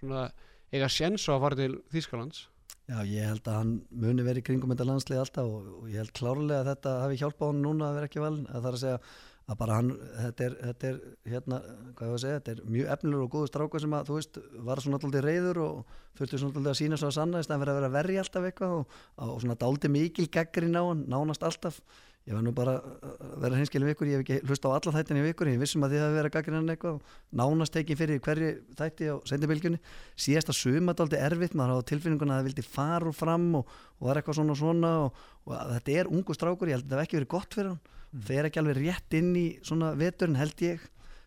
svona 0.01 0.27
eiga 0.75 0.91
sjens 0.93 1.25
á 1.29 1.33
að 1.37 1.43
fara 1.47 1.59
til 1.61 1.73
Þýskalands. 1.95 2.43
Já, 2.87 2.99
ég 3.03 3.27
held 3.27 3.49
að 3.51 3.57
hann 3.59 3.73
muni 3.91 4.23
verið 4.27 4.45
kringum 4.47 4.71
þetta 4.71 4.87
landslið 4.87 5.23
alltaf 5.23 5.49
og, 5.51 5.71
og 5.81 5.89
ég 5.91 5.99
held 6.03 6.13
klárlega 6.15 6.61
að 6.61 6.69
þetta 6.71 6.93
hafi 7.03 7.19
hjálpað 7.23 7.51
hann 7.51 7.65
núna 7.65 7.89
að 7.89 7.97
vera 7.99 8.11
ekki 8.11 8.23
valin 8.23 8.45
að 8.47 8.61
það 8.61 8.69
er 8.69 8.77
að 8.77 8.83
segja 8.85 9.01
að 9.47 9.59
bara 9.61 9.77
hann, 9.79 9.93
þetta 10.25 10.47
er, 10.47 10.55
þetta 10.63 10.89
er 10.89 10.97
hérna, 11.31 11.61
hvað 11.95 12.09
ég 12.09 12.13
var 12.13 12.17
að 12.17 12.25
segja, 12.25 12.41
þetta 12.41 12.55
er 12.55 12.73
mjög 12.75 12.89
efnilegur 12.97 13.27
og 13.27 13.31
góður 13.31 13.53
strákur 13.53 13.83
sem 13.85 13.95
að, 13.95 14.09
þú 14.09 14.17
veist, 14.17 14.41
var 14.67 14.83
svona 14.83 14.99
alltaf 14.99 15.23
reyður 15.23 15.61
og 15.63 15.95
þurfti 16.19 16.41
svona 16.43 16.59
alltaf 16.59 16.73
að 16.73 16.81
sína 16.81 16.99
svo 16.99 17.11
að 17.13 17.17
sanna 17.21 17.43
í 17.43 17.47
staðan 17.47 17.63
fyrir 17.63 17.73
að 17.73 17.79
vera 17.79 17.91
að 17.93 17.97
verja 18.01 18.25
alltaf 18.25 18.49
eitthvað 18.51 18.75
og, 18.81 18.99
og 19.29 19.39
svona 19.45 19.59
dáldi 19.61 19.93
mikil 19.95 20.27
gaggrin 20.35 20.75
á 20.75 20.83
hann, 20.83 21.07
nánast 21.13 21.47
alltaf. 21.47 21.79
Ég 22.27 22.35
var 22.35 22.43
nú 22.43 22.51
bara 22.51 22.73
að 22.83 23.35
vera 23.45 23.59
hinskilin 23.61 23.87
vikur 23.87 24.09
ég 24.11 24.19
hef 24.19 24.25
ekki 24.25 24.49
hlusta 24.51 24.67
á 24.67 24.75
alla 24.75 24.93
þættin 24.97 25.21
í 25.21 25.27
vikur 25.29 25.47
ég 25.47 25.61
vissum 25.63 25.87
að 25.87 25.93
þið 25.95 26.01
hafi 26.03 26.17
verið 26.17 26.27
að 26.27 26.35
gaggrin 26.35 26.57
hann 26.59 26.73
eitthvað 26.73 26.97
og 26.97 27.37
nánast 27.39 27.75
tekið 27.77 28.01
fyrir 28.01 28.19
hverju 28.27 28.49
þætti 28.81 29.11
á 29.15 29.17
sendibilgjunni 29.31 29.79
síðasta 30.25 30.57
suma 30.59 30.97
dáldi 30.99 31.21
erfitt 31.23 31.55
maður 31.55 31.77
hafa 31.77 31.87
tilfinninguna 31.93 32.35
að 32.35 32.41
það 32.41 32.49
vildi 32.49 32.65
fara 32.67 33.13
fram 33.15 33.47
og, 33.61 33.71
og 34.01 34.09
var 34.09 34.19
eitthvað 34.19 34.41
svona 34.41 34.57
og 34.57 34.59
svona 34.59 34.91
og, 35.05 35.23
og 35.47 35.55
að 35.55 35.71
þetta 35.77 35.95
er 36.01 36.11
ungu 36.11 36.35
strákur, 36.35 36.73
ég 36.73 36.81
held 36.81 36.89
að 36.89 36.91
þetta 36.91 36.99
hef 36.99 37.07
ekki 37.07 37.21
verið 37.21 37.33
gott 37.37 37.59
fyrir 37.61 37.71
hann 37.77 37.96
Mm. 38.13 38.27
fer 38.29 38.49
ekki 38.49 38.61
alveg 38.63 38.79
rétt 38.81 39.17
inn 39.19 39.33
í 39.39 39.47
svona 39.67 39.95
veturinn 39.99 40.39
held 40.41 40.63
ég. 40.65 40.85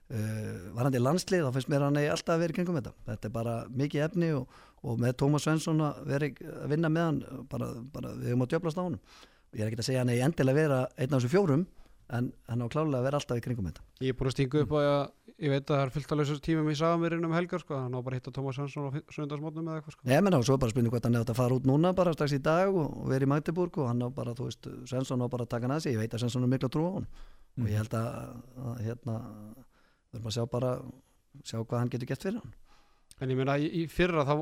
Uh, 0.09 0.71
var 0.73 0.87
hann 0.87 0.95
til 0.95 1.03
landslið 1.05 1.43
þá 1.45 1.51
finnst 1.53 1.69
mér 1.69 1.83
hann 1.85 1.99
eigi 2.01 2.09
alltaf 2.09 2.33
að 2.33 2.43
vera 2.43 2.53
í 2.53 2.57
kringum 2.57 2.79
þetta. 2.79 2.93
Þetta 3.11 3.29
er 3.29 3.33
bara 3.35 3.57
mikið 3.69 4.05
efni 4.07 4.31
og, 4.37 4.61
og 4.81 5.01
með 5.01 5.17
Tómas 5.21 5.45
Svensson 5.45 5.83
að 5.85 5.99
vera 6.09 6.31
að 6.63 6.71
vinna 6.71 6.89
með 6.93 7.05
hann 7.05 7.19
bara, 7.51 7.67
bara 7.93 8.15
við 8.15 8.31
höfum 8.31 8.47
að 8.47 8.55
djöflast 8.55 8.81
á 8.81 8.85
og 8.89 9.57
ég 9.57 9.65
er 9.65 9.69
ekki 9.69 9.81
að 9.81 9.87
segja 9.89 10.01
hann 10.01 10.13
eigi 10.13 10.25
endilega 10.25 10.55
að 10.55 10.61
vera 10.63 10.79
einn 10.95 11.13
af 11.13 11.19
þessu 11.19 11.31
fjórum 11.33 11.67
en 12.09 12.31
hann 12.49 12.63
á 12.65 12.67
klálega 12.71 12.99
að 12.99 13.07
vera 13.07 13.19
alltaf 13.19 13.39
í 13.39 13.43
kringum 13.45 13.69
þetta. 13.69 13.83
Ég 14.01 14.13
er 14.13 14.17
búin 14.17 14.29
að 14.29 14.35
stinga 14.35 14.63
upp 14.63 14.73
á 14.73 14.79
að 14.79 15.01
ég 15.39 15.53
veit 15.53 15.63
að 15.63 15.75
það 15.75 15.83
er 15.83 15.91
fullt 15.95 16.11
að 16.13 16.19
lausa 16.19 16.37
tímum 16.43 16.69
í 16.71 16.75
Sagamirinn 16.79 17.27
um 17.27 17.35
helgar 17.35 17.61
sko, 17.63 17.77
hann 17.79 17.95
á 17.95 17.99
bara 18.03 18.17
að 18.17 18.19
hitta 18.19 18.33
Tómas 18.35 18.59
Hansson 18.59 18.89
á 18.89 18.91
söndagsmótnum 19.13 19.69
eða 19.69 19.79
eitthvað 19.79 19.95
sko. 19.95 20.07
Ég 20.09 20.23
menna 20.25 20.39
og 20.41 20.47
svo 20.47 20.57
bara 20.59 20.73
spurning 20.73 20.93
hvað 20.93 21.07
hann 21.07 21.19
er 21.19 21.23
átt 21.23 21.31
að 21.31 21.39
fara 21.39 21.59
út 21.59 21.67
núna 21.69 21.93
bara 21.95 22.13
strax 22.15 22.35
í 22.35 22.41
dag 22.43 22.73
og, 22.73 22.89
og 23.03 23.11
vera 23.13 23.27
í 23.27 23.29
Magdeburg 23.31 23.79
og 23.79 23.87
hann 23.91 24.03
á 24.03 24.07
bara, 24.11 24.33
þú 24.35 24.49
veist, 24.49 24.69
Svensson 24.89 25.23
á 25.23 25.27
bara 25.31 25.45
að 25.47 25.53
taka 25.53 25.69
hann 25.69 25.75
að 25.77 25.85
sig 25.85 25.95
ég 25.95 26.01
veit 26.01 26.15
að 26.17 26.25
Svensson 26.25 26.47
er 26.47 26.51
miklu 26.51 26.67
að 26.67 26.75
trúa 26.75 26.89
á 26.91 26.95
hann 26.97 27.07
og 27.59 27.69
ég 27.69 27.79
held 27.79 27.95
að, 27.99 28.09
að 28.65 28.81
hérna 28.87 29.15
við 30.09 30.19
erum 30.19 30.29
að 30.31 30.35
sjá 30.35 30.43
bara 30.57 30.73
sjá 31.45 31.57
hvað 31.61 31.79
hann 31.79 31.93
getur 31.93 32.09
gert 32.09 32.27
fyrir 32.27 32.41
hann. 32.41 32.53
En 33.19 33.31
ég 33.31 33.39
meina 33.39 33.55
í, 33.59 33.85
fyrra 33.91 34.25
þá 34.27 34.35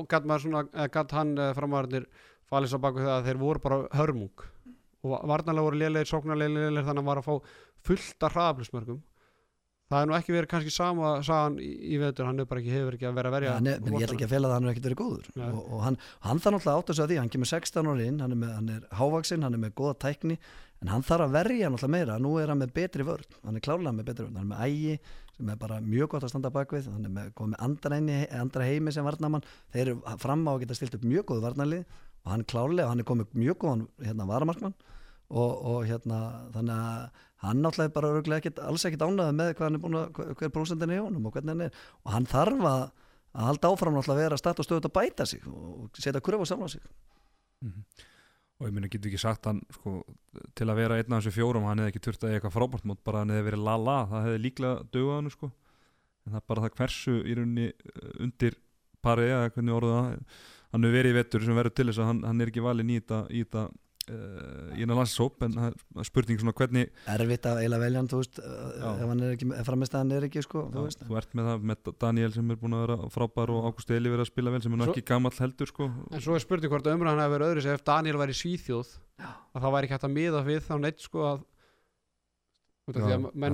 gatt 0.88 1.14
hann 1.14 1.34
framvarnir 1.54 2.06
falið 2.48 2.72
svo 2.72 2.80
baku 2.82 3.04
að 3.04 3.26
þeir 3.28 3.40
voru 3.42 3.62
bara 3.62 3.80
hörmung 3.98 4.46
og 5.04 5.28
varnarlega 5.30 5.68
voru 5.68 5.78
lélegir, 5.78 6.10
sóknarlega 6.10 6.54
lélegir 6.54 6.86
þannig 6.86 6.90
að 6.90 6.96
hann 6.96 7.10
var 7.10 7.22
að 7.22 7.28
fá 7.28 7.34
fullt 7.88 8.26
af 8.26 8.34
hraðaflismörgum 8.34 9.02
það 9.88 10.02
er 10.02 10.08
nú 10.10 10.16
ekki 10.18 10.34
verið 10.34 10.50
kannski 10.52 10.72
sama 10.72 11.10
sagan 11.24 11.56
í, 11.64 11.68
í 11.94 11.98
vetur, 12.00 12.28
hann 12.28 12.42
er 12.42 12.48
bara 12.48 12.60
ekki 12.60 12.74
hefur 12.74 12.96
ekki 12.96 13.08
að 13.08 13.18
vera 13.18 13.30
að 13.30 13.36
verja 13.38 13.52
er, 13.56 13.62
menn, 13.64 13.94
ég 13.96 14.04
ætla 14.04 14.16
ekki 14.18 14.26
að 14.26 14.34
fela 14.34 14.48
það 14.48 14.54
að 14.54 14.58
hann 14.58 14.66
er 14.66 14.72
ekkert 14.74 14.88
verið 14.88 15.00
góður. 15.00 15.28
Nei. 15.38 15.44
og, 15.48 15.60
og 15.64 15.84
hann, 15.86 15.98
hann 16.26 16.42
þarf 16.44 16.56
náttúrulega 16.56 16.82
átt 16.82 16.92
að 16.92 16.98
segja 16.98 17.08
því 17.12 17.20
hann 17.22 17.30
kemur 17.34 17.50
16 17.52 17.88
ári 17.92 18.08
inn, 18.10 18.18
hann 18.24 18.34
er, 18.34 18.40
með, 18.42 18.50
hann 18.58 18.72
er 18.74 18.82
hávaksinn 18.98 19.46
hann 19.46 19.56
er 19.56 19.62
með 19.62 19.72
góða 19.80 19.94
tækni, 20.04 20.36
en 20.82 20.92
hann 20.92 21.06
þarf 21.08 21.24
að 21.28 21.38
verja 21.38 21.70
náttúrulega 21.72 21.94
meira, 21.94 22.18
nú 22.20 22.34
er 22.42 22.52
hann 22.52 22.60
með 22.60 22.74
betri 22.76 23.08
vörn 23.08 23.38
hann 23.46 23.56
er 23.56 23.64
klárlega 23.64 23.96
með 23.96 24.10
betri 24.10 24.28
vörn, 24.28 24.36
hann 24.36 24.44
er 24.44 24.52
með 24.52 24.66
ægi 24.68 24.98
sem 25.38 25.52
er 25.54 25.58
bara 25.58 25.78
mjög 25.80 26.12
gott 26.12 26.26
að 26.26 26.32
standa 26.34 26.50
bakvið 26.52 26.90
hann 26.92 27.08
er 27.08 27.14
með, 27.14 27.32
með 27.54 28.28
andra, 28.42 28.66
heimi 28.66 28.92
sem 28.94 29.06
varnamann, 29.06 29.46
þeir 29.72 29.94
eru 29.94 30.16
fram 30.20 30.44
á 30.50 30.52
að 30.52 30.64
geta 30.64 30.76
stilt 30.78 30.98
upp 30.98 31.06
mjög 31.06 31.28
góð 31.30 31.44
varnarlið 31.46 31.98
og 32.24 32.32
hann 32.32 32.44
klárlega, 32.50 32.88
hann 32.90 33.00
er 33.02 33.08
komið 33.08 33.34
mjög 33.38 33.58
góðan 33.64 33.86
hérna, 34.04 34.26
varamarkmann 34.28 34.74
og, 35.28 35.50
og 35.72 35.86
hérna 35.88 36.18
þannig 36.54 36.74
að 36.74 37.24
hann 37.44 37.60
náttúrulega 37.62 37.94
bara 37.94 38.10
örugglega 38.14 38.42
ekkit, 38.42 38.58
alls 38.64 38.84
ekkit 38.88 39.04
ánægð 39.06 39.34
með 39.38 39.52
hvað 39.54 39.66
hann 39.68 39.78
er 39.78 39.82
búin 39.84 39.98
að 40.00 40.20
hver 40.40 40.50
prósentin 40.54 40.90
er 40.90 40.98
í 40.98 41.04
honum 41.04 41.28
og 41.30 41.36
hvernig 41.36 41.54
hann 41.54 41.66
er 41.68 41.82
og 42.04 42.12
hann 42.16 42.26
þarf 42.28 42.64
að 42.72 42.82
að 43.38 43.44
halda 43.52 43.70
áfram 43.70 43.94
náttúrulega 43.98 44.18
að 44.18 44.24
vera 44.24 44.38
starta 44.40 44.64
og 44.64 44.66
stöðut 44.66 44.88
að 44.88 44.94
bæta 44.96 45.26
sig 45.28 45.44
og 45.46 45.98
setja 46.00 46.22
kröfu 46.24 46.46
og 46.46 46.50
samla 46.50 46.68
sig 46.72 46.80
Mhm. 47.62 47.82
og 48.60 48.66
ég 48.68 48.72
minna 48.74 48.88
getur 48.90 49.10
ekki 49.10 49.18
sagt 49.18 49.44
hann 49.46 49.60
sko, 49.74 50.04
til 50.54 50.66
að 50.70 50.76
vera 50.78 50.96
einn 50.98 51.12
af 51.12 51.22
þessu 51.24 51.32
fjórum 51.34 51.64
hann 51.66 51.78
hefði 51.82 51.90
ekki 51.92 52.02
þurft 52.06 52.24
að 52.26 52.34
eitthvað 52.36 52.54
frábært 52.54 52.84
mót 52.86 53.00
bara 53.04 53.18
hann 53.24 53.32
hefði 53.34 53.46
verið 53.50 53.64
la-la, 53.66 53.96
það 54.10 54.26
hefði 54.28 54.42
líklega 54.44 54.84
dögað 54.94 55.16
hann 55.18 55.30
sko. 55.34 55.50
en 56.26 56.32
það 56.32 56.38
er 56.40 56.46
bara 56.52 56.62
það 56.62 56.76
hversu 56.78 57.14
í 57.24 57.34
rauninni 57.38 57.66
uh, 57.72 58.12
undir 58.22 58.54
parið 59.02 59.32
eða 59.34 59.50
hvernig 59.56 59.76
orðið 59.78 59.96
það 59.98 60.38
hann 60.72 60.84
hefur 60.86 60.98
verið 61.00 61.14
í 61.14 61.18
vettur 61.18 61.44
sem 61.46 61.58
verður 61.58 61.76
til 61.78 61.86
þess 61.90 62.02
að 62.02 62.10
hann, 62.12 62.24
hann 62.28 62.40
er 62.44 62.50
ekki 62.52 62.64
valin 62.64 62.90
í 62.92 62.98
þetta 63.00 63.20
í 63.32 63.44
þetta 63.44 63.62
uh, 64.12 64.76
í 64.76 64.82
hennar 64.82 64.98
landshóp 65.00 65.44
en 65.46 65.56
það 65.56 65.66
er 66.02 66.08
spurning 66.08 66.40
svona 66.40 66.54
hvernig 66.58 66.92
erfitt 67.14 67.48
að 67.48 67.60
eiginlega 67.62 67.84
velja 67.84 68.02
hann, 68.02 68.10
þú 68.12 68.20
veist 68.22 68.40
Já. 68.42 68.88
ef 68.92 69.02
hann 69.12 69.24
er 69.24 69.34
ekki, 69.36 69.50
framistæðan 69.68 70.14
er 70.18 70.26
ekki 70.28 70.44
sko, 70.46 70.64
þú 70.72 70.80
Já, 70.80 70.86
veist 70.88 71.04
þú 71.08 71.18
ert 71.20 71.36
með 71.38 71.50
það 71.50 71.68
með 71.72 71.92
Daniel 72.06 72.32
sem 72.36 72.54
er 72.54 72.60
búin 72.62 72.78
að 72.78 72.84
vera 72.86 73.12
frábær 73.14 73.54
og 73.54 73.68
Ágúst 73.68 73.92
Eli 73.96 74.14
verið 74.14 74.24
að 74.26 74.32
spila 74.32 74.54
vel 74.54 74.62
sem 74.64 74.78
er 74.78 74.86
ekki 74.88 75.06
gamall 75.12 75.36
heldur 75.38 75.72
sko. 75.72 75.90
En 76.12 76.24
svo 76.24 76.38
er 76.38 76.44
spurning 76.44 76.72
hvort 76.72 76.90
umræðan 76.92 77.24
hefur 77.24 77.36
verið 77.36 77.52
öðru 77.52 77.66
sem 77.66 77.78
ef 77.78 77.86
Daniel 77.88 78.20
væri 78.22 78.36
í 78.36 78.40
Svíþjóð 78.42 78.96
Já. 79.18 79.28
að 79.28 79.62
það 79.64 79.76
væri 79.76 79.88
ekki 79.88 79.96
hægt 79.98 80.08
að 80.08 80.16
miða 80.18 80.44
við 80.46 80.60
þá 80.68 80.74
neitt 80.84 81.04
sko 81.04 81.24
að 81.28 81.38
út 81.38 81.46
af 81.46 81.46
því 81.48 81.48
að 81.48 81.48
menn 81.48 81.56
þá 82.96 83.02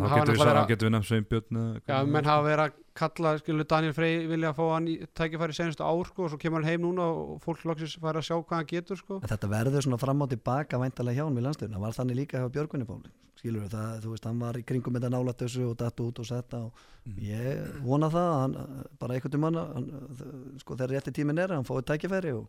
hafa 0.09 0.67
getur 0.69 0.87
við, 0.87 0.87
við 0.87 0.95
nefnt 0.95 1.09
Sveinbjörn 1.11 1.59
eða 1.61 1.81
Já, 1.89 2.05
menn 2.07 2.25
það 2.25 2.31
hafa 2.35 2.47
verið 2.49 2.65
að 2.65 2.73
kalla 2.95 3.33
skilu, 3.41 3.65
Daniel 3.67 3.93
Frey 3.97 4.27
vilja 4.31 4.51
að 4.53 4.57
fá 4.61 4.65
hann 4.75 4.87
í 4.89 4.95
tækifæri 5.19 5.57
senustu 5.57 5.83
ár 5.83 6.07
sko, 6.07 6.25
og 6.25 6.31
svo 6.31 6.39
kemur 6.39 6.63
hann 6.63 6.71
heim 6.71 6.83
núna 6.87 7.03
og 7.11 7.41
fólk 7.43 7.65
loksins 7.67 7.97
fær 7.99 8.15
að 8.21 8.27
sjá 8.29 8.37
hvað 8.39 8.57
hann 8.61 8.71
getur 8.71 8.97
sko. 9.01 9.19
En 9.23 9.29
þetta 9.33 9.51
verður 9.51 9.83
svona 9.83 9.99
fram 9.99 10.23
og 10.23 10.31
tilbaka 10.31 10.79
væntalega 10.79 11.19
hjá 11.19 11.27
hann 11.27 11.39
í 11.41 11.45
landstöðun, 11.45 11.75
það 11.75 11.85
var 11.89 11.97
þannig 11.99 12.21
líka 12.23 12.39
hjá 12.45 12.49
Björgunni 12.55 12.87
Páli 12.87 13.11
skilur 13.45 13.67
það, 13.69 13.97
þú 14.05 14.11
veist, 14.15 14.25
hann 14.31 14.39
var 14.41 14.57
í 14.57 14.63
kringum 14.65 14.95
þetta 14.95 15.11
nálat 15.13 15.43
þessu 15.43 15.65
og 15.69 15.75
datt 15.83 16.01
út 16.01 16.19
og 16.23 16.27
setta 16.31 16.63
og 16.65 16.73
Mhm. 17.05 17.19
ég 17.21 17.83
vona 17.85 18.09
það, 18.09 18.29
að 18.33 18.41
hann, 18.41 18.85
bara 18.99 19.15
einhvern 19.19 19.57
uh, 19.61 20.59
sko 20.63 20.73
þegar 20.79 20.95
rétti 20.95 21.13
tíminn 21.13 21.39
er 21.43 21.53
hann 21.53 21.67
fóði 21.69 21.85
tækifæri 21.91 22.33
og, 22.33 22.47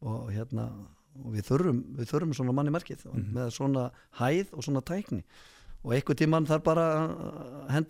og 0.00 0.30
hérna 0.32 0.70
og 1.18 1.34
við 1.34 1.44
þurfum, 1.50 1.82
við 1.98 2.08
þurfum 2.12 2.32
svona 2.38 2.54
manni 2.56 2.70
merkið 2.72 3.04
Mhm. 3.04 3.34
með 3.36 3.50
svona 3.52 3.90
hæð 4.20 4.54
og 4.54 4.62
svona 4.64 4.80
tækni 4.80 5.24
og 5.84 5.92
einhvern 5.94 6.18
tímann 6.18 6.46
þarf 6.48 6.62
bara 6.66 6.84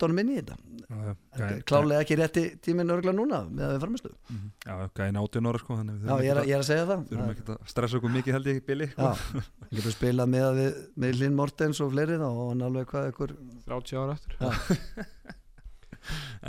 honum 0.05 0.19
inn 0.21 0.29
í 0.29 0.35
þetta. 0.39 0.55
Já, 0.89 0.97
já, 1.05 1.13
er 1.45 1.61
klálega 1.69 2.01
ekki 2.03 2.15
rétti 2.17 2.43
tíminn 2.65 2.89
örgla 2.93 3.11
núna 3.13 3.39
með 3.49 3.65
að 3.67 3.73
við 3.75 3.81
framistu 3.83 4.11
Mhm. 4.29 4.47
Já, 4.65 4.75
gæðin 4.99 5.19
átján 5.21 5.49
ára 5.49 5.59
sko 5.61 5.75
við 5.77 6.07
Já, 6.09 6.15
ég 6.25 6.31
er, 6.31 6.39
að- 6.41 6.47
ég 6.49 6.55
er 6.55 6.59
að 6.63 6.69
segja 6.69 6.85
það. 6.89 6.97
að- 6.99 7.09
þurfum 7.09 7.33
ekki 7.33 7.43
að 7.53 7.67
stressa 7.73 7.97
okkur 7.99 8.13
mikið 8.15 8.33
held 8.37 8.45
ég 8.49 8.55
ekki 8.57 8.65
bili 8.71 8.87
sko. 8.89 9.01
Já, 9.01 9.13
hann 9.13 9.69
getur 9.77 9.93
spilað 9.95 10.29
með, 10.33 10.43
að 10.49 10.55
við, 10.61 10.73
með 11.03 11.19
Linn 11.19 11.35
Mortens 11.35 11.81
og 11.81 11.91
fleiri 11.93 12.17
þá 12.17 12.27
og 12.29 12.49
hann 12.49 12.61
alveg 12.69 12.85
hvað 12.93 13.09
ykkur 13.13 13.35
30 13.69 13.97
ára 14.01 14.17
eftir. 14.17 14.35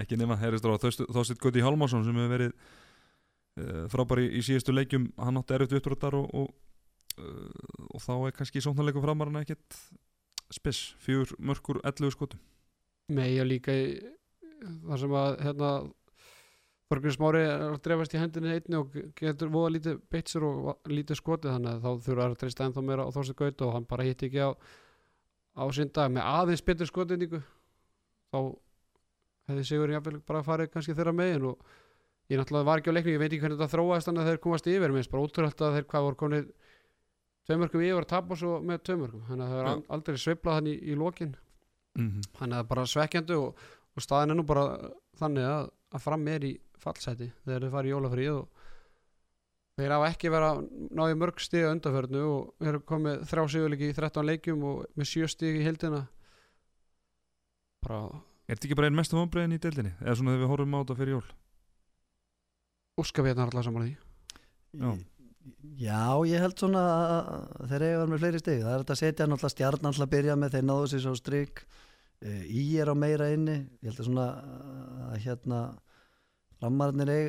Ekki 0.00 0.16
nema, 0.16 0.36
heyrðist 0.40 0.64
á 0.64 0.70
Þorstitt 0.78 1.40
Gutti 1.42 1.60
Hálmarsson 1.64 2.04
sem 2.06 2.14
hefur 2.16 2.30
verið 2.32 2.52
uh, 3.60 3.86
frábær 3.92 4.22
í, 4.22 4.28
í 4.38 4.42
síðustu 4.46 4.72
leikjum 4.72 5.08
hann 5.18 5.40
átti 5.40 5.56
erfitt 5.56 5.74
uppbrottar 5.80 6.14
og, 6.16 6.28
og, 6.32 6.52
uh, 7.18 7.88
og 7.90 8.00
þá 8.04 8.12
er 8.30 8.36
kannski 8.38 8.62
sóknarleikum 8.64 9.02
framarinn 9.04 9.40
ekkert 9.42 9.76
spes, 10.54 10.82
fjúr 11.02 11.30
mörkur 11.38 11.80
11 11.84 12.14
skotum. 12.16 12.42
Nei, 13.10 13.38
og 13.42 13.48
líka 13.50 13.74
í, 13.74 13.86
þar 14.86 15.02
sem 15.02 15.16
að 15.20 15.40
hérna 15.46 15.70
Þorgrinn 16.90 17.14
Smári 17.14 17.40
er 17.46 17.60
að 17.68 17.76
drefast 17.84 18.14
í 18.16 18.18
hendinni 18.18 18.56
einni 18.56 18.78
og 18.80 18.94
getur 19.18 19.50
voða 19.54 19.76
lítið 19.76 19.98
beitt 20.10 20.30
sér 20.32 20.42
og 20.48 20.88
lítið 20.90 21.20
skotið 21.20 21.52
þannig 21.54 21.76
að 21.76 21.84
þá 21.84 22.06
þurfa 22.06 22.24
að 22.24 22.38
treysta 22.40 22.66
ennþá 22.66 22.82
meira 22.82 23.04
á 23.06 23.14
Þorstein 23.14 23.38
Gaut 23.38 23.62
og 23.62 23.74
hann 23.76 23.86
bara 23.92 24.06
hitti 24.08 24.26
ekki 24.26 24.42
á 24.42 24.50
á 25.54 25.64
sinn 25.74 25.92
dag 25.94 26.10
með 26.10 26.26
aðeins 26.26 26.64
betur 26.66 26.90
skotendingu 26.90 27.40
þá 28.30 28.38
hefði 29.50 29.66
Sigur 29.68 29.94
jafnvel 29.94 30.18
bara 30.26 30.42
farið 30.46 30.72
kannski 30.74 30.96
þeirra 30.98 31.14
megin 31.14 31.46
og 31.52 31.62
ég 32.30 32.38
náttúrulega 32.38 32.68
var 32.68 32.82
ekki 32.82 32.90
á 32.90 32.94
leiknum, 32.94 33.14
ég 33.14 33.22
veit 33.22 33.30
ekki 33.30 33.42
hvernig 33.44 33.58
þetta 33.60 33.74
þróaðist 33.74 34.10
þannig 34.10 34.22
að 34.22 34.30
þeir 34.30 34.42
komast 34.44 34.68
yfir, 34.70 34.94
minnst 34.94 35.10
bara 35.14 35.24
ótrúlega 35.26 35.66
að 35.66 35.78
þeir 35.78 35.88
hvað 35.90 36.06
voru 36.06 36.20
konið 36.24 36.52
tveimörkum 37.50 37.82
yfir 37.84 38.04
að 38.04 38.08
tapa 38.12 38.38
svo 38.38 38.54
með 38.62 38.82
tveimörkum, 38.86 39.26
þannig 39.26 39.44
að 39.44 39.52
það 39.52 39.60
er 39.60 39.82
aldrei 39.96 40.22
sveiflað 40.22 40.58
þannig 40.58 40.76
í, 40.78 40.92
í 40.92 40.98
lokin 41.00 41.34
mm 41.34 42.06
-hmm. 42.06 42.30
þannig 42.38 42.54
að 42.54 42.56
það 42.56 42.64
er 42.64 42.70
bara 42.70 42.86
svekkjandi 42.94 43.38
og, 43.40 43.66
og 43.96 44.06
staðin 44.06 44.34
er 44.34 44.38
nú 44.38 44.46
bara 44.46 44.64
þannig 45.20 45.50
að, 45.50 45.68
að 45.90 46.04
fram 46.06 46.28
er 46.28 46.46
í 46.46 46.54
fallseti 46.80 47.28
þegar 47.44 47.66
þeir 47.66 47.74
fara 47.74 47.90
í 47.90 47.92
jólafríð 47.92 48.38
og 48.38 48.48
þeir 49.80 49.94
hafa 49.96 50.08
ekki 50.14 50.32
verið 50.32 50.48
að 50.48 50.62
ná 50.96 51.04
í 51.10 51.18
mörg 51.20 51.40
stig 51.40 51.66
að 51.66 51.74
undanförnu 51.74 52.24
og 52.30 52.40
þeir 52.60 52.72
eru 52.72 52.80
komið 52.88 53.22
þrjá 53.30 53.44
sigurleiki 53.54 53.90
í 53.90 53.98
13 53.98 54.26
leikjum 54.30 54.64
og 54.70 54.82
með 54.96 55.12
7 55.12 55.28
stig 55.34 55.60
í 55.60 55.66
heildina 55.66 56.06
bara 57.84 58.02
Er 58.50 58.58
þetta 58.58 58.66
ekki 58.66 58.76
bara 58.80 58.88
einn 58.90 58.96
mestu 58.98 59.14
vonbreiðin 59.14 59.52
í 59.54 59.60
deildinni? 59.62 59.92
Eða 60.02 60.16
svona 60.18 60.32
þegar 60.32 60.40
við 60.42 60.48
horfum 60.50 60.72
á 60.74 60.78
þetta 60.80 60.94
fyrir 60.98 61.12
jól? 61.14 61.26
óskapétnar 63.00 63.50
allar 63.50 63.64
saman 63.64 63.86
því 63.86 63.94
Já. 64.80 64.90
Já, 65.80 66.20
ég 66.28 66.42
held 66.42 66.58
svona 66.60 66.80
að 66.84 67.70
þeir 67.70 67.84
eiga 67.86 68.00
vera 68.00 68.10
með 68.10 68.24
fleiri 68.24 68.40
stig. 68.42 68.64
Það 68.64 68.72
er 68.72 68.82
þetta 68.82 68.96
að 68.96 69.00
setja 69.00 69.28
náttúrulega 69.28 69.54
stjarnan 69.54 69.90
alltaf 69.90 70.06
að 70.06 70.14
byrja 70.14 70.36
með 70.36 70.56
þeir 70.56 70.66
náðu 70.68 70.90
sér 70.92 71.04
svo 71.06 71.14
strik. 71.16 71.62
Í 72.20 72.64
er 72.82 72.90
á 72.92 72.94
meira 73.00 73.30
inni. 73.32 73.56
Ég 73.80 73.88
held 73.88 74.02
að 74.02 74.10
svona 74.10 74.26
að 75.06 75.22
hérna 75.24 75.60
frammarnir 76.60 77.10
eig 77.14 77.28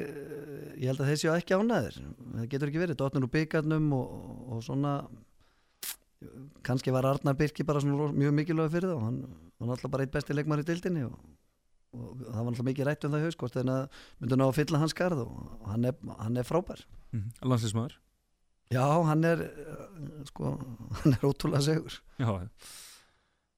ég 0.82 0.90
held 0.92 1.04
að 1.04 1.12
þeir 1.12 1.20
séu 1.22 1.34
ekki 1.34 1.56
ánæðir 1.56 2.00
það 2.02 2.48
getur 2.52 2.72
ekki 2.72 2.82
verið, 2.82 2.98
dotnir 3.00 3.28
úr 3.28 3.32
byggarnum 3.32 3.86
og, 3.96 4.10
og 4.52 4.64
svona 4.66 4.96
kannski 6.68 6.94
var 6.94 7.08
Arnar 7.08 7.38
Birki 7.40 7.66
bara 7.66 7.82
svona 7.82 8.12
mjög 8.12 8.36
mikilvæg 8.38 8.74
fyrir 8.76 8.92
þá. 8.92 9.06
Hann 9.06 9.22
var 9.62 9.78
alltaf 9.78 9.94
bara 9.94 10.06
eitt 10.06 10.14
besti 10.14 10.36
leikmar 10.36 10.62
í 10.62 10.68
dildinni 10.68 11.06
og 11.08 11.16
það 11.92 12.40
var 12.40 12.52
alltaf 12.52 12.68
mikið 12.68 12.88
rætt 12.88 13.06
um 13.08 13.16
það 13.16 13.30
hvort 13.42 13.60
en 13.62 13.74
að 13.76 14.02
myndu 14.20 14.40
ná 14.40 14.46
að 14.48 14.58
fylla 14.60 14.82
hans 14.82 14.96
garð 14.98 15.24
og 15.26 15.70
hann 15.72 15.86
er, 15.86 15.96
hann 16.20 16.38
er 16.38 16.48
frábær 16.48 16.86
Mm 17.12 17.20
-hmm. 17.20 17.50
Landslismæður? 17.50 18.00
Já, 18.72 19.04
hann 19.04 19.24
er 19.24 19.40
uh, 19.42 20.26
sko, 20.26 20.44
hann 21.04 21.14
er 21.14 21.26
ótrúlega 21.28 21.62
segur 21.62 22.02
Já. 22.20 22.48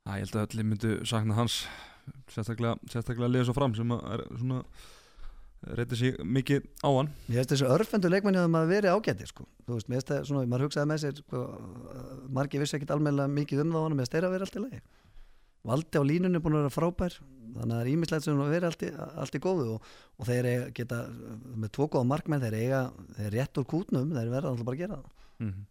Æ, 0.05 0.09
ég 0.09 0.19
held 0.25 0.35
að 0.35 0.47
allir 0.47 0.65
myndu 0.65 1.05
sakna 1.05 1.33
hans 1.33 1.67
sérstaklega, 2.27 2.75
sérstaklega 2.89 3.27
liða 3.29 3.45
svo 3.45 3.53
fram 3.53 3.75
sem 3.75 3.91
að 3.91 4.01
er 4.13 4.37
svona 4.37 4.63
reytir 5.77 5.97
sig 5.97 6.17
mikið 6.25 6.61
á 6.83 6.89
hann 6.97 7.09
Ég 7.29 7.35
veist 7.35 7.51
þessu 7.53 7.69
örfendu 7.69 8.09
leikmenni 8.09 8.39
að 8.41 8.49
maður 8.49 8.73
verið 8.73 8.95
ágæti 8.95 9.27
sko. 9.27 9.45
þú 9.67 9.73
veist, 9.73 9.89
mér 9.89 9.95
veist 9.95 10.09
það 10.11 10.25
svona, 10.25 10.45
maður 10.45 10.65
hugsaði 10.65 10.87
með 10.87 10.97
sér 10.97 11.15
sko, 11.21 11.37
margir 12.29 12.59
vissi 12.59 12.75
ekkit 12.77 12.91
almennilega 12.91 13.27
mikið 13.27 13.61
um 13.61 13.71
það 13.71 13.79
á 13.79 13.85
hann 13.87 13.97
með 13.97 14.05
steyra 14.05 14.27
að 14.27 14.31
vera 14.31 14.43
allt 14.43 14.55
í 14.55 14.63
lagi 14.65 14.81
Valdi 15.63 15.99
á 15.99 16.03
línunni 16.03 16.39
er 16.39 16.43
búin 16.43 16.57
að 16.57 16.65
vera 16.65 16.75
frábær 16.75 17.19
þannig 17.53 17.63
að 17.63 17.73
það 17.73 17.83
er 17.83 17.91
ímislegt 17.91 18.25
sem 18.25 18.41
allt 18.41 18.83
í, 18.83 18.89
allt 19.23 19.35
í 19.37 19.43
góðu 19.43 19.67
og, 19.75 19.91
og 20.17 20.29
þeir 20.29 20.47
geta 20.75 21.03
með 21.55 21.73
tvo 21.77 21.87
góða 21.93 22.09
markmenn, 22.09 22.41
þeir 22.43 22.57
eiga 22.57 22.81
þeir 23.19 23.37
rétt 23.37 23.61
úr 23.61 23.69
kútnum, 23.69 24.09
þeir 24.15 24.33
verða 24.33 24.51
alltaf 24.51 24.67
bara 24.67 24.79
að 24.79 24.83
gera 24.83 24.97
það 24.97 25.45
mm 25.45 25.69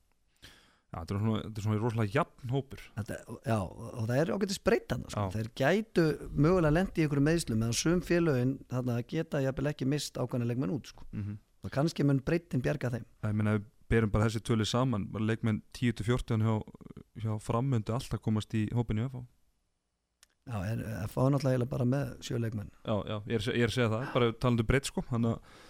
Já, 0.92 0.98
þetta 1.00 1.14
er 1.14 1.20
svona, 1.22 1.38
þetta 1.40 1.60
er 1.60 1.64
svona 1.64 1.78
rosalega 1.80 2.12
jafn 2.12 2.50
hópur 2.52 2.80
Þetta, 2.98 3.16
já, 3.48 3.54
og 3.64 4.08
það 4.10 4.18
er 4.18 4.32
ágætis 4.34 4.58
breytan 4.60 5.04
sko. 5.08 5.22
Þeir 5.32 5.46
gætu 5.56 6.02
mögulega 6.36 6.74
lendi 6.76 7.00
í 7.00 7.06
einhverju 7.06 7.24
meðslu 7.24 7.56
meðan 7.56 7.78
sum 7.78 8.02
félögin 8.04 8.50
þarna 8.68 8.98
geta 9.08 9.40
jafnvel 9.40 9.70
ekki 9.70 9.88
mist 9.88 10.20
ákvæmlega 10.20 10.50
leikmenn 10.52 10.74
út 10.74 10.90
sko. 10.92 11.06
mm 11.08 11.22
-hmm. 11.22 11.38
og 11.64 11.72
kannski 11.72 12.04
mun 12.04 12.20
breytin 12.20 12.60
bjarga 12.60 12.90
þeim 12.92 13.06
Það 13.22 13.32
meina 13.32 13.56
við 13.56 13.64
berum 13.88 14.10
bara 14.10 14.28
þessi 14.28 14.44
tölið 14.44 14.68
saman 14.68 15.08
leikmenn 15.18 15.62
10-14 15.72 16.44
hjá, 16.44 16.60
hjá 17.24 17.32
framöndu 17.40 17.94
alltaf 17.94 18.20
komast 18.20 18.52
í 18.54 18.68
hópinu 18.68 19.08
FH 19.08 19.24
Já, 20.42 20.56
en 20.72 20.80
að 20.82 21.10
fá 21.12 21.20
náttúrulega 21.30 21.68
bara 21.70 21.84
með 21.86 22.16
sjöleikmenn 22.26 22.72
Já, 22.82 22.96
já, 23.06 23.16
ég 23.30 23.36
er, 23.38 23.44
ég 23.54 23.66
er 23.66 23.70
að 23.70 23.76
segja 23.76 23.90
það, 23.92 24.08
bara 24.16 24.32
talandu 24.42 24.66
breytt 24.66 24.88
sko 24.90 25.04
þannig 25.10 25.36
að 25.36 25.60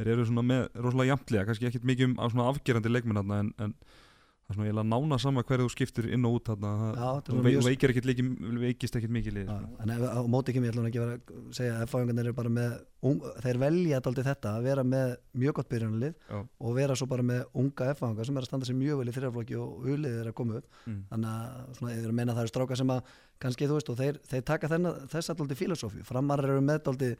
þeir 0.00 0.12
eru 0.14 0.28
svona 0.28 0.44
með 0.46 0.68
rosalega 0.84 1.14
jafnlega, 1.16 1.48
kannski 1.50 1.66
ekkit 1.70 1.88
mikið 1.90 2.06
um 2.12 2.20
svona 2.30 2.46
afgerandi 2.52 2.92
leikmenn 2.94 3.18
þarna 3.20 3.40
en, 3.42 3.50
en 3.66 3.74
það 3.74 4.54
er 4.54 4.56
svona 4.56 4.68
eiginlega 4.70 4.88
nána 4.90 5.18
sama 5.22 5.42
hverju 5.46 5.66
þú 5.66 5.72
skiptir 5.74 6.06
inn 6.14 6.24
og 6.26 6.38
út 6.38 6.48
þarna 6.50 6.70
er 6.90 6.96
þú 7.26 7.34
svona 7.34 7.44
vei, 7.44 7.50
mjög- 7.52 7.66
veikir 7.68 7.92
ekkit 7.92 8.08
líki, 8.08 8.24
veikist 8.64 8.96
ekkit 8.98 9.12
mikið 9.14 9.36
sko. 9.44 9.58
en 9.84 9.92
ef, 9.94 10.00
á 10.10 10.20
móti 10.26 10.50
ekki 10.54 10.62
mér 10.64 10.72
ætlum 10.72 10.88
ekki 10.88 11.02
að 11.02 11.06
vera 11.10 11.20
að 11.20 11.52
segja 11.58 11.74
að 11.76 11.84
F-fáingarnir 11.86 12.30
eru 12.30 12.38
bara 12.40 12.54
með 12.56 12.74
ung, 13.10 13.20
þeir 13.44 13.60
velja 13.62 14.00
daldi 14.06 14.24
þetta 14.26 14.54
að 14.56 14.66
vera 14.70 14.86
með 14.94 15.14
mjög 15.44 15.58
gott 15.60 15.70
byrjunarlið 15.74 16.14
Já. 16.30 16.38
og 16.40 16.74
vera 16.80 16.96
svo 16.98 17.10
bara 17.12 17.26
með 17.30 17.44
unga 17.62 17.90
F-fáingar 17.94 18.26
sem 18.30 18.40
er 18.40 18.46
að 18.46 18.50
standa 18.50 18.70
sér 18.70 18.78
mjög 18.80 19.02
vel 19.02 19.10
í 19.12 19.16
þrjaflokki 19.20 19.60
og 19.60 19.86
ulið 19.86 20.18
er 20.24 20.32
að 20.32 20.38
koma 20.40 20.58
upp 20.58 20.82
mm. 20.86 21.00
þannig 21.12 21.30
að 21.36 21.74
svona, 21.78 21.94
ég 21.94 22.02
er 22.02 22.10
að 22.10 22.18
meina 22.18 22.32
að 22.34 22.40
það 22.40 22.46
eru 22.48 22.54
strákar 22.56 22.80
sem 22.82 22.94
að 22.96 23.14
kannski 23.40 23.68
þú 23.68 23.76
veist 23.78 23.90
og 23.92 23.98
þeir, 24.00 24.18
þeir 24.30 24.42
taka 24.50 24.68
þennan, 24.72 25.06
þessa 25.12 25.34
daldi 25.38 25.56
filosófi 25.58 26.02
framar 26.06 26.42
eru 26.44 26.60
með 26.64 26.82
daldi 26.88 27.10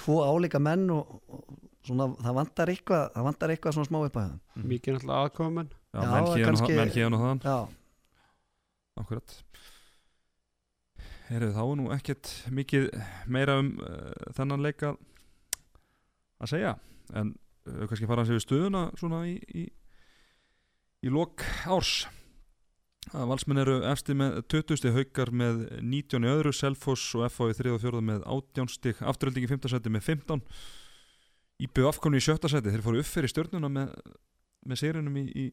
tvo 0.00 0.20
álíka 0.24 0.60
menn 0.62 0.86
og, 0.94 1.18
og 1.30 1.58
svona 1.86 2.06
það 2.20 2.36
vantar 2.40 2.72
eitthvað 2.72 3.04
það 3.14 3.26
vantar 3.28 3.52
eitthvað 3.54 3.76
svona 3.76 3.88
smá 3.90 3.98
upp 4.06 4.16
að 4.20 4.30
það 4.30 4.64
mikið 4.74 4.96
náttúrulega 4.96 5.26
aðkofumenn 5.28 5.70
Já, 5.90 6.00
Já, 6.00 6.10
menn 6.10 6.26
hérna 6.30 6.46
kannski- 6.50 6.76
menn 6.78 6.92
hérna 6.94 7.16
og 7.18 7.22
þaðan. 7.24 7.40
Já, 7.44 7.58
Akkurat 9.00 9.36
Herðu, 11.30 11.50
þá 11.54 11.60
er 11.62 11.76
nú 11.78 11.84
ekkert 11.94 12.30
mikið 12.58 12.86
meira 13.30 13.54
um 13.62 13.68
uh, 13.86 14.30
þennan 14.34 14.64
leika 14.64 14.92
að 16.42 16.50
segja 16.54 16.72
en 17.14 17.30
uh, 17.70 17.84
kannski 17.86 18.08
fara 18.10 18.24
hans 18.24 18.32
yfir 18.34 18.42
stöðuna 18.44 18.82
svona 18.98 19.20
í 19.30 19.36
í, 19.54 19.66
í 21.06 21.12
lok 21.14 21.44
árs 21.70 22.00
að 23.10 23.30
valsmenn 23.32 23.60
eru 23.62 23.78
efsti 23.90 24.14
með 24.16 24.36
20 24.52 24.78
stig 24.78 24.94
haukar 24.94 25.32
með 25.34 25.64
19 25.82 26.26
í 26.26 26.30
öðru 26.30 26.52
Selfoss 26.54 27.14
og 27.18 27.26
FH 27.26 27.50
í 27.50 27.56
3 27.58 27.72
og 27.74 27.80
4 27.82 28.02
með 28.06 28.26
18 28.36 28.70
stig 28.70 29.00
afturölding 29.02 29.46
í 29.46 29.50
5. 29.50 29.70
seti 29.72 29.92
með 29.92 30.06
15 30.06 30.44
IBF 31.66 31.98
kom 32.00 32.14
í 32.16 32.22
sjötta 32.24 32.48
seti, 32.48 32.72
þeir 32.72 32.84
fóru 32.84 33.02
upp 33.02 33.08
fyrir 33.10 33.32
stjörnuna 33.32 33.68
með, 33.72 33.90
með 34.68 34.80
sérunum 34.80 35.18
í, 35.20 35.24
í, 35.28 35.48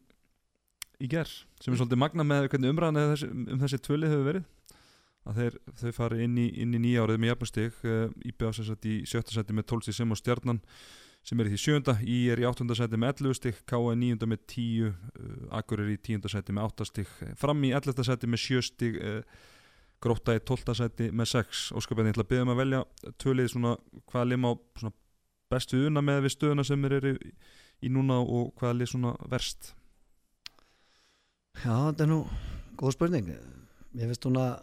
í 1.03 1.09
ger 1.11 1.27
sem 1.27 1.73
er 1.73 1.81
svolítið 1.81 2.01
magna 2.03 2.27
með 2.27 2.47
umræðan 2.69 3.01
um 3.25 3.63
þessi 3.63 3.81
tvölið 3.83 4.13
hefur 4.13 4.29
verið 4.29 4.47
að 5.27 5.41
þeir, 5.41 5.57
þau 5.81 5.91
fari 5.97 6.23
inn 6.23 6.37
í, 6.39 6.47
í 6.61 6.67
nýja 6.71 7.03
árið 7.03 7.19
með 7.25 7.33
uh, 7.33 8.05
IBF 8.29 8.55
sem 8.55 8.69
sett 8.69 8.87
í 8.87 9.01
sjötta 9.09 9.35
seti 9.35 9.55
með 9.57 9.67
12 9.73 9.87
stig 9.87 9.97
sem 9.97 10.13
á 10.13 10.15
stjarnan 10.15 10.61
sem 11.27 11.41
er 11.41 11.49
í 11.49 11.51
því 11.51 11.59
sjönda, 11.59 11.97
I 12.07 12.17
er 12.31 12.39
í 12.39 12.45
áttunda 12.47 12.75
seti 12.77 12.99
með 12.99 13.25
11 13.25 13.35
stig, 13.35 13.57
K 13.67 13.79
er 13.91 13.97
níunda 13.99 14.29
með 14.29 14.45
10 14.53 14.87
uh, 14.87 15.57
Akur 15.59 15.83
er 15.83 15.91
í 15.91 15.97
tíunda 15.99 16.31
seti 16.31 16.55
með 16.55 16.69
8 16.69 16.87
stig 16.87 17.11
fram 17.39 17.65
í 17.67 17.73
11. 17.75 18.05
seti 18.07 18.29
með 18.31 18.43
7 18.45 18.67
stig 18.69 18.99
uh, 19.01 19.19
Gróta 20.03 20.37
í 20.37 20.39
12. 20.45 20.75
seti 20.77 21.09
með 21.11 21.31
6 21.33 21.65
Óskapæðin, 21.75 22.13
ég 22.13 22.15
ætla 22.15 22.23
að 22.27 22.31
byggja 22.31 22.45
um 22.45 22.53
að 22.53 22.61
velja 22.61 22.81
tvölið 23.23 23.51
svona 23.51 23.73
hvaða 24.11 24.29
lið 24.29 24.41
má 24.43 24.49
svona 24.77 24.93
bestu 25.51 25.81
una 25.87 26.03
með 26.05 26.23
við 26.27 26.35
stöðuna 26.35 26.67
sem 26.67 26.87
eru 26.87 27.13
í, 27.15 27.33
í 27.83 27.91
núna 27.91 28.21
og 28.21 28.53
hvaða 28.59 28.79
lið 28.79 28.93
svona 28.93 29.13
verst 29.31 29.73
Já, 31.57 31.73
þetta 31.89 32.05
er 32.05 32.11
nú 32.13 32.23
góð 32.79 32.95
spurning 32.95 33.31
Ég 33.33 34.05
finnst 34.05 34.27
hún 34.29 34.39
að 34.39 34.59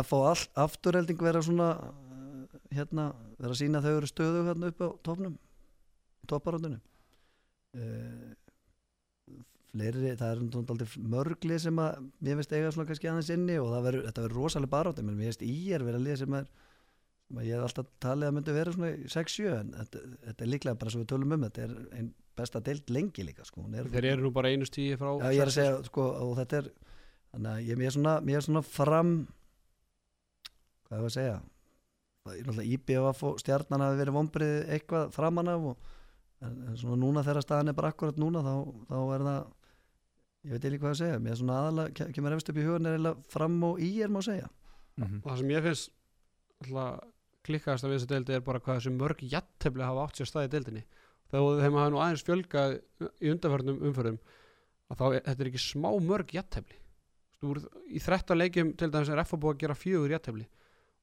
F 0.00 0.12
á 0.16 0.18
all, 0.24 0.44
afturhelding 0.62 1.20
vera 1.20 1.42
svona 1.44 1.72
uh, 1.76 2.60
hérna, 2.72 3.10
vera 3.36 3.52
að 3.52 3.58
sína 3.60 3.82
að 3.82 3.88
þau 3.88 3.96
eru 3.98 4.08
stöðu 4.08 4.44
hérna 4.46 4.70
upp 4.72 4.86
á 4.86 4.88
topnum 5.04 5.34
topparöndunum 6.30 6.80
uh, 7.78 8.32
fleiri, 9.72 10.16
það 10.20 10.28
er 10.28 10.42
aldrei 10.62 10.88
mörgli 11.14 11.58
sem 11.62 11.78
að 11.80 12.02
mér 12.20 12.40
finnst 12.40 12.52
eiga 12.52 12.72
svona 12.74 12.88
kannski 12.90 13.08
aðeins 13.10 13.32
inni 13.32 13.56
og 13.60 13.72
verður, 13.72 14.06
þetta 14.08 14.26
verður 14.26 14.40
rosalega 14.42 14.74
barátt 14.74 15.00
menn 15.02 15.16
mér 15.16 15.32
finnst 15.32 15.46
í 15.46 15.56
er 15.72 15.86
verið 15.86 16.00
að 16.00 16.08
liða 16.08 16.20
sem 16.22 16.38
er 16.40 16.50
sem 17.32 17.40
að 17.40 17.46
ég 17.48 17.56
hef 17.56 17.66
alltaf 17.68 17.92
talið 18.04 18.28
að 18.28 18.34
myndi 18.36 18.56
vera 18.56 18.74
svona 18.74 18.90
6-7 19.14 19.52
en 19.56 19.70
þetta, 19.78 20.02
þetta 20.26 20.44
er 20.44 20.50
líklega 20.52 20.80
bara 20.82 20.92
svo 20.92 21.00
við 21.00 21.12
tölum 21.14 21.36
um 21.36 21.46
þetta 21.46 21.64
er 21.64 21.78
einn 21.96 22.10
besta 22.36 22.60
deild 22.64 22.88
lengi 22.92 23.24
líka 23.26 23.44
sko. 23.44 23.64
Er, 23.76 23.88
þeir 23.92 24.08
eru 24.14 24.26
nú 24.26 24.32
bara 24.32 24.52
einu 24.52 24.68
stíði 24.68 24.98
frá 25.00 25.10
Já, 25.20 25.32
ég 25.36 25.42
er 25.44 25.50
að 25.50 25.56
segja, 25.56 25.78
sko, 25.88 26.04
og 26.24 26.34
þetta 26.40 26.60
er 26.62 26.68
þannig 27.32 27.50
að 27.52 27.70
ég 27.70 27.80
mér 27.80 27.88
er 27.88 27.96
svona, 27.96 28.14
mér 28.24 28.40
er 28.40 28.46
svona 28.46 28.62
fram 28.66 29.14
hvað 30.86 30.98
er 30.98 31.08
að 31.08 31.16
segja 31.16 31.40
það 32.22 32.34
er 32.36 32.46
náttúrulega 32.46 32.76
IBF 32.76 33.24
og 33.28 33.42
stjarnan 33.42 33.84
hafi 33.86 34.00
verið 34.02 34.18
vombrið 34.18 34.54
eitthvað 34.76 35.14
framan 35.16 35.52
af 35.52 35.68
og 35.72 35.92
en, 36.42 36.56
en 36.68 36.76
svona 36.80 36.98
núna 37.00 37.22
þegar 37.26 37.44
staðan 37.46 37.68
er 37.72 37.76
bara 37.78 37.92
akkurat 37.94 38.18
núna 38.20 38.42
þá, 38.44 38.54
þá 38.90 38.98
er 39.16 39.24
það 39.28 39.40
ég 40.42 40.50
veit 40.56 40.64
ekki 40.68 40.80
hvað 40.82 40.90
að 40.94 41.00
segja, 41.00 41.18
mér 41.22 41.32
er 41.36 41.40
svona 41.40 41.58
aðalega 41.62 41.94
ke- 41.98 42.10
kemur 42.16 42.34
efst 42.36 42.50
upp 42.50 42.58
í 42.58 42.66
hugan 42.66 42.86
er 42.90 42.96
eiginlega 42.96 43.30
fram 43.36 43.58
og 43.68 43.80
í 43.82 43.90
er 44.02 44.10
má 44.10 44.18
segja. 44.26 44.48
Mm 44.96 45.04
-hmm. 45.06 45.20
það 45.22 45.38
sem 45.38 45.50
ég 45.54 45.62
finnst 45.62 45.92
alltaf 46.62 47.08
klikkaðast 47.46 47.84
af 47.84 47.90
þessu 47.90 48.06
deildi 48.10 48.34
er 48.34 48.40
bara 48.40 48.60
hvað 48.60 48.78
þessu 48.80 48.92
mörg 48.96 49.22
jattefli 49.22 49.82
hafa 49.82 50.04
átt 50.06 50.16
sér 50.18 50.26
stað 50.30 50.44
í 50.46 50.52
deildinni. 50.52 50.84
Þegar 51.30 51.62
þeim 51.62 51.74
hafa 51.78 51.90
nú 51.90 51.98
aðeins 52.02 52.24
fjölgað 52.26 52.80
í 53.22 53.30
undanförnum 53.32 53.82
umförum 53.88 54.18
að 54.90 54.96
þá 54.98 55.04
er, 55.14 55.22
þetta 55.26 55.42
er 55.42 55.48
ekki 55.50 55.62
smá 55.62 55.90
mörg 56.00 56.34
jattefli 56.34 56.76
í 57.42 57.98
13 57.98 58.38
leikjum 58.38 58.76
til 58.78 58.90
dæmis 58.90 59.08
er 59.10 59.22
FA 59.24 59.36
búið 59.36 59.54
að 59.56 59.62
gera 59.64 59.74
fjögur 59.74 60.10
jattefli 60.14 60.44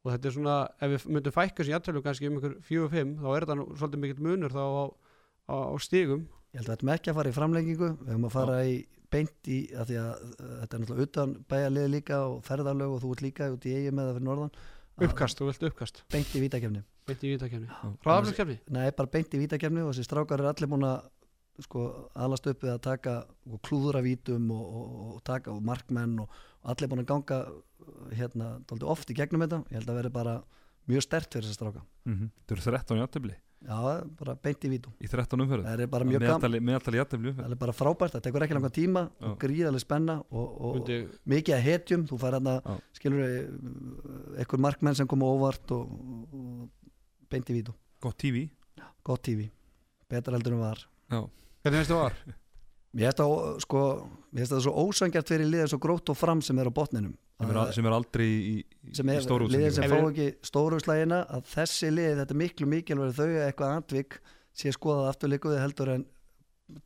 og 0.06 0.12
þetta 0.14 0.28
er 0.30 0.32
svona, 0.32 0.56
ef 0.80 0.92
við 0.94 1.08
myndum 1.12 1.36
fækka 1.36 1.64
þessu 1.64 1.74
jattefli 1.74 2.02
kannski 2.06 2.30
um 2.30 2.38
ykkur 2.40 2.54
fjögur 2.64 2.90
fimm 2.94 3.18
þá 3.20 3.28
er 3.36 3.44
þetta 3.46 3.58
nú 3.60 3.66
svolítið 3.76 4.00
mikill 4.00 4.24
munur 4.24 4.54
þá 4.56 4.64
á, 5.50 5.58
á, 5.74 5.76
stigum. 5.82 6.28
Ég 6.54 6.62
held 6.62 6.70
að 6.70 6.76
þetta 6.76 6.90
með 6.90 7.00
ekki 7.00 7.12
að 7.12 7.20
fara 7.20 7.32
í 7.32 7.36
framlengingu. 7.36 7.90
Við 8.00 8.14
höfum 8.14 8.30
að 8.30 8.36
fara 8.38 8.60
í 8.66 8.78
beint 9.10 9.50
í 9.50 9.60
að 9.74 9.90
því 9.90 10.00
að 10.04 10.12
uh, 10.14 10.54
þetta 10.62 10.78
er 10.78 10.84
náttúrulega 10.84 11.08
utan 11.10 11.36
bæjarlið 11.50 11.90
líka 11.96 12.22
og 12.30 12.40
ferðarlög 12.46 12.96
og 12.96 13.04
þú 13.04 13.16
ert 13.16 13.26
líka 13.26 13.50
út 13.54 13.66
í 13.66 13.76
eigi 13.76 13.94
með 13.94 14.10
það 14.10 14.20
fyrir 14.20 14.30
norðan. 14.30 14.56
Uppkast, 15.00 15.40
þú 15.40 15.50
vilt 15.50 15.70
uppkast. 15.70 16.02
Beint 16.14 16.34
í 16.36 16.44
vítakefni 16.44 16.84
beint 17.10 17.24
í 17.26 17.32
vítakefni 17.34 17.70
Já. 17.70 17.94
hraðaflöskefni 18.06 18.58
Nei, 18.76 18.90
bara 18.96 19.12
beint 19.12 19.34
í 19.34 19.42
vítakefni 19.42 19.84
og 19.84 19.94
þessi 19.94 20.06
strákar 20.08 20.44
er 20.44 20.52
allir 20.52 20.70
búin 20.72 20.86
að 20.88 21.08
sko, 21.66 21.86
alast 22.16 22.48
upp 22.48 22.64
við 22.64 22.72
að 22.76 22.84
taka 22.86 23.16
og 23.50 23.60
klúðra 23.68 24.04
vítum 24.06 24.48
og, 24.56 24.62
og, 24.80 25.02
og 25.18 25.24
taka 25.28 25.52
og 25.52 25.66
markmenn 25.66 26.16
og, 26.24 26.40
og 26.64 26.72
allir 26.74 26.92
búin 26.92 27.04
að 27.04 27.10
ganga 27.10 27.42
uh, 27.50 28.06
hérna 28.16 28.54
dálítið 28.70 28.92
oft 28.94 29.12
í 29.12 29.18
gegnum 29.18 29.44
þetta. 29.44 29.60
Ég 29.68 29.82
held 29.82 29.92
að 29.92 30.00
vera 30.00 30.14
bara 30.14 30.38
mjög 30.90 31.06
stert 31.06 31.36
fyrir 31.36 31.50
þessi 31.50 31.60
stráka. 31.60 31.84
Þetta 32.08 32.56
eru 32.56 32.66
13 32.70 33.02
játefli 33.04 33.36
Já, 33.60 33.80
bara 34.20 34.36
beint 34.40 34.64
í 34.64 34.70
vítum 34.72 34.94
í 35.04 35.10
13 35.12 35.42
umferð 35.44 35.66
það 35.68 35.82
er 35.84 35.90
bara 35.92 36.06
mjög 36.08 36.24
gaman. 36.24 36.54
meðaltali 36.64 37.02
umferð. 37.02 37.42
Það 37.42 37.56
er 37.56 37.60
bara 37.60 37.76
frábært, 37.76 38.14
það 38.16 38.24
tekur 38.28 38.46
ekki 38.46 38.56
langan 38.56 38.76
tíma 38.78 39.04
Já. 39.10 39.26
og 39.28 39.34
gríðarlega 39.42 39.84
spenna 39.84 40.16
og, 40.32 40.46
og 40.64 40.78
Myndi, 40.78 41.00
mikið 41.34 41.58
að 41.58 41.66
hetjum, 41.68 42.06
þú 42.08 42.20
fær 42.22 42.38
hérna 42.38 42.56
skilur 42.96 43.26
einhver 44.40 44.64
markmenn 44.64 44.96
sem 44.96 45.10
koma 45.12 45.28
óvart 45.28 45.76
og, 45.76 45.92
og 46.32 46.96
beint 47.30 47.52
í 47.52 47.60
vítum 47.60 47.76
Gott 48.00 48.16
TV 48.24 48.48
gott 49.04 49.24
TV, 49.26 49.48
betra 50.10 50.36
heldur 50.38 50.56
en 50.58 50.64
var. 50.64 50.84
Já, 51.10 51.24
hvernig 51.64 51.82
finnst 51.82 51.92
þú 51.94 51.98
var? 52.00 52.18
Mér 52.90 53.10
finnst 53.10 53.22
það 53.22 53.34
sko, 53.66 53.82
mér 54.32 54.44
finnst 54.44 54.54
það 54.56 54.64
svo 54.66 54.84
ósangjart 54.86 55.32
fyrir 55.34 55.50
liðið 55.50 55.72
svo 55.74 55.80
grótt 55.82 56.12
og 56.14 56.18
fram 56.18 56.44
sem 56.46 56.60
er 56.62 56.70
á 56.70 56.74
botninum 56.74 57.16
sem 57.40 57.52
er, 57.56 57.72
sem 57.76 57.88
er 57.88 57.96
aldrei 57.96 58.26
í, 58.28 58.54
í, 58.60 58.94
er 59.00 59.24
stóru 59.24 59.48
liðið 59.48 59.76
sem 59.78 59.92
fá 59.92 59.98
ekki 60.00 60.28
stóruðslægina 60.50 61.20
að 61.38 61.46
þessi 61.54 61.92
lið, 61.94 62.12
þetta 62.20 62.36
er 62.36 62.40
miklu 62.42 62.68
mikilvæg 62.68 63.14
þau 63.16 63.28
að 63.30 63.44
eitthvað 63.46 63.76
andvik 63.78 64.18
sé 64.60 64.74
skoðað 64.76 65.12
afturlíkuði 65.14 65.62
heldur 65.62 65.94
en 65.94 66.06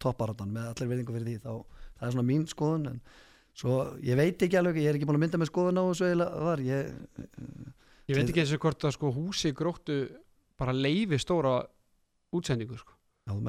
topparáttan 0.04 0.54
með 0.54 0.70
allir 0.70 0.92
veitingu 0.92 1.16
fyrir 1.16 1.30
því 1.32 1.38
þá, 1.42 1.80
það 1.98 2.08
er 2.08 2.16
svona 2.16 2.28
mín 2.28 2.46
skoðun 2.52 2.92
en 2.92 3.02
svo 3.58 3.80
ég 4.06 4.20
veit 4.20 4.46
ekki 4.46 4.60
alveg, 4.60 4.80
ég 4.84 4.92
er 4.92 5.00
ekki 5.00 5.10
búin 5.10 5.20
að 5.20 5.26
mynda 5.26 5.42
með 5.42 5.52
skoðun 5.52 5.82
á 5.82 5.84
þessu 5.90 6.08
eiginlega 6.10 6.46
var 6.46 6.64
ég, 6.68 6.94
ég 8.12 8.20
veit 8.20 8.30
ekki 8.30 8.46
eins 8.46 8.54
og 8.54 8.64
hvort 8.68 8.88
að 8.88 8.96
sko 9.00 9.14
húsi 9.18 9.54
gróttu 9.58 10.00
bara 10.60 10.76
leifi 10.78 11.18
stóra 11.22 11.58
útsendingu 12.34 12.78
sko. 12.78 12.94
já 13.26 13.34
ég 13.34 13.42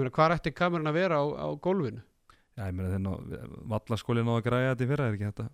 meina 0.00 0.14
hvað 0.16 0.38
ætti 0.38 0.56
kameran 0.56 0.88
að 0.88 1.00
vera 1.02 1.20
á, 1.20 1.24
á 1.44 1.48
gólfinu? 1.60 2.00
Já, 2.56 2.66
ég 2.70 2.74
meina 2.74 3.16
þeir 3.20 3.56
vallaskóli 3.68 4.24
náðu 4.24 4.40
að 4.40 4.46
græja 4.48 4.74
þetta 4.74 4.86
í 4.86 4.92
fyrra 4.92 5.08
er 5.08 5.16
ekki 5.18 5.28
þetta 5.28 5.48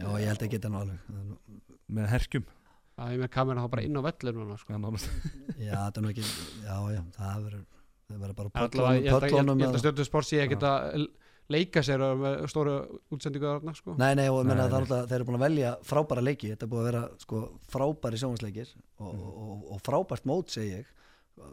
já 0.00 0.08
ég 0.20 0.26
held 0.30 0.42
ekki 0.46 0.58
þetta 0.58 0.70
nú 0.72 0.80
alveg 0.82 0.98
Það 1.06 1.22
er 1.22 1.96
með 2.00 2.08
herkjum 2.12 2.46
að 2.96 3.10
ég 3.12 3.18
meina 3.20 3.28
kameran 3.36 3.62
þá 3.66 3.70
bara 3.76 3.82
inn 3.86 3.96
á 4.00 4.02
vellur 4.06 4.36
núna, 4.40 4.56
sko. 4.56 4.72
Já, 5.66 5.74
þetta 5.86 6.00
er 6.00 6.04
nú 6.06 6.10
ekki, 6.14 6.24
já 6.64 6.76
já 6.96 7.02
það 7.16 7.44
verður 7.46 7.64
það 8.06 8.18
verður 8.24 8.36
bara 8.40 8.50
ég 8.56 8.86
að- 8.86 9.06
ég 9.06 9.20
pöllunum 9.26 9.60
ég 9.60 9.66
held 9.66 9.76
að 9.76 9.82
stjórnum 9.84 10.08
sport 10.08 10.26
sé 10.28 10.40
ekkert 10.44 10.66
að 10.68 11.06
leika 11.52 11.82
sér 11.86 12.02
með 12.18 12.40
stóru 12.50 12.72
útsendingu 13.14 13.46
þarna 13.46 13.74
sko. 13.78 13.94
Nei, 14.00 14.14
nei, 14.18 14.24
og 14.32 14.40
ég 14.40 14.48
menna 14.48 14.64
Nei, 14.64 14.66
að 14.66 14.72
það 14.72 14.76
er 14.76 14.82
nei. 14.82 14.86
alltaf, 14.86 15.08
þeir 15.10 15.16
eru 15.20 15.26
búin 15.28 15.36
að 15.38 15.44
velja 15.46 15.68
frábæra 15.86 16.24
leiki, 16.26 16.48
þetta 16.50 16.66
er 16.66 16.70
búin 16.72 16.80
að 16.82 16.88
vera 16.90 17.02
sko, 17.22 17.42
frábæri 17.70 18.18
sjónvarsleikir 18.22 18.72
og, 18.98 19.12
Mhm. 19.14 19.20
og, 19.22 19.36
og, 19.44 19.66
og 19.76 19.82
frábært 19.86 20.26
mót 20.26 20.50
segi 20.50 20.72
ég 20.80 20.86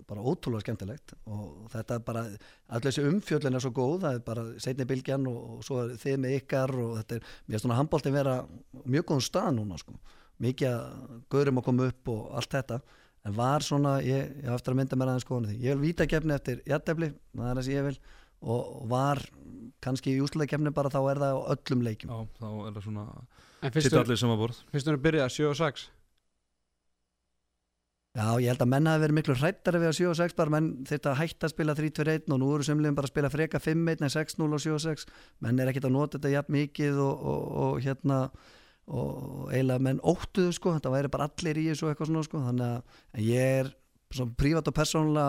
bara 0.08 0.24
ótrúlega 0.24 0.64
skemmtilegt 0.64 1.14
og 1.28 1.68
þetta 1.74 1.98
er 1.98 2.04
bara, 2.08 2.24
allir 2.72 2.88
þessi 2.88 3.06
umfjöllin 3.10 3.58
er 3.58 3.64
svo 3.64 3.72
góð, 3.76 3.96
það 4.06 4.18
er 4.18 4.26
bara 4.28 4.46
seinni 4.64 4.88
bylgjan 4.90 5.30
og, 5.30 5.40
og 5.58 5.68
svo 5.68 5.80
er 5.84 5.94
þið 6.02 6.20
með 6.24 6.36
ykkar 6.40 6.76
og 6.84 6.92
þetta 7.02 7.18
er, 7.18 7.30
mér 7.48 7.58
er 7.58 7.64
svona 7.64 7.80
handbóltin 7.80 8.16
vera 8.16 8.36
mjög 8.84 9.08
góðum 9.12 9.26
stað 9.28 9.50
núna 9.60 9.80
sko, 9.82 9.96
mikið 10.44 10.70
að 10.72 11.22
gaurum 11.36 11.62
að 11.62 11.68
koma 11.70 11.88
upp 11.92 12.14
og 12.14 12.28
allt 12.40 12.58
þetta. 12.58 12.82
En 13.24 13.36
var 13.38 13.64
svona, 13.64 13.96
ég, 14.04 14.34
ég 14.44 14.50
haf 14.52 14.60
eftir 14.60 14.74
að 14.74 14.80
mynda 14.82 15.00
mér 15.00 15.14
aðeins 15.14 15.26
skoðan 15.28 15.46
því, 15.48 15.60
ég 15.64 15.78
vil 15.78 15.88
víta 15.88 16.08
kefni 16.12 16.36
eftir 16.36 16.60
jættefli, 16.68 17.14
það 17.32 17.50
er 17.50 17.60
það 17.60 17.68
sem 17.68 17.78
ég 17.78 17.88
vil 17.88 17.96
og, 18.44 18.72
var 18.92 19.22
kannski 19.84 20.16
í 20.18 20.24
úslega 20.24 20.56
kefni 20.56 20.74
bara 20.76 20.92
þá 20.92 21.00
er 21.14 21.22
það 21.24 21.40
á 21.40 21.42
öllum 21.56 21.86
leikjum. 21.88 22.12
Já, 22.12 22.42
þá 22.42 22.50
er 22.52 22.76
það 22.76 22.88
svona 22.88 23.06
en 23.64 23.72
Sitt 23.72 23.78
fyrst 23.78 24.00
allir 24.02 24.20
sem 24.20 24.34
að 24.34 24.42
borð. 24.44 24.64
þú 24.74 24.94
að 24.94 25.04
byrja 25.06 25.28
7 25.32 25.48
og 25.48 25.60
6 25.60 25.86
Já, 28.14 28.28
ég 28.38 28.52
held 28.52 28.62
að 28.62 28.70
menn 28.70 28.86
hafi 28.86 29.02
verið 29.02 29.18
miklu 29.18 29.36
hrættari 29.40 29.80
við 29.82 29.90
að 29.90 29.96
7 29.98 30.10
og 30.12 30.18
6 30.20 30.36
bara 30.38 30.54
menn 30.54 30.66
þurfti 30.86 31.10
að 31.10 31.16
hætta 31.18 31.48
að 31.48 31.54
spila 31.56 31.74
3-2-1 31.80 32.28
og 32.30 32.40
nú 32.44 32.50
eru 32.54 32.66
semliðum 32.68 32.98
bara 33.00 33.10
að 33.10 33.14
spila 33.16 33.32
freka 33.34 33.62
5-1 33.64 34.04
en 34.06 34.12
6-0 34.14 34.50
og 34.54 34.62
7 34.62 34.74
og 34.76 34.84
6 34.84 35.08
menn 35.42 35.62
er 35.64 35.72
ekkert 35.72 35.88
að 35.90 35.96
nota 35.96 36.20
þetta 36.20 36.34
jafn 36.36 36.54
mikið 36.54 37.00
og, 37.02 37.24
og, 37.32 37.48
og 37.64 37.80
hérna 37.82 38.20
og 38.86 39.50
eiginlega 39.50 39.86
menn 39.88 40.02
óttuðu 40.04 40.54
sko 40.54 40.76
þetta 40.76 40.92
væri 40.94 41.10
bara 41.16 41.26
allir 41.32 41.58
í 41.58 41.66
þessu 41.72 41.90
eitthvað 41.90 42.12
svona 42.12 42.24
sko 42.28 42.44
þannig 42.44 42.68
að 42.70 43.26
ég 43.32 43.58
er 43.64 43.72
svona 44.14 44.38
prívat 44.44 44.70
og 44.70 44.78
persónulega 44.78 45.28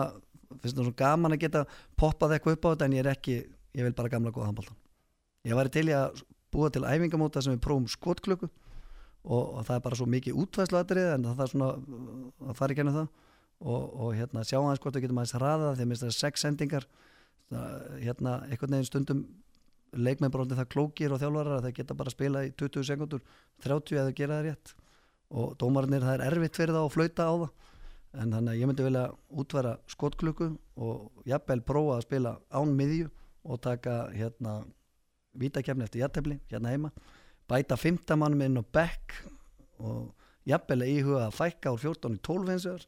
finnst 0.59 0.75
það 0.75 0.83
svona 0.83 0.99
gaman 0.99 1.33
að 1.33 1.41
geta 1.41 1.63
poppað 1.97 2.35
eitthvað 2.37 2.59
upp 2.59 2.67
á 2.67 2.71
þetta 2.75 2.89
en 2.89 2.97
ég 2.99 3.05
er 3.05 3.11
ekki, 3.15 3.39
ég 3.79 3.87
vil 3.87 3.97
bara 3.97 4.13
gamla 4.13 4.35
góða 4.35 4.51
handbóltan 4.51 4.77
ég 5.49 5.57
væri 5.57 5.73
til 5.73 5.87
í 5.89 5.97
að 5.97 6.21
búa 6.53 6.69
til 6.69 6.85
æfingamóta 6.85 7.41
sem 7.41 7.57
við 7.57 7.65
prófum 7.65 7.89
skotklukku 7.89 8.51
og, 9.25 9.43
og 9.57 9.65
það 9.65 9.77
er 9.77 9.83
bara 9.87 9.99
svo 9.99 10.07
mikið 10.09 10.39
útvæðsluatrið 10.43 11.09
en 11.15 11.27
það 11.31 11.43
er 11.45 11.51
svona 11.51 11.71
uh, 11.73 12.49
að 12.51 12.59
fara 12.59 12.75
í 12.75 12.77
gennum 12.79 12.99
það. 12.99 13.09
Og, 13.65 13.83
og 14.03 14.13
hérna 14.17 14.43
sjá 14.45 14.57
aðeins 14.59 14.81
hvort 14.83 14.97
við 14.97 15.05
getum 15.05 15.19
aðeins 15.21 15.35
hraða 15.37 15.73
því 15.73 15.85
að 15.85 15.89
minnst 15.89 16.03
það 16.03 16.11
er 16.11 16.17
sex 16.17 16.43
sendingar 16.43 16.87
það, 17.49 17.75
hérna 18.03 18.33
einhvern 18.49 18.75
veginn 18.75 18.89
stundum 18.89 19.21
leikmenn 19.95 20.35
orðið 20.35 20.59
það 20.59 20.71
klókir 20.73 21.13
og 21.15 21.21
þjálfarar 21.21 21.57
að 21.57 21.67
það 21.67 21.77
geta 21.77 21.95
bara 21.95 22.11
að 22.11 22.17
spila 22.17 22.43
í 22.43 22.51
20 22.59 22.87
sekundur 22.89 23.23
30 23.63 24.01
eða 24.01 24.15
gera 24.17 24.39
það 24.39 24.49
rétt. 24.49 24.73
Og 25.35 25.55
dómarnir 25.61 26.03
það 26.03 26.17
er 26.17 26.25
erfitt 26.27 26.59
fyrir 26.59 26.75
það 26.75 26.87
að 26.89 26.95
flauta 26.97 27.29
á 27.31 27.33
það. 27.33 27.51
En 28.15 28.35
þannig 28.35 28.51
að 28.51 28.59
ég 28.59 28.69
myndi 28.69 28.85
vilja 28.85 29.05
útværa 29.41 29.75
skotklukku 29.91 30.49
og 30.83 31.27
jafnvel 31.27 31.61
prófa 31.67 31.97
að 31.97 32.05
spila 32.05 32.35
án 32.51 32.75
miðju 32.75 33.09
og 33.45 33.61
taka 33.63 33.95
hérna 34.15 34.59
vítakefni 35.35 35.85
eftir 35.85 36.03
jættefli 36.03 36.39
hérna 36.51 36.71
heima 36.71 36.91
bæta 37.49 37.77
15 37.77 38.17
mannum 38.19 38.41
inn 38.41 38.57
á 38.57 38.63
bekk 38.73 39.13
og 39.79 40.11
jafnvel 40.47 40.81
að 40.85 40.91
íhuga 40.95 41.23
að 41.27 41.35
fækka 41.39 41.73
úr 41.75 41.81
14 41.83 42.15
í 42.17 42.21
12 42.21 42.49
eins 42.55 42.65
og 42.71 42.85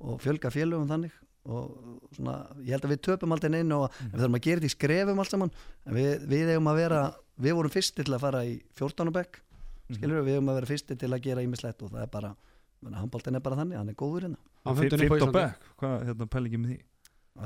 og 0.00 0.20
fjölga 0.22 0.50
félögum 0.54 0.86
þannig 0.86 1.10
og 1.48 1.72
svona, 2.14 2.34
ég 2.62 2.70
held 2.76 2.84
að 2.86 2.92
við 2.92 3.00
töpum 3.02 3.32
aldrei 3.34 3.50
neinn 3.50 3.72
og 3.72 3.90
Mm. 3.90 4.10
við 4.12 4.20
þurfum 4.20 4.36
að 4.38 4.44
gera 4.46 4.60
þetta 4.60 4.68
í 4.68 4.76
skrefum 4.76 5.18
allt 5.18 5.30
saman 5.30 5.50
en 5.86 5.94
við, 5.94 6.26
við 6.28 6.48
eigum 6.52 6.68
að 6.70 6.76
vera 6.76 7.00
við 7.40 7.54
vorum 7.58 7.70
fyrsti 7.72 8.04
til 8.04 8.14
að 8.14 8.20
fara 8.20 8.42
í 8.44 8.60
14. 8.78 9.10
bekk 9.12 9.40
Mhm. 9.88 9.96
skilur 9.96 10.22
við, 10.22 10.34
eigum 10.36 10.48
að 10.52 10.54
vera 10.60 10.66
fyrsti 10.66 10.98
til 10.98 11.08
að 11.10 11.22
gera 11.22 11.42
ímislegt 11.42 11.82
og 11.82 11.90
það 11.90 12.02
er 12.02 12.06
bara, 12.12 12.34
handbóltin 12.84 13.34
er 13.34 13.40
bara 13.40 13.56
þannig 13.56 13.76
hann 13.76 13.88
er 13.88 13.94
góður 13.94 14.22
hérna, 14.28 14.36
Hann 14.64 14.76
fundin 14.76 14.92
upp 14.92 15.00
á 15.00 15.08
Fimt 15.08 15.10
á 15.10 15.16
Íslandi. 15.18 15.32
bekk, 15.32 15.58
hvað 15.78 16.06
hérna 16.06 16.26
pælingi 16.28 16.58
með 16.62 16.68
því 16.68 16.78
er 16.78 16.84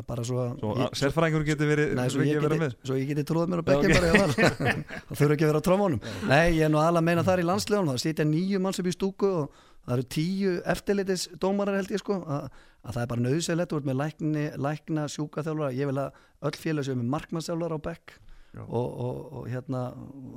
bara 0.09 0.23
svo, 0.25 0.45
ég, 0.79 0.95
sérfræðingur 0.99 1.45
getur 1.47 1.69
verið 1.69 1.93
Nei, 1.99 2.07
svo 2.13 2.25
ég, 2.25 2.39
að 2.39 2.47
geti, 2.47 2.61
með. 2.63 2.77
svo 2.89 2.97
ég 2.97 3.11
geti 3.11 3.25
tróð 3.29 3.51
mér 3.53 3.61
á 3.61 3.65
bekkin 3.69 3.93
það 3.99 4.33
þurfa 5.19 5.37
ekki 5.37 5.45
að 5.45 5.51
vera 5.51 5.61
á 5.61 5.67
trómunum 5.69 6.01
nei, 6.31 6.47
ég 6.57 6.65
er 6.67 6.73
nú 6.73 6.81
alveg 6.81 7.03
að 7.03 7.07
meina 7.11 7.25
þar 7.27 7.43
í 7.43 7.47
landslegunum 7.49 7.93
það 7.93 8.03
sitja 8.07 8.27
nýju 8.29 8.63
manns 8.65 8.81
upp 8.81 8.89
í 8.89 8.95
stúku 8.97 9.31
og 9.43 9.61
það 9.83 9.95
eru 9.99 10.09
tíu 10.17 10.55
eftirlitis 10.75 11.29
dómarar 11.43 11.81
held 11.81 11.93
ég 11.93 12.03
sko 12.03 12.19
að, 12.25 12.49
að 12.83 12.97
það 12.97 13.03
er 13.05 13.11
bara 13.13 13.27
nöðsælegt 13.27 13.77
út 13.77 13.89
með 13.89 13.99
lækni, 14.01 14.45
lækna 14.69 15.09
sjúkaþjálfara 15.13 15.73
ég 15.77 15.91
vil 15.91 15.99
að 16.07 16.21
öll 16.49 16.59
félag 16.65 16.89
séu 16.89 16.99
með 16.99 17.11
markmannsþjálfara 17.17 17.77
á 17.77 17.87
bekk 17.91 18.17
og, 18.63 18.87
og, 18.87 19.21
og 19.41 19.45
hérna 19.49 19.83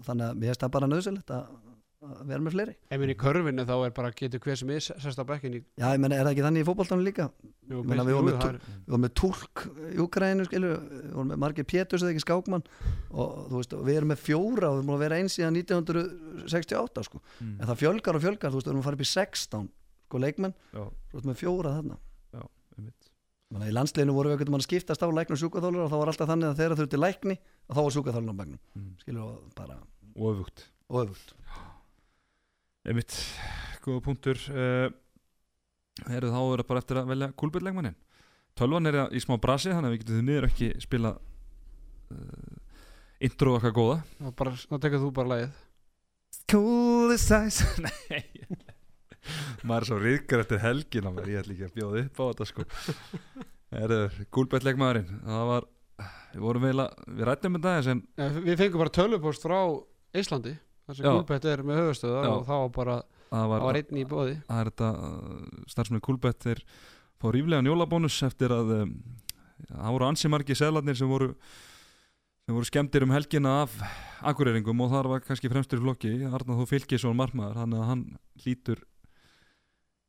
þannig 0.07 0.29
að 0.29 0.41
mér 0.41 0.51
finnst 0.51 0.65
það 0.65 0.75
bara 0.77 0.91
nöðsælegt 0.91 1.33
að, 1.35 1.47
að 2.05 2.27
vera 2.29 2.41
með 2.45 2.53
fleiri. 2.55 2.73
Ef 2.91 2.99
minn 3.01 3.11
í 3.11 3.15
körfinu 3.19 3.65
þá 3.65 3.73
er 3.85 3.93
bara 3.97 4.11
getur 4.15 4.39
hver 4.45 4.57
sem 4.61 4.69
er 4.75 4.79
sest 4.85 5.19
á 5.19 5.25
bekkin 5.25 5.55
í 5.57 5.61
já, 5.79 5.87
ég 5.93 5.99
meina, 6.03 6.15
er 6.19 6.25
það 6.27 6.31
ekki 6.35 6.45
þannig 6.45 6.63
í 6.63 6.67
fótballtanum 6.69 7.05
líka? 7.05 7.25
Jú, 7.69 7.79
Ég 7.81 7.89
meina, 7.89 8.03
jú, 8.03 8.07
við 8.09 8.15
vorum 8.15 8.29
með 8.29 8.37
það 8.41 8.49
er- 8.49 8.59
við 8.65 8.91
vorum 8.93 9.05
með 9.05 9.13
tólk 9.21 9.63
í 9.89 9.97
Ukraínu 10.05 10.45
skilur, 10.49 10.75
við. 10.75 11.05
Vorum 11.15 11.29
með 11.33 11.41
margir 11.45 11.65
Péturs 11.69 12.03
eða 12.05 12.13
ekki 12.15 12.25
skákmann. 12.25 12.63
Og 13.11 13.49
þú 13.49 13.55
veist, 13.61 13.73
og 13.73 13.85
við 13.89 13.97
erum 14.01 14.11
með 14.13 14.21
fjóra 14.25 14.69
og 14.71 14.77
við 14.79 14.85
búin 14.89 14.97
að 14.99 15.03
vera 15.05 15.19
eins 15.21 15.35
síðan 15.39 15.57
1968 15.57 17.03
sko. 17.09 17.21
Mm. 17.41 17.55
en 17.61 17.67
það 17.67 17.81
fjölgar 17.81 18.15
og 18.19 18.21
fjölgar, 18.25 18.51
þú 18.51 18.59
veist, 18.59 18.67
við 18.67 18.73
erum 18.75 18.83
að 18.83 18.87
fara 18.89 18.99
upp 18.99 19.05
í 19.05 19.11
16 19.11 19.69
sko 20.05 20.17
leikmenn, 20.21 20.53
Já, 20.73 20.83
þú 21.09 21.13
veist 21.19 21.25
með 21.31 21.39
fjóra 21.41 21.75
þarna. 21.79 21.97
Einmitt. 22.75 23.09
Menna, 23.53 23.67
í 23.69 23.73
landsleginu 23.73 24.11
voru 24.11 24.27
við 24.29 24.35
einhvern 24.35 24.51
veginn 24.51 24.59
að 24.59 24.67
skiptast 24.67 25.03
á 25.05 25.07
lækn 25.07 25.31
og 25.31 25.39
sjúkaþálar 25.39 25.83
og 25.85 25.91
þá 25.93 25.95
var 26.01 26.09
alltaf 26.11 26.27
þannig 26.27 26.47
að 26.49 26.57
þeirra 26.59 26.77
þurfti 26.79 26.97
lækni 26.99 27.35
og 27.69 27.75
þá 27.77 27.81
var 27.85 27.93
sjúkaþálar 27.95 28.33
á 28.35 28.39
begnum 28.41 28.59
Mm. 28.75 28.89
skilur 28.99 29.21
og 29.23 29.53
bara 29.55 29.77
Og 30.15 30.25
öfugt. 30.35 30.65
Öfugt 30.91 31.33
Einmitt, 32.85 33.15
góða 33.81 34.03
punktur. 34.05 34.39
Uh, 34.51 34.89
Eru 36.11 36.29
þá 36.29 36.39
er 36.41 36.61
það 36.61 36.67
bara 36.69 36.81
eftir 36.83 36.99
að 36.99 37.11
velja 37.13 37.29
kúlbyrleikmannin 37.39 37.93
Tölvan 38.59 38.89
er 38.89 38.97
í 39.15 39.21
smá 39.23 39.37
brasi 39.39 39.71
þannig 39.71 39.87
að 39.87 39.93
við 39.93 40.01
getum 40.01 40.17
því 40.17 40.25
miður 40.27 40.47
ekki 40.49 40.67
spila 40.83 41.11
uh, 41.15 42.51
intro 43.23 43.55
okkar 43.57 43.73
góða. 43.75 43.97
Þá 44.21 44.75
tekur 44.75 45.01
þú 45.01 45.09
bara 45.15 45.31
lagið. 45.33 45.57
Cool 46.51 47.15
as 47.15 47.25
ice. 47.31 47.67
Nei. 47.85 48.23
Maður 49.65 49.81
er 49.81 49.89
svo 49.89 49.99
riðgar 49.99 50.45
eftir 50.45 50.61
helgina 50.63 51.11
maður. 51.11 51.33
Ég 51.33 51.41
ætla 51.41 51.55
ekki 51.55 51.67
að 51.67 51.75
bjóða 51.79 52.03
upp 52.05 52.21
á 52.21 52.25
þetta 52.29 52.49
sko. 52.51 52.67
Eru 53.75 53.99
kúlbyrleikmaðurinn 54.35 55.09
Það 55.25 55.47
var 55.49 55.65
Við 56.35 56.43
vorum 56.45 56.67
eiginlega 56.67 57.09
Við 57.17 57.27
rættum 57.29 57.55
með 57.55 57.65
það 57.65 57.89
en 57.91 58.03
Við 58.45 58.59
fengum 58.61 58.83
bara 58.83 58.93
tölvupost 58.99 59.47
frá 59.47 59.57
Íslandi 60.15 60.53
þar 60.85 60.97
sem. 60.99 61.05
Gulbett 61.09 61.45
er 61.51 61.63
með 61.65 61.79
höfustöða 61.81 62.23
og 62.35 62.43
þá 62.47 62.55
var 62.55 62.71
bara, 62.79 62.95
það 63.31 63.45
var, 63.53 63.63
var 63.67 63.79
einn 63.81 64.01
í 64.01 64.07
bóði 64.09 64.35
það 64.47 64.59
er 64.63 64.71
þetta 64.71 64.89
starfsmenn 65.73 66.03
Kúlbett 66.05 66.43
þeir 66.45 66.63
fá 67.21 67.29
ríflega 67.33 67.65
njólabónus 67.65 68.17
eftir 68.27 68.53
að 68.53 68.73
um, 68.81 68.91
það 69.71 69.95
voru 69.95 70.09
ansi 70.09 70.29
margi 70.31 70.57
seðlarnir 70.59 70.97
sem 70.99 71.09
voru 71.09 71.31
sem 72.45 72.53
voru 72.53 72.67
skemmtir 72.69 73.01
um 73.07 73.13
helgina 73.15 73.55
af 73.63 73.73
akureyringum 74.29 74.83
og 74.85 74.91
þar 74.93 75.07
var 75.15 75.23
kannski 75.25 75.49
fremstur 75.49 75.79
flokki 75.81 76.11
Arnar 76.27 76.59
Þó 76.61 76.67
Fylkisson 76.69 77.17
margmaður 77.17 77.57
hann, 77.63 77.73
hann 77.89 78.03
hlýtur 78.43 78.83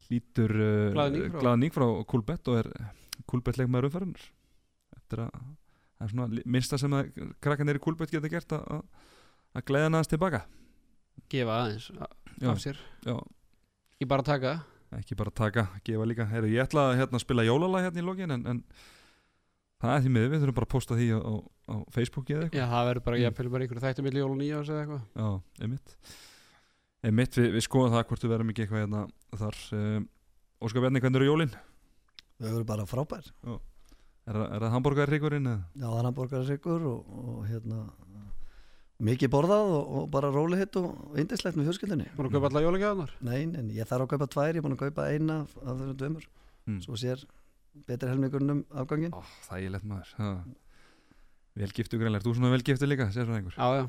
hlýtur 0.07 0.53
uh, 0.53 1.31
Glaðning 1.41 1.73
frá- 1.75 2.05
Kúlbett 2.11 2.51
og 2.53 2.61
er 2.61 2.69
Kúlbett 3.27 3.57
leikmaður 3.59 3.89
umferðunar 3.89 4.27
eftir 4.99 5.23
að 5.25 5.33
það 5.97 6.05
er 6.07 6.13
svona 6.13 6.45
minnsta 6.57 6.79
sem 6.79 6.93
að 6.99 7.09
krakkanir 7.43 7.79
í 7.81 7.83
Kúlbett 7.87 8.13
geta 8.13 8.29
gert 8.31 8.53
að, 8.59 8.85
gleða 9.67 9.89
aðeins 9.89 10.11
tilbaka 10.13 10.43
gefa 11.33 11.57
aðeins 11.63 11.89
Já. 12.41 12.51
af 12.53 12.61
sér 12.63 12.81
Já, 13.07 13.17
ekki 13.97 14.09
bara 14.11 14.23
taka 14.27 14.55
ekki 14.97 15.17
bara 15.19 15.31
taka, 15.35 15.67
gefa 15.85 16.05
líka 16.07 16.27
Heru, 16.31 16.47
ég 16.53 16.63
ætla 16.63 16.91
að 16.93 17.01
hérna, 17.01 17.19
spila 17.21 17.45
jólalag 17.45 17.89
hérna 17.89 18.01
í 18.01 18.07
lokin 18.07 18.31
en, 18.37 18.45
en 18.47 18.61
það 19.83 19.95
er 19.97 20.05
því 20.07 20.13
miður, 20.15 20.31
við 20.33 20.41
þurfum 20.45 20.57
bara 20.61 20.67
að 20.69 20.73
posta 20.77 20.97
því 20.97 21.09
á, 21.13 21.19
á, 21.21 21.35
á 21.69 21.75
Facebooki 21.93 22.37
eða 22.37 22.47
eitthvað 22.47 22.61
Já, 22.63 22.67
það 22.73 22.87
verður 22.91 23.05
bara, 23.09 23.17
Mm. 23.17 23.25
ég 23.27 23.37
fylgur 23.37 23.53
bara 23.57 23.67
einhverju 23.67 23.85
þætti 23.87 24.05
milli 24.07 24.23
jól 24.23 24.31
og 24.31 24.39
nýja 24.41 24.61
eða 24.63 24.83
eitthvað 24.85 25.03
já, 25.21 25.29
einmitt 25.67 25.97
einmitt, 27.07 27.37
við, 27.39 27.49
við 27.57 27.65
skoðum 27.67 27.93
það 27.97 28.07
hvort 28.11 28.25
við 28.27 28.33
verðum 28.35 28.53
ekki 28.55 28.65
eitthvað 28.67 28.85
hérna 28.85 29.03
þar 29.43 29.59
um, 29.81 30.07
Óskar 30.67 30.81
Bjarni, 30.87 31.03
hvernig 31.05 31.21
eru 31.21 31.29
jólin? 31.29 31.53
við 32.41 32.49
erum 32.53 32.67
bara 32.69 32.87
frábær 32.89 33.27
Er, 34.27 34.35
það- 34.35 34.49
er 34.57 34.63
það 34.65 34.73
hambúrgarríkurinn? 34.75 35.45
eða? 35.47 35.61
já, 35.77 35.87
þannig 35.87 36.09
að 36.11 36.17
borgar 36.17 36.47
sigur 36.49 36.87
og, 36.91 37.11
og 37.21 37.45
hérna 37.47 37.83
mikið 39.05 39.29
borðað 39.33 39.71
og, 39.77 39.89
og 40.01 40.05
bara 40.15 40.31
róli 40.33 40.57
hitt 40.61 40.77
og 40.81 41.19
indislegt 41.21 41.57
með 41.59 41.67
fjölskyldunni 41.71 42.07
Búin 42.17 42.31
að 42.31 42.37
kaupa 42.39 42.49
alla 42.51 42.63
jólagjafnar 42.65 43.11
Nei, 43.29 43.43
en 43.45 43.67
ég 43.77 43.85
þarf 43.91 44.07
að 44.07 44.13
kaupa 44.15 44.29
tvær, 44.33 44.53
ég 44.55 44.61
er 44.63 44.65
búin 44.65 44.77
að 44.77 44.85
kaupa 44.87 45.09
eina 45.13 45.35
af 45.45 45.57
af 45.61 45.73
þessum 45.83 45.99
dömur, 46.05 46.25
Mm. 46.67 46.81
svo 46.83 46.97
sér 46.99 47.21
betri 47.87 48.09
helmingurinn 48.11 48.51
um 48.51 48.63
afgangin 48.75 49.13
Ó, 49.15 49.21
það 49.47 49.61
er 49.63 49.71
lett 49.77 49.85
maður 49.87 50.09
ha. 50.19 50.31
Vel 51.55 51.69
giftu 51.77 52.01
greinlega, 52.01 52.19
er 52.19 52.27
þú 52.27 52.33
svona 52.35 52.51
vel 52.51 52.65
giftu 52.67 52.89
líka? 52.91 53.07
Sér 53.15 53.29
það 53.29 53.37
einhver? 53.39 53.55
Já, 53.55 53.67
já 53.77 53.85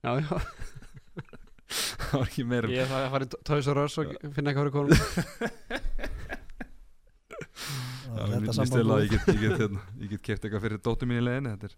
Já, 0.00 0.10
já, 0.22 0.28
það 1.66 2.14
var 2.20 2.28
ekki 2.30 2.44
meira 2.46 2.70
ég 2.70 2.86
þarf 2.92 3.02
að 3.08 3.10
fara 3.16 3.26
í 3.26 3.32
Toys 3.50 3.66
R 3.74 3.82
Us 3.82 3.98
og 4.04 4.14
finna 4.36 4.54
konum 4.54 4.94
stela 8.70 8.96
að 9.00 9.04
ég 9.04 9.12
get, 9.14 9.26
ég 9.34 9.40
get, 9.42 9.58
hérna, 9.60 9.82
get 10.10 10.22
keft 10.24 10.44
eitthvað 10.46 10.64
fyrir 10.64 10.80
dóttur 10.84 11.08
mín 11.10 11.20
í 11.20 11.24
leiðinni 11.26 11.52
þetta 11.56 11.68
er 11.70 11.74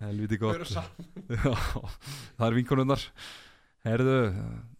helviti 0.00 0.38
gott. 0.40 0.70
Já, 1.34 1.52
það 2.38 2.46
er 2.48 2.56
vinkonunnar 2.58 3.04
Herðu, 3.84 4.14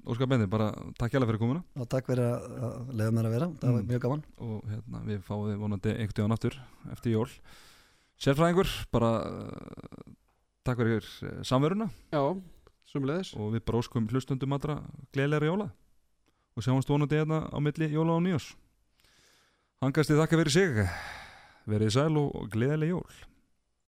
Óskar 0.08 0.28
Bendi, 0.30 0.46
bara 0.48 0.70
takk 0.96 1.12
hjá 1.12 1.20
fyrir 1.20 1.36
komuna. 1.36 1.60
Og 1.76 1.84
takk 1.92 2.06
fyrir 2.08 2.24
að, 2.24 2.86
leiða 2.96 3.12
mér 3.12 3.26
að 3.28 3.34
vera, 3.36 3.48
það 3.60 3.74
var 3.74 3.82
Mm. 3.82 3.88
mjög 3.90 4.00
gaman. 4.00 4.22
Og 4.40 4.62
hérna, 4.70 5.00
við 5.04 5.18
fáum 5.26 5.42
þið 5.50 5.58
vonandi 5.60 5.90
einhvern 5.92 6.16
tíðan 6.16 6.32
aftur 6.38 6.56
eftir 6.94 7.12
jól. 7.12 7.26
Sérfræðingur, 8.24 8.70
bara 8.96 9.10
uh, 9.28 10.14
takk 10.64 10.80
fyrir 10.80 11.04
uh, 11.28 11.34
samveruna. 11.44 11.90
Já, 12.16 12.22
sumulegðis 12.94 13.34
og 13.36 13.52
við 13.58 13.64
bara 13.68 13.82
óskum 13.84 14.08
hlustundum 14.08 14.56
allra 14.56 14.78
gleðilega 15.12 15.50
jóla. 15.52 15.68
Og 16.56 16.64
sjáumst 16.64 16.88
vonandi 16.88 17.18
hérna 17.20 17.42
á 17.52 17.58
milli 17.60 17.90
jóla 17.92 18.16
og 18.16 18.24
nýjós 18.24 18.52
Hangast 19.82 20.08
þið 20.08 20.20
þakka 20.22 20.40
fyrir 20.40 20.54
sig. 20.54 20.82
Verið 21.68 21.92
sæl 21.92 22.12
og, 22.16 22.32
og 22.40 22.48
gleðilega 22.56 22.94
jól 22.96 23.22